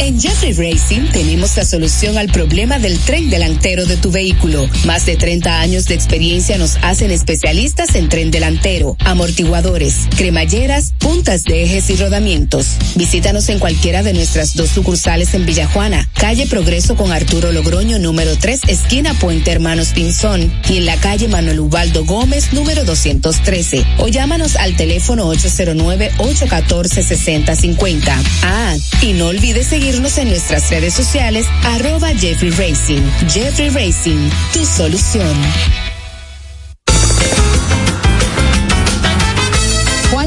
En 0.01 0.19
Jeffrey 0.19 0.53
Racing 0.55 1.13
tenemos 1.13 1.57
la 1.57 1.65
solución 1.65 2.19
al 2.19 2.29
problema 2.29 2.79
del 2.79 2.99
tren 2.99 3.31
delantero 3.31 3.87
de 3.87 3.97
tu 3.97 4.11
vehículo. 4.11 4.69
Más 4.85 5.07
de 5.07 5.15
30 5.15 5.61
años 5.61 5.85
de 5.85 5.95
experiencia 5.95 6.59
nos 6.59 6.79
hacen 6.83 7.11
especialistas 7.11 7.95
en 7.95 8.09
tren 8.09 8.31
delantero, 8.31 8.97
amortiguadores, 9.05 10.09
cremalleras, 10.17 10.95
puntas 11.11 11.43
de 11.43 11.65
ejes 11.65 11.91
y 11.91 11.97
rodamientos. 11.97 12.77
Visítanos 12.95 13.49
en 13.49 13.59
cualquiera 13.59 14.05
de 14.05 14.13
nuestras 14.13 14.55
dos 14.55 14.71
sucursales 14.71 15.35
en 15.35 15.45
Villajuana, 15.45 16.09
calle 16.15 16.47
Progreso 16.47 16.95
con 16.95 17.11
Arturo 17.11 17.51
Logroño 17.51 17.99
número 17.99 18.39
3, 18.39 18.61
esquina 18.69 19.13
Puente 19.15 19.51
Hermanos 19.51 19.89
Pinzón, 19.89 20.53
y 20.69 20.77
en 20.77 20.87
la 20.87 20.97
calle 20.99 21.27
Manuel 21.27 21.59
Ubaldo 21.59 22.05
Gómez 22.05 22.53
número 22.53 22.85
213. 22.85 23.85
O 23.99 24.07
llámanos 24.07 24.55
al 24.55 24.77
teléfono 24.77 25.35
809-814-6050. 25.35 28.15
Ah, 28.45 28.77
y 29.03 29.15
no 29.15 29.27
olvides 29.27 29.67
seguirnos 29.67 30.17
en 30.17 30.29
nuestras 30.29 30.71
redes 30.71 30.95
sociales, 30.95 31.45
arroba 31.65 32.11
Jeffrey 32.11 32.53
Racing. 32.53 33.03
Jeffrey 33.29 33.71
Racing, 33.71 34.31
tu 34.53 34.65
solución. 34.65 35.37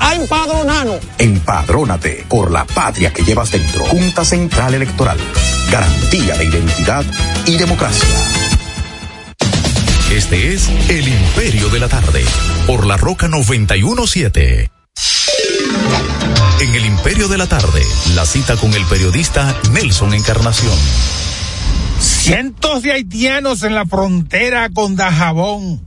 a 0.00 0.14
empadronarnos. 0.14 0.98
Empadrónate 1.18 2.24
por 2.28 2.50
la 2.50 2.64
patria 2.64 3.12
que 3.12 3.22
llevas 3.22 3.52
dentro. 3.52 3.84
Junta 3.84 4.24
Central 4.24 4.74
Electoral. 4.74 5.18
Garantía 5.70 6.36
de 6.36 6.44
identidad 6.46 7.04
y 7.46 7.56
democracia. 7.56 8.08
Este 10.12 10.54
es 10.54 10.68
El 10.88 11.06
Imperio 11.06 11.68
de 11.68 11.78
la 11.78 11.86
Tarde, 11.86 12.24
por 12.66 12.84
la 12.84 12.96
Roca 12.96 13.28
917. 13.28 14.68
En 16.60 16.74
El 16.74 16.84
Imperio 16.84 17.28
de 17.28 17.38
la 17.38 17.46
Tarde, 17.46 17.80
la 18.14 18.26
cita 18.26 18.56
con 18.56 18.74
el 18.74 18.84
periodista 18.86 19.54
Nelson 19.72 20.12
Encarnación. 20.12 20.76
Cientos 22.00 22.82
de 22.82 22.92
haitianos 22.92 23.62
en 23.62 23.74
la 23.74 23.86
frontera 23.86 24.68
con 24.70 24.96
Dajabón, 24.96 25.80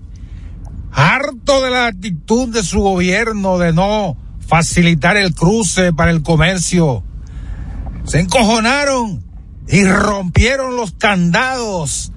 harto 0.93 1.61
de 1.63 1.71
la 1.71 1.87
actitud 1.87 2.49
de 2.49 2.63
su 2.63 2.79
gobierno 2.79 3.57
de 3.57 3.73
no 3.73 4.15
facilitar 4.39 5.17
el 5.17 5.33
cruce 5.33 5.93
para 5.93 6.11
el 6.11 6.21
comercio, 6.21 7.03
se 8.05 8.19
encojonaron 8.19 9.23
y 9.67 9.85
rompieron 9.85 10.75
los 10.75 10.91
candados 10.91 12.11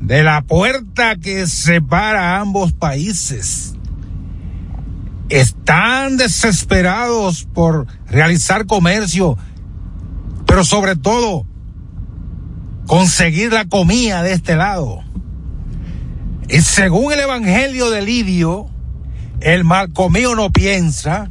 de 0.00 0.22
la 0.22 0.42
puerta 0.42 1.16
que 1.16 1.46
separa 1.46 2.36
a 2.36 2.40
ambos 2.40 2.72
países. 2.72 3.74
Están 5.28 6.16
desesperados 6.16 7.46
por 7.52 7.86
realizar 8.06 8.66
comercio, 8.66 9.36
pero 10.46 10.64
sobre 10.64 10.96
todo 10.96 11.46
conseguir 12.86 13.52
la 13.52 13.66
comida 13.66 14.22
de 14.22 14.32
este 14.32 14.56
lado. 14.56 15.02
Según 16.48 17.12
el 17.12 17.20
Evangelio 17.20 17.90
de 17.90 18.02
Lidio, 18.02 18.68
el 19.40 19.64
mal 19.64 19.92
comido 19.92 20.34
no 20.34 20.50
piensa, 20.50 21.28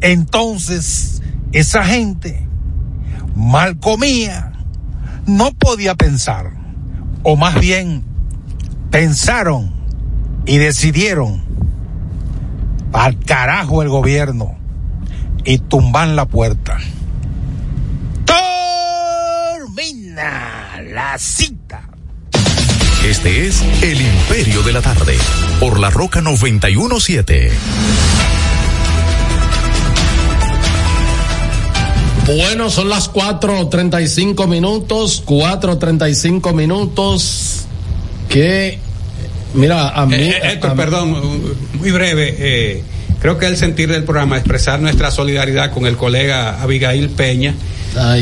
entonces 0.00 1.22
esa 1.52 1.84
gente 1.84 2.46
mal 3.34 3.78
comía, 3.78 4.52
no 5.26 5.52
podía 5.52 5.94
pensar 5.94 6.52
o 7.22 7.36
más 7.36 7.58
bien 7.58 8.04
pensaron 8.90 9.72
y 10.46 10.58
decidieron 10.58 11.42
al 12.92 13.18
carajo 13.18 13.82
el 13.82 13.88
gobierno 13.88 14.56
y 15.44 15.58
tumban 15.58 16.16
la 16.16 16.26
puerta. 16.26 16.78
Termina 19.56 20.82
la 20.82 21.18
cita. 21.18 21.89
Este 23.22 23.46
es 23.48 23.62
El 23.82 24.00
Imperio 24.00 24.62
de 24.62 24.72
la 24.72 24.80
Tarde, 24.80 25.16
por 25.58 25.78
la 25.78 25.90
Roca 25.90 26.22
917. 26.22 27.50
Bueno, 32.26 32.70
son 32.70 32.88
las 32.88 33.12
4.35 33.12 34.46
minutos, 34.46 35.22
4.35 35.26 36.54
minutos 36.54 37.66
que, 38.28 38.78
mira, 39.54 39.90
a 39.90 40.06
mí... 40.06 40.14
Eh, 40.14 40.28
eh, 40.30 40.52
Héctor, 40.52 40.70
a- 40.70 40.74
perdón, 40.74 41.10
muy 41.74 41.90
breve. 41.90 42.34
eh, 42.38 42.82
creo 43.20 43.36
que 43.38 43.46
el 43.46 43.56
sentir 43.58 43.90
del 43.90 44.04
programa 44.04 44.36
es 44.36 44.40
expresar 44.42 44.80
nuestra 44.80 45.10
solidaridad 45.10 45.72
con 45.72 45.86
el 45.86 45.96
colega 45.96 46.62
Abigail 46.62 47.10
Peña. 47.10 47.54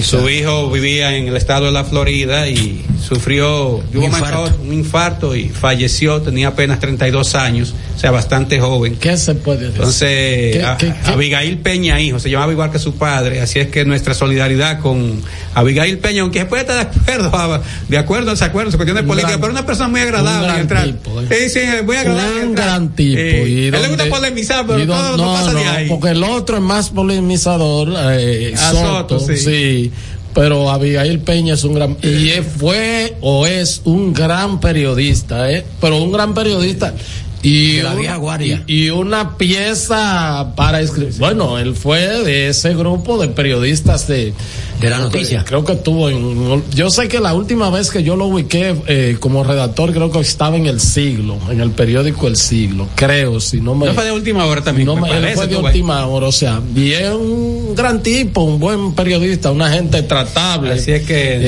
Su 0.03 0.29
hijo 0.31 0.71
vivía 0.71 1.15
en 1.15 1.29
el 1.29 1.37
estado 1.37 1.67
de 1.67 1.73
la 1.73 1.85
Florida 1.85 2.49
y 2.49 2.85
sufrió 3.01 3.83
de 3.93 3.99
un, 3.99 4.13
otro 4.15 4.51
un 4.63 4.73
infarto 4.73 5.35
y 5.37 5.49
falleció, 5.49 6.21
tenía 6.23 6.49
apenas 6.49 6.81
32 6.81 7.35
años, 7.35 7.75
o 7.97 7.99
sea, 7.99 8.11
bastante 8.11 8.61
joven. 8.61 8.97
¿Qué 8.97 9.17
se 9.17 9.35
puede 9.35 9.61
decir? 9.61 9.75
Entonces, 9.77 10.09
¿Qué- 10.57 10.63
a- 10.65 10.77
qué- 10.77 10.93
qué? 11.05 11.11
Abigail 11.11 11.59
Peña, 11.59 12.01
hijo, 12.01 12.19
se 12.19 12.31
llamaba 12.31 12.53
igual 12.53 12.71
que 12.71 12.79
su 12.79 12.95
padre, 12.95 13.41
así 13.41 13.59
es 13.59 13.69
que 13.69 13.85
nuestra 13.85 14.15
solidaridad 14.15 14.81
con 14.81 15.23
Abigail 15.55 15.99
Peña, 15.99 16.23
aunque 16.23 16.41
se 16.41 16.47
puede 16.47 16.63
estar 16.63 16.77
de 16.93 17.01
acuerdo, 17.01 17.37
a- 17.37 17.63
de 17.89 17.99
acuerdo, 17.99 18.37
se 18.37 18.45
acuerdo, 18.45 18.71
su 18.71 18.77
cuestión 18.79 18.97
de 18.97 19.03
política, 19.05 19.29
gran- 19.31 19.41
pero 19.41 19.53
una 19.53 19.67
persona 19.67 19.89
muy 19.89 20.01
agradable 20.01 20.61
un 20.63 20.69
gran 20.69 20.93
tipo, 20.93 21.23
Sí, 21.23 21.49
sí, 21.51 21.61
muy 21.85 21.97
agradable. 21.97 22.45
Un 22.47 22.55
gran 22.55 22.89
tipo. 22.95 23.19
Eh, 23.21 23.45
y 23.49 23.65
él 23.67 23.71
le 23.73 23.89
gusta 23.89 24.07
polemizar, 24.07 24.67
pero 24.67 24.87
todo 24.87 25.17
no, 25.17 25.25
no, 25.25 25.33
pasa 25.35 25.53
de 25.55 25.65
no, 25.65 25.71
ahí. 25.71 25.89
Porque 25.89 26.09
el 26.11 26.23
otro 26.25 26.57
es 26.57 26.63
más 26.63 26.91
polemizador, 26.91 27.93
eh, 28.13 28.55
Ah, 28.57 28.71
Soto, 28.73 29.19
Soto, 29.21 29.21
sí. 29.21 29.37
sí. 29.37 29.93
Pero 30.39 30.71
Abigail 30.71 31.19
Peña 31.19 31.55
es 31.55 31.65
un 31.65 31.75
gran, 31.75 31.97
y 32.01 32.29
fue 32.43 33.17
o 33.23 33.45
es 33.45 33.81
un 33.85 34.13
gran 34.13 34.61
periodista, 34.61 35.51
eh, 35.51 35.65
pero 35.81 36.01
un 36.01 36.13
gran 36.13 36.33
periodista. 36.33 36.95
Y, 37.43 37.77
De 37.77 37.83
la 37.85 37.91
una- 37.93 38.01
vieja 38.01 38.17
guardia. 38.17 38.65
y, 38.67 38.87
y 38.87 38.91
una 38.91 39.37
pieza 39.39 40.53
para 40.57 40.81
escribir. 40.81 41.15
Bueno, 41.19 41.59
él 41.59 41.75
fue 41.75 42.01
de 42.25 42.49
ese 42.49 42.75
grupo 42.75 43.17
de 43.21 43.29
periodistas 43.29 44.09
de, 44.09 44.33
De 44.81 44.91
la 44.91 44.99
noticia. 44.99 45.45
Creo 45.45 45.65
que 45.65 45.73
estuvo 45.75 46.09
en. 46.11 46.65
Yo 46.75 46.91
sé 46.91 47.07
que 47.09 47.21
la 47.21 47.35
última 47.35 47.71
vez 47.71 47.91
que 47.91 48.03
yo 48.03 48.17
lo 48.17 48.27
ubiqué 48.27 48.75
eh, 48.89 49.17
como 49.21 49.45
redactor, 49.45 49.93
creo 49.93 50.11
que 50.11 50.19
estaba 50.21 50.57
en 50.57 50.67
El 50.67 50.81
Siglo, 50.81 51.37
en 51.51 51.61
el 51.61 51.71
periódico 51.71 52.27
El 52.27 52.37
Siglo, 52.37 52.89
creo, 52.97 53.39
si 53.41 53.61
no 53.61 53.75
me. 53.77 53.87
No 53.87 53.95
fue 53.95 54.05
de 54.07 54.13
última 54.13 54.45
hora 54.45 54.63
también. 54.63 54.87
No 54.87 54.97
me 54.97 55.03
me, 55.09 55.17
él 55.31 55.35
fue 55.37 55.47
de 55.47 55.57
última 55.57 56.05
hora, 56.07 56.27
o 56.27 56.33
sea, 56.33 56.61
bien 56.61 57.13
un 57.13 57.75
gran 57.77 58.03
tipo, 58.03 58.43
un 58.43 58.59
buen 58.59 58.95
periodista, 58.95 59.53
una 59.53 59.71
gente 59.71 60.03
tratable. 60.03 60.73
Así 60.73 60.91
es 60.91 61.07
que- 61.07 61.39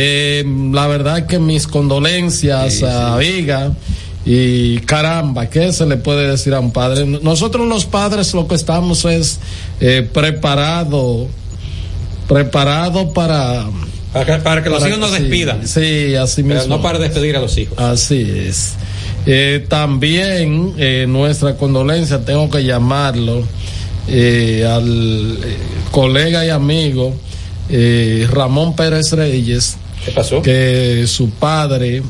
Eh, 0.40 0.44
la 0.72 0.86
verdad 0.86 1.18
es 1.18 1.24
que 1.24 1.38
mis 1.40 1.66
condolencias 1.66 2.82
a 2.84 3.16
Viga. 3.16 3.72
Y 4.24 4.78
caramba, 4.80 5.48
¿qué 5.48 5.72
se 5.72 5.86
le 5.86 5.97
puede 5.97 6.30
decir 6.30 6.55
a 6.55 6.60
un 6.60 6.72
padre? 6.72 7.06
Nosotros 7.06 7.66
los 7.66 7.86
padres 7.86 8.34
lo 8.34 8.47
que 8.47 8.55
estamos 8.55 9.05
es 9.06 9.40
eh, 9.80 10.09
preparado, 10.12 11.26
preparado 12.28 13.12
para... 13.12 13.66
Para 14.12 14.26
que, 14.26 14.42
para 14.42 14.62
que 14.62 14.70
los 14.70 14.86
hijos 14.86 14.98
nos 14.98 15.12
sí, 15.12 15.22
despidan. 15.22 15.66
Sí, 15.66 16.14
así 16.16 16.42
Pero 16.42 16.56
mismo. 16.56 16.76
no 16.76 16.82
para 16.82 16.98
despedir 16.98 17.36
a 17.36 17.40
los 17.40 17.56
hijos. 17.56 17.78
Así 17.78 18.20
es. 18.20 18.74
Eh, 19.26 19.66
también 19.68 20.74
eh, 20.78 21.05
nuestra 21.09 21.56
condolencia, 21.56 22.24
tengo 22.24 22.48
que 22.48 22.64
llamarlo, 22.64 23.44
eh, 24.09 24.66
al 24.68 25.38
colega 25.90 26.44
y 26.44 26.51
amigo 26.51 27.14
Ramón 28.32 28.74
Pérez 28.74 29.12
Reyes, 29.12 29.76
¿Qué 30.05 30.10
pasó? 30.10 30.42
Que 30.42 31.05
su 31.06 31.30
padre 31.30 32.02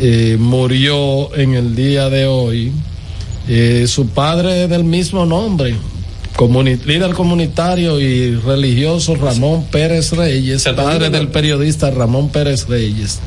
eh, 0.00 0.36
murió 0.38 1.34
en 1.36 1.54
el 1.54 1.74
día 1.74 2.08
de 2.10 2.26
hoy. 2.26 2.72
Eh, 3.48 3.84
su 3.88 4.08
padre 4.08 4.64
es 4.64 4.70
del 4.70 4.82
mismo 4.84 5.24
nombre, 5.24 5.76
comuni- 6.36 6.82
líder 6.84 7.12
comunitario 7.14 8.00
y 8.00 8.34
religioso 8.34 9.14
Ramón 9.14 9.64
Pérez 9.70 10.10
Reyes, 10.12 10.64
padre 10.74 11.10
del 11.10 11.28
periodista 11.28 11.90
Ramón 11.90 12.28
Pérez 12.30 12.66
Reyes. 12.66 13.20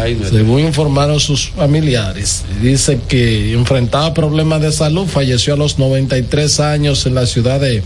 Ay. 0.00 0.18
Según 0.30 0.60
informaron 0.60 1.20
sus 1.20 1.50
familiares, 1.50 2.44
dice 2.62 2.98
que 3.08 3.52
enfrentaba 3.52 4.14
problemas 4.14 4.62
de 4.62 4.72
salud, 4.72 5.06
falleció 5.06 5.52
a 5.54 5.56
los 5.58 5.78
93 5.78 6.60
años 6.60 7.04
en 7.06 7.14
la 7.14 7.26
ciudad 7.26 7.60
de 7.60 7.82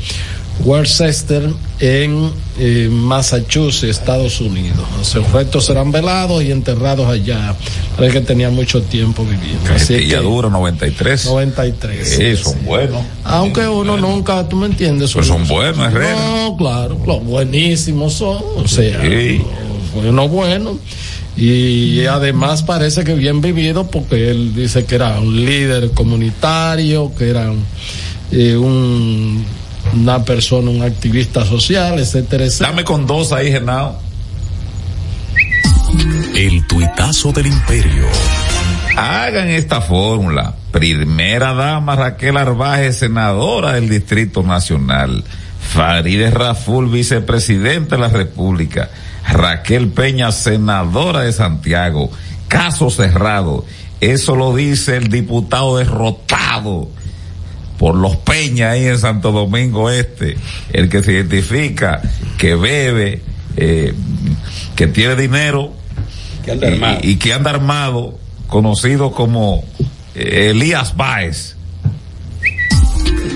Worcester, 0.60 1.50
en 1.80 2.30
eh, 2.58 2.88
Massachusetts, 2.90 3.84
Estados 3.84 4.40
Unidos. 4.40 4.86
Sus 5.02 5.28
restos 5.32 5.66
serán 5.66 5.90
velados 5.90 6.42
y 6.42 6.52
enterrados 6.52 7.08
allá. 7.08 7.54
Parece 7.96 8.20
que 8.20 8.26
tenía 8.26 8.50
mucho 8.50 8.82
tiempo 8.82 9.24
viviendo. 9.24 9.72
Así 9.74 10.06
ya 10.06 10.18
que, 10.18 10.24
dura 10.24 10.48
93. 10.48 11.26
93. 11.26 12.08
Sí, 12.08 12.36
son 12.36 12.64
buenos. 12.64 13.02
Aunque 13.24 13.66
uno 13.66 13.96
nunca, 13.96 14.48
tú 14.48 14.56
me 14.56 14.66
entiendes. 14.66 15.12
Pero 15.12 15.24
son 15.24 15.48
buenos, 15.48 15.92
Herrera. 15.92 16.14
No, 16.14 16.56
claro, 16.56 16.98
los 17.04 17.24
buenísimos 17.24 18.12
son. 18.14 18.38
O 18.56 18.68
sea, 18.68 19.00
bueno, 19.94 20.28
bueno. 20.28 20.78
Y 21.36 22.04
además 22.04 22.62
parece 22.62 23.04
que 23.04 23.14
bien 23.14 23.40
vivido 23.40 23.86
porque 23.90 24.30
él 24.30 24.54
dice 24.54 24.84
que 24.84 24.96
era 24.96 25.18
un 25.18 25.44
líder 25.44 25.90
comunitario, 25.92 27.10
que 27.16 27.30
era 27.30 27.50
eh, 28.30 28.56
un, 28.56 29.44
una 29.92 30.24
persona, 30.24 30.70
un 30.70 30.82
activista 30.82 31.44
social, 31.44 31.98
etcétera, 31.98 32.44
etcétera. 32.44 32.70
Dame 32.70 32.84
con 32.84 33.06
dos 33.06 33.32
ahí, 33.32 33.50
Genao. 33.50 33.98
El 36.34 36.66
tuitazo 36.66 37.32
del 37.32 37.46
imperio. 37.46 38.06
Hagan 38.96 39.48
esta 39.48 39.80
fórmula. 39.80 40.54
Primera 40.70 41.52
dama 41.52 41.96
Raquel 41.96 42.36
Arbaje, 42.36 42.92
senadora 42.92 43.74
del 43.74 43.88
Distrito 43.88 44.42
Nacional. 44.42 45.24
Farideh 45.60 46.30
Raful, 46.30 46.88
vicepresidente 46.88 47.96
de 47.96 48.00
la 48.00 48.08
República. 48.08 48.90
Raquel 49.28 49.88
Peña, 49.88 50.32
senadora 50.32 51.20
de 51.20 51.32
Santiago. 51.32 52.10
Caso 52.48 52.90
cerrado. 52.90 53.64
Eso 54.00 54.34
lo 54.34 54.54
dice 54.54 54.96
el 54.96 55.08
diputado 55.08 55.76
derrotado 55.76 56.88
por 57.82 57.96
los 57.96 58.14
Peña 58.18 58.70
ahí 58.70 58.84
en 58.86 58.96
Santo 58.96 59.32
Domingo 59.32 59.90
Este. 59.90 60.36
El 60.72 60.88
que 60.88 61.02
se 61.02 61.14
identifica, 61.14 62.00
que 62.38 62.54
bebe, 62.54 63.22
eh, 63.56 63.92
que 64.76 64.86
tiene 64.86 65.16
dinero 65.16 65.72
Que 66.44 66.52
anda 66.52 66.70
y- 66.70 66.74
armado. 66.74 66.98
Y, 67.02 67.16
que 67.16 67.32
anda 67.32 67.50
armado, 67.50 68.20
conocido 68.46 69.10
como 69.10 69.64
eh, 70.14 70.50
Elías 70.50 70.96
Báez. 70.96 71.56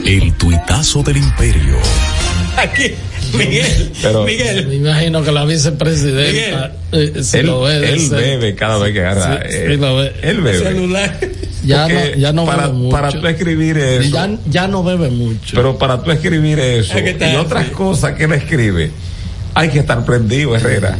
El 0.04 0.32
tuitazo 0.34 1.02
del 1.02 1.16
imperio. 1.16 1.78
Aquí, 2.56 2.94
Miguel, 3.34 3.92
Pero- 4.02 4.24
Miguel. 4.24 4.66
Me 4.68 4.74
imagino 4.76 5.22
que 5.22 5.32
la 5.32 5.44
vicepresidenta 5.44 6.72
eh, 6.92 7.12
se 7.22 7.40
él 7.40 7.46
lo 7.46 7.62
ve 7.62 7.88
él 7.92 8.08
bebe 8.10 8.54
cada 8.54 8.78
vez 8.78 8.92
que 8.92 9.00
agarra. 9.00 9.42
Sí, 9.48 9.56
eh, 9.56 9.66
sí 9.70 9.76
lo 9.76 9.96
ve. 9.96 10.12
Él 10.22 10.40
bebe. 10.40 10.58
celular. 10.58 11.18
Ya 11.64 11.88
no, 11.88 12.14
ya 12.16 12.32
no 12.32 12.46
para, 12.46 12.66
bebe 12.68 12.78
mucho. 12.78 12.90
para 12.90 13.10
tú 13.10 13.26
escribir 13.26 13.76
eso. 13.78 14.10
ya, 14.14 14.30
ya 14.48 14.68
no 14.68 14.84
bebe 14.84 15.10
mucho. 15.10 15.56
Pero 15.56 15.76
para 15.78 16.02
tú 16.02 16.10
escribir 16.12 16.58
eso 16.60 16.96
Es 16.96 17.02
que 17.02 17.10
está 17.10 17.32
y 17.32 17.36
otras 17.36 17.64
así. 17.64 17.72
cosas 17.72 18.12
que 18.14 18.24
él 18.24 18.32
escribe, 18.32 18.90
hay 19.54 19.68
que 19.70 19.80
estar 19.80 20.04
prendido, 20.04 20.54
Herrera. 20.54 20.96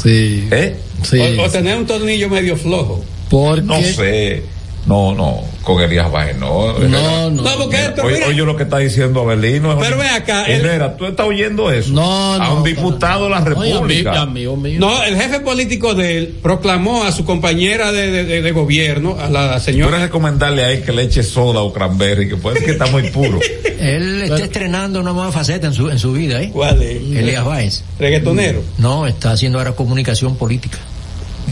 Sí. 0.00 0.46
¿Eh? 0.52 0.76
Sí. 1.02 1.18
O, 1.18 1.42
o 1.42 1.50
tener 1.50 1.76
un 1.76 1.86
tornillo 1.86 2.28
medio 2.28 2.56
flojo. 2.56 3.04
Porque 3.28 3.62
No 3.62 3.82
sé. 3.82 4.42
No, 4.86 5.14
no, 5.14 5.42
con 5.62 5.82
Elías 5.82 6.10
Báez 6.10 6.34
no. 6.38 6.72
No, 6.78 7.28
no. 7.30 7.42
No, 7.42 7.50
porque 7.58 7.76
esto, 7.76 8.02
Oye, 8.04 8.14
mira, 8.14 8.26
oye 8.28 8.42
lo 8.42 8.56
que 8.56 8.62
está 8.62 8.78
diciendo 8.78 9.20
Abelino. 9.20 9.72
es 9.72 9.78
Pero 9.80 9.96
un- 9.96 10.02
ve 10.02 10.08
acá, 10.08 10.44
el- 10.46 10.60
Herrera, 10.64 10.96
tú 10.96 11.04
estás 11.04 11.26
oyendo 11.26 11.70
eso. 11.70 11.90
No, 11.92 12.34
A 12.34 12.38
no, 12.38 12.54
un 12.56 12.62
para 12.62 12.74
diputado 12.74 13.24
de 13.24 13.30
la 13.30 13.40
Oye, 13.42 13.48
República. 13.72 14.10
amigo, 14.22 14.54
amigo 14.54 14.56
mío. 14.56 14.80
no, 14.80 15.02
el 15.04 15.16
jefe 15.16 15.40
político 15.40 15.94
de 15.94 16.16
él 16.18 16.38
proclamó 16.42 17.04
a 17.04 17.12
su 17.12 17.26
compañera 17.26 17.92
de, 17.92 18.10
de- 18.10 18.24
de- 18.24 18.40
de 18.40 18.52
gobierno, 18.52 19.16
a 19.20 19.28
la 19.28 19.46
Puedes 19.48 19.62
señora. 19.64 19.98
recomendarle 19.98 20.64
a 20.64 20.70
él 20.72 20.82
que 20.82 20.92
le 20.92 21.02
eche 21.02 21.22
soda 21.22 21.60
o 21.60 21.70
cranberry, 21.70 22.26
que 22.26 22.36
puede 22.36 22.64
que 22.64 22.70
está 22.70 22.86
muy 22.86 23.10
puro. 23.10 23.38
Él 23.78 24.22
está 24.22 24.38
estrenando 24.42 25.00
una 25.00 25.12
nueva 25.12 25.30
faceta 25.30 25.68
en 25.68 25.72
su, 25.74 25.88
en 25.90 25.98
su 26.00 26.12
vida, 26.12 26.42
¿eh? 26.42 26.50
¿Cuál 26.52 26.82
es? 26.82 26.96
Elías 26.96 27.44
Báez. 27.44 27.84
Reggaetonero. 27.98 28.62
No, 28.78 29.06
está 29.06 29.32
haciendo 29.32 29.58
ahora 29.58 29.72
comunicación 29.72 30.34
política. 30.36 30.78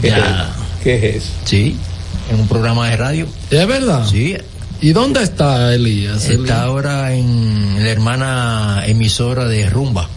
¿Qué, 0.01 0.09
Ya. 0.09 0.17
es? 0.17 0.83
¿Qué 0.83 0.95
es 1.09 1.15
eso? 1.17 1.31
Sí, 1.45 1.77
en 2.29 2.39
un 2.39 2.47
programa 2.47 2.89
de 2.89 2.97
radio. 2.97 3.27
¿Es 3.51 3.67
verdad? 3.67 4.05
Sí, 4.09 4.35
¿Y 4.81 4.91
dónde 4.93 5.23
está 5.23 5.73
Elías? 5.73 6.23
está 6.25 6.33
Elías? 6.33 6.57
ahora 6.57 7.13
en 7.13 7.83
la 7.83 7.89
hermana 7.89 8.83
emisora 8.85 9.45
de 9.45 9.69
Rumba. 9.69 10.07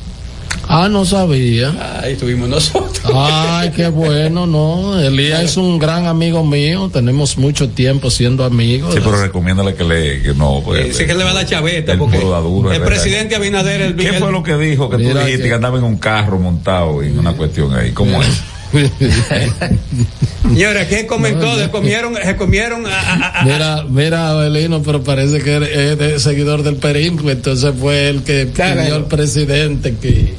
Ah, 0.73 0.89
no 0.89 1.05
sabía. 1.05 2.01
Ahí 2.03 2.13
estuvimos 2.13 2.49
nosotros. 2.49 3.01
Ay, 3.13 3.71
qué 3.71 3.89
bueno, 3.89 4.47
¿no? 4.47 5.01
Elías 5.01 5.43
es 5.43 5.57
un 5.57 5.79
gran 5.81 6.07
amigo 6.07 6.45
mío. 6.45 6.91
Tenemos 6.93 7.39
mucho 7.39 7.71
tiempo 7.71 8.09
siendo 8.11 8.45
amigos. 8.45 8.95
Sí, 8.95 9.01
pero 9.03 9.21
recomiéndale 9.21 9.75
que 9.75 9.83
le, 9.85 10.23
que 10.23 10.33
no, 10.35 10.61
pues. 10.65 10.85
Dice 10.87 11.07
que 11.07 11.15
le 11.15 11.25
va 11.25 11.31
a 11.31 11.35
la 11.35 11.47
chaveta 11.47 11.93
el 11.93 11.99
porque 11.99 12.19
duro, 12.19 12.71
el 12.71 12.83
presidente 12.83 13.35
Abinader, 13.35 13.81
el, 13.81 13.97
¿Qué 13.97 14.09
el- 14.09 14.17
fue 14.17 14.31
lo 14.31 14.43
que 14.45 14.57
dijo 14.59 14.89
que 14.91 14.99
tú 14.99 15.03
dijiste 15.09 15.39
que- 15.45 15.49
que 15.49 15.55
andaba 15.55 15.79
en 15.79 15.85
un 15.85 15.97
carro 15.97 16.39
montado 16.39 17.03
en 17.03 17.19
una 17.19 17.33
cuestión 17.33 17.75
ahí? 17.75 17.91
¿Cómo 17.93 18.23
es? 18.23 18.29
Señora, 20.49 20.89
¿qué 20.89 21.07
comentó? 21.07 21.59
Se 21.59 21.71
comieron, 21.71 22.15
se 22.23 22.37
comieron 22.37 22.87
a- 22.87 22.91
a- 23.01 23.41
a- 23.41 23.45
Mira, 23.45 23.85
mira, 23.89 24.31
Abelino, 24.31 24.83
pero 24.83 25.03
parece 25.03 25.41
que 25.41 25.57
es 25.57 25.99
de- 25.99 26.19
seguidor 26.21 26.63
del 26.63 26.77
perímetro, 26.77 27.31
entonces 27.31 27.73
fue 27.79 28.09
el 28.09 28.23
que 28.23 28.47
pidió 28.47 28.95
al 28.97 29.07
presidente 29.07 29.95
que 30.01 30.35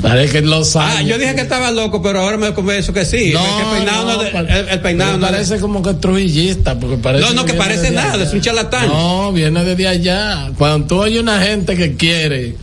parece 0.00 0.32
que 0.32 0.40
los 0.42 0.74
años. 0.76 0.96
Ah, 0.98 1.02
yo 1.02 1.18
dije 1.18 1.34
que 1.36 1.42
estaba 1.42 1.70
loco, 1.70 2.02
pero 2.02 2.20
ahora 2.20 2.36
me 2.36 2.52
convenzo 2.54 2.92
que 2.92 3.04
sí. 3.04 3.32
No, 3.32 3.40
que 3.42 3.62
el 3.62 3.68
peinado 3.78 4.04
no, 4.32 4.38
el, 4.40 4.68
el 4.68 4.80
peinado 4.80 5.18
no 5.18 5.26
parece 5.28 5.58
como 5.60 5.82
que 5.82 5.94
trujillista, 5.94 6.78
porque 6.78 6.96
parece 6.96 7.24
No, 7.24 7.32
no, 7.34 7.44
que 7.44 7.54
parece 7.54 7.90
nada, 7.92 8.14
allá. 8.14 8.24
es 8.24 8.32
un 8.32 8.40
charlatán. 8.40 8.88
No, 8.88 9.32
viene 9.32 9.64
desde 9.64 9.86
allá. 9.86 10.50
Cuando 10.58 10.86
tú 10.88 11.00
oyes 11.02 11.20
una 11.20 11.40
gente 11.40 11.76
que 11.76 11.94
quiere 11.96 12.56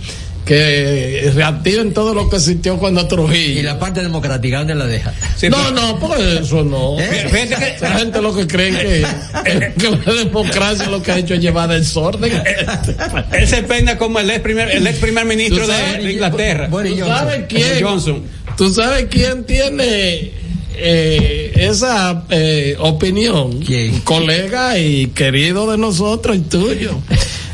que 0.50 1.32
reactiven 1.36 1.94
todo 1.94 2.16
lo 2.16 2.28
que 2.28 2.38
existió 2.38 2.80
cuando 2.80 3.02
Y 3.02 3.08
Trujillo. 3.08 3.62
la 3.62 3.78
parte 3.78 4.02
democrática, 4.02 4.58
¿dónde 4.58 4.74
la 4.74 4.88
deja? 4.88 5.14
Sí, 5.38 5.48
no, 5.48 5.58
pero- 5.58 5.72
no, 5.74 6.00
por 6.00 6.20
eso 6.20 6.64
no. 6.64 6.98
Fíjate 6.98 7.56
que- 7.56 7.76
Esa 7.76 8.00
gente 8.00 8.20
lo 8.20 8.36
que 8.36 8.48
creen 8.48 8.76
que, 8.76 9.06
que 9.78 9.90
la 9.92 10.14
democracia 10.16 10.88
lo 10.90 11.04
que 11.04 11.12
ha 11.12 11.18
hecho 11.20 11.36
es 11.36 11.40
llevar 11.42 11.70
desorden. 11.70 12.34
Él 13.32 13.48
se 13.48 13.62
peina 13.62 13.96
como 14.00 14.20
el 14.20 14.32
ex 14.32 14.40
primer, 14.40 14.72
el 14.72 14.88
ex 14.88 14.98
primer 14.98 15.26
ministro 15.26 15.68
sabes, 15.68 16.04
de, 16.04 16.14
Inglaterra. 16.14 16.68
¿Tú 16.68 16.78
Johnson. 16.78 17.08
sabes 17.08 17.46
quién? 17.48 17.84
Johnson. 17.84 18.24
¿Tú 18.58 18.74
sabes 18.74 19.06
quién 19.12 19.44
tiene 19.44 20.32
eh, 20.78 21.52
esa 21.58 22.24
eh, 22.32 22.76
opinión? 22.80 23.60
¿Quién? 23.62 24.00
Colega 24.00 24.80
y 24.80 25.08
querido 25.10 25.70
de 25.72 25.78
nosotros 25.78 26.36
y 26.38 26.40
tuyo. 26.40 26.98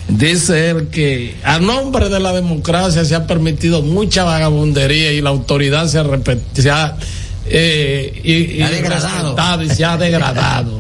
Dice 0.08 0.70
él 0.70 0.88
que 0.90 1.36
a 1.44 1.58
nombre 1.60 2.10
de 2.10 2.20
la 2.20 2.32
democracia 2.32 3.04
se 3.06 3.16
ha 3.16 3.26
permitido 3.26 3.82
mucha 3.82 4.24
vagabundería 4.24 5.12
y 5.12 5.22
la 5.22 5.32
autoridad 5.32 5.88
se 5.88 5.98
ha, 5.98 6.06
se 6.54 6.70
ha, 6.70 6.96
eh, 7.48 8.22
y, 8.24 8.58
y 8.58 8.62
Ha 8.62 8.70
degradado. 8.70 9.64
y 9.64 9.70
se 9.70 9.84
ha 9.84 9.98
degradado. 9.98 10.80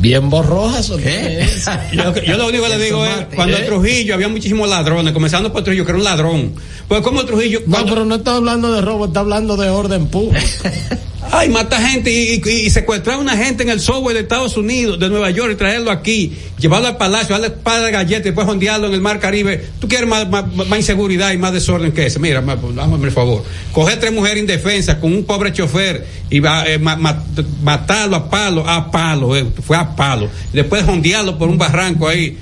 Bien 0.00 0.28
borrojas. 0.30 0.90
¿o 0.90 0.96
qué 0.96 1.40
es? 1.42 1.66
Yo, 1.92 2.14
yo 2.22 2.36
lo 2.36 2.48
único 2.48 2.64
que 2.64 2.70
le 2.70 2.84
digo 2.84 3.04
es, 3.04 3.26
cuando 3.34 3.56
en 3.56 3.66
Trujillo 3.66 4.14
había 4.14 4.28
muchísimos 4.28 4.68
ladrones, 4.68 5.12
comenzando 5.12 5.52
por 5.52 5.62
Trujillo, 5.62 5.84
que 5.84 5.90
era 5.92 5.98
un 5.98 6.04
ladrón. 6.04 6.54
Pues 6.88 7.00
como 7.02 7.24
Trujillo, 7.24 7.60
No, 7.66 7.72
cuando- 7.72 7.92
pero 7.94 8.04
no 8.04 8.14
está 8.16 8.36
hablando 8.36 8.72
de 8.72 8.80
robo, 8.80 9.06
está 9.06 9.20
hablando 9.20 9.56
de 9.56 9.68
orden 9.68 10.06
público. 10.06 10.44
ay, 11.32 11.48
mata 11.48 11.80
gente 11.80 12.12
y, 12.12 12.40
y, 12.44 12.50
y 12.66 12.70
secuestrar 12.70 13.16
a 13.16 13.18
una 13.18 13.36
gente 13.36 13.64
en 13.64 13.70
el 13.70 13.80
subway 13.80 14.14
de 14.14 14.20
Estados 14.20 14.56
Unidos, 14.56 14.98
de 15.00 15.08
Nueva 15.08 15.30
York, 15.30 15.50
y 15.54 15.56
traerlo 15.56 15.90
aquí, 15.90 16.36
llevarlo 16.58 16.86
al 16.86 16.96
palacio, 16.96 17.30
darle 17.36 17.50
para 17.50 17.82
de 17.82 17.90
galletas 17.90 18.20
y 18.20 18.28
después 18.28 18.46
jondearlo 18.46 18.86
en 18.86 18.94
el 18.94 19.00
mar 19.00 19.18
Caribe. 19.18 19.64
Tú 19.80 19.88
quieres 19.88 20.08
más, 20.08 20.28
más, 20.30 20.44
más 20.54 20.78
inseguridad 20.78 21.32
y 21.32 21.38
más 21.38 21.52
desorden 21.52 21.90
que 21.90 22.06
ese. 22.06 22.20
Mira, 22.20 22.40
más, 22.40 22.58
pues, 22.60 22.72
el 23.02 23.10
favor. 23.10 23.42
Coger 23.72 23.98
tres 23.98 24.12
mujeres 24.12 24.38
indefensas 24.38 24.98
con 24.98 25.12
un 25.12 25.24
pobre 25.24 25.52
chofer 25.52 26.06
y 26.30 26.38
va, 26.38 26.64
eh, 26.68 26.78
ma- 26.78 26.94
ma- 26.96 27.24
matarlo 27.62 28.14
a 28.16 28.30
palo, 28.30 28.68
a 28.68 28.90
palo, 28.92 29.34
eh, 29.36 29.44
fue 29.66 29.76
a 29.76 29.96
palo. 29.96 30.28
Después 30.52 30.84
jondearlo 30.84 31.36
por 31.36 31.48
un 31.48 31.58
barranco 31.58 32.06
ahí. 32.06 32.38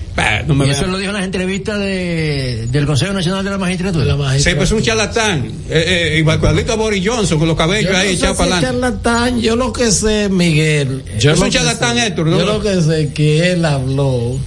No 0.47 0.55
me 0.55 0.67
Y 0.67 0.71
eso 0.71 0.87
lo 0.87 0.97
dijo 0.99 1.11
en 1.11 1.17
las 1.17 1.25
entrevistas 1.25 1.79
de, 1.79 2.69
del 2.71 2.87
Consejo 2.87 3.13
Nacional 3.13 3.45
de 3.45 3.51
la 3.51 3.59
Magistratura. 3.59 4.05
Sí, 4.39 4.51
pues 4.55 4.69
es 4.69 4.73
un 4.73 4.83
charlatán. 4.83 5.47
Eh, 5.69 6.13
eh, 6.15 6.19
igualito 6.19 6.73
a 6.73 6.77
Boris 6.77 7.03
Johnson 7.05 7.39
con 7.39 7.49
los 7.49 7.57
cabellos 7.57 7.91
Yo 7.91 7.99
ahí 7.99 8.09
no 8.09 8.13
echados 8.15 8.37
para 8.37 8.61
charlatán, 8.61 9.41
yo 9.41 9.57
lo 9.57 9.73
que 9.73 9.91
sé, 9.91 10.29
Miguel. 10.29 11.03
Yo 11.19 11.33
Es 11.33 11.41
un 11.41 11.51
charlatán, 11.51 11.97
sé- 11.97 12.07
Héctor, 12.07 12.27
¿no? 12.27 12.39
Yo 12.39 12.47
lo 12.47 12.61
que 12.61 12.81
sé 12.81 13.03
es 13.03 13.13
que 13.15 13.53
él 13.53 13.65
habló 13.65 14.39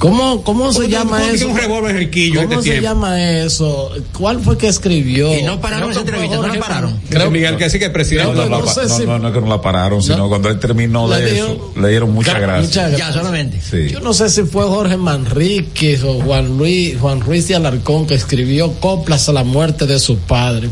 ¿Cómo, 0.00 0.42
cómo 0.42 0.72
se 0.72 0.88
llama 0.88 1.18
¿Cómo 1.18 1.28
que 1.30 1.34
eso? 1.36 1.48
un 1.48 1.56
revólver 1.58 1.94
riquillo 1.96 2.40
¿Cómo 2.40 2.52
este 2.54 2.64
se 2.64 2.70
tiempo? 2.70 2.88
llama 2.88 3.22
eso? 3.22 3.92
¿Cuál 4.18 4.40
fue 4.40 4.56
que 4.56 4.66
escribió? 4.66 5.36
Y 5.38 5.42
no 5.42 5.60
pararon 5.60 5.90
esa 5.90 6.00
entrevista, 6.00 6.36
no 6.36 6.46
la 6.46 6.58
pararon. 6.58 6.98
Creo 7.10 7.30
Miguel 7.30 7.56
que 7.58 7.68
sí 7.68 7.78
que 7.78 7.84
es 7.84 7.90
presidente. 7.90 8.32
No, 8.34 8.46
no, 8.46 8.60
no 8.60 8.66
sé 8.66 8.86
no, 8.88 8.96
si- 8.96 9.04
no, 9.04 9.18
no 9.18 9.28
es 9.28 9.34
que 9.34 9.40
no 9.42 9.46
la 9.48 9.60
pararon, 9.60 10.02
sino 10.02 10.26
cuando 10.30 10.48
él 10.48 10.58
terminó 10.58 11.06
Le 11.06 11.16
de 11.20 11.36
eso, 11.38 11.72
le 11.78 11.88
dieron 11.90 12.12
muchas 12.12 12.34
Gra- 12.34 12.40
gracias. 12.40 12.66
muchas 12.68 12.90
Ya, 12.92 12.96
gracias. 12.96 13.14
solamente. 13.14 13.60
Sí. 13.60 13.92
Yo 13.92 14.00
no 14.00 14.14
sé 14.14 14.30
si 14.30 14.42
fue 14.44 14.64
Jorge 14.64 14.96
Manríquez 14.96 16.02
o 16.02 16.14
Juan 16.22 16.56
Luis, 16.56 16.98
Juan 16.98 17.20
Ruiz 17.20 17.46
de 17.48 17.56
Alarcón 17.56 18.06
que 18.06 18.14
escribió 18.14 18.72
coplas 18.80 19.28
a 19.28 19.32
la 19.32 19.44
muerte 19.44 19.86
de 19.86 19.98
su 19.98 20.16
padre, 20.16 20.70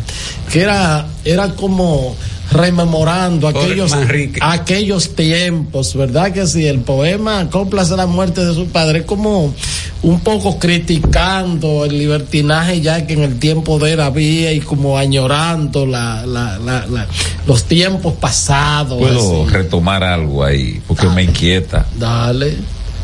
que 0.51 0.63
era, 0.63 1.07
era 1.27 1.51
como 1.55 2.17
rememorando 2.51 3.49
aquellos, 3.49 3.95
aquellos 4.41 5.15
tiempos, 5.15 5.95
¿verdad 5.95 6.33
que 6.33 6.47
sí? 6.47 6.67
El 6.67 6.81
poema 6.81 7.49
Coplas 7.51 7.91
a 7.93 7.97
la 7.97 8.07
muerte 8.07 8.45
de 8.45 8.55
su 8.55 8.67
padre 8.69 9.01
es 9.01 9.05
como 9.05 9.55
un 10.03 10.21
poco 10.21 10.59
criticando 10.59 11.85
el 11.85 11.99
libertinaje 11.99 12.81
ya 12.81 13.07
que 13.07 13.15
en 13.15 13.23
el 13.23 13.39
tiempo 13.39 13.79
de 13.79 13.93
él 13.95 14.01
había 14.01 14.53
y 14.53 14.61
como 14.61 14.97
añorando 14.97 15.87
la, 15.87 16.25
la, 16.27 16.59
la, 16.59 16.87
la- 16.87 17.07
los 17.47 17.65
tiempos 17.65 18.15
pasados. 18.15 18.99
Puedo 18.99 19.45
así. 19.45 19.53
retomar 19.53 20.05
algo 20.05 20.45
ahí, 20.45 20.81
porque 20.87 21.07
me 21.09 21.23
inquieta. 21.25 21.87
Dale. 21.99 22.57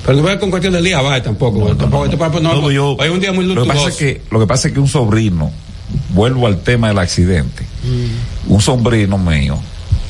Pero 0.05 0.19
no 0.19 0.23
voy 0.23 0.39
con 0.39 0.51
cuestión 0.51 0.75
del 0.75 0.85
día, 0.85 1.01
vaya, 1.01 1.23
tampoco. 1.23 1.75
tampoco 1.77 2.05
esto 2.05 2.19
para- 2.19 2.39
no, 2.41 2.61
No, 2.61 2.71
yo- 2.71 2.91
hoy 2.99 3.07
es 3.07 3.11
un 3.11 3.21
día 3.21 3.33
muy 3.33 3.47
Lo 3.47 3.63
que 3.63 3.69
pasa 3.69 3.81
es 3.81 3.87
luctuoso. 3.87 3.99
que, 3.99 4.23
lo 4.31 4.41
que 4.41 4.47
pasa 4.47 4.69
es 4.69 4.75
que 4.75 4.81
un 4.81 4.89
sobrino, 4.89 5.51
vuelvo 6.11 6.47
al 6.47 6.61
tema 6.63 6.89
del 6.89 6.99
accidente, 6.99 7.65
un 8.49 8.61
sobrino 8.61 9.19
mío, 9.19 9.59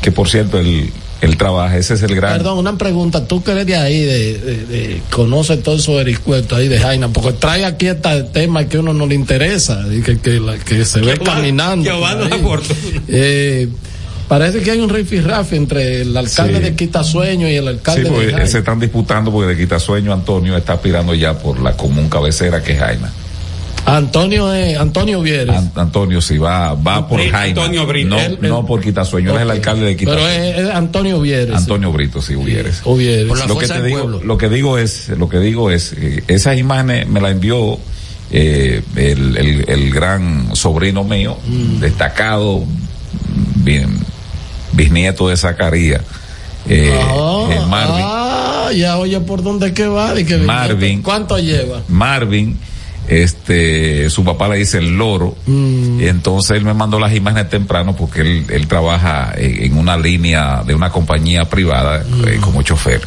que 0.01 0.13
por 0.13 0.29
cierto 0.29 0.59
él, 0.59 0.91
él 1.21 1.37
trabaja, 1.37 1.77
ese 1.79 1.95
es 1.95 2.03
el 2.03 2.15
gran. 2.15 2.33
Perdón, 2.37 2.59
una 2.59 2.77
pregunta. 2.77 3.27
Tú 3.27 3.43
que 3.43 3.53
eres 3.53 3.67
de 3.67 3.77
ahí, 3.77 4.01
de, 4.03 4.39
de, 4.39 4.57
de- 4.67 5.03
conoce 5.11 5.57
todo 5.57 5.77
eso 5.77 5.95
vericuetos 5.95 6.59
ahí 6.59 6.69
de 6.69 6.79
Jaina, 6.79 7.09
porque 7.09 7.33
trae 7.33 7.65
aquí 7.65 7.87
este 7.87 8.23
tema 8.25 8.67
que 8.69 8.77
a 8.77 8.81
uno 8.81 8.93
no 8.93 9.07
le 9.07 9.15
interesa, 9.15 9.83
y 9.91 10.03
que, 10.03 10.19
que, 10.19 10.39
la- 10.41 10.59
que 10.59 10.85
se 10.85 11.01
ve 11.01 11.15
Giovanni- 11.15 11.25
caminando. 11.25 11.91
Eh, 13.09 13.69
parece 14.29 14.61
que 14.61 14.71
hay 14.71 14.81
un 14.81 14.89
rifirrafe 14.91 15.57
entre 15.57 16.03
el 16.03 16.17
alcalde 16.17 16.57
Sí. 16.59 16.63
de 16.63 16.75
Quitasueño 16.75 17.49
y 17.49 17.55
el 17.57 17.65
Sí, 17.65 17.69
alcalde 17.69 18.11
de 18.11 18.31
Jaina. 18.33 18.47
se 18.47 18.59
están 18.59 18.81
disputando 18.81 19.31
porque 19.33 19.55
de 19.55 19.57
Quitasueño 19.61 20.13
Antonio 20.13 20.57
está 20.57 20.75
aspirando 20.75 21.15
ya 21.15 21.39
por 21.39 21.61
la 21.61 21.77
común 21.77 22.09
cabecera 22.09 22.63
que 22.63 22.73
es 22.73 22.79
Jaina. 22.79 23.13
Antonio 23.87 24.53
es, 24.53 24.79
Antonio 24.79 25.21
Vieres. 25.21 25.55
An- 25.57 25.73
Antonio 25.75 26.21
sí 26.23 26.39
va, 26.39 26.75
va 26.75 27.07
por 27.07 27.19
Brito, 27.21 27.37
Jaina. 27.37 27.61
Antonio 27.63 27.87
Brito. 27.87 28.17
No, 28.41 28.49
no 28.49 28.67
por 28.67 28.81
Quitasueño, 28.81 29.31
él 29.33 29.37
es 29.37 29.43
el 29.43 29.51
alcalde 29.51 29.87
de 29.87 29.95
Pero 29.97 30.13
Quitasueño. 30.13 30.45
es, 30.45 30.59
es 30.59 30.71
Antonio 30.75 31.21
Vieres. 31.21 31.55
Antonio 31.57 31.93
Brito. 31.93 32.21
O 32.21 32.45
Vieres. 32.45 32.81
Por 33.29 33.39
la 33.39 33.47
lo 33.47 33.59
que 33.59 33.67
te 33.69 33.83
digo, 33.83 33.99
pueblo. 34.03 34.21
lo 34.25 34.39
que 34.39 34.49
digo 34.49 34.79
es, 34.79 35.09
lo 35.11 35.29
que 35.29 35.39
digo 35.39 35.71
es, 35.71 35.93
eh, 35.99 36.25
esas 36.29 36.57
imágenes 36.59 37.07
me 37.09 37.21
las 37.21 37.33
envió 37.33 37.79
eh, 38.31 38.83
el, 38.97 39.37
el, 39.37 39.65
el 39.69 39.91
gran 39.93 40.57
sobrino 40.57 41.05
mío, 41.05 41.37
Mm. 41.47 41.79
destacado, 41.81 42.65
bien, 43.57 43.99
bisnieto 44.73 45.29
de 45.29 45.37
Zacarías, 45.37 46.01
eh, 46.69 46.99
Ah, 47.01 47.47
eh, 47.51 47.61
Marvin. 47.69 48.05
ah, 48.07 48.71
ya 48.75 48.97
oye 48.97 49.21
por 49.21 49.43
dónde 49.43 49.75
que 49.75 49.87
va. 49.87 50.19
y 50.19 50.25
que 50.25 50.39
Marvin. 50.39 51.03
¿Cuánto 51.03 51.39
lleva? 51.39 51.83
Marvin, 51.89 52.59
este, 53.09 54.09
su 54.11 54.25
papá 54.25 54.49
le 54.49 54.57
dice 54.59 54.79
el 54.79 54.97
loro, 54.97 55.37
Mm. 55.47 56.01
entonces 56.01 56.57
él 56.57 56.65
me 56.65 56.75
mandó 56.75 56.99
las 56.99 57.15
imágenes 57.15 57.49
temprano 57.51 57.95
porque 57.97 58.21
él, 58.23 58.45
él 58.51 58.67
trabaja 58.67 59.33
en, 59.37 59.77
una 59.77 59.97
línea 59.97 60.63
de 60.67 60.75
una 60.75 60.91
compañía 60.91 61.45
privada 61.47 62.03
eh, 62.27 62.39
como 62.41 62.63
chofer, 62.63 63.03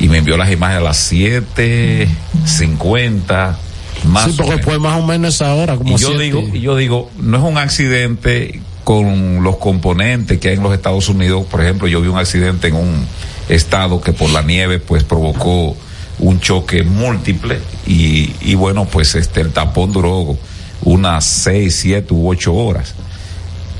y 0.00 0.08
me 0.08 0.18
envió 0.18 0.36
las 0.36 0.50
imágenes 0.50 0.80
a 0.82 0.84
las 0.84 1.12
7.50, 1.12 3.56
más 4.04 4.24
sí, 4.24 4.34
porque 4.36 4.58
fue 4.62 4.78
más 4.78 5.00
o 5.02 5.06
menos 5.06 5.34
esa 5.34 5.54
hora. 5.54 5.76
Como 5.76 5.96
Y 5.96 6.00
yo 6.00 6.08
siete. 6.08 6.22
digo, 6.24 6.42
y 6.52 6.60
yo 6.60 6.76
digo, 6.76 7.10
no 7.18 7.38
es 7.38 7.42
un 7.42 7.56
accidente 7.58 8.60
con 8.84 9.42
los 9.42 9.56
componentes 9.56 10.38
que 10.38 10.48
hay 10.50 10.56
en 10.56 10.62
los 10.62 10.72
Estados 10.74 11.08
Unidos. 11.08 11.44
Por 11.50 11.60
ejemplo, 11.62 11.88
yo 11.88 12.00
vi 12.00 12.08
un 12.08 12.18
accidente 12.18 12.68
en 12.68 12.76
un 12.76 13.06
estado 13.48 14.00
que 14.00 14.12
por 14.12 14.30
la 14.30 14.42
nieve 14.42 14.78
pues 14.78 15.02
provocó 15.04 15.76
un 16.18 16.40
choque 16.40 16.82
múltiple 16.82 17.58
y, 17.86 18.32
y 18.40 18.54
bueno, 18.54 18.86
pues 18.86 19.14
este 19.14 19.40
el 19.40 19.52
tapón 19.52 19.92
duró 19.92 20.36
unas 20.82 21.24
seis, 21.24 21.76
siete 21.76 22.14
u 22.14 22.28
ocho 22.28 22.54
horas. 22.54 22.94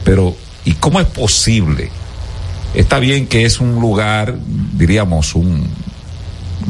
Pero, 0.05 0.37
¿y 0.65 0.73
cómo 0.73 1.01
es 1.01 1.07
posible? 1.07 1.91
Está 2.75 2.99
bien 2.99 3.27
que 3.27 3.45
es 3.45 3.61
un 3.61 3.81
lugar, 3.81 4.37
diríamos, 4.75 5.35
un 5.35 5.67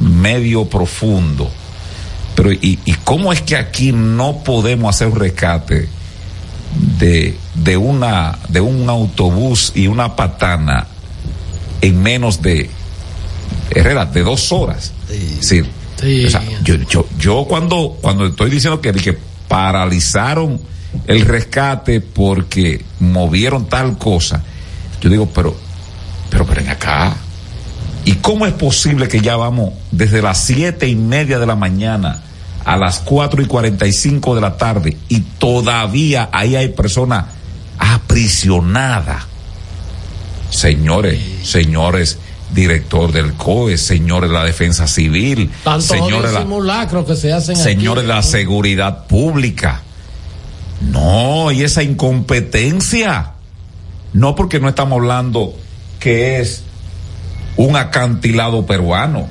medio 0.00 0.66
profundo, 0.66 1.50
pero 2.34 2.52
¿y, 2.52 2.78
y 2.84 2.92
cómo 3.04 3.32
es 3.32 3.42
que 3.42 3.56
aquí 3.56 3.92
no 3.92 4.44
podemos 4.44 4.94
hacer 4.94 5.08
un 5.08 5.18
rescate 5.18 5.88
de, 6.98 7.36
de 7.54 7.76
una 7.76 8.38
de 8.48 8.60
un 8.60 8.88
autobús 8.90 9.72
y 9.74 9.86
una 9.86 10.16
patana 10.16 10.86
en 11.80 12.02
menos 12.02 12.42
de 12.42 12.70
Herrera, 13.70 14.06
de 14.06 14.22
dos 14.22 14.52
horas? 14.52 14.92
Sí. 15.40 15.62
Sí. 16.00 16.26
O 16.26 16.30
sea, 16.30 16.42
yo, 16.62 16.74
yo, 16.88 17.06
yo 17.18 17.46
cuando, 17.48 17.96
cuando 18.00 18.26
estoy 18.26 18.50
diciendo 18.50 18.80
que, 18.80 18.92
que 18.92 19.18
paralizaron 19.48 20.60
el 21.06 21.22
rescate 21.22 22.00
porque 22.00 22.84
movieron 23.00 23.66
tal 23.66 23.96
cosa, 23.98 24.42
yo 25.00 25.10
digo, 25.10 25.26
pero, 25.34 25.56
pero, 26.30 26.44
pero 26.46 26.60
ven 26.60 26.68
acá. 26.68 27.16
¿Y 28.04 28.14
cómo 28.16 28.46
es 28.46 28.52
posible 28.52 29.08
que 29.08 29.20
ya 29.20 29.36
vamos 29.36 29.72
desde 29.90 30.22
las 30.22 30.38
siete 30.38 30.86
y 30.86 30.94
media 30.94 31.38
de 31.38 31.46
la 31.46 31.56
mañana 31.56 32.22
a 32.64 32.76
las 32.76 33.00
cuatro 33.00 33.42
y 33.42 33.46
cuarenta 33.46 33.86
y 33.86 33.92
cinco 33.92 34.34
de 34.34 34.40
la 34.40 34.56
tarde 34.56 34.96
y 35.08 35.20
todavía 35.20 36.28
ahí 36.32 36.56
hay 36.56 36.68
personas 36.68 37.24
aprisionadas? 37.78 39.24
Señores, 40.50 41.20
señores, 41.42 42.18
director 42.52 43.12
del 43.12 43.34
COE, 43.34 43.76
señores 43.76 44.30
de 44.30 44.34
la 44.34 44.44
defensa 44.44 44.86
civil, 44.86 45.50
señores 45.80 46.30
de 46.30 46.34
la, 46.34 46.40
simulacros 46.40 47.04
que 47.06 47.16
se 47.16 47.32
hacen 47.32 47.56
señores 47.56 48.04
aquí. 48.04 48.08
de 48.08 48.14
la 48.14 48.22
seguridad 48.22 49.06
pública. 49.06 49.82
No, 50.80 51.50
y 51.50 51.62
esa 51.62 51.82
incompetencia. 51.82 53.32
No 54.12 54.34
porque 54.34 54.60
no 54.60 54.68
estamos 54.68 54.98
hablando 54.98 55.54
que 55.98 56.40
es 56.40 56.62
un 57.56 57.76
acantilado 57.76 58.64
peruano, 58.66 59.28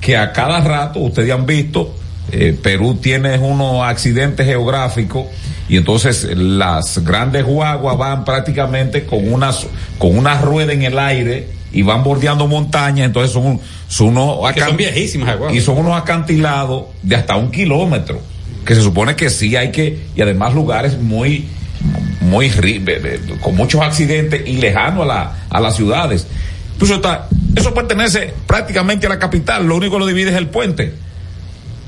que 0.00 0.16
a 0.16 0.32
cada 0.32 0.60
rato, 0.60 1.00
ustedes 1.00 1.32
han 1.32 1.46
visto, 1.46 1.94
eh, 2.32 2.58
Perú 2.60 2.96
tiene 2.96 3.38
unos 3.38 3.82
accidentes 3.84 4.46
geográficos 4.46 5.26
y 5.68 5.76
entonces 5.76 6.24
las 6.36 6.98
grandes 7.04 7.44
guaguas 7.44 7.96
van 7.96 8.24
prácticamente 8.24 9.06
con 9.06 9.32
una, 9.32 9.50
con 9.98 10.16
una 10.18 10.40
rueda 10.40 10.72
en 10.72 10.82
el 10.82 10.98
aire 10.98 11.55
y 11.76 11.82
van 11.82 12.02
bordeando 12.02 12.48
montañas, 12.48 13.06
entonces 13.06 13.32
son, 13.32 13.60
son 13.86 14.08
unos 14.16 14.38
son 14.56 14.76
viejísimas, 14.78 15.36
y 15.52 15.60
son 15.60 15.76
unos 15.76 15.94
acantilados 15.94 16.86
de 17.02 17.16
hasta 17.16 17.36
un 17.36 17.50
kilómetro, 17.50 18.18
que 18.64 18.74
se 18.74 18.80
supone 18.80 19.14
que 19.14 19.28
sí 19.28 19.54
hay 19.56 19.70
que, 19.72 20.06
y 20.16 20.22
además 20.22 20.54
lugares 20.54 20.98
muy, 20.98 21.44
muy, 22.22 22.50
con 23.42 23.54
muchos 23.54 23.82
accidentes 23.82 24.48
y 24.48 24.54
lejanos 24.54 25.02
a, 25.02 25.06
la, 25.06 25.36
a 25.50 25.60
las 25.60 25.76
ciudades. 25.76 26.26
Pues 26.78 26.90
está, 26.90 27.28
eso 27.54 27.74
pertenece 27.74 28.32
prácticamente 28.46 29.04
a 29.04 29.10
la 29.10 29.18
capital, 29.18 29.66
lo 29.66 29.76
único 29.76 29.96
que 29.96 29.98
lo 29.98 30.06
divide 30.06 30.30
es 30.30 30.36
el 30.36 30.48
puente. 30.48 30.94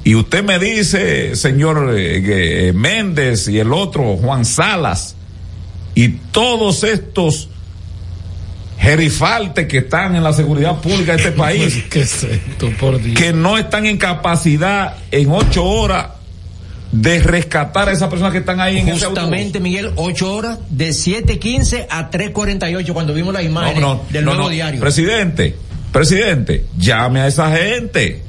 Y 0.05 0.15
usted 0.17 0.45
me 0.45 0.59
dice, 0.59 1.35
señor 1.35 1.95
eh, 1.97 2.69
eh, 2.69 2.73
Méndez 2.75 3.49
y 3.49 3.59
el 3.59 3.73
otro, 3.73 4.19
Juan 4.19 4.45
Salas, 4.45 5.17
y 5.95 6.09
todos 6.31 6.85
estos 6.85 7.49
gerifaltes 8.79 9.67
que 9.67 9.79
están 9.79 10.15
en 10.17 10.23
la 10.23 10.33
seguridad 10.33 10.81
pública 10.81 11.13
de 11.13 11.19
este 11.19 11.33
país, 11.33 11.85
¿Qué 11.91 12.01
es 12.03 12.23
esto, 12.25 12.71
por 12.79 13.01
Dios? 13.03 13.17
que 13.19 13.33
no 13.33 13.59
están 13.59 13.87
en 13.87 13.97
capacidad 13.99 14.97
en 15.11 15.31
ocho 15.31 15.65
horas 15.65 16.09
de 16.93 17.19
rescatar 17.19 17.89
a 17.89 17.93
esas 17.93 18.09
personas 18.09 18.33
que 18.33 18.39
están 18.39 18.61
ahí 18.61 18.79
en 18.79 18.89
ese 18.89 19.05
autobús. 19.05 19.19
Justamente, 19.19 19.61
Miguel, 19.61 19.91
ocho 19.97 20.33
horas 20.35 20.59
de 20.71 20.89
7.15 20.91 21.87
a 21.91 22.11
3.48 22.11 22.93
cuando 22.95 23.13
vimos 23.13 23.35
la 23.35 23.43
imagen 23.43 23.81
No, 23.81 23.97
no, 23.97 24.03
del 24.09 24.25
no, 24.25 24.31
nuevo 24.33 24.49
no. 24.49 24.55
diario. 24.55 24.81
Presidente, 24.81 25.55
presidente, 25.93 26.65
llame 26.79 27.21
a 27.21 27.27
esa 27.27 27.55
gente. 27.55 28.23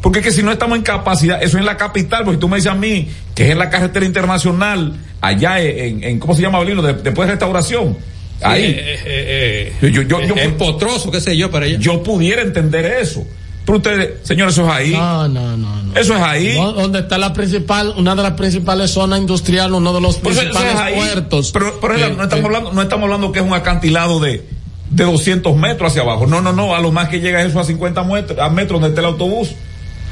Porque 0.00 0.20
es 0.20 0.24
que 0.24 0.32
si 0.32 0.42
no 0.42 0.52
estamos 0.52 0.78
en 0.78 0.84
capacidad, 0.84 1.38
eso 1.42 1.56
es 1.58 1.60
en 1.60 1.66
la 1.66 1.76
capital, 1.76 2.24
porque 2.24 2.38
tú 2.38 2.48
me 2.48 2.56
dices 2.56 2.70
a 2.70 2.74
mí 2.76 3.08
que 3.34 3.44
es 3.46 3.50
en 3.50 3.58
la 3.58 3.68
carretera 3.68 4.06
internacional, 4.06 4.94
allá 5.20 5.60
en, 5.60 6.02
en 6.02 6.18
¿cómo 6.18 6.34
se 6.34 6.40
llama, 6.42 6.60
Belino? 6.60 6.80
De- 6.80 6.94
después 6.94 7.26
de 7.26 7.32
restauración. 7.32 7.96
Ahí. 8.42 8.64
Eh, 8.64 9.00
eh, 9.06 9.72
Yo- 9.82 9.88
yo- 9.88 10.02
yo- 10.02 10.22
yo- 10.22 10.36
en 10.36 10.56
Potroso, 10.56 11.10
qué 11.10 11.20
sé 11.20 11.36
yo, 11.36 11.50
para 11.50 11.66
allá. 11.66 11.78
Yo 11.78 12.02
pudiera 12.02 12.42
entender 12.42 12.84
eso. 12.84 13.26
Pero 13.64 13.78
ustedes, 13.78 14.10
señores, 14.22 14.54
eso 14.54 14.64
es 14.66 14.70
ahí. 14.72 14.90
No, 14.92 15.26
no, 15.28 15.56
no, 15.56 15.82
no. 15.82 15.96
Eso 15.98 16.14
es 16.14 16.22
ahí. 16.22 16.54
No, 16.56 16.72
donde 16.72 17.00
está 17.00 17.18
la 17.18 17.32
principal, 17.32 17.94
una 17.96 18.14
de 18.14 18.22
las 18.22 18.32
principales 18.32 18.92
zonas 18.92 19.18
industriales, 19.18 19.72
uno 19.72 19.92
de 19.92 20.00
los 20.00 20.16
Por 20.18 20.32
eso- 20.32 20.42
eso 20.42 20.50
principales 20.52 20.92
es 20.92 20.94
puertos. 21.12 21.50
Pero, 21.52 21.80
pero 21.80 21.94
Eh, 21.96 22.14
no 22.16 22.22
estamos 22.24 22.44
eh, 22.44 22.46
hablando, 22.46 22.72
no 22.72 22.82
estamos 22.82 23.04
hablando 23.04 23.32
que 23.32 23.40
es 23.40 23.44
un 23.44 23.54
acantilado 23.54 24.20
de, 24.20 24.44
de 24.90 25.04
200 25.04 25.56
metros 25.56 25.90
hacia 25.90 26.02
abajo. 26.02 26.26
No, 26.28 26.40
no, 26.40 26.52
no. 26.52 26.76
A 26.76 26.80
lo 26.80 26.92
más 26.92 27.08
que 27.08 27.18
llega 27.20 27.42
eso 27.42 27.58
a 27.58 27.64
50 27.64 28.04
metros, 28.04 28.38
a 28.38 28.48
metros 28.50 28.80
donde 28.80 28.90
está 28.94 29.00
el 29.00 29.06
autobús. 29.12 29.50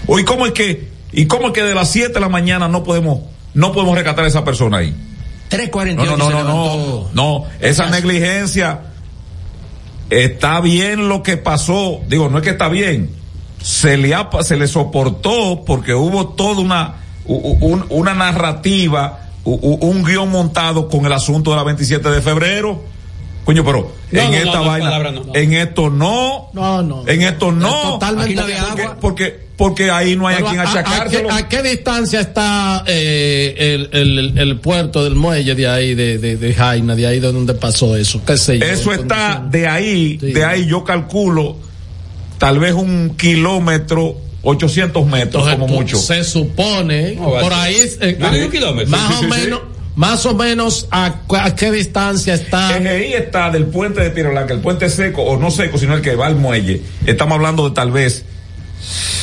Hoy, 0.07 0.25
¿cómo 0.25 0.47
es 0.47 0.53
que 0.53 0.93
¿Y 1.17 1.27
cómo 1.27 1.47
es 1.49 1.53
que 1.53 1.63
de 1.63 1.77
las 1.77 1.93
7 1.93 2.15
de 2.15 2.19
la 2.21 2.29
mañana 2.29 2.67
no 2.67 2.83
podemos, 2.83 3.21
no 3.55 3.71
podemos 3.73 3.95
rescatar 3.95 4.25
a 4.25 4.29
esa 4.29 4.45
persona 4.45 4.79
ahí? 4.79 4.93
3.48 5.55 5.95
No, 5.97 6.17
no, 6.17 6.31
no, 6.31 6.45
no, 6.45 7.09
no, 7.13 7.45
esa 7.61 7.89
negligencia 7.91 8.81
está 10.11 10.61
bien 10.61 11.09
lo 11.09 11.23
que 11.23 11.37
pasó, 11.37 12.01
digo, 12.09 12.29
no 12.29 12.39
es 12.39 12.45
que 12.45 12.51
está 12.51 12.69
bien, 12.69 13.11
se 13.63 13.97
le 13.97 14.15
se 14.43 14.57
le 14.57 14.69
soportó 14.69 15.65
porque 15.65 15.95
hubo 15.95 16.29
toda 16.29 16.61
una, 16.61 16.95
una 17.25 18.15
narrativa, 18.15 19.21
un 19.45 20.05
guion 20.05 20.31
montado 20.31 20.89
con 20.89 21.07
el 21.07 21.13
asunto 21.13 21.51
de 21.51 21.57
la 21.57 21.65
27 21.65 22.11
de 22.11 22.21
febrero. 22.21 22.94
Coño, 23.45 23.63
pero 23.65 23.93
No, 24.11 24.21
en 24.21 24.31
no, 24.31 24.37
esta 24.37 24.59
no, 24.59 24.65
vaina, 24.65 24.87
palabra 24.87 25.11
no. 25.13 25.23
en 25.35 25.53
esto 25.53 25.91
no, 25.91 26.49
No, 26.55 26.83
no. 26.83 27.05
en 27.07 27.23
esto 27.23 27.53
no, 27.53 27.93
Totalmente 27.95 28.35
porque, 28.37 28.53
de 28.53 28.59
agua. 28.59 28.97
porque, 29.01 29.45
porque 29.57 29.91
ahí 29.91 30.17
no 30.17 30.27
hay 30.27 30.37
Pero 30.37 30.47
a 30.47 30.51
quien 30.51 30.61
a- 30.61 30.65
a- 30.65 30.71
achacárselo. 30.71 31.31
¿A, 31.31 31.37
qué, 31.49 31.59
a 31.59 31.63
qué 31.63 31.69
distancia 31.71 32.21
está 32.21 32.85
eh, 32.87 33.55
el, 33.93 34.01
el, 34.01 34.39
el 34.39 34.57
puerto 34.61 35.05
del 35.05 35.15
muelle 35.15 35.55
de 35.55 35.69
ahí, 35.69 35.95
de, 35.95 36.17
de, 36.19 36.37
de 36.39 36.55
Jaina, 36.55 36.97
de 36.97 37.07
ahí 37.07 37.21
de 37.21 37.31
donde 37.33 37.53
pasó 37.55 37.97
eso? 37.97 38.21
¿Qué 38.27 38.37
sé 38.39 38.59
yo? 38.59 38.65
Eso 38.65 38.93
está 38.93 39.45
de 39.51 39.69
ahí, 39.69 40.19
Sí. 40.19 40.33
de 40.33 40.45
ahí 40.45 40.67
yo 40.67 40.83
calculo 40.83 41.57
tal 42.39 42.59
vez 42.59 42.73
un 42.73 43.15
kilómetro, 43.17 44.17
800 44.43 45.07
metros 45.07 45.23
Entonces, 45.47 45.55
como 45.55 45.67
pues, 45.67 45.79
mucho. 45.81 45.97
Se 45.99 46.25
supone, 46.25 47.15
No, 47.15 47.31
por 47.41 47.53
ahí, 47.53 47.77
eh, 48.01 48.17
Más 48.21 48.35
kilómetro. 48.51 48.91
más 48.91 49.09
Sí, 49.09 49.15
o 49.15 49.19
sí, 49.19 49.25
sí, 49.25 49.41
menos, 49.45 49.61
más 49.97 50.27
o 50.27 50.35
menos 50.35 50.89
a, 50.91 51.15
a 51.39 51.55
qué 51.55 51.71
distancia 51.71 52.35
está. 52.35 52.69
ahí 52.75 53.13
está 53.15 53.51
del 53.51 53.67
puente 53.67 54.01
de 54.01 54.11
Tierra 54.11 54.31
Blanca, 54.31 54.53
el 54.55 54.61
puente 54.61 54.89
seco, 54.91 55.23
o 55.23 55.37
no 55.39 55.51
seco, 55.51 55.79
sino 55.79 55.95
el 55.95 56.03
que 56.03 56.17
va 56.17 56.27
al 56.27 56.37
muelle. 56.37 56.83
Estamos 57.07 57.37
hablando 57.37 57.69
de 57.69 57.75
tal 57.75 57.93
vez 57.93 58.25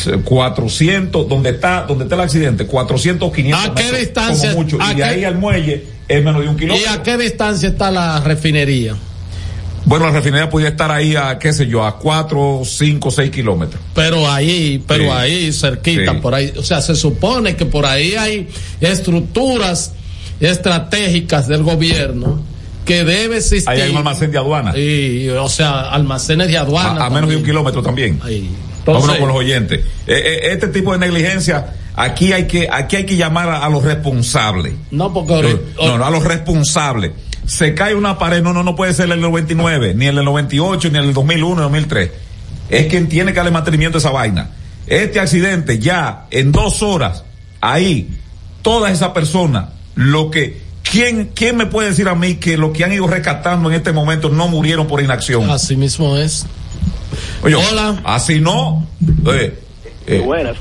eh, 0.07 0.18
400, 0.23 1.27
donde 1.27 1.49
está, 1.52 1.84
donde 1.84 2.06
está 2.06 2.15
el 2.15 2.22
accidente, 2.22 2.65
400, 2.65 3.31
500 3.34 3.65
¿A 3.69 3.73
qué 3.76 3.84
metros, 3.84 3.99
distancia? 3.99 4.49
como 4.53 4.64
mucho. 4.64 4.77
¿A 4.81 4.85
Y 4.91 4.95
de 4.95 4.95
qué- 4.95 5.03
ahí 5.03 5.23
al 5.26 5.35
muelle 5.38 5.84
es 6.07 6.23
menos 6.23 6.41
de 6.41 6.48
un 6.49 6.56
¿Y 6.56 6.60
kilómetro. 6.60 6.91
a 6.91 7.03
qué 7.03 7.18
distancia 7.18 7.69
está 7.69 7.91
la 7.91 8.19
refinería? 8.22 8.95
Bueno, 9.84 10.06
la 10.06 10.11
refinería 10.11 10.48
podría 10.49 10.69
estar 10.69 10.91
ahí 10.91 11.15
a, 11.15 11.39
qué 11.39 11.52
sé 11.53 11.65
yo, 11.68 11.84
a 11.84 11.98
4, 11.98 12.61
5, 12.64 13.10
6 13.11 13.31
kilómetros. 13.31 13.81
Pero 13.95 14.31
ahí, 14.31 14.81
pero 14.88 15.06
Sí. 15.06 15.10
ahí, 15.10 15.52
cerquita, 15.52 16.11
Sí. 16.14 16.18
por 16.22 16.35
ahí. 16.35 16.53
O 16.56 16.61
sea, 16.64 16.81
se 16.81 16.95
supone 16.95 17.56
que 17.56 17.65
por 17.65 17.85
ahí 17.88 18.14
hay 18.14 18.48
estructuras 18.80 19.93
estratégicas 20.42 21.48
del 21.48 21.64
gobierno 21.64 22.42
que 22.86 23.04
debe 23.04 23.38
existir. 23.38 23.70
Ahí 23.70 23.82
hay 23.82 23.92
un 23.92 23.98
almacén 23.98 24.32
de 24.32 24.38
aduana. 24.38 24.78
Y, 24.78 25.30
o 25.30 25.48
sea, 25.50 25.82
almacenes 25.92 26.48
de 26.48 26.58
aduana. 26.58 27.04
a, 27.04 27.06
a 27.08 27.10
menos 27.10 27.30
de 27.30 27.38
un 27.38 27.44
kilómetro 27.44 27.82
también. 27.82 28.20
Ahí. 28.24 28.50
Vámonos 28.86 29.18
con 29.18 29.28
los 29.28 29.38
oyentes. 29.38 29.80
Eh, 29.80 29.84
eh, 30.08 30.40
este 30.52 30.68
tipo 30.70 30.92
de 30.92 30.98
negligencia, 30.98 31.74
aquí 31.96 32.34
hay 32.34 32.48
que, 32.48 32.68
aquí 32.72 32.96
hay 32.96 33.06
que 33.06 33.16
llamar 33.16 33.50
a, 33.50 33.64
a 33.66 33.70
los 33.70 33.84
responsables. 33.84 34.74
No, 34.90 35.14
porque 35.14 35.34
ahorita- 35.34 35.60
No, 35.86 35.98
no, 36.00 36.06
a 36.06 36.10
los 36.10 36.24
responsables. 36.24 37.12
Se 37.46 37.74
cae 37.76 37.94
una 37.96 38.18
pared, 38.18 38.42
no, 38.42 38.54
no, 38.54 38.64
no 38.64 38.76
puede 38.76 38.94
ser 38.94 39.06
el 39.06 39.12
del 39.12 39.22
99, 39.22 39.94
ni 39.96 40.08
el 40.08 40.16
del 40.16 40.26
98, 40.26 40.90
ni 40.92 40.98
el 40.98 41.06
del 41.06 41.14
2001, 41.14 41.56
ni 41.56 41.62
el 41.62 41.64
2003. 41.64 42.10
Es 42.70 42.86
quien 42.88 43.08
tiene 43.10 43.32
que 43.32 43.38
darle 43.38 43.52
mantenimiento 43.52 43.98
a 43.98 44.00
esa 44.00 44.10
vaina. 44.12 44.50
Este 44.88 45.20
accidente 45.20 45.78
ya 45.78 46.26
en 46.32 46.52
dos 46.52 46.82
horas, 46.82 47.24
ahí, 47.60 48.10
todas 48.64 48.94
esas 48.94 49.10
personas, 49.10 49.66
lo 49.96 50.32
que, 50.32 50.62
¿quién, 50.84 51.32
quién 51.34 51.58
me 51.58 51.66
puede 51.66 51.90
decir 51.90 52.08
a 52.08 52.16
mí 52.16 52.36
que 52.36 52.58
lo 52.58 52.74
que 52.74 52.84
han 52.84 52.94
ido 52.94 53.08
rescatando 53.08 53.70
en 53.70 53.76
este 53.76 53.92
momento 53.92 54.30
no 54.30 54.48
murieron 54.48 54.88
por 54.88 55.02
inacción? 55.02 55.50
Así 55.50 55.76
mismo 55.76 56.18
es. 56.18 56.46
Oye, 57.44 57.56
Hola. 57.56 58.02
Así 58.04 58.40
no. 58.40 58.88
Eh, 59.28 59.60
eh, 60.08 60.20
Buenas. 60.20 60.58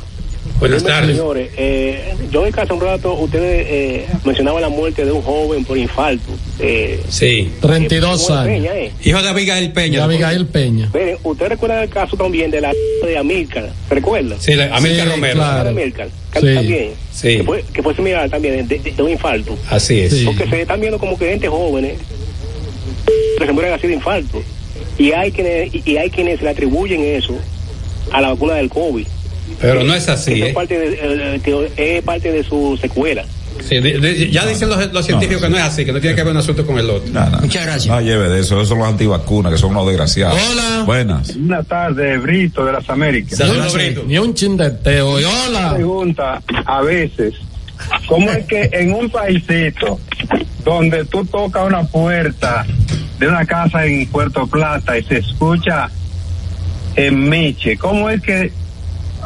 Buenas 0.61 0.83
Dime, 0.83 0.91
tardes. 0.95 1.17
Señores, 1.17 1.51
eh, 1.57 2.15
yo 2.31 2.45
en 2.47 2.53
casa 2.53 2.75
un 2.75 2.81
rato, 2.83 3.15
ustedes 3.15 3.67
eh, 3.69 4.07
mencionaban 4.25 4.61
la 4.61 4.69
muerte 4.69 5.05
de 5.07 5.11
un 5.13 5.23
joven 5.23 5.65
por 5.65 5.79
infarto. 5.79 6.31
Eh, 6.59 7.01
Sí. 7.09 7.51
32 7.63 8.23
¿cómo 8.27 8.41
es 8.41 8.47
años. 8.47 8.63
Peña, 8.67 8.77
eh? 8.79 8.93
Hijo 9.03 9.23
de 9.23 9.29
Abigail 9.31 9.73
Peña. 9.73 9.99
De 10.01 10.05
Abigail 10.05 10.47
Peña. 10.47 10.91
Miren, 10.93 11.17
¿ustedes 11.25 11.49
recuerdan 11.53 11.83
el 11.83 11.89
caso 11.89 12.15
también 12.17 12.51
de 12.51 12.61
la 12.61 12.73
de 13.07 13.17
Amílcar? 13.19 13.73
¿Se 13.89 13.95
recuerdan? 13.95 14.39
Sí, 14.39 14.55
la- 14.55 14.77
Amílcar 14.77 15.07
Sí, 15.07 15.13
Romero. 15.15 15.35
claro. 15.35 15.65
De 15.65 15.71
Amílcar, 15.71 16.09
que 16.33 16.41
Sí. 16.41 16.55
también. 16.55 16.91
Sí. 17.13 17.37
Que 17.39 17.45
fue, 17.45 17.65
que 17.73 17.83
fue 17.83 17.95
similar 17.97 18.29
también 18.29 18.69
de, 18.69 18.79
de- 18.79 18.91
de 18.93 19.03
un 19.03 19.11
infarto. 19.11 19.57
Así 19.71 19.99
es. 20.01 20.13
Sí. 20.13 20.25
Porque 20.27 20.47
se 20.47 20.61
están 20.61 20.79
viendo 20.79 20.99
como 20.99 21.19
que 21.19 21.31
gente 21.31 21.49
jóvenes 21.49 21.95
que 23.39 23.47
se 23.47 23.53
mueren 23.53 23.73
así 23.73 23.87
de 23.87 23.95
infarto. 23.95 24.43
Y 24.99 25.13
hay 25.13 25.33
quienes, 25.33 25.75
y 25.75 25.83
y 25.93 25.97
hay 25.97 26.11
quienes 26.11 26.43
le 26.43 26.51
atribuyen 26.51 27.01
eso 27.03 27.35
a 28.13 28.21
la 28.21 28.29
vacuna 28.29 28.55
del 28.57 28.69
COVID. 28.69 29.07
Pero 29.61 29.85
no 29.85 29.95
es 29.95 30.09
así, 30.09 30.33
Eso 30.35 30.45
¿eh? 30.45 30.49
es, 30.49 30.55
parte 30.55 30.79
de, 30.79 31.35
eh, 31.37 31.41
que 31.77 31.97
es 31.99 32.03
parte 32.03 32.33
de 32.33 32.43
su 32.43 32.79
secuela. 32.81 33.25
Sí, 33.69 33.79
de- 33.79 33.99
de- 33.99 34.31
ya 34.31 34.47
dicen 34.47 34.71
los, 34.71 34.91
los 34.93 35.05
científicos 35.05 35.43
que 35.43 35.51
no 35.51 35.59
es 35.59 35.63
así, 35.65 35.85
que 35.85 35.93
no 35.93 36.01
tiene 36.01 36.17
que 36.17 36.23
ver 36.23 36.33
un 36.33 36.39
asunto 36.39 36.65
con 36.67 36.79
el 36.79 36.89
otro. 36.89 37.13
no, 37.13 37.29
no. 37.29 37.39
Muchas 37.41 37.67
gracias. 37.67 37.87
No 37.95 38.01
lleve 38.01 38.29
de 38.31 38.41
eso, 38.41 38.55
esos 38.57 38.69
son 38.69 38.79
los 38.79 38.89
antivacunas, 38.89 39.53
que 39.53 39.59
son 39.59 39.73
unos 39.73 39.87
desgraciados. 39.87 40.39
Hola. 40.51 40.85
Buenas. 40.87 41.37
Buenas 41.37 41.67
tardes, 41.67 42.23
Brito 42.23 42.65
de 42.65 42.73
las 42.73 42.89
Américas. 42.89 43.39
Ni 43.39 43.45
un, 43.45 43.51
Saludos, 43.53 43.75
Brito. 43.75 44.05
ni 44.07 44.19
un 44.19 44.35
chindeteo. 44.35 45.21
Y 45.21 45.25
hola. 45.25 45.75
Pregunta 45.75 46.43
a 46.65 46.81
veces, 46.81 47.35
¿cómo 48.09 48.31
es 48.31 48.47
que 48.47 48.71
en 48.73 48.95
un 48.95 49.11
paisito 49.11 50.01
donde 50.65 51.05
tú 51.05 51.25
tocas 51.27 51.67
una 51.67 51.83
puerta 51.83 52.65
de 53.19 53.29
una 53.29 53.45
casa 53.45 53.85
en 53.85 54.07
Puerto 54.07 54.47
Plata 54.47 54.97
y 54.97 55.03
se 55.05 55.19
escucha 55.19 55.91
en 56.97 57.29
Miche, 57.29 57.77
¿cómo 57.77 58.09
es 58.09 58.23
que 58.23 58.51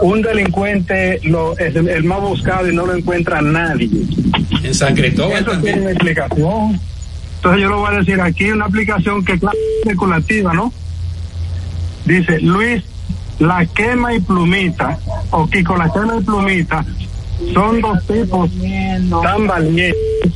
un 0.01 0.23
delincuente 0.23 1.21
lo, 1.25 1.57
es 1.59 1.75
el, 1.77 1.89
el 1.89 2.05
más 2.05 2.21
buscado 2.21 2.71
y 2.71 2.75
no 2.75 2.87
lo 2.87 2.95
encuentra 2.97 3.41
nadie? 3.41 3.89
En 4.63 4.75
San 4.75 4.95
Cristóbal 4.95 5.43
Eso 5.43 5.45
tiene 5.45 5.55
también. 5.55 5.81
una 5.81 5.91
explicación. 5.91 6.81
Entonces 7.37 7.63
yo 7.63 7.69
lo 7.69 7.79
voy 7.79 7.95
a 7.95 7.99
decir 7.99 8.21
aquí, 8.21 8.51
una 8.51 8.65
aplicación 8.67 9.25
que 9.25 9.35
es 9.35 9.41
especulativa, 9.83 10.55
¿no? 10.55 10.73
Dice, 12.07 12.41
Luis, 12.41 12.83
la 13.39 13.67
quema 13.67 14.15
y 14.15 14.21
plumita, 14.21 14.99
o 15.31 15.47
Kiko, 15.49 15.77
la 15.77 15.93
quema 15.93 16.17
y 16.19 16.23
plumita, 16.23 16.85
son 17.53 17.81
dos 17.81 18.07
tipos 18.07 18.51
tan 19.23 19.47
valientes 19.47 20.33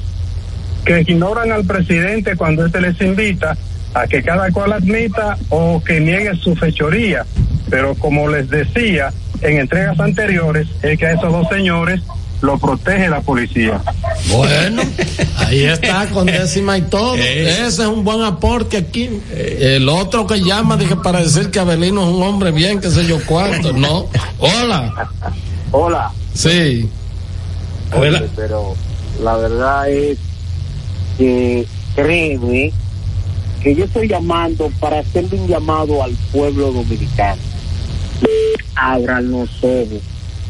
que 0.85 1.01
ignoran 1.07 1.53
al 1.53 1.65
presidente 1.65 2.37
cuando 2.37 2.67
éste 2.67 2.81
les 2.81 3.01
invita 3.01 3.57
a 3.95 4.07
que 4.07 4.23
cada 4.23 4.51
cual 4.51 4.73
admita 4.73 5.39
o 5.49 5.83
que 5.83 6.01
niegue 6.01 6.35
su 6.37 6.55
fechoría. 6.57 7.25
Pero 7.71 7.95
como 7.95 8.29
les 8.29 8.49
decía 8.49 9.13
en 9.43 9.59
entregas 9.59 9.99
anteriores, 10.01 10.69
es 10.83 10.99
que 10.99 11.07
a 11.07 11.13
esos 11.13 11.33
dos 11.33 11.49
señores 11.49 12.01
lo 12.41 12.59
protege 12.59 13.09
la 13.09 13.21
policía. 13.21 13.81
Bueno, 14.31 14.83
ahí 15.39 15.65
está 15.65 16.07
con 16.09 16.27
décima 16.27 16.79
y 16.79 16.83
todo. 16.83 17.17
Eh. 17.17 17.67
Ese 17.67 17.83
es 17.83 17.89
un 17.89 18.05
buen 18.05 18.23
aporte 18.23 18.77
aquí. 18.77 19.11
El 19.31 19.89
otro 19.89 20.27
que 20.27 20.41
llama, 20.41 20.77
dije, 20.77 20.97
para 20.97 21.21
decir 21.21 21.51
que 21.51 21.59
Abelino 21.59 22.03
es 22.03 22.09
un 22.09 22.23
hombre 22.23 22.53
bien, 22.53 22.81
qué 22.81 22.91
sé 22.91 23.07
yo 23.07 23.19
cuánto. 23.27 23.73
No. 23.73 24.07
Hola. 24.39 25.11
Hola. 25.73 26.13
Sí. 26.35 26.89
Hola. 27.93 28.23
pero 28.37 28.77
la 29.23 29.37
verdad 29.37 29.89
es 29.89 30.19
que 31.17 31.67
créeme 31.95 32.71
que 33.63 33.75
yo 33.75 33.85
estoy 33.85 34.07
llamando 34.07 34.71
para 34.79 35.01
hacerle 35.01 35.41
un 35.41 35.49
llamado 35.49 36.03
al 36.03 36.13
pueblo 36.33 36.71
dominicano. 36.71 37.48
Abran 38.79 39.31
los 39.31 39.51
ojos. 39.63 40.01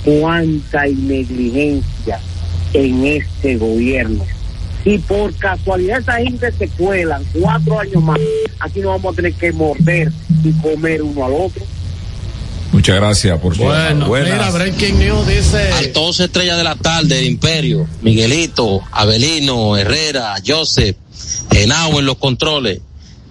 Cuánta 0.05 0.84
negligencia 0.86 2.20
en 2.72 3.06
este 3.06 3.56
gobierno. 3.56 4.24
Si 4.84 4.98
por 4.98 5.34
casualidad 5.34 6.00
esa 6.00 6.16
gente 6.18 6.52
se 6.52 6.68
cuelan 6.68 7.24
cuatro 7.32 7.80
años 7.80 8.02
más, 8.02 8.18
aquí 8.60 8.80
no 8.80 8.90
vamos 8.90 9.12
a 9.12 9.16
tener 9.16 9.34
que 9.34 9.52
morder 9.52 10.12
y 10.44 10.52
comer 10.52 11.02
uno 11.02 11.24
al 11.24 11.32
otro. 11.32 11.64
Muchas 12.72 12.96
gracias 12.96 13.38
por 13.40 13.56
su 13.56 13.64
Bueno, 13.64 14.06
Buenas. 14.06 14.32
mira, 14.32 14.50
Breaking 14.50 14.98
News 14.98 15.26
dice. 15.26 15.72
Al 15.72 15.92
todos 15.92 16.20
estrellas 16.20 16.56
de 16.59 16.64
la 16.64 16.76
tarde, 16.76 17.18
el 17.18 17.26
Imperio, 17.26 17.86
Miguelito, 18.02 18.82
Abelino, 18.92 19.76
Herrera, 19.76 20.34
Joseph, 20.46 20.96
Genao 21.50 21.98
en 21.98 22.06
los 22.06 22.18
controles. 22.18 22.80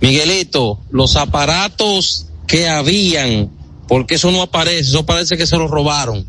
Miguelito, 0.01 0.79
los 0.89 1.15
aparatos 1.15 2.27
que 2.47 2.67
habían, 2.67 3.49
porque 3.87 4.15
eso 4.15 4.31
no 4.31 4.41
aparece, 4.41 4.89
eso 4.89 5.05
parece 5.05 5.37
que 5.37 5.47
se 5.47 5.57
los 5.57 5.69
robaron. 5.69 6.27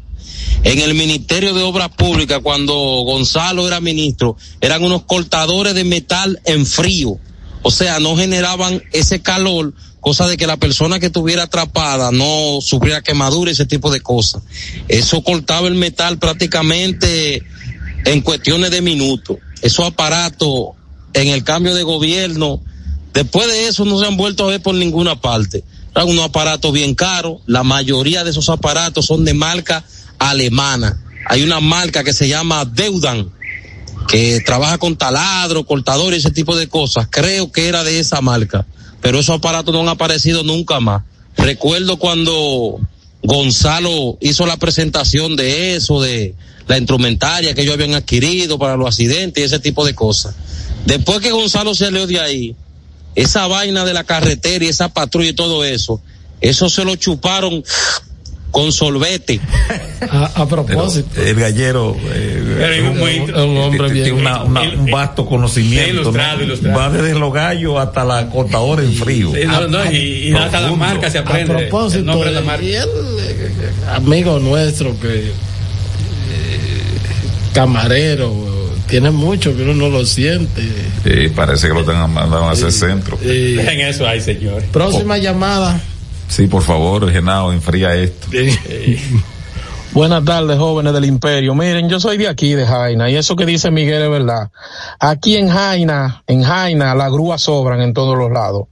En 0.65 0.79
el 0.81 0.95
Ministerio 0.95 1.55
de 1.55 1.63
Obras 1.63 1.91
Públicas, 1.91 2.41
cuando 2.43 2.75
Gonzalo 2.75 3.67
era 3.67 3.81
ministro, 3.81 4.37
eran 4.61 4.83
unos 4.83 5.05
cortadores 5.05 5.75
de 5.75 5.85
metal 5.85 6.41
en 6.45 6.67
frío. 6.67 7.19
O 7.63 7.71
sea, 7.71 8.01
no 8.01 8.17
generaban 8.17 8.83
ese 8.93 9.21
calor, 9.21 9.75
cosa 10.01 10.27
de 10.27 10.37
que 10.37 10.47
la 10.47 10.57
persona 10.57 10.99
que 10.99 11.07
estuviera 11.07 11.45
atrapada 11.45 12.11
no 12.13 12.61
sufriera 12.61 13.03
quemadura, 13.03 13.51
ese 13.51 13.67
tipo 13.67 13.91
de 13.91 14.01
cosas. 14.01 14.43
Eso 14.89 15.23
cortaba 15.23 15.69
el 15.69 15.75
metal 15.75 16.19
prácticamente 16.19 17.43
en 18.05 18.21
cuestiones 18.21 18.71
de 18.71 18.83
minutos. 18.83 19.39
Esos 19.63 19.87
aparatos 19.87 20.71
en 21.15 21.29
el 21.29 21.45
cambio 21.45 21.75
de 21.75 21.83
gobierno, 21.83 22.61
después 23.13 23.49
de 23.49 23.69
eso 23.69 23.85
no 23.85 23.99
se 23.99 24.07
han 24.07 24.17
vuelto 24.17 24.45
a 24.45 24.49
ver 24.49 24.63
por 24.63 24.75
ninguna 24.75 25.21
parte. 25.21 25.65
Eran 25.99 26.11
unos 26.11 26.27
aparatos 26.27 26.73
bien 26.73 26.95
caros, 26.95 27.41
la 27.47 27.65
mayoría 27.65 28.23
de 28.23 28.31
esos 28.31 28.49
aparatos 28.51 29.05
son 29.05 29.25
de 29.25 29.35
marca 29.35 29.83
alemana. 30.21 30.97
hay 31.27 31.43
una 31.43 31.59
marca 31.59 32.05
que 32.05 32.13
se 32.13 32.29
llama 32.29 32.65
Deudan, 32.65 33.29
que 34.07 34.41
trabaja 34.47 34.79
con 34.79 34.97
taladro, 34.97 35.67
cortador 35.67 36.15
y 36.15 36.19
ese 36.19 36.31
tipo 36.31 36.55
de 36.55 36.69
cosas. 36.69 37.09
Creo 37.11 37.51
que 37.51 37.67
era 37.67 37.83
de 37.83 37.99
esa 37.99 38.21
marca, 38.21 38.65
pero 39.01 39.19
esos 39.19 39.39
aparatos 39.39 39.75
no 39.75 39.81
han 39.81 39.89
aparecido 39.89 40.45
nunca 40.45 40.79
más. 40.79 41.03
Recuerdo 41.37 41.97
cuando 41.97 42.79
Gonzalo 43.25 44.19
hizo 44.21 44.47
la 44.47 44.57
presentación 44.57 45.35
de 45.35 45.75
eso, 45.75 46.01
de 46.01 46.37
la 46.69 46.79
instrumentaria 46.79 47.55
que 47.55 47.63
ellos 47.63 47.75
habían 47.75 47.95
adquirido 47.95 48.57
para 48.57 48.77
los 48.77 48.87
accidentes 48.87 49.43
y 49.43 49.47
ese 49.47 49.59
tipo 49.59 49.85
de 49.85 49.97
cosas. 49.97 50.37
Después 50.87 51.19
que 51.19 51.33
Gonzalo 51.33 51.75
salió 51.75 52.07
de 52.07 52.21
ahí, 52.21 52.57
esa 53.15 53.47
vaina 53.47 53.85
de 53.85 53.95
la 53.95 54.05
carretera 54.05 54.65
y 54.65 54.69
esa 54.69 54.89
patrulla 54.89 55.31
y 55.31 55.35
todo 55.35 55.65
eso, 55.65 56.01
eso 56.41 56.69
se 56.69 56.85
lo 56.85 56.97
chuparon 56.97 57.65
con 58.51 58.73
solvete. 58.73 59.41
A, 60.11 60.43
a 60.43 60.49
propósito. 60.49 61.09
Pero 61.13 61.27
el 61.27 61.35
gallero 61.35 61.97
eh, 62.15 63.29
un, 63.29 63.35
un, 63.35 63.57
hombre 63.59 63.91
tiene 63.91 64.13
una, 64.13 64.45
una, 64.45 64.63
un 64.63 64.91
vasto 64.91 65.27
conocimiento. 65.27 65.91
Ilustrado, 65.91 66.39
¿no? 66.39 66.45
ilustrado. 66.45 66.79
Va 66.79 66.89
desde 66.89 67.19
los 67.19 67.33
gallos 67.33 67.79
hasta 67.79 68.05
la 68.05 68.31
cortadora 68.31 68.83
en 68.83 68.95
frío. 68.95 69.33
Sí, 69.35 69.41
no, 69.45 69.67
no, 69.67 69.93
y, 69.93 70.29
y 70.29 70.33
hasta 70.35 70.61
la 70.61 70.71
marca 70.73 71.11
se 71.11 71.19
aprende. 71.19 71.53
A 71.53 71.57
propósito, 71.59 71.99
el 71.99 72.07
nombre 72.07 72.31
de 72.31 72.35
la 72.37 72.41
marca. 72.43 72.65
y 72.65 72.75
él, 72.75 72.89
eh, 73.19 73.71
amigo 73.93 74.39
nuestro 74.39 74.99
que 75.01 75.19
eh, 75.19 75.33
camarero, 77.53 78.33
tiene 78.89 79.11
mucho 79.11 79.57
que 79.57 79.63
uno 79.63 79.75
no 79.75 79.89
lo 79.89 80.05
siente. 80.05 80.63
Sí, 81.05 81.29
parece 81.35 81.69
que 81.69 81.75
lo 81.75 81.85
tengan 81.85 82.13
mandado 82.13 82.49
a 82.49 82.53
ese 82.55 82.71
centro. 82.71 83.19
Eh, 83.23 83.55
Dejen 83.57 83.81
eso 83.81 84.07
ahí, 84.07 84.21
señor. 84.21 84.63
próxima 84.73 85.19
llamada. 85.19 85.81
Sí, 86.29 86.47
por 86.47 86.63
favor, 86.63 87.11
Genao, 87.11 87.53
enfría 87.53 87.95
esto. 87.95 88.29
Buenas 89.93 90.23
tardes, 90.25 90.59
jóvenes 90.59 90.93
del 90.93 91.07
Imperio. 91.07 91.55
Miren, 91.55 91.89
yo 91.89 91.99
soy 91.99 92.19
de 92.19 92.29
aquí, 92.29 92.53
de 92.55 92.67
Jaina, 92.67 93.11
y 93.11 93.17
eso 93.17 93.35
que 93.37 93.47
dice 93.47 93.71
Miguel 93.71 94.03
es 94.03 94.11
verdad. 94.11 94.51
Aquí 95.01 95.37
en 95.37 95.49
Jaina, 95.49 96.23
en 96.27 96.43
Jaina, 96.43 96.95
las 96.95 97.11
grúas 97.11 97.41
sobran 97.41 97.81
en 97.81 97.95
todos 97.95 98.17
los 98.17 98.31
lados. 98.31 98.65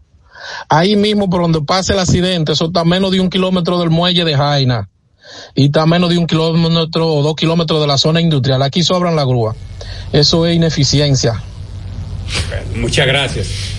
Ahí 0.69 0.95
mismo, 0.97 1.31
por 1.31 1.41
donde 1.43 1.63
pasa 1.63 1.95
el 1.95 1.99
accidente, 1.99 2.53
eso 2.53 2.67
está 2.67 2.81
a 2.81 2.85
menos 2.85 3.11
de 3.11 3.21
un 3.21 3.31
kilómetro 3.31 3.79
del 3.79 3.91
muelle 3.91 4.25
de 4.25 4.37
Jaina. 4.37 4.89
Y 5.55 5.67
está 5.67 5.83
a 5.83 5.87
menos 5.87 6.11
de 6.11 6.19
un 6.19 6.27
kilómetro 6.27 7.09
o 7.09 7.23
dos 7.23 7.35
kilómetros 7.37 7.81
de 7.81 7.87
la 7.87 7.99
zona 7.99 8.21
industrial. 8.21 8.63
Aquí 8.63 8.83
sobran 8.83 9.17
las 9.17 9.27
grúas. 9.27 9.57
Eso 10.13 10.47
es 10.47 10.57
ineficiencia. 10.57 11.43
Muchas 12.75 13.07
gracias. 13.07 13.77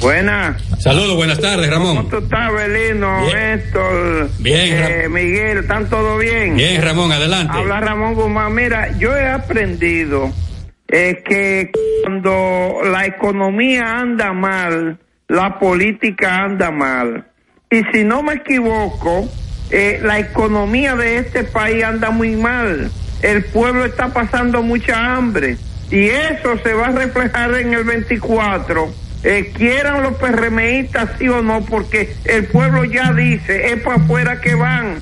Buenas. 0.00 0.62
Saludos, 0.78 1.16
buenas 1.16 1.40
tardes, 1.40 1.70
Ramón. 1.70 1.96
¿Cómo 1.96 2.08
tú 2.08 2.18
estás, 2.18 2.52
Belino, 2.52 3.26
Héctor? 3.28 4.30
Bien, 4.38 4.76
eh, 4.76 5.08
Miguel, 5.08 5.58
¿están 5.58 5.88
todo 5.88 6.18
bien? 6.18 6.54
Bien, 6.54 6.82
Ramón, 6.82 7.12
adelante. 7.12 7.56
Habla 7.56 7.80
Ramón 7.80 8.14
Guzmán. 8.14 8.54
Mira, 8.54 8.96
yo 8.98 9.16
he 9.16 9.26
aprendido 9.26 10.32
eh, 10.88 11.22
que 11.24 11.70
cuando 12.04 12.80
la 12.84 13.06
economía 13.06 13.98
anda 13.98 14.32
mal, 14.32 14.98
la 15.28 15.58
política 15.58 16.44
anda 16.44 16.70
mal. 16.70 17.26
Y 17.70 17.82
si 17.92 18.04
no 18.04 18.22
me 18.22 18.34
equivoco, 18.34 19.28
eh, 19.70 20.00
la 20.02 20.18
economía 20.18 20.94
de 20.94 21.18
este 21.18 21.44
país 21.44 21.84
anda 21.84 22.10
muy 22.10 22.36
mal. 22.36 22.90
El 23.22 23.44
pueblo 23.44 23.84
está 23.84 24.08
pasando 24.12 24.62
mucha 24.62 25.16
hambre. 25.16 25.56
Y 25.90 26.06
eso 26.06 26.58
se 26.62 26.72
va 26.74 26.86
a 26.86 26.92
reflejar 26.92 27.54
en 27.54 27.74
el 27.74 27.84
24. 27.84 28.92
Eh, 29.22 29.52
quieran 29.56 30.02
los 30.02 30.14
PRMistas 30.14 31.10
sí 31.18 31.28
o 31.28 31.42
no, 31.42 31.64
porque 31.64 32.14
el 32.24 32.46
pueblo 32.46 32.84
ya 32.84 33.12
dice, 33.12 33.72
es 33.72 33.82
para 33.82 33.96
afuera 33.96 34.40
que 34.40 34.54
van. 34.54 35.00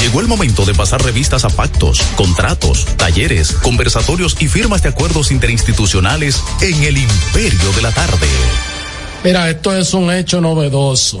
Llegó 0.00 0.20
el 0.20 0.26
momento 0.26 0.64
de 0.64 0.74
pasar 0.74 1.02
revistas 1.02 1.44
a 1.44 1.50
pactos, 1.50 2.02
contratos, 2.16 2.84
talleres, 2.96 3.52
conversatorios 3.52 4.36
y 4.40 4.48
firmas 4.48 4.82
de 4.82 4.90
acuerdos 4.90 5.30
interinstitucionales 5.30 6.42
en 6.60 6.82
el 6.82 6.98
imperio 6.98 7.72
de 7.74 7.82
la 7.82 7.92
tarde. 7.92 8.26
Mira, 9.22 9.48
esto 9.48 9.74
es 9.74 9.94
un 9.94 10.12
hecho 10.12 10.40
novedoso. 10.40 11.20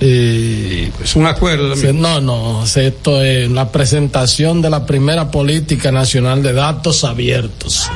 Eh, 0.00 0.90
es 1.02 1.16
un 1.16 1.26
acuerdo. 1.26 1.74
se- 1.76 1.92
no, 1.92 2.20
no, 2.20 2.64
esto 2.64 3.22
es 3.22 3.50
la 3.50 3.70
presentación 3.72 4.62
de 4.62 4.70
la 4.70 4.86
primera 4.86 5.30
política 5.30 5.90
nacional 5.90 6.42
de 6.42 6.52
datos 6.52 7.02
abiertos. 7.04 7.90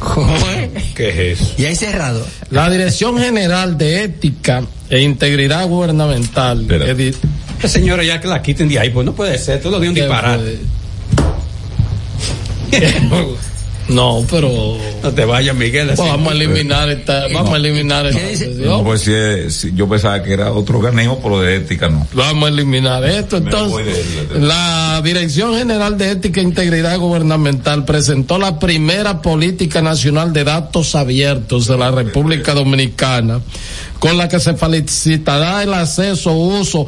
¿Qué 0.94 1.08
es 1.34 1.40
eso? 1.40 1.52
Y 1.58 1.64
hay 1.66 1.76
cerrado. 1.76 2.26
La 2.50 2.68
Dirección 2.70 3.18
General 3.18 3.76
de 3.78 4.04
Ética 4.04 4.62
e 4.90 5.00
Integridad 5.00 5.66
Gubernamental. 5.66 6.66
edi- 6.68 7.14
Esta 7.56 7.68
señora 7.68 8.02
ya 8.04 8.20
que 8.20 8.28
la 8.28 8.40
quiten 8.42 8.68
de 8.68 8.78
ahí, 8.78 8.90
pues 8.90 9.04
no 9.06 9.14
puede 9.14 9.36
ser, 9.38 9.60
todo 9.60 9.72
lo 9.72 9.80
dio 9.80 9.90
un 9.90 9.94
¿Qué 9.96 10.02
disparate. 10.02 10.58
No, 13.94 14.24
pero. 14.30 14.76
No 15.02 15.10
te 15.12 15.24
vayas, 15.24 15.54
Miguel. 15.56 15.88
Pues 15.94 15.98
vamos 16.08 16.32
a 16.32 16.36
eliminar 16.36 16.88
esta. 16.90 17.28
Vamos 17.32 17.52
a 17.54 17.56
eliminar 17.56 18.06
esta. 18.06 18.46
No, 18.64 18.82
pues 18.84 19.02
si 19.02 19.12
es- 19.12 19.54
si 19.54 19.72
yo 19.74 19.88
pensaba 19.88 20.22
que 20.22 20.32
era 20.32 20.52
otro 20.52 20.78
organismo, 20.78 21.20
pero 21.22 21.40
de 21.40 21.56
ética 21.56 21.88
no. 21.88 22.06
Vamos 22.12 22.48
a 22.48 22.52
eliminar 22.52 23.04
esto. 23.04 23.36
Entonces, 23.38 23.86
de- 23.86 24.38
de- 24.40 24.46
la 24.46 25.00
Dirección 25.04 25.56
General 25.56 25.96
de 25.98 26.10
Ética 26.12 26.40
e 26.40 26.44
Integridad 26.44 26.98
Gubernamental 26.98 27.84
presentó 27.84 28.38
la 28.38 28.58
primera 28.58 29.22
política 29.22 29.80
nacional 29.82 30.32
de 30.32 30.44
datos 30.44 30.94
abiertos 30.94 31.66
de 31.66 31.76
la 31.76 31.90
República 31.90 32.54
Dominicana, 32.54 33.40
con 33.98 34.16
la 34.18 34.28
que 34.28 34.40
se 34.40 34.54
facilitará 34.54 35.62
el 35.62 35.72
acceso, 35.74 36.32
uso, 36.32 36.86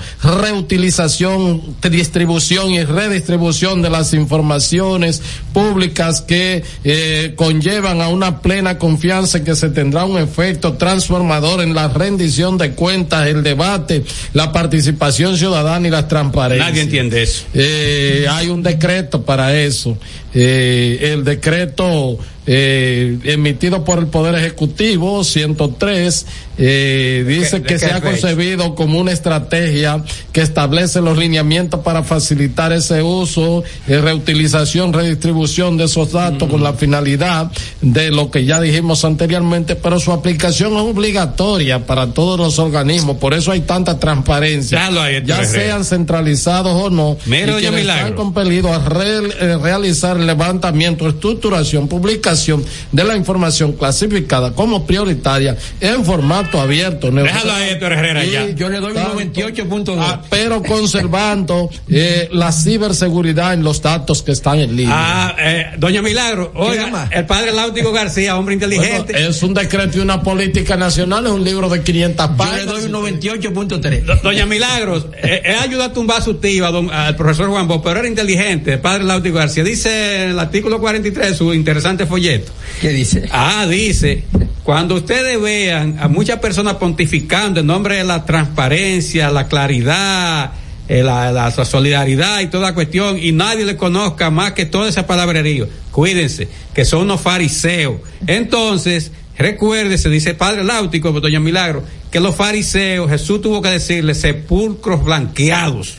reutilización, 0.67 1.63
distribución 1.91 2.71
y 2.73 2.83
redistribución 2.85 3.83
de 3.83 3.91
las 3.91 4.13
informaciones 4.15 5.23
públicas 5.53 6.21
que 6.23 6.63
eh, 6.85 6.96
conllevan 7.37 8.01
a 8.01 8.09
una 8.09 8.41
plena 8.41 8.79
confianza 8.79 9.39
en 9.39 9.45
que 9.45 9.57
se 9.57 9.71
tendrá 9.71 10.05
un 10.05 10.19
efecto 10.19 10.75
transformador 10.75 11.61
en 11.61 11.75
la 11.75 11.89
rendición 11.89 12.59
de 12.59 12.73
cuentas, 12.73 13.27
el 13.27 13.43
debate, 13.43 14.05
la 14.33 14.53
participación 14.53 15.37
ciudadana 15.37 15.87
y 15.87 15.91
la 15.91 16.09
transparencia. 16.09 16.69
Nadie 16.69 16.83
entiende 16.83 17.23
eso. 17.23 17.45
Eh, 17.55 18.27
hay 18.31 18.49
un 18.49 18.63
decreto 18.63 19.23
para 19.23 19.55
eso. 19.57 19.97
Eh, 20.39 21.13
el 21.15 21.25
decreto 21.25 22.19
eh, 22.47 23.19
emitido 23.25 23.85
por 23.85 23.99
el 23.99 24.07
Poder 24.09 24.35
Ejecutivo 24.35 25.25
103 25.25 26.27
eh, 26.59 27.25
dice 27.27 27.63
que 27.63 27.79
se 27.79 27.87
ha 27.87 28.01
concebido 28.03 28.75
como 28.75 29.01
una 29.01 29.13
estrategia 29.13 30.05
que 30.33 30.43
establece 30.43 31.01
los 31.01 31.17
lineamientos 31.19 31.81
para 31.81 32.03
facilitar 32.05 32.73
ese 32.73 33.03
uso, 33.03 33.65
eh, 33.89 33.99
reutilización, 34.01 34.93
redistribución 34.93 35.77
de 35.79 35.85
esos 35.85 36.13
datos 36.13 36.49
con 36.49 36.63
la 36.63 36.75
finalidad 36.75 37.51
de 37.81 38.11
lo 38.11 38.31
que 38.31 38.45
ya 38.45 38.61
dijimos 38.61 39.05
anteriormente, 39.07 39.75
pero 39.75 39.99
su 39.99 40.13
aplicación 40.13 40.75
es 40.75 40.81
obligatoria 40.83 41.85
para 41.87 42.09
todos 42.13 42.39
los 42.39 42.59
organismos, 42.59 43.17
por 43.17 43.35
eso 43.35 43.51
hay 43.53 43.61
tanta 43.63 43.99
transparencia, 43.99 44.79
Ya 44.79 44.91
lo 44.91 45.01
hay, 45.01 45.23
ya 45.25 45.39
Herrera. 45.43 45.49
sean 45.51 45.85
centralizados 45.85 46.73
o 46.75 46.91
no, 46.91 47.17
Mira, 47.27 47.59
y 47.61 47.71
Milagro. 47.71 47.81
están 47.81 48.13
compelidos 48.15 48.71
a 48.71 48.89
re- 48.89 49.29
eh, 49.41 49.59
realizar 49.61 50.17
el 50.31 50.37
levantamiento, 50.39 51.09
estructuración, 51.09 51.89
publicación 51.89 52.65
de 52.93 53.05
la 53.05 53.17
información 53.17 53.73
clasificada 53.73 54.53
como 54.53 54.87
prioritaria 54.87 55.57
en 55.81 56.05
formato 56.05 56.61
abierto. 56.61 57.11
Déjalo 57.11 57.53
ahí, 57.53 57.71
Héctor 57.71 57.93
Herrera, 57.93 58.25
Y 58.25 58.31
ya. 58.31 58.51
Yo 58.51 58.69
le 58.69 58.79
doy 58.81 58.91
un 58.91 58.97
tanto- 58.97 59.15
98.2. 59.15 59.97
Ah, 60.01 60.23
pero 60.31 60.63
conservando 60.63 61.71
eh, 61.89 62.29
la 62.33 62.53
ciberseguridad 62.53 63.55
en 63.55 63.63
los 63.63 63.83
datos 63.83 64.23
que 64.23 64.33
están 64.33 64.59
en 64.61 64.77
línea. 64.77 64.95
Ah, 64.97 65.37
eh, 65.39 65.67
doña 65.79 66.03
Milagro, 66.03 66.53
oiga, 66.55 67.09
el 67.13 67.27
padre 67.27 67.53
Láutico 67.53 67.93
García, 67.93 68.37
hombre 68.37 68.55
inteligente. 68.55 69.13
Bueno, 69.13 69.29
es 69.29 69.43
un 69.43 69.55
decreto 69.55 69.99
y 69.99 70.01
una 70.01 70.23
política 70.23 70.77
nacional, 70.77 71.27
es 71.27 71.33
un 71.33 71.45
libro 71.45 71.69
de 71.69 71.83
500 71.83 72.27
Yo 72.27 72.33
le 72.33 72.39
páginas. 72.39 72.67
doy 72.67 72.85
un 72.85 72.93
98.3. 72.93 74.05
Do- 74.05 74.17
Doña 74.23 74.47
Milagros, 74.47 75.07
eh, 75.23 75.43
él 75.45 75.57
ayudó 75.63 75.85
a 75.85 75.93
tumbar 75.93 76.23
su 76.23 76.35
tío, 76.35 76.67
a 76.67 76.71
don- 76.71 76.91
al 76.91 77.15
profesor 77.17 77.49
Juan 77.49 77.69
Bosch, 77.69 77.83
pero 77.83 78.01
era 78.01 78.09
inteligente, 78.09 78.75
el 78.75 78.81
padre 78.81 79.05
Láutico 79.05 79.37
García. 79.39 79.65
Dice 79.65 80.06
el 80.07 80.39
artículo 80.39 80.81
43, 80.81 81.37
su 81.37 81.53
interesante 81.55 82.07
folleto. 82.07 82.53
¿Qué 82.81 82.91
dice? 82.91 83.29
Ah, 83.31 83.67
dice, 83.69 84.25
cuando 84.63 84.97
ustedes 84.97 85.41
vean 85.41 85.99
a 86.01 86.09
muchas 86.09 86.39
personas 86.39 86.75
pontificando 86.75 87.61
en 87.61 87.67
nombre 87.67 87.97
de 87.97 88.05
la 88.05 88.25
transparencia, 88.25 89.31
la 89.31 89.47
claridad, 89.49 90.53
eh, 90.89 91.03
la, 91.03 91.33
la 91.33 91.51
solidaridad 91.51 92.41
y 92.41 92.47
toda 92.47 92.75
cuestión, 92.75 93.19
y 93.19 93.33
nadie 93.33 93.65
le 93.65 93.77
conozca 93.77 94.31
más 94.31 94.53
que 94.53 94.67
toda 94.67 94.89
esa 94.89 95.07
palabrería, 95.07 95.67
cuídense, 95.91 96.49
que 96.75 96.85
son 96.85 97.03
unos 97.03 97.21
fariseos. 97.21 97.97
Entonces, 98.27 99.13
recuérdese, 99.37 100.09
dice 100.11 100.31
el 100.31 100.37
padre 100.37 100.65
Láutico, 100.65 101.13
doña 101.13 101.41
Milagro, 101.41 101.83
que 102.11 102.21
los 102.21 102.35
fariseos, 102.35 103.11
Jesús 103.11 103.43
tuvo 103.43 103.61
que 103.63 103.71
decirle 103.71 104.15
sepulcros 104.15 105.05
blanqueados. 105.05 105.99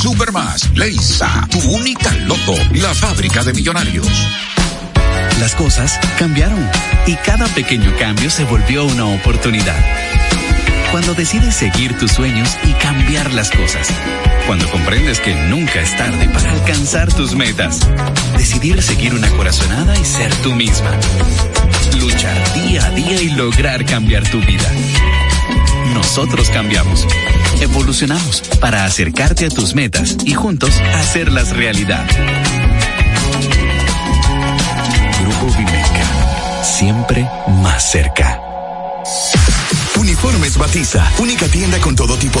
super 0.01 0.31
más. 0.31 0.67
Leisa, 0.75 1.47
tu 1.51 1.59
única 1.59 2.11
loto, 2.25 2.55
la 2.73 2.93
fábrica 2.95 3.43
de 3.43 3.53
millonarios. 3.53 4.07
Las 5.39 5.53
cosas 5.53 5.99
cambiaron 6.17 6.67
y 7.05 7.13
cada 7.17 7.45
pequeño 7.47 7.95
cambio 7.99 8.31
se 8.31 8.43
volvió 8.45 8.85
una 8.85 9.05
oportunidad. 9.05 9.77
Cuando 10.89 11.13
decides 11.13 11.55
seguir 11.55 11.97
tus 11.99 12.11
sueños 12.13 12.49
y 12.63 12.73
cambiar 12.73 13.31
las 13.33 13.51
cosas. 13.51 13.89
Cuando 14.47 14.67
comprendes 14.71 15.19
que 15.19 15.35
nunca 15.35 15.81
es 15.81 15.95
tarde 15.95 16.27
para 16.29 16.51
alcanzar 16.51 17.13
tus 17.13 17.35
metas. 17.35 17.79
Decidir 18.37 18.81
seguir 18.81 19.13
una 19.13 19.29
corazonada 19.29 19.95
y 19.99 20.03
ser 20.03 20.33
tú 20.37 20.53
misma. 20.55 20.91
Luchar 21.99 22.53
día 22.53 22.85
a 22.85 22.89
día 22.89 23.21
y 23.21 23.29
lograr 23.29 23.85
cambiar 23.85 24.27
tu 24.29 24.39
vida. 24.39 24.67
Nosotros 25.93 26.49
cambiamos. 26.49 27.07
Evolucionamos 27.61 28.41
para 28.59 28.85
acercarte 28.85 29.45
a 29.45 29.49
tus 29.49 29.75
metas 29.75 30.17
y 30.25 30.33
juntos 30.33 30.79
hacerlas 30.95 31.55
realidad. 31.55 32.05
Grupo 35.21 35.53
Vimeca. 35.57 36.63
Siempre 36.63 37.27
más 37.61 37.91
cerca. 37.91 38.39
Uniformes 39.99 40.57
Batiza, 40.57 41.07
única 41.19 41.47
tienda 41.47 41.77
con 41.79 41.95
todo 41.95 42.17
tipo 42.17 42.40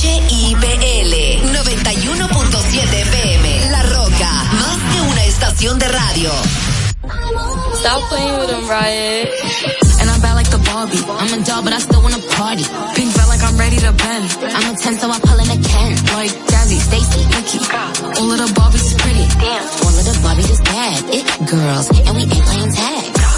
HIPL 0.00 1.10
91.7 1.42 3.00
FM. 3.02 3.70
La 3.72 3.82
Roca, 3.82 4.30
más 4.52 4.78
que 4.92 5.00
una 5.00 5.24
estación 5.24 5.76
de 5.80 5.88
radio. 5.88 6.30
Stop 7.80 8.08
playing 8.08 8.38
with 8.38 8.48
them, 8.48 8.68
Riot. 8.68 9.28
And 10.00 10.08
I'm 10.08 10.20
bad 10.20 10.34
like 10.36 10.50
the 10.50 10.58
Barbie. 10.58 11.02
I'm 11.02 11.34
a 11.34 11.44
doll, 11.44 11.64
but 11.64 11.72
I 11.72 11.80
still 11.80 12.00
wanna 12.00 12.22
party. 12.36 12.62
Pink 12.94 13.10
felt 13.12 13.28
like 13.28 13.42
I'm 13.42 13.58
ready 13.58 13.78
to 13.78 13.90
bend. 13.90 14.30
I'm 14.54 14.72
a 14.72 14.78
10, 14.78 14.98
so 15.00 15.10
I 15.10 15.18
pull 15.18 15.38
in 15.42 15.50
a 15.50 15.58
Ken. 15.66 15.90
Like 16.14 16.30
Jazzy, 16.46 16.78
Stacy, 16.78 17.26
Nikki. 17.34 17.58
All 18.22 18.30
of 18.30 18.38
the 18.38 18.46
Barbies 18.54 18.86
is 18.86 18.94
pretty. 18.94 19.26
Damn. 19.42 19.66
All 19.82 19.98
of 19.98 20.04
the 20.06 20.14
Barbies 20.22 20.48
is 20.48 20.60
bad. 20.60 21.02
It 21.10 21.26
girls, 21.50 21.90
and 22.06 22.14
we 22.14 22.22
ain't 22.22 22.46
playing 22.46 22.72
tag. 22.72 23.37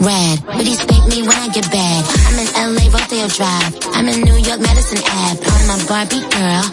Red, 0.00 0.42
but 0.46 0.64
he 0.66 0.74
spank 0.74 1.04
me 1.08 1.22
when 1.22 1.36
I 1.36 1.48
get 1.52 1.66
bad. 1.70 2.00
I'm 2.26 2.36
in 2.38 2.48
LA, 2.74 2.84
Rodeo 2.90 3.28
Drive. 3.28 3.72
I'm 3.94 4.08
in 4.08 4.20
New 4.22 4.38
York, 4.40 4.60
Madison 4.60 4.98
Ave. 5.02 5.38
I'm 5.44 5.68
a 5.74 5.78
Barbie 5.86 6.24
girl. 6.30 6.64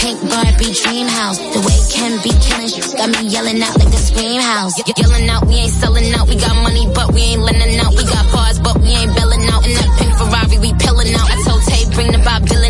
Pink 0.00 0.16
Barbie 0.30 0.72
dream 0.72 1.06
house. 1.08 1.36
The 1.38 1.60
way 1.60 1.78
can 1.92 2.16
be 2.24 2.32
killing 2.40 2.68
shit 2.72 2.88
got 2.96 3.10
me 3.12 3.28
yelling 3.28 3.60
out 3.62 3.76
like 3.76 3.90
the 3.92 4.00
scream 4.00 4.40
house. 4.40 4.78
Ye- 4.78 4.94
yelling 4.96 5.28
out, 5.28 5.44
we 5.46 5.54
ain't 5.60 5.72
selling 5.76 6.08
out. 6.14 6.28
We 6.28 6.36
got 6.36 6.56
money, 6.62 6.88
but 6.94 7.12
we 7.12 7.20
ain't 7.36 7.42
lending 7.42 7.78
out. 7.80 7.92
We 7.92 8.04
got 8.04 8.24
bars, 8.32 8.58
but 8.60 8.80
we 8.80 8.88
ain't 8.96 9.12
belling 9.14 9.44
out. 9.52 9.60
In 9.66 9.72
that 9.76 9.90
pink 10.00 10.12
Ferrari, 10.16 10.56
we 10.58 10.72
pillin' 10.80 11.12
out. 11.14 11.28
I 11.28 11.36
told 11.44 11.62
Tay, 11.68 11.84
bring 11.92 12.12
the 12.12 12.22
Bob 12.24 12.42
Dylan 12.48 12.69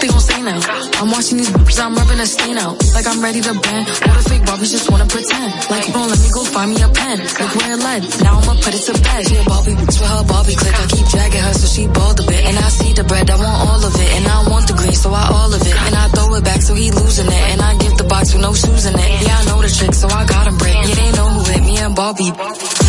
they 0.00 0.08
gon' 0.08 0.20
say 0.20 0.40
now. 0.42 0.58
I'm 1.00 1.10
watching 1.10 1.38
these 1.38 1.50
bitches, 1.50 1.80
I'm 1.80 1.94
rubbing 1.94 2.20
a 2.20 2.26
stain 2.26 2.58
out. 2.58 2.76
Like 2.94 3.06
I'm 3.06 3.20
ready 3.22 3.40
to 3.40 3.52
bend. 3.54 3.84
All 4.06 4.14
the 4.16 4.24
fake 4.28 4.44
Barbies 4.48 4.70
just 4.72 4.90
wanna 4.90 5.06
pretend. 5.06 5.50
Like, 5.70 5.86
bro, 5.92 6.06
let 6.06 6.20
me 6.20 6.30
go 6.30 6.42
find 6.44 6.70
me 6.72 6.78
a 6.82 6.88
pen. 6.88 7.18
Like 7.18 7.52
where 7.56 7.72
it 7.74 7.80
led. 7.80 8.00
Now 8.22 8.38
I'ma 8.40 8.54
put 8.60 8.74
it 8.74 8.82
to 8.88 8.94
bed. 8.98 9.20
She 9.28 9.36
a 9.36 9.44
Barbie 9.44 9.76
bitch 9.78 9.98
with 10.00 10.10
her 10.10 10.24
Barbie 10.24 10.56
click. 10.56 10.76
I 10.76 10.86
keep 10.90 11.06
dragging 11.08 11.42
her 11.42 11.54
so 11.54 11.66
she 11.66 11.86
bald 11.86 12.20
a 12.20 12.24
bit. 12.26 12.42
And 12.44 12.56
I 12.58 12.68
see 12.68 12.92
the 12.92 13.04
bread, 13.04 13.30
I 13.30 13.36
want 13.36 13.58
all 13.68 13.82
of 13.84 13.94
it. 13.94 14.10
And 14.16 14.24
I 14.26 14.48
want 14.50 14.66
the 14.66 14.74
green, 14.74 14.96
so 14.96 15.10
I 15.12 15.24
all 15.30 15.52
of 15.52 15.60
it. 15.62 15.76
And 15.86 15.94
I 15.94 16.08
throw 16.08 16.34
it 16.34 16.44
back 16.44 16.62
so 16.62 16.74
he 16.74 16.90
losing 16.90 17.26
it. 17.26 17.44
And 17.52 17.60
I 17.60 17.76
the 17.76 17.85
box 18.16 18.32
with 18.32 18.42
no 18.42 18.52
shoes 18.54 18.84
in 18.86 18.94
it. 18.94 19.10
Yeah, 19.26 19.40
I 19.40 19.44
know 19.44 19.60
the 19.60 19.68
trick, 19.68 19.92
so 19.92 20.08
I 20.08 20.24
got 20.24 20.48
him 20.48 20.56
break. 20.56 20.76
Yeah, 20.88 20.96
they 21.00 21.10
know 21.12 21.28
who 21.36 21.40
hit 21.52 21.62
me 21.68 21.76
and 21.84 21.94
Barbie. 21.94 22.32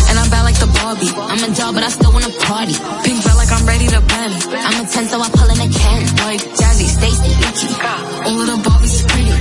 And 0.08 0.16
I'm 0.20 0.28
bad 0.32 0.44
like 0.48 0.58
the 0.64 0.70
Barbie. 0.80 1.12
I'm 1.12 1.40
a 1.44 1.48
doll, 1.54 1.72
but 1.76 1.84
I 1.84 1.90
still 1.92 2.12
wanna 2.12 2.32
party. 2.48 2.76
Pink 3.04 3.18
felt 3.24 3.36
like 3.36 3.52
I'm 3.52 3.66
ready 3.66 3.86
to 3.94 4.00
bend. 4.00 4.32
I'm 4.68 4.76
a 4.80 4.84
10, 4.88 5.08
so 5.12 5.20
I 5.20 5.28
pull 5.28 5.48
in 5.52 5.60
a 5.60 5.68
Ken. 5.68 6.00
Like 6.24 6.42
Jazzy, 6.58 6.88
Stacy, 6.88 7.32
Nikki. 7.44 7.68
All 8.26 8.40
of 8.40 8.46
the 8.52 8.58
Barbies 8.64 8.94
is 8.98 9.04
pretty. 9.04 9.34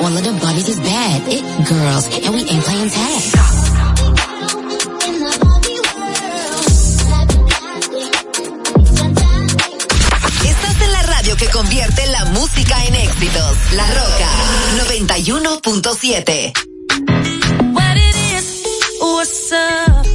All 0.00 0.12
of 0.18 0.22
the 0.24 0.34
Barbies 0.40 0.68
is 0.72 0.80
bad. 0.80 1.20
It 1.28 1.44
girls, 1.68 2.04
and 2.24 2.32
we 2.34 2.40
ain't 2.52 2.64
playing 2.64 2.90
tag. 2.90 4.15
Radio 11.36 11.46
que 11.46 11.46
convierte 11.50 12.06
la 12.08 12.24
música 12.26 12.84
en 12.84 12.94
éxitos. 12.94 13.56
La 13.72 13.86
Roca 13.86 14.28
91.7. 14.88 16.52
What 17.72 17.96
it 17.96 18.16
is, 18.32 18.62
what's 19.00 19.52
up? 19.52 20.06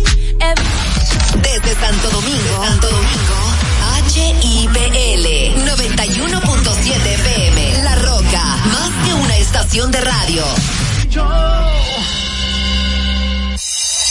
Desde 1.41 1.75
Santo 1.79 2.09
Domingo, 2.09 2.65
Santo 2.65 2.87
Domingo, 2.89 3.35
HIPL 4.13 5.25
91.7 5.65 7.05
FM. 7.05 7.83
La 7.83 7.95
Roca, 7.95 8.43
más 8.71 8.91
que 9.05 9.13
una 9.13 9.37
estación 9.37 9.91
de 9.91 10.01
radio. 10.01 10.43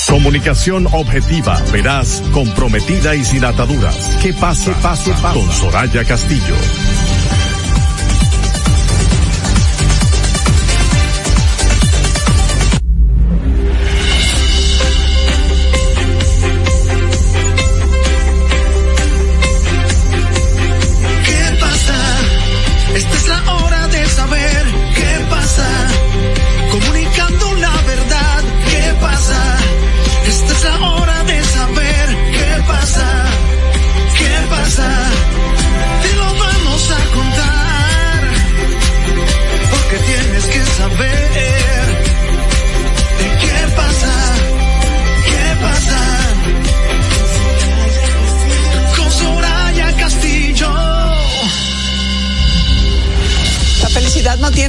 Comunicación 0.09 0.89
objetiva, 0.91 1.63
veraz, 1.73 2.23
comprometida 2.33 3.15
y 3.15 3.25
sin 3.25 3.45
ataduras. 3.45 4.19
¿Qué 4.21 4.33
pasa? 4.33 4.65
¿Qué 4.65 4.73
pasa? 4.83 5.33
Con 5.33 5.53
Soraya 5.53 6.05
Castillo. 6.05 6.57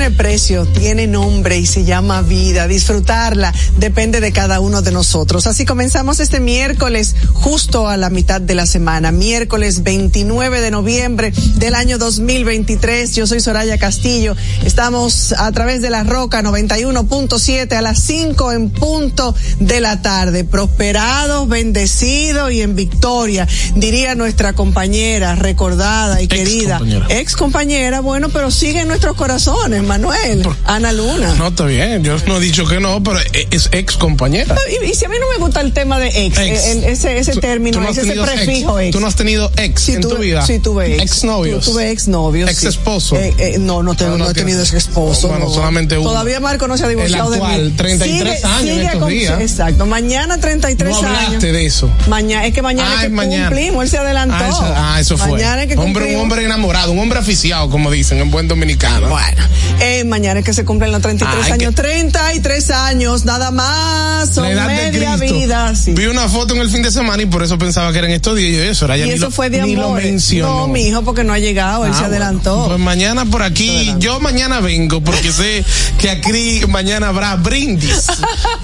Precio, 0.10 0.66
tiene 0.66 1.06
nombre 1.06 1.60
y 1.60 1.68
se 1.68 1.84
llama 1.84 2.22
vida. 2.24 2.68
Disfrutarla 2.68 3.54
depende 3.78 4.20
de 4.22 4.32
cada 4.32 4.60
uno 4.60 4.82
de 4.82 4.92
nosotros. 4.92 5.46
Así 5.46 5.66
comenzamos 5.66 6.20
este 6.20 6.40
miércoles 6.40 7.16
justo 7.34 7.88
a 7.88 7.98
la 7.98 8.10
mitad 8.10 8.42
de 8.42 8.56
la 8.56 8.66
semana, 8.66 9.12
miércoles 9.12 9.84
29 9.84 10.62
de 10.62 10.72
noviembre 10.72 11.32
del 11.58 11.76
año 11.76 11.98
2023. 11.98 13.16
Yo 13.16 13.28
soy 13.28 13.42
Soraya 13.42 13.78
Castillo. 13.78 14.36
Estamos 14.64 15.34
a 15.38 15.52
través 15.52 15.82
de 15.82 15.90
la 15.90 16.04
Roca 16.04 16.42
91.7 16.42 17.74
a 17.74 17.82
las 17.82 18.00
5 18.02 18.54
en 18.54 18.70
punto 18.72 19.36
de 19.60 19.82
la 19.82 20.02
tarde. 20.02 20.46
Prosperados, 20.46 21.48
bendecidos 21.48 22.52
y 22.52 22.62
en 22.62 22.76
victoria, 22.76 23.48
diría 23.76 24.16
nuestra 24.16 24.54
compañera 24.54 25.36
recordada 25.36 26.22
y 26.22 26.28
querida. 26.28 26.78
compañera. 26.78 27.06
Ex 27.10 27.36
compañera, 27.36 28.00
bueno, 28.00 28.30
pero 28.30 28.50
sigue 28.52 28.82
en 28.82 28.88
nuestros 28.88 29.16
corazones, 29.16 29.84
Manuel. 29.92 30.48
Ana 30.66 30.94
Luna. 30.94 31.34
No, 31.38 31.48
está 31.50 31.66
bien, 31.66 32.02
yo 32.02 32.16
no 32.26 32.38
he 32.38 32.40
dicho 32.40 32.66
que 32.66 32.80
no, 32.80 33.04
pero 33.04 33.20
es 33.52 33.68
ex 33.74 33.98
compañera. 33.98 34.56
Y, 34.82 34.86
y 34.90 34.94
si 34.96 35.04
a 35.04 35.10
mí 35.10 35.18
no 35.20 35.26
me 35.38 35.44
gusta 35.44 35.60
el 35.60 35.74
tema 35.74 36.00
de 36.00 36.08
ex, 36.28 36.38
Ex. 36.40 36.66
el- 36.68 36.84
ese, 36.86 37.18
ese 37.18 37.34
Tú- 37.34 37.42
término, 37.42 37.78
tú 37.78 37.84
no 37.84 37.90
ese, 37.90 38.02
ese 38.10 38.14
prefijo 38.22 38.80
ex. 38.80 38.94
Tú 38.94 39.02
no 39.02 39.08
has 39.08 39.16
tenido 39.18 39.52
ex 39.58 39.90
en 39.90 40.00
tuve, 40.00 40.16
tu 40.16 40.22
vida. 40.22 40.46
Sí, 40.46 40.60
tuve 40.60 40.94
ex. 40.96 41.04
Ex 41.04 41.24
novios. 41.26 41.66
Tu- 41.66 41.72
Tuve 41.72 41.92
ex 41.92 42.08
novios. 42.08 42.50
Ex 42.50 42.64
esposo. 42.64 43.18
no, 43.60 43.84
no, 43.84 43.94
tengo, 43.96 44.12
No, 44.12 44.18
no, 44.20 44.26
no 44.26 44.32
he 44.32 44.34
tenido 44.34 44.62
ex 44.62 44.72
esposo. 44.74 45.28
Bueno, 45.28 45.46
no. 45.48 45.54
solamente 45.54 45.98
uno. 45.98 46.10
Todavía 46.12 46.40
Marco 46.40 46.70
no 46.70 46.78
se 46.78 46.86
ha 46.86 46.88
divorciado 46.88 47.34
El 47.34 47.42
actual, 47.42 47.58
de 47.64 47.70
mí. 47.70 47.76
33 47.76 48.46
años 48.46 48.70
en 48.78 48.82
estos 48.86 49.00
con- 49.02 49.10
días. 49.10 49.42
Exacto, 49.42 49.86
mañana 49.86 50.38
33 50.40 50.90
No 50.90 51.00
años. 51.00 51.20
hablaste 51.26 51.52
de 51.52 51.66
eso. 51.66 51.90
Mañana, 52.08 52.46
es 52.46 52.54
que 52.54 52.62
mañana 52.62 52.90
Ah, 52.94 52.96
es 52.96 53.02
que 53.02 53.10
mañana. 53.10 53.48
cumplimos, 53.50 53.84
él 53.84 53.90
se 53.90 53.98
adelantó. 53.98 54.36
Ah, 54.40 54.48
eso, 54.48 54.64
ah, 54.64 54.98
eso 55.02 55.18
fue. 55.18 55.32
Mañana 55.32 55.64
es 55.64 55.68
que 55.68 55.78
hombre, 55.78 56.16
un 56.16 56.22
hombre 56.22 56.46
enamorado, 56.46 56.94
un 56.94 57.00
hombre 57.00 57.20
aficiado, 57.20 57.70
como 57.70 57.92
dicen 57.92 58.20
en 58.20 58.32
buen 58.32 58.48
dominicano. 58.48 59.10
Bueno, 59.10 59.44
eh, 59.82 60.04
mañana 60.06 60.40
es 60.40 60.46
que 60.46 60.54
se 60.54 60.64
cumplen 60.66 60.92
los 60.92 61.02
33 61.02 61.46
Ay, 61.46 61.52
años. 61.54 61.76
33 61.76 62.70
años, 62.72 63.26
nada 63.26 63.52
más. 63.52 64.30
Son 64.34 64.44
La 64.44 64.52
edad 64.52 64.68
de 64.68 64.92
media 64.92 65.16
vida. 65.18 65.76
sí. 65.76 65.92
Vi 65.94 66.06
una 66.06 66.30
foto 66.30 66.54
en 66.56 66.62
el 66.62 66.70
fin 66.70 66.82
de 66.82 66.92
semana 66.92 67.22
y 67.24 67.26
por 67.26 67.44
eso 67.44 67.58
pensaba 67.58 67.92
que 67.92 68.00
eran 68.00 68.12
estos 68.12 68.36
días. 68.38 68.52
Y 68.52 68.56
yo, 68.58 68.64
eso, 68.64 68.80
Soraya, 68.82 69.06
Y 69.06 69.10
eso 69.12 69.26
lo- 69.26 69.32
fue 69.32 69.50
de 69.50 69.62
amor. 69.62 70.02
No, 70.40 70.68
mi 70.68 70.88
hijo, 70.88 71.02
porque 71.04 71.24
no 71.24 71.34
ha 71.34 71.40
llegado, 71.40 71.86
él 71.86 71.92
Ah, 71.92 71.96
se 71.96 72.02
bueno. 72.02 72.16
adelantó. 72.16 72.66
Pues 72.68 72.80
mañana 72.80 73.26
por 73.26 73.44
aquí, 73.44 73.94
yo 74.00 74.20
mañana 74.20 74.60
vengo 74.60 75.02
porque 75.02 75.32
sé 75.32 75.64
que 76.00 76.10
aquí 76.10 76.62
mañana 76.68 77.10
habrá 77.10 77.36
brindis 77.36 78.08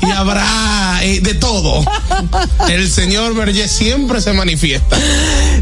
y 0.02 0.12
habrá 0.12 1.00
eh, 1.04 1.20
de 1.22 1.34
todo. 1.36 1.84
El 2.70 2.90
señor 2.90 3.36
Vergés 3.36 3.72
siempre 3.72 4.22
se 4.22 4.34
manifiesta. 4.34 4.98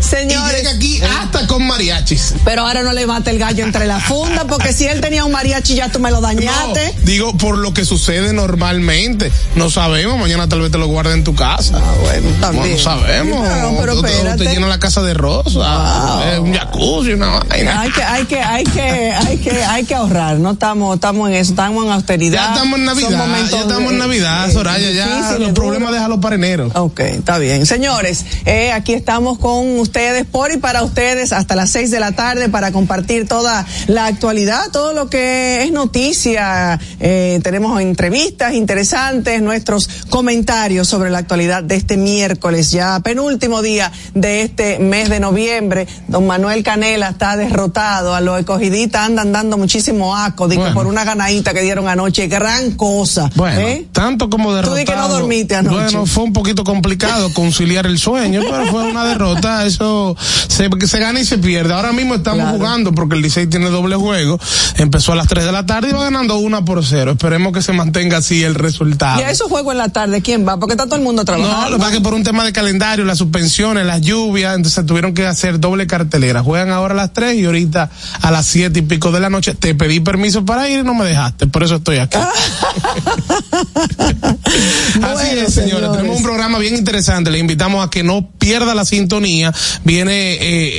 Señores. 0.01 0.53
Y 0.53 0.57
llega 0.57 0.71
aquí 0.71 1.01
hasta 1.01 1.47
con 1.47 1.65
mariachis. 1.65 2.33
Pero 2.43 2.61
ahora 2.63 2.83
no 2.83 2.93
le 2.93 3.05
mate 3.07 3.31
el 3.31 3.39
gallo 3.39 3.63
entre 3.63 3.85
la 3.85 3.99
funda, 3.99 4.45
porque 4.45 4.73
si 4.73 4.85
él 4.85 5.01
tenía 5.01 5.23
un 5.25 5.31
mariachi 5.31 5.44
ya 5.49 5.89
tú 5.91 5.99
me 5.99 6.11
lo 6.11 6.21
dañaste. 6.21 6.93
No, 6.97 7.05
digo 7.05 7.37
por 7.37 7.57
lo 7.57 7.73
que 7.73 7.85
sucede 7.85 8.33
normalmente. 8.33 9.31
No 9.55 9.69
sabemos, 9.69 10.17
mañana 10.19 10.47
tal 10.49 10.61
vez 10.61 10.71
te 10.71 10.77
lo 10.77 10.87
guarde 10.87 11.13
en 11.13 11.23
tu 11.23 11.35
casa. 11.35 11.77
Ah, 11.77 11.93
bueno, 12.01 12.29
también. 12.41 12.71
No 12.73 12.77
sabemos. 12.79 13.39
No, 13.47 13.75
pero 13.79 13.93
O- 13.93 13.97
o- 13.97 14.01
o 14.01 14.05
espérate. 14.05 14.45
te 14.45 14.53
llena 14.53 14.67
la 14.67 14.79
casa 14.79 15.01
de 15.01 15.13
rosa, 15.13 16.33
eh, 16.35 16.39
un 16.39 16.53
jacuzzi, 16.53 17.13
una 17.13 17.39
vaina. 17.39 17.81
Hay 17.81 17.91
que, 17.91 18.03
hay 18.03 18.25
que, 18.25 18.39
hay 18.41 18.63
que, 18.63 19.11
hay 19.11 19.37
que, 19.37 19.63
hay 19.63 19.83
que 19.85 19.95
ahorrar. 19.95 20.37
No 20.37 20.51
estamos, 20.51 20.95
estamos 20.95 21.29
en 21.29 21.35
eso, 21.35 21.51
estamos 21.51 21.85
en 21.85 21.91
austeridad. 21.91 22.39
Ya 22.47 22.53
estamos 22.53 22.79
en 22.79 22.85
Son 22.85 22.95
Navidad, 23.01 23.17
momentos 23.27 23.51
ya 23.51 23.59
estamos 23.61 23.91
en 23.91 23.97
Navidad, 23.99 24.49
eh, 24.49 24.53
Soraya, 24.53 24.91
ya 24.91 25.37
los 25.39 25.51
problemas 25.51 25.91
déjalos 25.91 26.19
para 26.19 26.35
enero. 26.35 26.69
Ok, 26.75 26.99
está 27.01 27.37
bien. 27.37 27.65
Señores, 27.65 28.25
eh, 28.45 28.71
aquí 28.71 28.93
estamos 28.93 29.37
con 29.39 29.79
ustedes 29.79 30.25
por 30.25 30.51
y 30.51 30.57
para 30.57 30.83
ustedes 30.83 31.31
hasta 31.33 31.55
las 31.55 31.69
seis 31.69 31.91
de 31.91 31.99
la 31.99 32.11
tarde 32.13 32.49
para 32.49 32.71
compartir 32.71 33.27
toda 33.27 33.65
la 33.87 34.05
actualidad, 34.07 34.71
todo 34.71 34.93
lo 34.93 35.09
que 35.09 35.34
es 35.35 35.71
noticia. 35.71 36.79
Eh, 36.99 37.39
tenemos 37.43 37.81
entrevistas 37.81 38.53
interesantes, 38.53 39.41
nuestros 39.41 39.87
comentarios 40.09 40.87
sobre 40.87 41.09
la 41.09 41.19
actualidad 41.19 41.63
de 41.63 41.75
este 41.75 41.97
miércoles, 41.97 42.71
ya 42.71 42.99
penúltimo 43.01 43.61
día 43.61 43.91
de 44.13 44.41
este 44.41 44.79
mes 44.79 45.09
de 45.09 45.19
noviembre. 45.19 45.87
Don 46.07 46.25
Manuel 46.27 46.63
Canela 46.63 47.09
está 47.09 47.37
derrotado, 47.37 48.15
a 48.15 48.21
los 48.21 48.39
escogiditas 48.39 49.01
andan 49.05 49.31
dando 49.31 49.57
muchísimo 49.57 50.15
asco, 50.15 50.47
que 50.47 50.55
Bueno. 50.57 50.73
por 50.73 50.87
una 50.87 51.03
ganadita 51.03 51.53
que 51.53 51.61
dieron 51.61 51.87
anoche, 51.87 52.27
gran 52.27 52.71
cosa. 52.71 53.29
Bueno, 53.35 53.59
¿eh? 53.59 53.85
tanto 53.91 54.29
como 54.29 54.49
Tú 54.49 54.55
derrotado. 54.55 54.75
di 54.77 54.85
que 54.85 54.95
no 54.95 55.07
dormiste 55.07 55.55
anoche. 55.55 55.75
Bueno, 55.75 56.05
fue 56.05 56.23
un 56.23 56.33
poquito 56.33 56.63
complicado 56.63 57.31
conciliar 57.33 57.85
el 57.85 57.99
sueño, 57.99 58.41
pero 58.49 58.65
fue 58.67 58.83
una 58.89 59.05
derrota. 59.05 59.65
Eso 59.65 60.15
se, 60.47 60.69
se 60.87 60.99
gana 60.99 61.19
y 61.19 61.25
se 61.25 61.37
pierde. 61.37 61.73
Ahora 61.73 61.91
mismo 61.93 62.15
estamos 62.15 62.49
jugando 62.51 62.91
porque 62.93 63.15
el 63.15 63.21
Licey 63.21 63.47
tiene 63.47 63.69
doble 63.69 63.95
juego. 63.95 64.39
Empezó 64.77 65.11
a 65.11 65.15
las 65.15 65.24
3 65.27 65.45
de 65.45 65.51
la 65.51 65.65
tarde 65.65 65.89
y 65.89 65.93
va 65.93 66.03
ganando 66.03 66.37
una 66.37 66.63
por 66.63 66.83
cero. 66.85 67.11
Esperemos 67.11 67.53
que 67.53 67.61
se 67.61 67.73
mantenga 67.73 68.17
así 68.17 68.43
el 68.43 68.55
resultado. 68.55 69.19
Y 69.19 69.23
a 69.23 69.31
esos 69.31 69.47
juegos 69.49 69.73
en 69.73 69.77
la 69.79 69.89
tarde, 69.89 70.21
¿quién 70.21 70.47
va? 70.47 70.57
Porque 70.59 70.73
está 70.73 70.85
todo 70.85 70.95
el 70.95 71.01
mundo 71.01 71.21
No, 71.21 71.25
trabajando. 71.25 71.69
lo 71.69 71.75
que 71.75 71.79
pasa 71.79 71.91
es 71.93 71.97
que 71.97 72.03
por 72.03 72.13
un 72.13 72.23
tema 72.23 72.43
de 72.43 72.53
calendario, 72.53 73.05
las 73.05 73.17
suspensiones, 73.17 73.85
las 73.85 74.01
lluvias, 74.01 74.55
entonces 74.55 74.85
tuvieron 74.85 75.13
que 75.13 75.25
hacer 75.25 75.59
doble 75.59 75.87
cartelera. 75.87 76.43
Juegan 76.43 76.69
ahora 76.71 76.93
a 76.93 76.97
las 76.97 77.13
3 77.13 77.35
y 77.37 77.45
ahorita 77.45 77.89
a 78.21 78.31
las 78.31 78.45
siete 78.45 78.79
y 78.79 78.83
pico 78.83 79.11
de 79.11 79.19
la 79.19 79.29
noche. 79.29 79.53
Te 79.55 79.75
pedí 79.75 79.99
permiso 79.99 80.45
para 80.45 80.69
ir 80.69 80.79
y 80.79 80.83
no 80.83 80.93
me 80.93 81.05
dejaste, 81.05 81.47
por 81.47 81.63
eso 81.63 81.75
estoy 81.75 81.97
aquí. 81.97 82.17
Así 85.03 85.37
es, 85.37 85.53
señores. 85.53 85.91
Tenemos 85.91 86.17
un 86.17 86.23
programa 86.23 86.59
bien 86.59 86.75
interesante. 86.75 87.31
Le 87.31 87.39
invitamos 87.39 87.85
a 87.85 87.89
que 87.89 88.03
no 88.03 88.29
pierda 88.37 88.75
la 88.75 88.85
sintonía. 88.85 89.53
Viene 89.83 90.37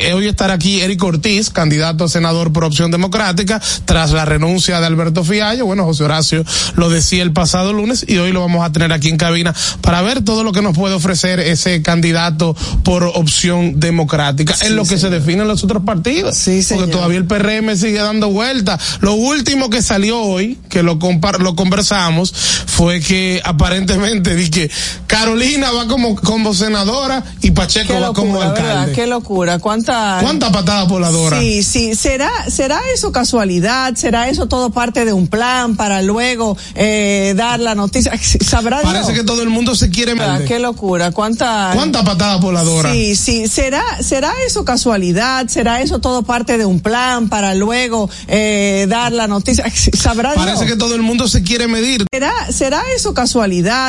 eh, 0.08 0.12
hoy 0.14 0.26
estar 0.28 0.50
aquí 0.50 0.80
Eric 0.80 1.02
Ortiz, 1.02 1.50
candidato 1.50 2.04
a 2.04 2.08
senador 2.08 2.52
por 2.52 2.64
opción 2.64 2.90
democrática, 2.90 3.60
tras 3.84 4.12
la 4.12 4.24
renuncia 4.24 4.80
de 4.80 4.86
Alberto 4.86 5.24
Fiallo. 5.24 5.66
Bueno, 5.66 5.84
José 5.84 6.04
Horacio 6.04 6.44
lo 6.76 6.90
decía 6.90 7.22
el 7.22 7.32
pasado 7.32 7.72
lunes 7.72 8.04
y 8.06 8.18
hoy 8.18 8.32
lo 8.32 8.40
vamos 8.40 8.64
a 8.64 8.72
tener 8.72 8.92
aquí 8.92 9.08
en 9.08 9.16
cabina 9.16 9.54
para 9.80 10.02
ver 10.02 10.24
todo 10.24 10.44
lo 10.44 10.52
que 10.52 10.62
nos 10.62 10.76
puede 10.76 10.94
ofrecer 10.94 11.40
ese 11.40 11.82
candidato 11.82 12.56
por 12.84 13.04
opción 13.04 13.80
democrática 13.80 14.54
en 14.62 14.76
lo 14.76 14.84
que 14.84 14.98
se 14.98 15.10
definen 15.10 15.48
los 15.48 15.64
otros 15.64 15.82
partidos. 15.84 16.36
Porque 16.76 16.92
todavía 16.92 17.18
el 17.18 17.26
PRM 17.26 17.76
sigue 17.76 17.98
dando 17.98 18.30
vueltas. 18.30 18.98
Lo 19.00 19.14
último 19.14 19.70
que 19.70 19.82
salió 19.82 20.20
hoy, 20.20 20.58
que 20.68 20.82
lo, 20.82 20.98
lo 21.38 21.56
conversamos, 21.56 22.32
fue 22.66 23.00
que 23.00 23.40
aparentemente 23.60 24.34
di 24.34 24.50
que 24.50 24.70
Carolina 25.06 25.70
va 25.72 25.86
como, 25.88 26.14
como 26.16 26.52
senadora 26.52 27.24
y 27.40 27.50
Pacheco 27.52 27.94
va 27.98 28.12
como 28.12 28.34
locura, 28.34 28.48
¿verdad? 28.52 28.68
alcalde. 28.70 28.92
Qué 28.92 29.06
locura. 29.06 29.58
¿Cuánta, 29.58 30.18
¿Cuánta 30.22 30.52
patada 30.52 30.84
voladora? 30.84 31.40
Sí, 31.40 31.62
sí. 31.62 31.94
¿Será, 31.94 32.30
será 32.50 32.80
eso 32.94 33.12
casualidad? 33.12 33.94
¿Será 33.94 34.28
eso 34.28 34.46
todo 34.46 34.70
parte 34.70 35.04
de 35.06 35.12
un 35.14 35.26
plan 35.26 35.74
para 35.76 36.02
luego 36.02 36.56
eh, 36.74 37.32
dar 37.36 37.58
la 37.60 37.74
noticia? 37.74 38.12
¿Sabrá 38.46 38.82
Parece 38.82 39.12
Dios? 39.12 39.20
que 39.20 39.24
todo 39.26 39.42
el 39.42 39.48
mundo 39.48 39.74
se 39.74 39.88
quiere 39.90 40.12
Ah, 40.18 40.34
meter. 40.34 40.46
Qué 40.46 40.58
locura. 40.58 41.10
¿Cuánta, 41.12 41.70
¿Cuánta 41.74 42.04
patada 42.04 42.36
voladora? 42.36 42.92
Sí, 42.92 43.16
sí. 43.16 43.48
¿Será, 43.48 43.82
será 44.02 44.32
eso 44.46 44.64
casualidad? 44.66 45.46
¿Será 45.48 45.80
eso 45.80 45.98
todo 45.98 46.22
parte 46.24 46.58
de 46.58 46.66
un 46.66 46.80
plan 46.80 47.28
para 47.30 47.54
luego 47.54 48.08
eh, 48.28 48.84
dar 48.88 49.12
la 49.12 49.26
noticia? 49.26 49.64
¿Sabrá 49.94 50.34
Parece 50.34 50.64
Dios? 50.64 50.72
que 50.72 50.76
todo 50.76 50.94
el 50.94 51.02
mundo 51.02 51.26
se 51.26 51.42
quiere 51.42 51.68
medir. 51.68 52.04
¿Será, 52.12 52.32
¿Será 52.52 52.82
eso 52.94 53.14
casualidad? 53.14 53.45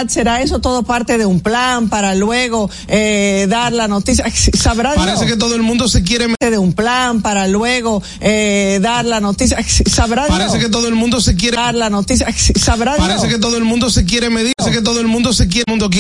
¿Será 0.10 0.42
eso 0.42 0.60
todo 0.60 0.84
parte 0.84 1.18
de 1.18 1.26
un 1.26 1.40
plan 1.40 1.90
para 1.90 2.16
luego 2.16 2.70
eh, 2.88 3.48
dar 3.50 3.74
la 3.74 3.88
noticia? 3.88 4.26
¿Sabrá 4.54 4.94
Parece 4.96 5.26
Dios? 5.26 5.32
que 5.32 5.38
todo 5.38 5.56
el 5.56 5.62
mundo 5.64 5.88
se 5.88 6.04
quiere 6.04 6.28
de 6.40 6.58
un 6.58 6.74
plan 6.74 7.22
para 7.22 7.48
luego 7.48 8.02
eh, 8.22 8.80
dar 8.82 9.06
la 9.06 9.20
noticia. 9.20 9.58
¿Sabrá 9.86 10.28
Parece 10.28 10.58
Dios? 10.58 10.66
que 10.66 10.70
todo 10.70 10.88
el 10.88 10.96
mundo 10.96 11.22
se 11.22 11.36
quiere 11.36 11.58
dar 11.58 11.76
la 11.76 11.90
noticia. 11.90 12.28
¿Sabrá 12.56 12.96
Parece 12.98 13.28
Dios? 13.28 13.34
que 13.34 13.40
todo 13.40 13.58
el 13.58 13.64
mundo 13.64 13.90
se 13.90 14.06
quiere 14.06 14.30
medir. 14.30 14.54
Parece 14.58 14.78
que 14.78 14.84
todo 14.84 15.00
el 15.00 15.08
mundo 15.08 15.34
se 15.34 15.48
quiere, 15.48 15.66
mundo 15.68 15.86
quiere 15.86 15.96